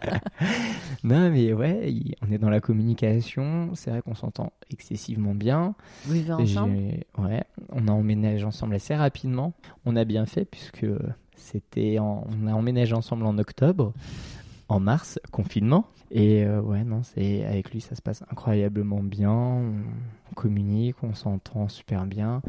non, 1.03 1.29
mais 1.29 1.53
ouais, 1.53 1.91
il- 1.93 2.15
on 2.27 2.31
est 2.31 2.37
dans 2.37 2.49
la 2.49 2.59
communication. 2.59 3.69
C'est 3.75 3.89
vrai 3.91 4.01
qu'on 4.01 4.15
s'entend 4.15 4.51
excessivement 4.71 5.33
bien. 5.35 5.75
Vous 6.05 6.13
vivez 6.13 6.33
ensemble? 6.33 6.75
Ouais, 7.17 7.43
on 7.71 7.87
a 7.87 7.91
emménagé 7.91 8.43
ensemble 8.43 8.75
assez 8.75 8.95
rapidement. 8.95 9.53
On 9.85 9.95
a 9.95 10.03
bien 10.03 10.25
fait 10.25 10.45
puisque 10.45 10.85
c'était 11.37 11.99
en- 11.99 12.25
on 12.43 12.47
a 12.47 12.53
emménagé 12.53 12.93
ensemble 12.95 13.25
en 13.25 13.37
octobre, 13.37 13.93
en 14.67 14.79
mars, 14.79 15.19
confinement. 15.31 15.85
Et 16.11 16.43
euh, 16.45 16.61
ouais, 16.61 16.83
non, 16.83 17.01
c'est 17.03 17.43
avec 17.45 17.71
lui 17.71 17.81
ça 17.81 17.95
se 17.95 18.01
passe 18.01 18.23
incroyablement 18.31 19.01
bien. 19.03 19.31
On, 19.31 19.73
communique, 20.35 20.95
on 21.03 21.13
s'entend 21.13 21.69
super 21.69 22.05
bien. 22.05 22.41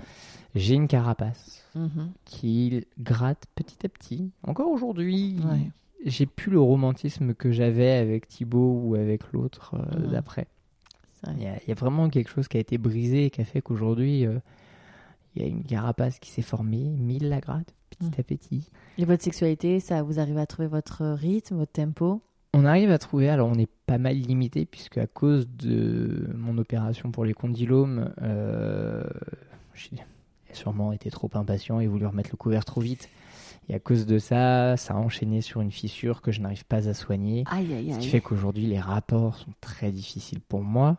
J'ai 0.54 0.74
une 0.74 0.88
carapace 0.88 1.62
Mhm. 1.74 2.10
qui 2.24 2.84
gratte 2.98 3.44
petit 3.54 3.84
à 3.84 3.88
petit. 3.88 4.30
Encore 4.42 4.70
aujourd'hui, 4.70 5.36
Ouais. 5.44 5.70
j'ai 6.04 6.26
plus 6.26 6.50
le 6.50 6.60
romantisme 6.60 7.34
que 7.34 7.52
j'avais 7.52 7.92
avec 7.92 8.26
Thibaut 8.28 8.80
ou 8.82 8.94
avec 8.94 9.30
l'autre 9.32 9.74
euh, 9.74 10.10
d'après. 10.10 10.46
C'est 11.12 11.26
vrai. 11.30 11.36
Il 11.38 11.44
y, 11.44 11.46
a, 11.48 11.56
il 11.62 11.68
y 11.68 11.72
a 11.72 11.74
vraiment 11.74 12.08
quelque 12.08 12.30
chose 12.30 12.48
qui 12.48 12.56
a 12.56 12.60
été 12.60 12.76
brisé 12.78 13.26
et 13.26 13.30
qui 13.30 13.40
a 13.40 13.44
fait 13.44 13.60
qu'aujourd'hui, 13.60 14.26
euh, 14.26 14.38
il 15.34 15.42
y 15.42 15.44
a 15.44 15.48
une 15.48 15.62
carapace 15.64 16.18
qui 16.18 16.30
s'est 16.30 16.42
formée, 16.42 16.88
mille 16.98 17.28
la 17.28 17.40
gratte, 17.40 17.74
petit 17.90 18.06
Mm. 18.08 18.20
à 18.20 18.22
petit. 18.22 18.70
Et 18.98 19.04
votre 19.04 19.22
sexualité, 19.22 19.80
ça, 19.80 20.02
vous 20.02 20.18
arrivez 20.20 20.40
à 20.40 20.46
trouver 20.46 20.68
votre 20.68 21.04
rythme, 21.04 21.56
votre 21.56 21.72
tempo? 21.72 22.20
On 22.54 22.64
arrive 22.64 22.90
à 22.90 22.98
trouver, 22.98 23.28
alors 23.28 23.48
on 23.48 23.54
est 23.58 23.68
pas 23.86 23.98
mal 23.98 24.16
limité, 24.16 24.64
puisque 24.64 24.96
à 24.98 25.06
cause 25.06 25.46
de 25.48 26.30
mon 26.34 26.56
opération 26.58 27.10
pour 27.10 27.24
les 27.24 27.34
condylomes, 27.34 28.12
euh, 28.22 29.04
j'ai 29.74 29.96
sûrement 30.52 30.92
été 30.92 31.10
trop 31.10 31.30
impatient 31.34 31.80
et 31.80 31.86
voulu 31.86 32.06
remettre 32.06 32.30
le 32.32 32.36
couvert 32.36 32.64
trop 32.64 32.80
vite. 32.80 33.10
Et 33.68 33.74
à 33.74 33.78
cause 33.80 34.06
de 34.06 34.18
ça, 34.18 34.76
ça 34.76 34.94
a 34.94 34.96
enchaîné 34.96 35.40
sur 35.40 35.60
une 35.60 35.72
fissure 35.72 36.22
que 36.22 36.30
je 36.32 36.40
n'arrive 36.40 36.64
pas 36.64 36.88
à 36.88 36.94
soigner. 36.94 37.44
Aïe, 37.50 37.74
aïe, 37.74 37.92
Ce 37.92 37.98
qui 37.98 38.08
fait 38.08 38.20
qu'aujourd'hui, 38.20 38.66
les 38.66 38.78
rapports 38.80 39.36
sont 39.36 39.52
très 39.60 39.90
difficiles 39.90 40.40
pour 40.40 40.62
moi 40.62 40.96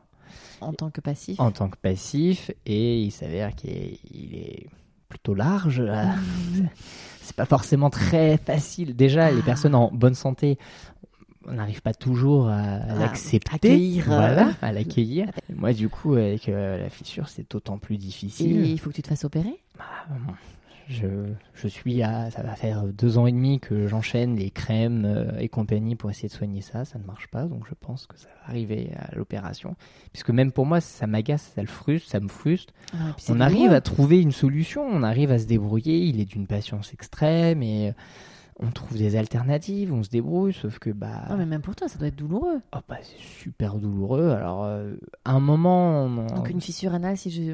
En 0.62 0.74
tant 0.74 0.92
que 0.92 1.00
passif? 1.02 1.40
en 1.40 1.52
tant 1.52 1.70
que 1.70 1.78
passif. 1.78 2.52
Et 2.66 3.02
il 3.02 3.12
s'avère 3.12 3.56
qu'il 3.56 3.70
est, 3.72 4.00
il 4.14 4.36
est 4.36 4.68
plutôt 5.10 5.34
large. 5.34 5.82
là. 5.82 6.16
C'est 7.22 7.36
pas 7.36 7.46
forcément 7.46 7.90
très 7.90 8.38
facile. 8.38 8.96
Déjà, 8.96 9.32
les 9.32 9.40
Ah. 9.42 9.46
personnes 9.46 9.76
en 9.76 9.92
bonne 9.92 10.14
santé, 10.16 10.58
on 11.46 11.54
n'arrive 11.54 11.82
pas 11.82 11.94
toujours 11.94 12.48
à, 12.48 12.58
à 12.58 12.80
Ah, 12.90 12.96
l'accepter. 13.00 13.56
accueillir, 13.56 14.12
euh, 14.12 14.16
Voilà, 14.16 14.48
à 14.62 14.72
l'accueillir. 14.72 15.28
Moi, 15.54 15.74
du 15.74 15.90
coup, 15.90 16.14
avec 16.14 16.48
euh, 16.50 16.78
la 16.82 16.90
fissure, 16.90 17.28
c'est 17.28 17.50
d'autant 17.52 17.78
plus 17.78 17.96
Et 17.96 17.98
difficile. 17.98 18.66
il 18.66 18.80
faut 18.80 18.90
que 18.90 18.96
tu 18.96 19.02
te 19.02 19.08
fasses 19.10 19.26
opérer? 19.26 19.60
Ah, 19.80 20.06
bon. 20.10 20.34
Je, 20.90 21.08
je 21.54 21.68
suis 21.68 22.02
à, 22.02 22.32
ça 22.32 22.44
va 22.44 22.56
faire 22.56 22.84
deux 22.84 23.18
ans 23.18 23.28
et 23.28 23.32
demi 23.32 23.60
que 23.60 23.88
j'enchaîne 23.88 24.38
les 24.38 24.52
crèmes 24.52 25.04
euh, 25.06 25.38
et 25.38 25.50
compagnie 25.50 25.96
pour 25.96 26.10
essayer 26.10 26.30
de 26.30 26.34
soigner 26.34 26.62
ça. 26.62 26.86
Ça 26.86 26.98
ne 26.98 27.04
marche 27.04 27.28
pas, 27.28 27.44
donc 27.46 27.66
je 27.68 27.74
pense 27.80 28.08
que 28.08 28.18
ça 28.18 28.28
va 28.28 28.50
arriver 28.50 28.92
à 28.98 29.14
l'opération. 29.16 29.76
Puisque 30.14 30.30
même 30.30 30.52
pour 30.52 30.66
moi, 30.66 30.80
ça 30.80 31.06
m'agace, 31.06 31.52
ça 31.56 31.62
le 31.62 31.68
frustre, 31.68 32.10
ça 32.10 32.20
me 32.22 32.30
frustre. 32.30 32.74
Ah, 32.94 33.16
On 33.28 33.42
arrive 33.42 33.74
à 33.74 33.82
trouver 33.82 34.22
une 34.22 34.32
solution, 34.32 34.82
on 34.84 35.04
arrive 35.04 35.32
à 35.32 35.40
se 35.40 35.46
débrouiller. 35.46 36.00
Il 36.06 36.22
est 36.22 36.26
d'une 36.26 36.48
patience 36.48 36.94
extrême 36.94 37.62
et 37.62 37.90
euh, 37.90 37.94
on 38.60 38.72
trouve 38.72 38.98
des 38.98 39.16
alternatives, 39.16 39.94
on 39.94 40.02
se 40.04 40.10
débrouille. 40.10 40.54
Sauf 40.54 40.80
que 40.80 40.90
bah, 40.90 41.26
Non, 41.30 41.38
mais 41.38 41.46
même 41.46 41.62
pour 41.62 41.76
toi, 41.76 41.88
ça 41.88 41.98
doit 42.00 42.08
être 42.08 42.16
douloureux. 42.16 42.60
oh, 42.76 42.80
bah, 42.90 42.98
c'est 43.04 43.20
super 43.44 43.76
douloureux. 43.76 44.30
Alors, 44.32 44.64
euh, 44.64 44.96
à 45.26 45.32
un 45.34 45.40
moment, 45.40 46.04
on- 46.06 46.26
Donc 46.36 46.50
une 46.50 46.62
fissure 46.62 46.94
anale, 46.94 47.18
si 47.18 47.30
je... 47.32 47.54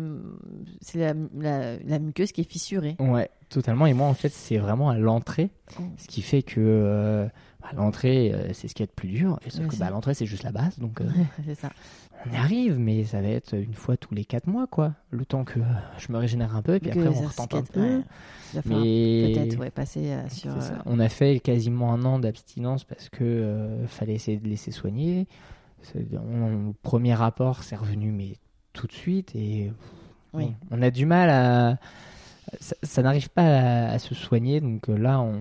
c'est 0.82 1.00
la, 1.00 1.14
la, 1.38 1.78
la 1.78 2.00
muqueuse 2.00 2.32
qui 2.32 2.42
est 2.42 2.50
fissurée. 2.50 2.96
Ouais, 3.00 3.30
totalement. 3.50 3.86
Et 3.86 3.94
moi, 3.94 4.08
en 4.08 4.14
fait, 4.14 4.30
c'est 4.30 4.58
vraiment 4.58 4.90
à 4.90 4.98
l'entrée. 4.98 5.50
Oh. 5.80 5.84
Ce 5.98 6.08
qui 6.08 6.22
fait 6.22 6.42
que 6.42 6.60
euh, 6.60 7.28
à 7.64 7.74
l'entrée, 7.76 8.32
euh, 8.34 8.54
c'est 8.54 8.68
ce 8.68 8.76
qui 8.76 8.84
est 8.84 8.88
le 8.90 8.94
plus 8.96 9.10
dur. 9.10 9.40
Et 9.46 9.50
sauf 9.50 9.68
que 9.68 9.76
bah, 9.76 9.90
l'entrée, 9.90 10.14
c'est 10.14 10.26
juste 10.26 10.44
la 10.44 10.52
base. 10.52 10.78
Donc, 10.80 11.02
c'est 11.46 11.56
ça. 11.56 11.70
On 12.26 12.34
y 12.34 12.36
arrive, 12.38 12.78
mais 12.80 13.04
ça 13.04 13.22
va 13.22 13.28
être 13.28 13.54
une 13.56 13.74
fois 13.74 13.98
tous 13.98 14.14
les 14.14 14.26
quatre 14.26 14.48
mois, 14.48 14.68
quoi. 14.68 14.94
Le 15.12 15.26
temps 15.26 15.44
que 15.44 15.60
euh, 15.60 15.64
je 15.98 16.12
me 16.12 16.18
régénère 16.18 16.56
un 16.56 16.62
peu, 16.62 16.76
et 16.76 16.80
puis 16.80 16.90
Que 16.92 17.00
après, 17.00 17.18
on 17.20 17.28
retente 17.28 17.54
un 17.54 17.62
peu. 17.64 17.82
ouais. 17.82 18.02
Falloir 18.62 18.82
Mais 18.84 19.34
peut-être 19.34 19.60
ouais, 19.60 19.72
passer 19.72 20.12
euh, 20.12 20.30
sur. 20.30 20.52
ça. 20.62 20.74
euh, 20.74 20.78
On 20.86 21.00
a 21.00 21.10
fait 21.10 21.40
quasiment 21.40 21.92
un 21.94 22.04
an 22.06 22.20
d'abstinence 22.20 22.84
parce 22.84 23.10
que 23.10 23.24
euh, 23.24 23.88
fallait 23.88 24.14
essayer 24.14 24.38
de 24.38 24.48
laisser 24.48 24.72
soigner. 24.72 25.28
C'est- 25.82 26.06
on- 26.18 26.68
le 26.68 26.74
premier 26.84 27.14
rapport, 27.14 27.64
c'est 27.64 27.76
revenu, 27.76 28.12
mais 28.12 28.36
tout 28.74 28.88
de 28.88 28.94
suite. 28.94 29.36
Et 29.36 29.72
Oui. 30.34 30.54
on 30.72 30.82
a 30.82 30.92
du 30.92 31.06
mal 31.06 31.30
à. 31.30 31.78
Ça, 32.60 32.76
ça 32.84 33.02
n'arrive 33.02 33.30
pas 33.30 33.44
à, 33.44 33.92
à 33.92 34.00
se 34.00 34.14
soigner, 34.14 34.60
donc 34.62 34.90
euh, 34.90 34.98
là, 34.98 35.22
on, 35.22 35.34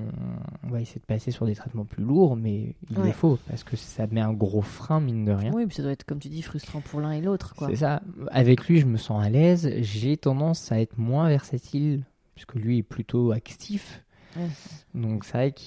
on 0.65 0.69
va 0.69 0.81
essayer 0.81 1.01
de 1.01 1.05
passer 1.07 1.31
sur 1.31 1.47
des 1.47 1.55
traitements 1.55 1.85
plus 1.85 2.03
lourds, 2.03 2.37
mais 2.37 2.75
il 2.91 2.99
Ouais. 2.99 3.07
le 3.09 3.13
faut 3.13 3.39
parce 3.49 3.65
que 3.65 3.77
ça 3.77 4.07
met 4.07 4.21
un 4.21 4.33
gros 4.33 4.63
frein, 4.63 5.01
mine 5.01 5.25
de 5.25 5.33
rien. 5.33 5.51
Oui, 5.53 5.67
puis 5.67 5.75
ça 5.77 5.83
doit 5.83 5.93
être, 5.93 6.05
comme 6.05 6.19
tu 6.21 6.29
dis, 6.29 6.43
frustrant 6.43 6.81
pour 6.81 7.01
l'un 7.01 7.13
et 7.13 7.21
l'autre. 7.21 7.55
C'est 7.69 7.77
ça. 7.77 8.03
Avec 8.31 8.67
lui, 8.69 8.79
je 8.79 8.87
me 8.87 8.97
sens 8.97 9.23
à 9.25 9.29
l'aise. 9.31 9.71
J'ai 9.81 10.17
tendance 10.17 10.71
à 10.73 10.81
être 10.81 10.97
moins 10.99 11.29
versatile, 11.29 12.05
puisque 12.35 12.55
lui 12.55 12.79
est 12.79 12.83
plutôt 12.83 13.33
actif. 13.33 14.05
Ouais. 14.37 14.47
Donc 14.95 15.25
c'est 15.25 15.33
vrai 15.33 15.53
que 15.53 15.61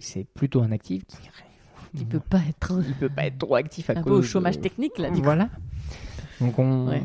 c'est 0.00 0.24
plutôt 0.24 0.62
un 0.62 0.72
actif 0.72 1.04
qui 1.06 1.16
Il 1.94 2.06
peut 2.06 2.20
pas 2.20 2.40
être 2.48 2.82
il 2.86 2.94
peut 2.94 3.08
pas 3.08 3.26
être 3.26 3.38
trop 3.38 3.54
actif 3.54 3.88
à 3.88 3.92
un 3.92 3.96
cause 3.96 4.04
peu 4.04 4.10
au 4.10 4.16
de- 4.18 4.22
chômage 4.22 4.60
technique, 4.60 4.98
là. 4.98 5.08
Voilà. 5.12 5.48
Donc 6.40 6.58
on, 6.58 6.88
Ouais. 6.88 7.02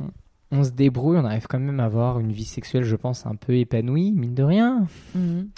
On 0.51 0.63
se 0.63 0.71
débrouille, 0.71 1.17
on 1.17 1.25
arrive 1.25 1.47
quand 1.47 1.59
même 1.59 1.79
à 1.79 1.85
avoir 1.85 2.19
une 2.19 2.31
vie 2.31 2.45
sexuelle, 2.45 2.83
je 2.83 2.95
pense, 2.95 3.25
un 3.25 3.35
peu 3.35 3.55
épanouie, 3.55 4.11
mine 4.11 4.33
de 4.33 4.43
rien. 4.43 4.87
Mhm. 5.15 5.49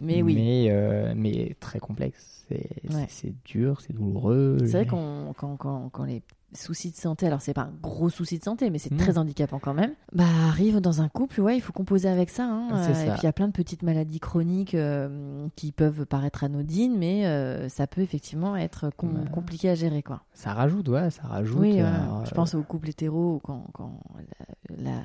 Mais 0.00 0.22
oui. 0.22 0.34
Mais, 0.34 0.66
euh, 0.70 1.14
mais 1.16 1.56
très 1.60 1.78
complexe. 1.78 2.35
C'est 2.48 2.68
Ouais. 2.94 3.08
dur, 3.44 3.80
c'est 3.80 3.92
douloureux. 3.92 4.58
C'est 4.60 4.70
vrai 4.72 4.86
qu'on 4.86 5.32
quand, 5.36 5.56
quand, 5.56 5.88
quand 5.90 6.04
les 6.04 6.22
soucis 6.54 6.90
de 6.92 6.96
santé, 6.96 7.26
alors 7.26 7.42
c'est 7.42 7.52
pas 7.52 7.62
un 7.62 7.72
gros 7.82 8.08
souci 8.08 8.38
de 8.38 8.44
santé, 8.44 8.70
mais 8.70 8.78
c'est 8.78 8.92
Non. 8.92 8.98
très 8.98 9.18
handicapant 9.18 9.58
quand 9.58 9.74
même, 9.74 9.92
bah 10.14 10.24
arrive 10.48 10.80
dans 10.80 11.02
un 11.02 11.08
couple, 11.08 11.40
ouais, 11.40 11.56
il 11.56 11.60
faut 11.60 11.72
composer 11.72 12.08
avec 12.08 12.30
ça. 12.30 12.44
hein. 12.46 12.68
Euh, 12.72 12.94
ça. 12.94 13.04
Et 13.04 13.10
puis 13.10 13.18
il 13.22 13.24
y 13.24 13.28
a 13.28 13.32
plein 13.32 13.48
de 13.48 13.52
petites 13.52 13.82
maladies 13.82 14.20
chroniques 14.20 14.74
euh, 14.76 15.48
qui 15.56 15.72
peuvent 15.72 16.06
paraître 16.06 16.44
anodines, 16.44 16.96
mais 16.96 17.26
euh, 17.26 17.68
ça 17.68 17.86
peut 17.88 18.00
effectivement 18.00 18.54
être 18.56 18.90
com- 18.96 19.12
Bah. 19.24 19.30
compliqué 19.32 19.68
à 19.68 19.74
gérer, 19.74 20.02
quoi. 20.04 20.22
Ça 20.34 20.52
rajoute, 20.54 20.88
ouais, 20.88 21.10
ça 21.10 21.22
rajoute. 21.24 21.58
Oui, 21.58 21.80
euh, 21.80 22.24
je 22.24 22.30
pense 22.30 22.54
aux 22.54 22.62
couples 22.62 22.90
hétéros 22.90 23.40
quand, 23.42 23.66
quand 23.72 23.98
la, 24.78 24.92
la, 24.92 25.00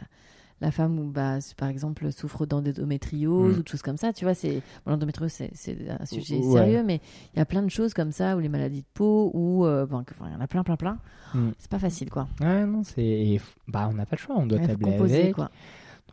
la 0.61 0.71
femme, 0.71 0.99
ou 0.99 1.09
bah, 1.09 1.39
par 1.57 1.69
exemple, 1.69 2.11
souffre 2.11 2.45
d'endométriose 2.45 3.57
Mm. 3.57 3.59
ou 3.59 3.63
de 3.63 3.67
choses 3.67 3.81
comme 3.81 3.97
ça, 3.97 4.13
tu 4.13 4.25
vois, 4.25 4.33
c'est 4.35 4.61
bon, 4.85 4.91
l'endométriose, 4.91 5.31
c'est 5.31 5.77
un 5.89 6.05
sujet 6.05 6.37
Ouais. 6.37 6.43
sérieux, 6.59 6.83
mais 6.83 7.01
il 7.33 7.39
y 7.39 7.41
a 7.41 7.45
plein 7.45 7.63
de 7.63 7.69
choses 7.69 7.93
comme 7.93 8.11
ça, 8.11 8.37
ou 8.37 8.39
les 8.39 8.49
maladies 8.49 8.81
de 8.81 8.87
peau, 8.93 9.31
ou 9.33 9.65
euh, 9.65 9.85
bon, 9.85 10.03
il 10.25 10.31
y 10.31 10.35
en 10.35 10.39
a 10.39 10.47
plein, 10.47 10.63
plein, 10.63 10.75
plein. 10.77 10.97
Mm. 11.33 11.49
C'est 11.57 11.69
pas 11.71 11.79
facile, 11.79 12.09
quoi. 12.09 12.27
Ouais, 12.39 12.65
non, 12.65 12.83
c'est. 12.83 13.39
Bah, 13.67 13.87
on 13.89 13.93
n'a 13.95 14.05
pas 14.05 14.15
le 14.17 14.21
choix, 14.21 14.35
on 14.37 14.45
doit 14.45 14.59
tabler 14.59 14.91
composer, 14.91 15.21
avec. 15.23 15.35
quoi. 15.35 15.49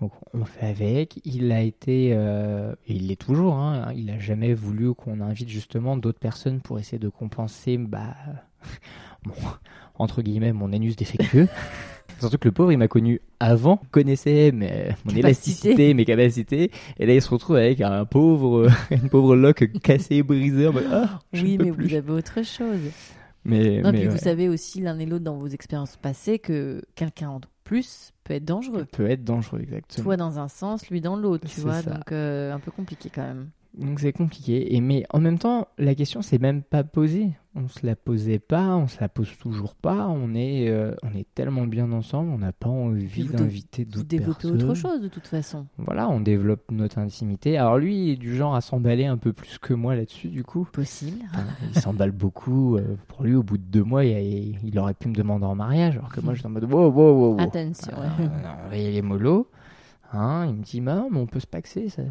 Donc, 0.01 0.12
on 0.32 0.44
fait 0.44 0.66
avec. 0.66 1.20
Il 1.24 1.51
a 1.53 1.61
été. 1.61 2.12
euh, 2.14 2.72
et 2.86 2.94
il 2.94 3.09
l'est 3.09 3.16
toujours, 3.20 3.55
hein, 3.57 3.92
il 3.96 4.09
a 4.11 4.18
jamais 4.18 4.55
voulu 4.55 4.94
qu'on 4.94 5.20
invite 5.20 5.49
justement 5.49 5.96
d'autres 5.96 6.20
personnes 6.20 6.61
pour 6.61 6.78
essayer 6.78 6.99
de 7.01 7.09
compenser, 7.09 7.76
bah. 7.78 8.14
bon, 9.24 9.32
entre 9.96 10.22
guillemets, 10.22 10.53
mon 10.53 10.72
anus 10.72 10.94
défectueux. 10.96 11.49
Surtout 12.21 12.39
que 12.39 12.49
le 12.49 12.53
pauvre, 12.53 12.73
il 12.73 12.79
m'a 12.79 12.89
connu 12.89 13.21
avant, 13.41 13.81
connaissait 13.91 14.53
mes- 14.53 14.89
mon 15.05 15.12
Capacité. 15.12 15.19
élasticité, 15.19 15.95
mes 15.95 16.05
capacités, 16.05 16.71
et 16.99 17.07
là 17.07 17.14
il 17.14 17.23
se 17.23 17.31
retrouve 17.31 17.57
avec 17.57 17.81
un 17.81 18.05
pauvre, 18.05 18.69
une 18.91 19.09
pauvre 19.09 19.37
loque 19.37 19.71
cassée, 19.83 20.23
brisée, 20.23 20.71
mode, 20.71 20.85
Ah, 20.91 21.21
Oui, 21.33 21.59
mais 21.59 21.71
plus. 21.73 21.89
vous 21.89 21.95
avez 21.95 22.12
autre 22.12 22.43
chose. 22.45 22.81
Mais, 23.45 23.81
Non, 23.81 23.93
mais 23.93 24.01
puis 24.01 24.09
vous 24.09 24.19
savez 24.19 24.49
aussi 24.49 24.81
l'un 24.81 24.99
et 24.99 25.07
l'autre 25.07 25.25
dans 25.25 25.37
vos 25.39 25.47
expériences 25.49 25.97
passées 25.97 26.39
que 26.39 26.83
quelqu'un 26.95 27.29
en 27.31 27.41
plus 27.64 28.12
peut 28.25 28.35
être 28.35 28.45
dangereux. 28.45 28.85
peut 28.93 29.09
être 29.09 29.25
dangereux, 29.25 29.61
exactement. 29.62 30.05
Toi 30.05 30.16
dans 30.16 30.39
un 30.39 30.49
sens, 30.49 30.89
lui 30.91 31.01
dans 31.01 31.16
l'autre, 31.16 31.47
tu 31.49 31.61
vois. 31.61 31.81
ça. 31.83 31.91
Donc 31.93 32.12
euh, 32.12 32.53
un 32.53 32.59
peu 32.59 32.71
compliqué 32.71 33.11
quand 33.14 33.23
même. 33.23 33.49
Donc 33.77 34.01
c'est 34.01 34.12
compliqué. 34.12 34.75
Et 34.75 34.81
mais 34.81 35.05
en 35.11 35.21
même 35.21 35.39
temps, 35.39 35.69
la 35.79 35.95
question 35.95 36.21
s'est 36.23 36.39
même 36.39 36.62
pas 36.62 36.83
posée. 36.85 37.31
On 37.55 37.66
se 37.69 37.85
la 37.85 37.97
posait 37.97 38.39
pas, 38.39 38.77
on 38.77 38.87
se 38.87 39.01
la 39.01 39.09
pose 39.09 39.37
toujours 39.39 39.75
pas. 39.75 40.07
On 40.09 40.35
est, 40.35 40.69
euh, 40.69 40.95
on 41.03 41.16
est 41.16 41.27
tellement 41.35 41.66
bien 41.66 41.91
ensemble, 41.93 42.31
on 42.31 42.39
n'a 42.39 42.53
pas 42.53 42.69
envie 42.69 43.25
d'inviter 43.39 43.85
d'autres 43.85 44.07
personnes. 44.19 44.62
autre 44.62 44.75
chose 44.75 45.01
de 45.03 45.09
toute 45.09 45.27
façon. 45.27 45.66
Voilà, 45.77 46.09
on 46.09 46.21
développe 46.21 46.71
notre 46.71 46.99
intimité. 46.99 47.57
Alors 47.59 47.79
lui, 47.79 47.97
il 47.97 48.11
est 48.12 48.16
du 48.16 48.35
genre 48.37 48.55
à 48.55 48.61
s'emballer 48.61 49.07
un 49.07 49.16
peu 49.16 49.33
plus 49.33 49.59
que 49.59 49.75
moi 49.75 49.97
là-dessus, 49.97 50.29
du 50.29 50.45
coup. 50.45 50.69
Possible. 50.73 51.19
Enfin, 51.33 51.45
il 51.75 51.81
s'emballe 51.81 52.12
beaucoup. 52.12 52.77
euh, 52.77 52.97
pour 53.09 53.25
lui, 53.25 53.35
au 53.35 53.43
bout 53.43 53.59
de 53.59 53.64
deux 53.64 53.85
mois, 53.85 54.05
il, 54.05 54.57
il 54.64 54.79
aurait 54.79 54.95
pu 54.95 55.09
me 55.09 55.14
demander 55.14 55.47
en 55.47 55.55
mariage, 55.57 55.97
alors 55.97 56.12
que 56.12 56.21
moi, 56.21 56.35
j'étais 56.35 56.47
en 56.47 56.51
mode 56.51 56.64
wow, 56.64 56.91
wow, 56.91 57.12
wow, 57.12 57.33
wow. 57.35 57.41
Attention. 57.41 57.93
Euh, 57.97 58.25
non, 58.25 58.73
il 58.73 58.97
est 58.97 59.03
mollo. 59.03 59.51
Hein, 60.12 60.47
il 60.49 60.55
me 60.55 60.62
dit, 60.62 60.81
mais 60.81 60.93
on 60.93 61.27
peut 61.27 61.41
se 61.41 61.47
paxer, 61.47 61.89
ça- 61.89 62.03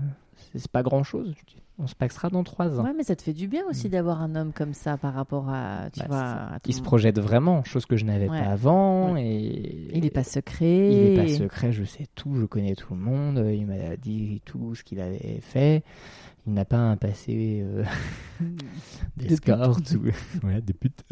c'est 0.56 0.72
pas 0.72 0.84
grand 0.84 1.04
chose. 1.04 1.34
On 1.80 1.86
se 1.86 1.94
paxera 1.94 2.30
dans 2.30 2.44
trois 2.44 2.80
ans. 2.80 2.84
Ouais, 2.84 2.94
mais 2.98 3.04
ça 3.04 3.16
te 3.16 3.22
fait 3.22 3.34
du 3.34 3.48
bien 3.48 3.64
aussi 3.70 3.88
d'avoir 3.88 4.22
un 4.24 4.36
homme 4.36 4.52
comme 4.52 4.74
ça 4.74 4.98
par 4.98 5.14
rapport 5.14 5.48
à, 5.50 5.90
tu 5.94 6.00
Bah, 6.00 6.06
vois, 6.08 6.58
Il 6.66 6.74
se 6.74 6.82
projette 6.82 7.20
vraiment, 7.20 7.64
chose 7.64 7.86
que 7.86 7.98
je 7.98 8.06
n'avais 8.06 8.28
Ouais. 8.28 8.40
pas 8.40 8.50
avant. 8.50 9.16
Et... 9.16 9.88
Il 9.94 10.04
est 10.04 10.10
pas 10.10 10.24
secret. 10.24 10.92
Il 10.92 10.98
est 10.98 11.16
pas 11.24 11.28
secret, 11.28 11.72
je 11.72 11.84
sais 11.84 12.08
tout, 12.16 12.34
je 12.36 12.46
connais 12.46 12.74
tout 12.74 12.96
le 12.96 13.00
monde. 13.00 13.46
Il 13.54 13.68
m'a 13.68 13.96
dit 13.96 14.42
tout 14.44 14.74
ce 14.74 14.84
qu'il 14.84 15.00
avait 15.00 15.40
fait. 15.42 15.84
Il 16.48 16.54
n'a 16.54 16.66
pas 16.66 16.78
un 16.78 16.96
passé 16.96 17.60
euh, 17.62 17.84
d'escorte 19.18 19.92
ou 19.92 20.10
voilà, 20.42 20.62
des 20.62 20.74
putes. 20.74 21.04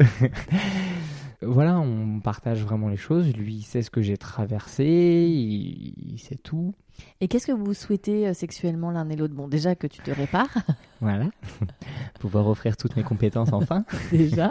voilà, 1.46 1.78
on 1.78 2.20
partage 2.20 2.62
vraiment 2.62 2.88
les 2.88 2.96
choses. 2.96 3.34
Lui, 3.36 3.54
il 3.56 3.62
sait 3.62 3.82
ce 3.82 3.90
que 3.90 4.02
j'ai 4.02 4.16
traversé, 4.16 4.84
il, 4.84 5.94
il 6.14 6.18
sait 6.18 6.36
tout. 6.36 6.74
Et 7.20 7.28
qu'est-ce 7.28 7.46
que 7.46 7.52
vous 7.52 7.74
souhaitez 7.74 8.26
euh, 8.28 8.34
sexuellement 8.34 8.90
l'un 8.90 9.08
et 9.10 9.16
l'autre? 9.16 9.34
Bon, 9.34 9.48
déjà 9.48 9.74
que 9.74 9.86
tu 9.86 10.00
te 10.00 10.10
répares, 10.10 10.56
Voilà. 11.00 11.28
Pouvoir 12.20 12.46
offrir 12.48 12.76
toutes 12.76 12.96
mes 12.96 13.02
compétences 13.02 13.52
enfin. 13.52 13.84
déjà. 14.10 14.50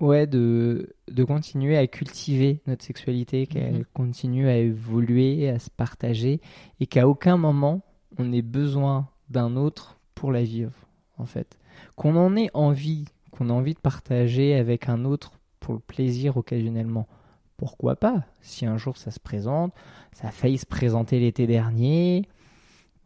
Ouais, 0.00 0.26
de, 0.26 0.92
de 1.10 1.24
continuer 1.24 1.76
à 1.78 1.86
cultiver 1.86 2.60
notre 2.66 2.84
sexualité, 2.84 3.46
qu'elle 3.46 3.74
Mhm. 3.78 3.84
continue 3.94 4.48
à 4.48 4.56
évoluer, 4.56 5.48
à 5.48 5.58
se 5.58 5.70
partager, 5.70 6.40
et 6.80 6.86
qu'à 6.86 7.06
aucun 7.08 7.36
moment 7.36 7.82
on 8.18 8.32
ait 8.32 8.42
besoin 8.42 9.08
d'un 9.30 9.56
autre 9.56 9.98
pour 10.14 10.30
la 10.32 10.42
vivre, 10.42 10.72
en 11.18 11.26
fait. 11.26 11.56
Qu'on 11.96 12.16
en 12.16 12.36
ait 12.36 12.50
envie, 12.54 13.06
qu'on 13.30 13.48
ait 13.48 13.52
envie 13.52 13.74
de 13.74 13.80
partager 13.80 14.54
avec 14.54 14.88
un 14.88 15.04
autre 15.04 15.32
pour 15.64 15.74
le 15.74 15.80
plaisir 15.80 16.36
occasionnellement. 16.36 17.08
Pourquoi 17.56 17.96
pas? 17.96 18.24
Si 18.42 18.66
un 18.66 18.76
jour 18.76 18.98
ça 18.98 19.10
se 19.10 19.18
présente, 19.20 19.72
ça 20.12 20.28
a 20.28 20.30
failli 20.30 20.58
se 20.58 20.66
présenter 20.66 21.18
l'été 21.20 21.46
dernier, 21.46 22.28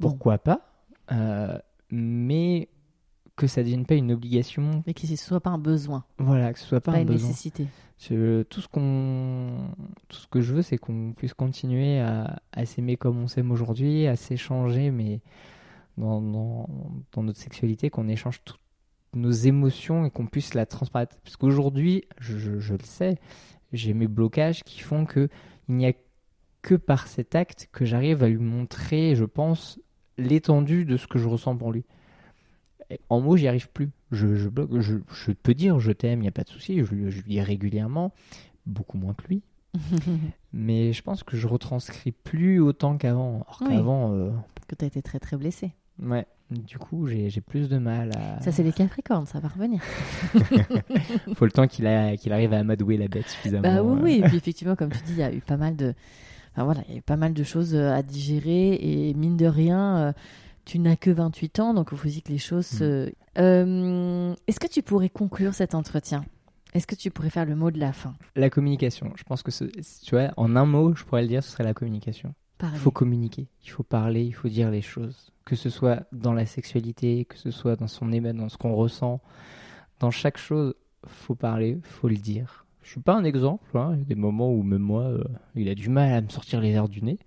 pourquoi 0.00 0.38
pas? 0.38 0.62
Euh, 1.12 1.56
Mais 1.90 2.68
que 3.36 3.46
ça 3.46 3.60
ne 3.60 3.66
devienne 3.66 3.86
pas 3.86 3.94
une 3.94 4.10
obligation, 4.10 4.82
Mais 4.86 4.94
que 4.94 5.06
ce 5.06 5.14
soit 5.16 5.40
pas 5.40 5.50
un 5.50 5.58
besoin, 5.58 6.04
voilà, 6.18 6.52
que 6.52 6.58
ce 6.58 6.66
soit 6.66 6.80
pas, 6.80 6.92
pas, 6.92 6.98
un 6.98 7.02
une 7.02 7.06
besoin. 7.06 7.28
nécessité. 7.28 7.68
Je- 8.00 8.42
tout 8.42 8.60
ce 8.60 8.66
qu'on, 8.68 9.70
tout 10.08 10.16
ce 10.18 10.26
que 10.26 10.40
je 10.40 10.54
veux, 10.54 10.62
c'est 10.62 10.78
qu'on 10.78 11.12
puisse 11.16 11.34
continuer 11.34 12.00
à, 12.00 12.40
à 12.52 12.66
s'aimer 12.66 12.96
comme 12.96 13.18
on 13.22 13.28
s'aime 13.28 13.52
aujourd'hui, 13.52 14.06
à 14.08 14.16
s'échanger, 14.16 14.90
mais 14.90 15.20
dans, 15.96 16.20
dans, 16.20 17.22
notre 17.22 17.38
sexualité, 17.38 17.90
qu'on 17.90 18.08
échange 18.08 18.40
toutes 18.44 18.60
nos 19.14 19.30
émotions 19.30 20.04
et 20.04 20.10
qu'on 20.10 20.26
puisse 20.26 20.54
la 20.54 20.66
transparaître. 20.66 21.16
Parce 21.24 21.36
qu'aujourd'hui, 21.36 22.04
je, 22.20 22.38
je, 22.58 22.72
le 22.72 22.84
sais, 22.84 23.18
j'ai 23.72 23.94
mes 23.94 24.08
blocages 24.08 24.62
qui 24.64 24.80
font 24.80 25.04
que 25.04 25.28
il 25.68 25.76
n'y 25.76 25.86
a 25.86 25.92
que 26.62 26.74
par 26.74 27.06
cet 27.06 27.34
acte 27.34 27.68
que 27.72 27.84
j'arrive 27.84 28.22
à 28.22 28.28
lui 28.28 28.38
montrer, 28.38 29.14
je 29.14 29.24
pense, 29.24 29.80
l'étendue 30.16 30.84
de 30.84 30.96
ce 30.96 31.06
que 31.06 31.18
je 31.18 31.28
ressens 31.28 31.56
pour 31.56 31.72
lui. 31.72 31.84
En 33.10 33.20
mots, 33.20 33.36
j'y 33.36 33.48
arrive 33.48 33.68
plus. 33.70 33.90
Je, 34.10 34.34
je, 34.34 34.48
bloque, 34.48 34.80
je, 34.80 34.96
je 35.12 35.32
peux 35.32 35.54
dire 35.54 35.78
je 35.78 35.92
t'aime, 35.92 36.20
il 36.20 36.22
n'y 36.22 36.28
a 36.28 36.32
pas 36.32 36.44
de 36.44 36.48
souci, 36.48 36.78
je, 36.78 36.84
je 36.84 36.94
lui 36.94 37.28
dis 37.28 37.40
régulièrement, 37.40 38.14
beaucoup 38.64 38.96
moins 38.96 39.12
que 39.12 39.26
lui, 39.28 39.42
mais 40.52 40.94
je 40.94 41.02
pense 41.02 41.22
que 41.22 41.36
je 41.36 41.46
retranscris 41.46 42.12
plus 42.12 42.60
autant 42.60 42.96
qu'avant. 42.96 43.44
Alors 43.46 43.58
qu'avant. 43.58 44.12
Euh, 44.14 44.30
que 44.66 44.74
tu 44.74 44.84
as 44.84 44.88
été 44.88 45.02
très 45.02 45.18
très 45.18 45.36
blessé. 45.36 45.72
Ouais. 46.02 46.26
Du 46.50 46.78
coup, 46.78 47.06
j'ai 47.06 47.42
plus 47.42 47.68
de 47.68 47.76
mal 47.76 48.10
à. 48.16 48.40
Ça, 48.40 48.52
c'est 48.52 48.62
les 48.62 48.72
Capricornes, 48.72 49.26
ça 49.26 49.38
va 49.38 49.48
revenir. 49.48 49.82
Faut 51.34 51.44
le 51.44 51.50
temps 51.50 51.66
qu'il 51.66 51.84
qu'il 52.18 52.32
arrive 52.32 52.54
à 52.54 52.58
amadouer 52.58 52.96
la 52.96 53.08
bête 53.08 53.28
suffisamment. 53.28 53.62
Bah 53.62 53.82
oui, 53.82 54.00
oui. 54.02 54.20
Et 54.24 54.28
puis 54.28 54.38
effectivement, 54.38 54.74
comme 54.74 54.90
tu 54.90 55.02
dis, 55.02 55.12
il 55.12 55.18
y 55.18 55.22
a 55.22 55.32
eu 55.32 55.40
pas 55.40 55.58
mal 55.58 55.76
de. 55.76 55.94
Enfin, 56.52 56.64
voilà, 56.64 56.80
il 56.88 56.92
y 56.92 56.96
a 56.96 56.98
eu 57.00 57.02
pas 57.02 57.16
mal 57.16 57.34
de 57.34 57.42
choses 57.44 57.74
euh, 57.74 57.92
à 57.92 58.02
digérer 58.02 58.78
et 58.80 59.12
mine 59.12 59.36
de 59.36 59.44
rien. 59.44 59.98
Euh, 59.98 60.12
tu 60.64 60.78
n'as 60.78 60.96
que 60.96 61.10
28 61.10 61.60
ans, 61.60 61.74
donc 61.74 61.90
il 61.92 61.98
faut 61.98 62.08
aussi 62.08 62.22
que 62.22 62.32
les 62.32 62.38
choses. 62.38 62.80
Mm. 62.80 63.10
Est-ce 64.46 64.60
que 64.60 64.66
tu 64.66 64.82
pourrais 64.82 65.10
conclure 65.10 65.52
cet 65.52 65.74
entretien? 65.74 66.24
Est-ce 66.74 66.86
que 66.86 66.94
tu 66.94 67.10
pourrais 67.10 67.30
faire 67.30 67.46
le 67.46 67.56
mot 67.56 67.70
de 67.70 67.78
la 67.78 67.92
fin? 67.92 68.14
La 68.36 68.50
communication. 68.50 69.12
Je 69.16 69.22
pense 69.24 69.42
que, 69.42 69.50
tu 69.50 70.14
vois, 70.14 70.30
en 70.36 70.54
un 70.56 70.66
mot, 70.66 70.94
je 70.94 71.04
pourrais 71.04 71.22
le 71.22 71.28
dire, 71.28 71.42
ce 71.42 71.50
serait 71.50 71.64
la 71.64 71.74
communication. 71.74 72.34
Il 72.62 72.78
faut 72.78 72.90
communiquer, 72.90 73.46
il 73.64 73.70
faut 73.70 73.82
parler, 73.82 74.24
il 74.24 74.32
faut 74.32 74.48
dire 74.48 74.70
les 74.70 74.82
choses. 74.82 75.32
Que 75.44 75.56
ce 75.56 75.70
soit 75.70 76.02
dans 76.12 76.32
la 76.32 76.44
sexualité, 76.44 77.24
que 77.24 77.38
ce 77.38 77.50
soit 77.50 77.76
dans 77.76 77.86
son 77.86 78.12
émet, 78.12 78.32
dans 78.32 78.48
ce 78.48 78.58
qu'on 78.58 78.74
ressent. 78.74 79.20
Dans 80.00 80.10
chaque 80.10 80.38
chose, 80.38 80.74
faut 81.06 81.34
parler, 81.34 81.78
faut 81.82 82.08
le 82.08 82.16
dire. 82.16 82.66
Je 82.82 82.90
suis 82.90 83.00
pas 83.00 83.14
un 83.14 83.24
exemple. 83.24 83.76
Hein. 83.76 83.92
Il 83.94 83.98
y 83.98 84.02
a 84.02 84.04
des 84.06 84.14
moments 84.14 84.52
où 84.52 84.62
même 84.62 84.82
moi, 84.82 85.04
euh, 85.04 85.24
il 85.54 85.68
a 85.68 85.74
du 85.74 85.88
mal 85.88 86.12
à 86.12 86.20
me 86.20 86.28
sortir 86.28 86.60
les 86.60 86.70
airs 86.70 86.88
du 86.88 87.02
nez. 87.02 87.18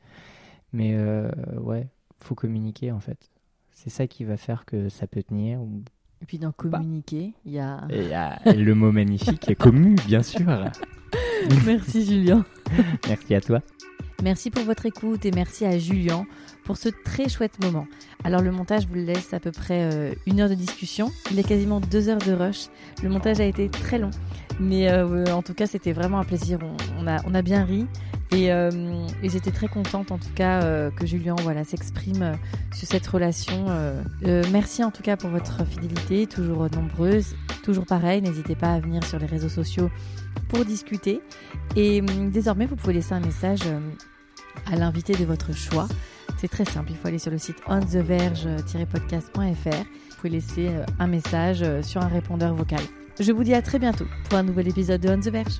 Mais 0.74 0.96
euh, 0.96 1.30
ouais, 1.60 1.88
faut 2.20 2.36
communiquer 2.36 2.92
en 2.92 3.00
fait. 3.00 3.30
C'est 3.72 3.90
ça 3.90 4.08
qui 4.08 4.24
va 4.24 4.38
faire 4.38 4.66
que 4.66 4.90
ça 4.90 5.08
peut 5.08 5.24
tenir 5.24 5.62
ou 5.62 5.84
et 6.22 6.26
puis 6.26 6.38
dans 6.38 6.52
communiquer, 6.52 7.34
il 7.46 7.54
y 7.54 7.60
a... 7.60 7.82
Il 7.90 8.08
y 8.08 8.14
a 8.14 8.40
le 8.46 8.76
mot 8.76 8.92
magnifique, 8.92 9.56
commu, 9.58 9.96
bien 10.06 10.22
sûr. 10.22 10.46
merci 11.66 12.06
Julien. 12.06 12.46
merci 13.08 13.34
à 13.34 13.42
toi. 13.42 13.62
Merci 14.22 14.52
pour 14.52 14.64
votre 14.64 14.86
écoute 14.86 15.26
et 15.26 15.32
merci 15.32 15.66
à 15.66 15.80
Julien 15.80 16.28
pour 16.64 16.78
ce 16.78 16.90
très 16.90 17.28
chouette 17.28 17.60
moment. 17.64 17.88
Alors 18.24 18.42
le 18.42 18.52
montage 18.52 18.86
vous 18.86 18.94
laisse 18.94 19.34
à 19.34 19.40
peu 19.40 19.52
près 19.52 19.90
euh, 19.92 20.14
une 20.28 20.42
heure 20.42 20.50
de 20.50 20.54
discussion. 20.54 21.12
Il 21.32 21.40
est 21.40 21.44
quasiment 21.44 21.80
deux 21.80 22.08
heures 22.08 22.20
de 22.20 22.32
rush. 22.32 22.68
Le 23.02 23.10
montage 23.10 23.40
a 23.40 23.46
été 23.46 23.68
très 23.68 23.98
long. 23.98 24.12
Mais 24.60 24.92
euh, 24.92 25.26
en 25.34 25.42
tout 25.42 25.56
cas, 25.56 25.66
c'était 25.66 25.92
vraiment 25.92 26.20
un 26.20 26.24
plaisir. 26.24 26.60
On, 27.00 27.08
a, 27.08 27.18
on 27.26 27.34
a 27.34 27.42
bien 27.42 27.64
ri. 27.64 27.88
Et, 28.32 28.54
euh, 28.54 28.70
et 29.24 29.30
j'étais 29.30 29.50
très 29.50 29.68
contente, 29.68 30.12
en 30.12 30.20
tout 30.20 30.34
cas, 30.36 30.62
que 30.92 31.06
Julien 31.06 31.36
voilà, 31.42 31.64
s'exprime 31.64 32.38
sur 32.74 32.88
cette 32.88 33.06
relation. 33.08 33.66
merci 34.52 34.84
en 34.84 34.92
tout 34.92 35.04
cas 35.04 35.18
pour 35.18 35.32
votre 35.32 35.66
fidélité, 35.66 36.28
toujours 36.28 36.70
nombreuse. 36.72 37.36
Toujours 37.64 37.86
pareil, 37.86 38.22
n'hésitez 38.22 38.56
pas 38.56 38.74
à 38.74 38.80
venir 38.80 39.04
sur 39.04 39.20
les 39.20 39.26
réseaux 39.26 39.50
sociaux 39.50 39.90
pour 40.52 40.66
discuter. 40.66 41.22
Et 41.76 42.02
désormais, 42.02 42.66
vous 42.66 42.76
pouvez 42.76 42.94
laisser 42.94 43.14
un 43.14 43.22
message 43.22 43.62
à 44.66 44.76
l'invité 44.76 45.14
de 45.14 45.24
votre 45.26 45.56
choix. 45.56 45.88
C'est 46.38 46.50
très 46.50 46.66
simple, 46.66 46.92
il 46.92 46.98
faut 46.98 47.08
aller 47.08 47.20
sur 47.20 47.32
le 47.32 47.38
site 47.38 47.58
ontheverge-podcast.fr. 47.68 49.36
Vous 49.40 50.16
pouvez 50.18 50.30
laisser 50.30 50.68
euh, 50.70 50.84
un 51.00 51.08
message 51.08 51.62
euh, 51.62 51.82
sur 51.82 52.02
un 52.02 52.08
répondeur 52.08 52.54
vocal. 52.56 52.82
Je 53.20 53.32
vous 53.32 53.44
dis 53.44 53.54
à 53.54 53.62
très 53.62 53.78
bientôt 53.80 54.06
pour 54.30 54.40
un 54.40 54.44
nouvel 54.44 54.68
épisode 54.68 55.02
de 55.02 55.10
On 55.10 55.20
the 55.20 55.30
Verge. 55.30 55.60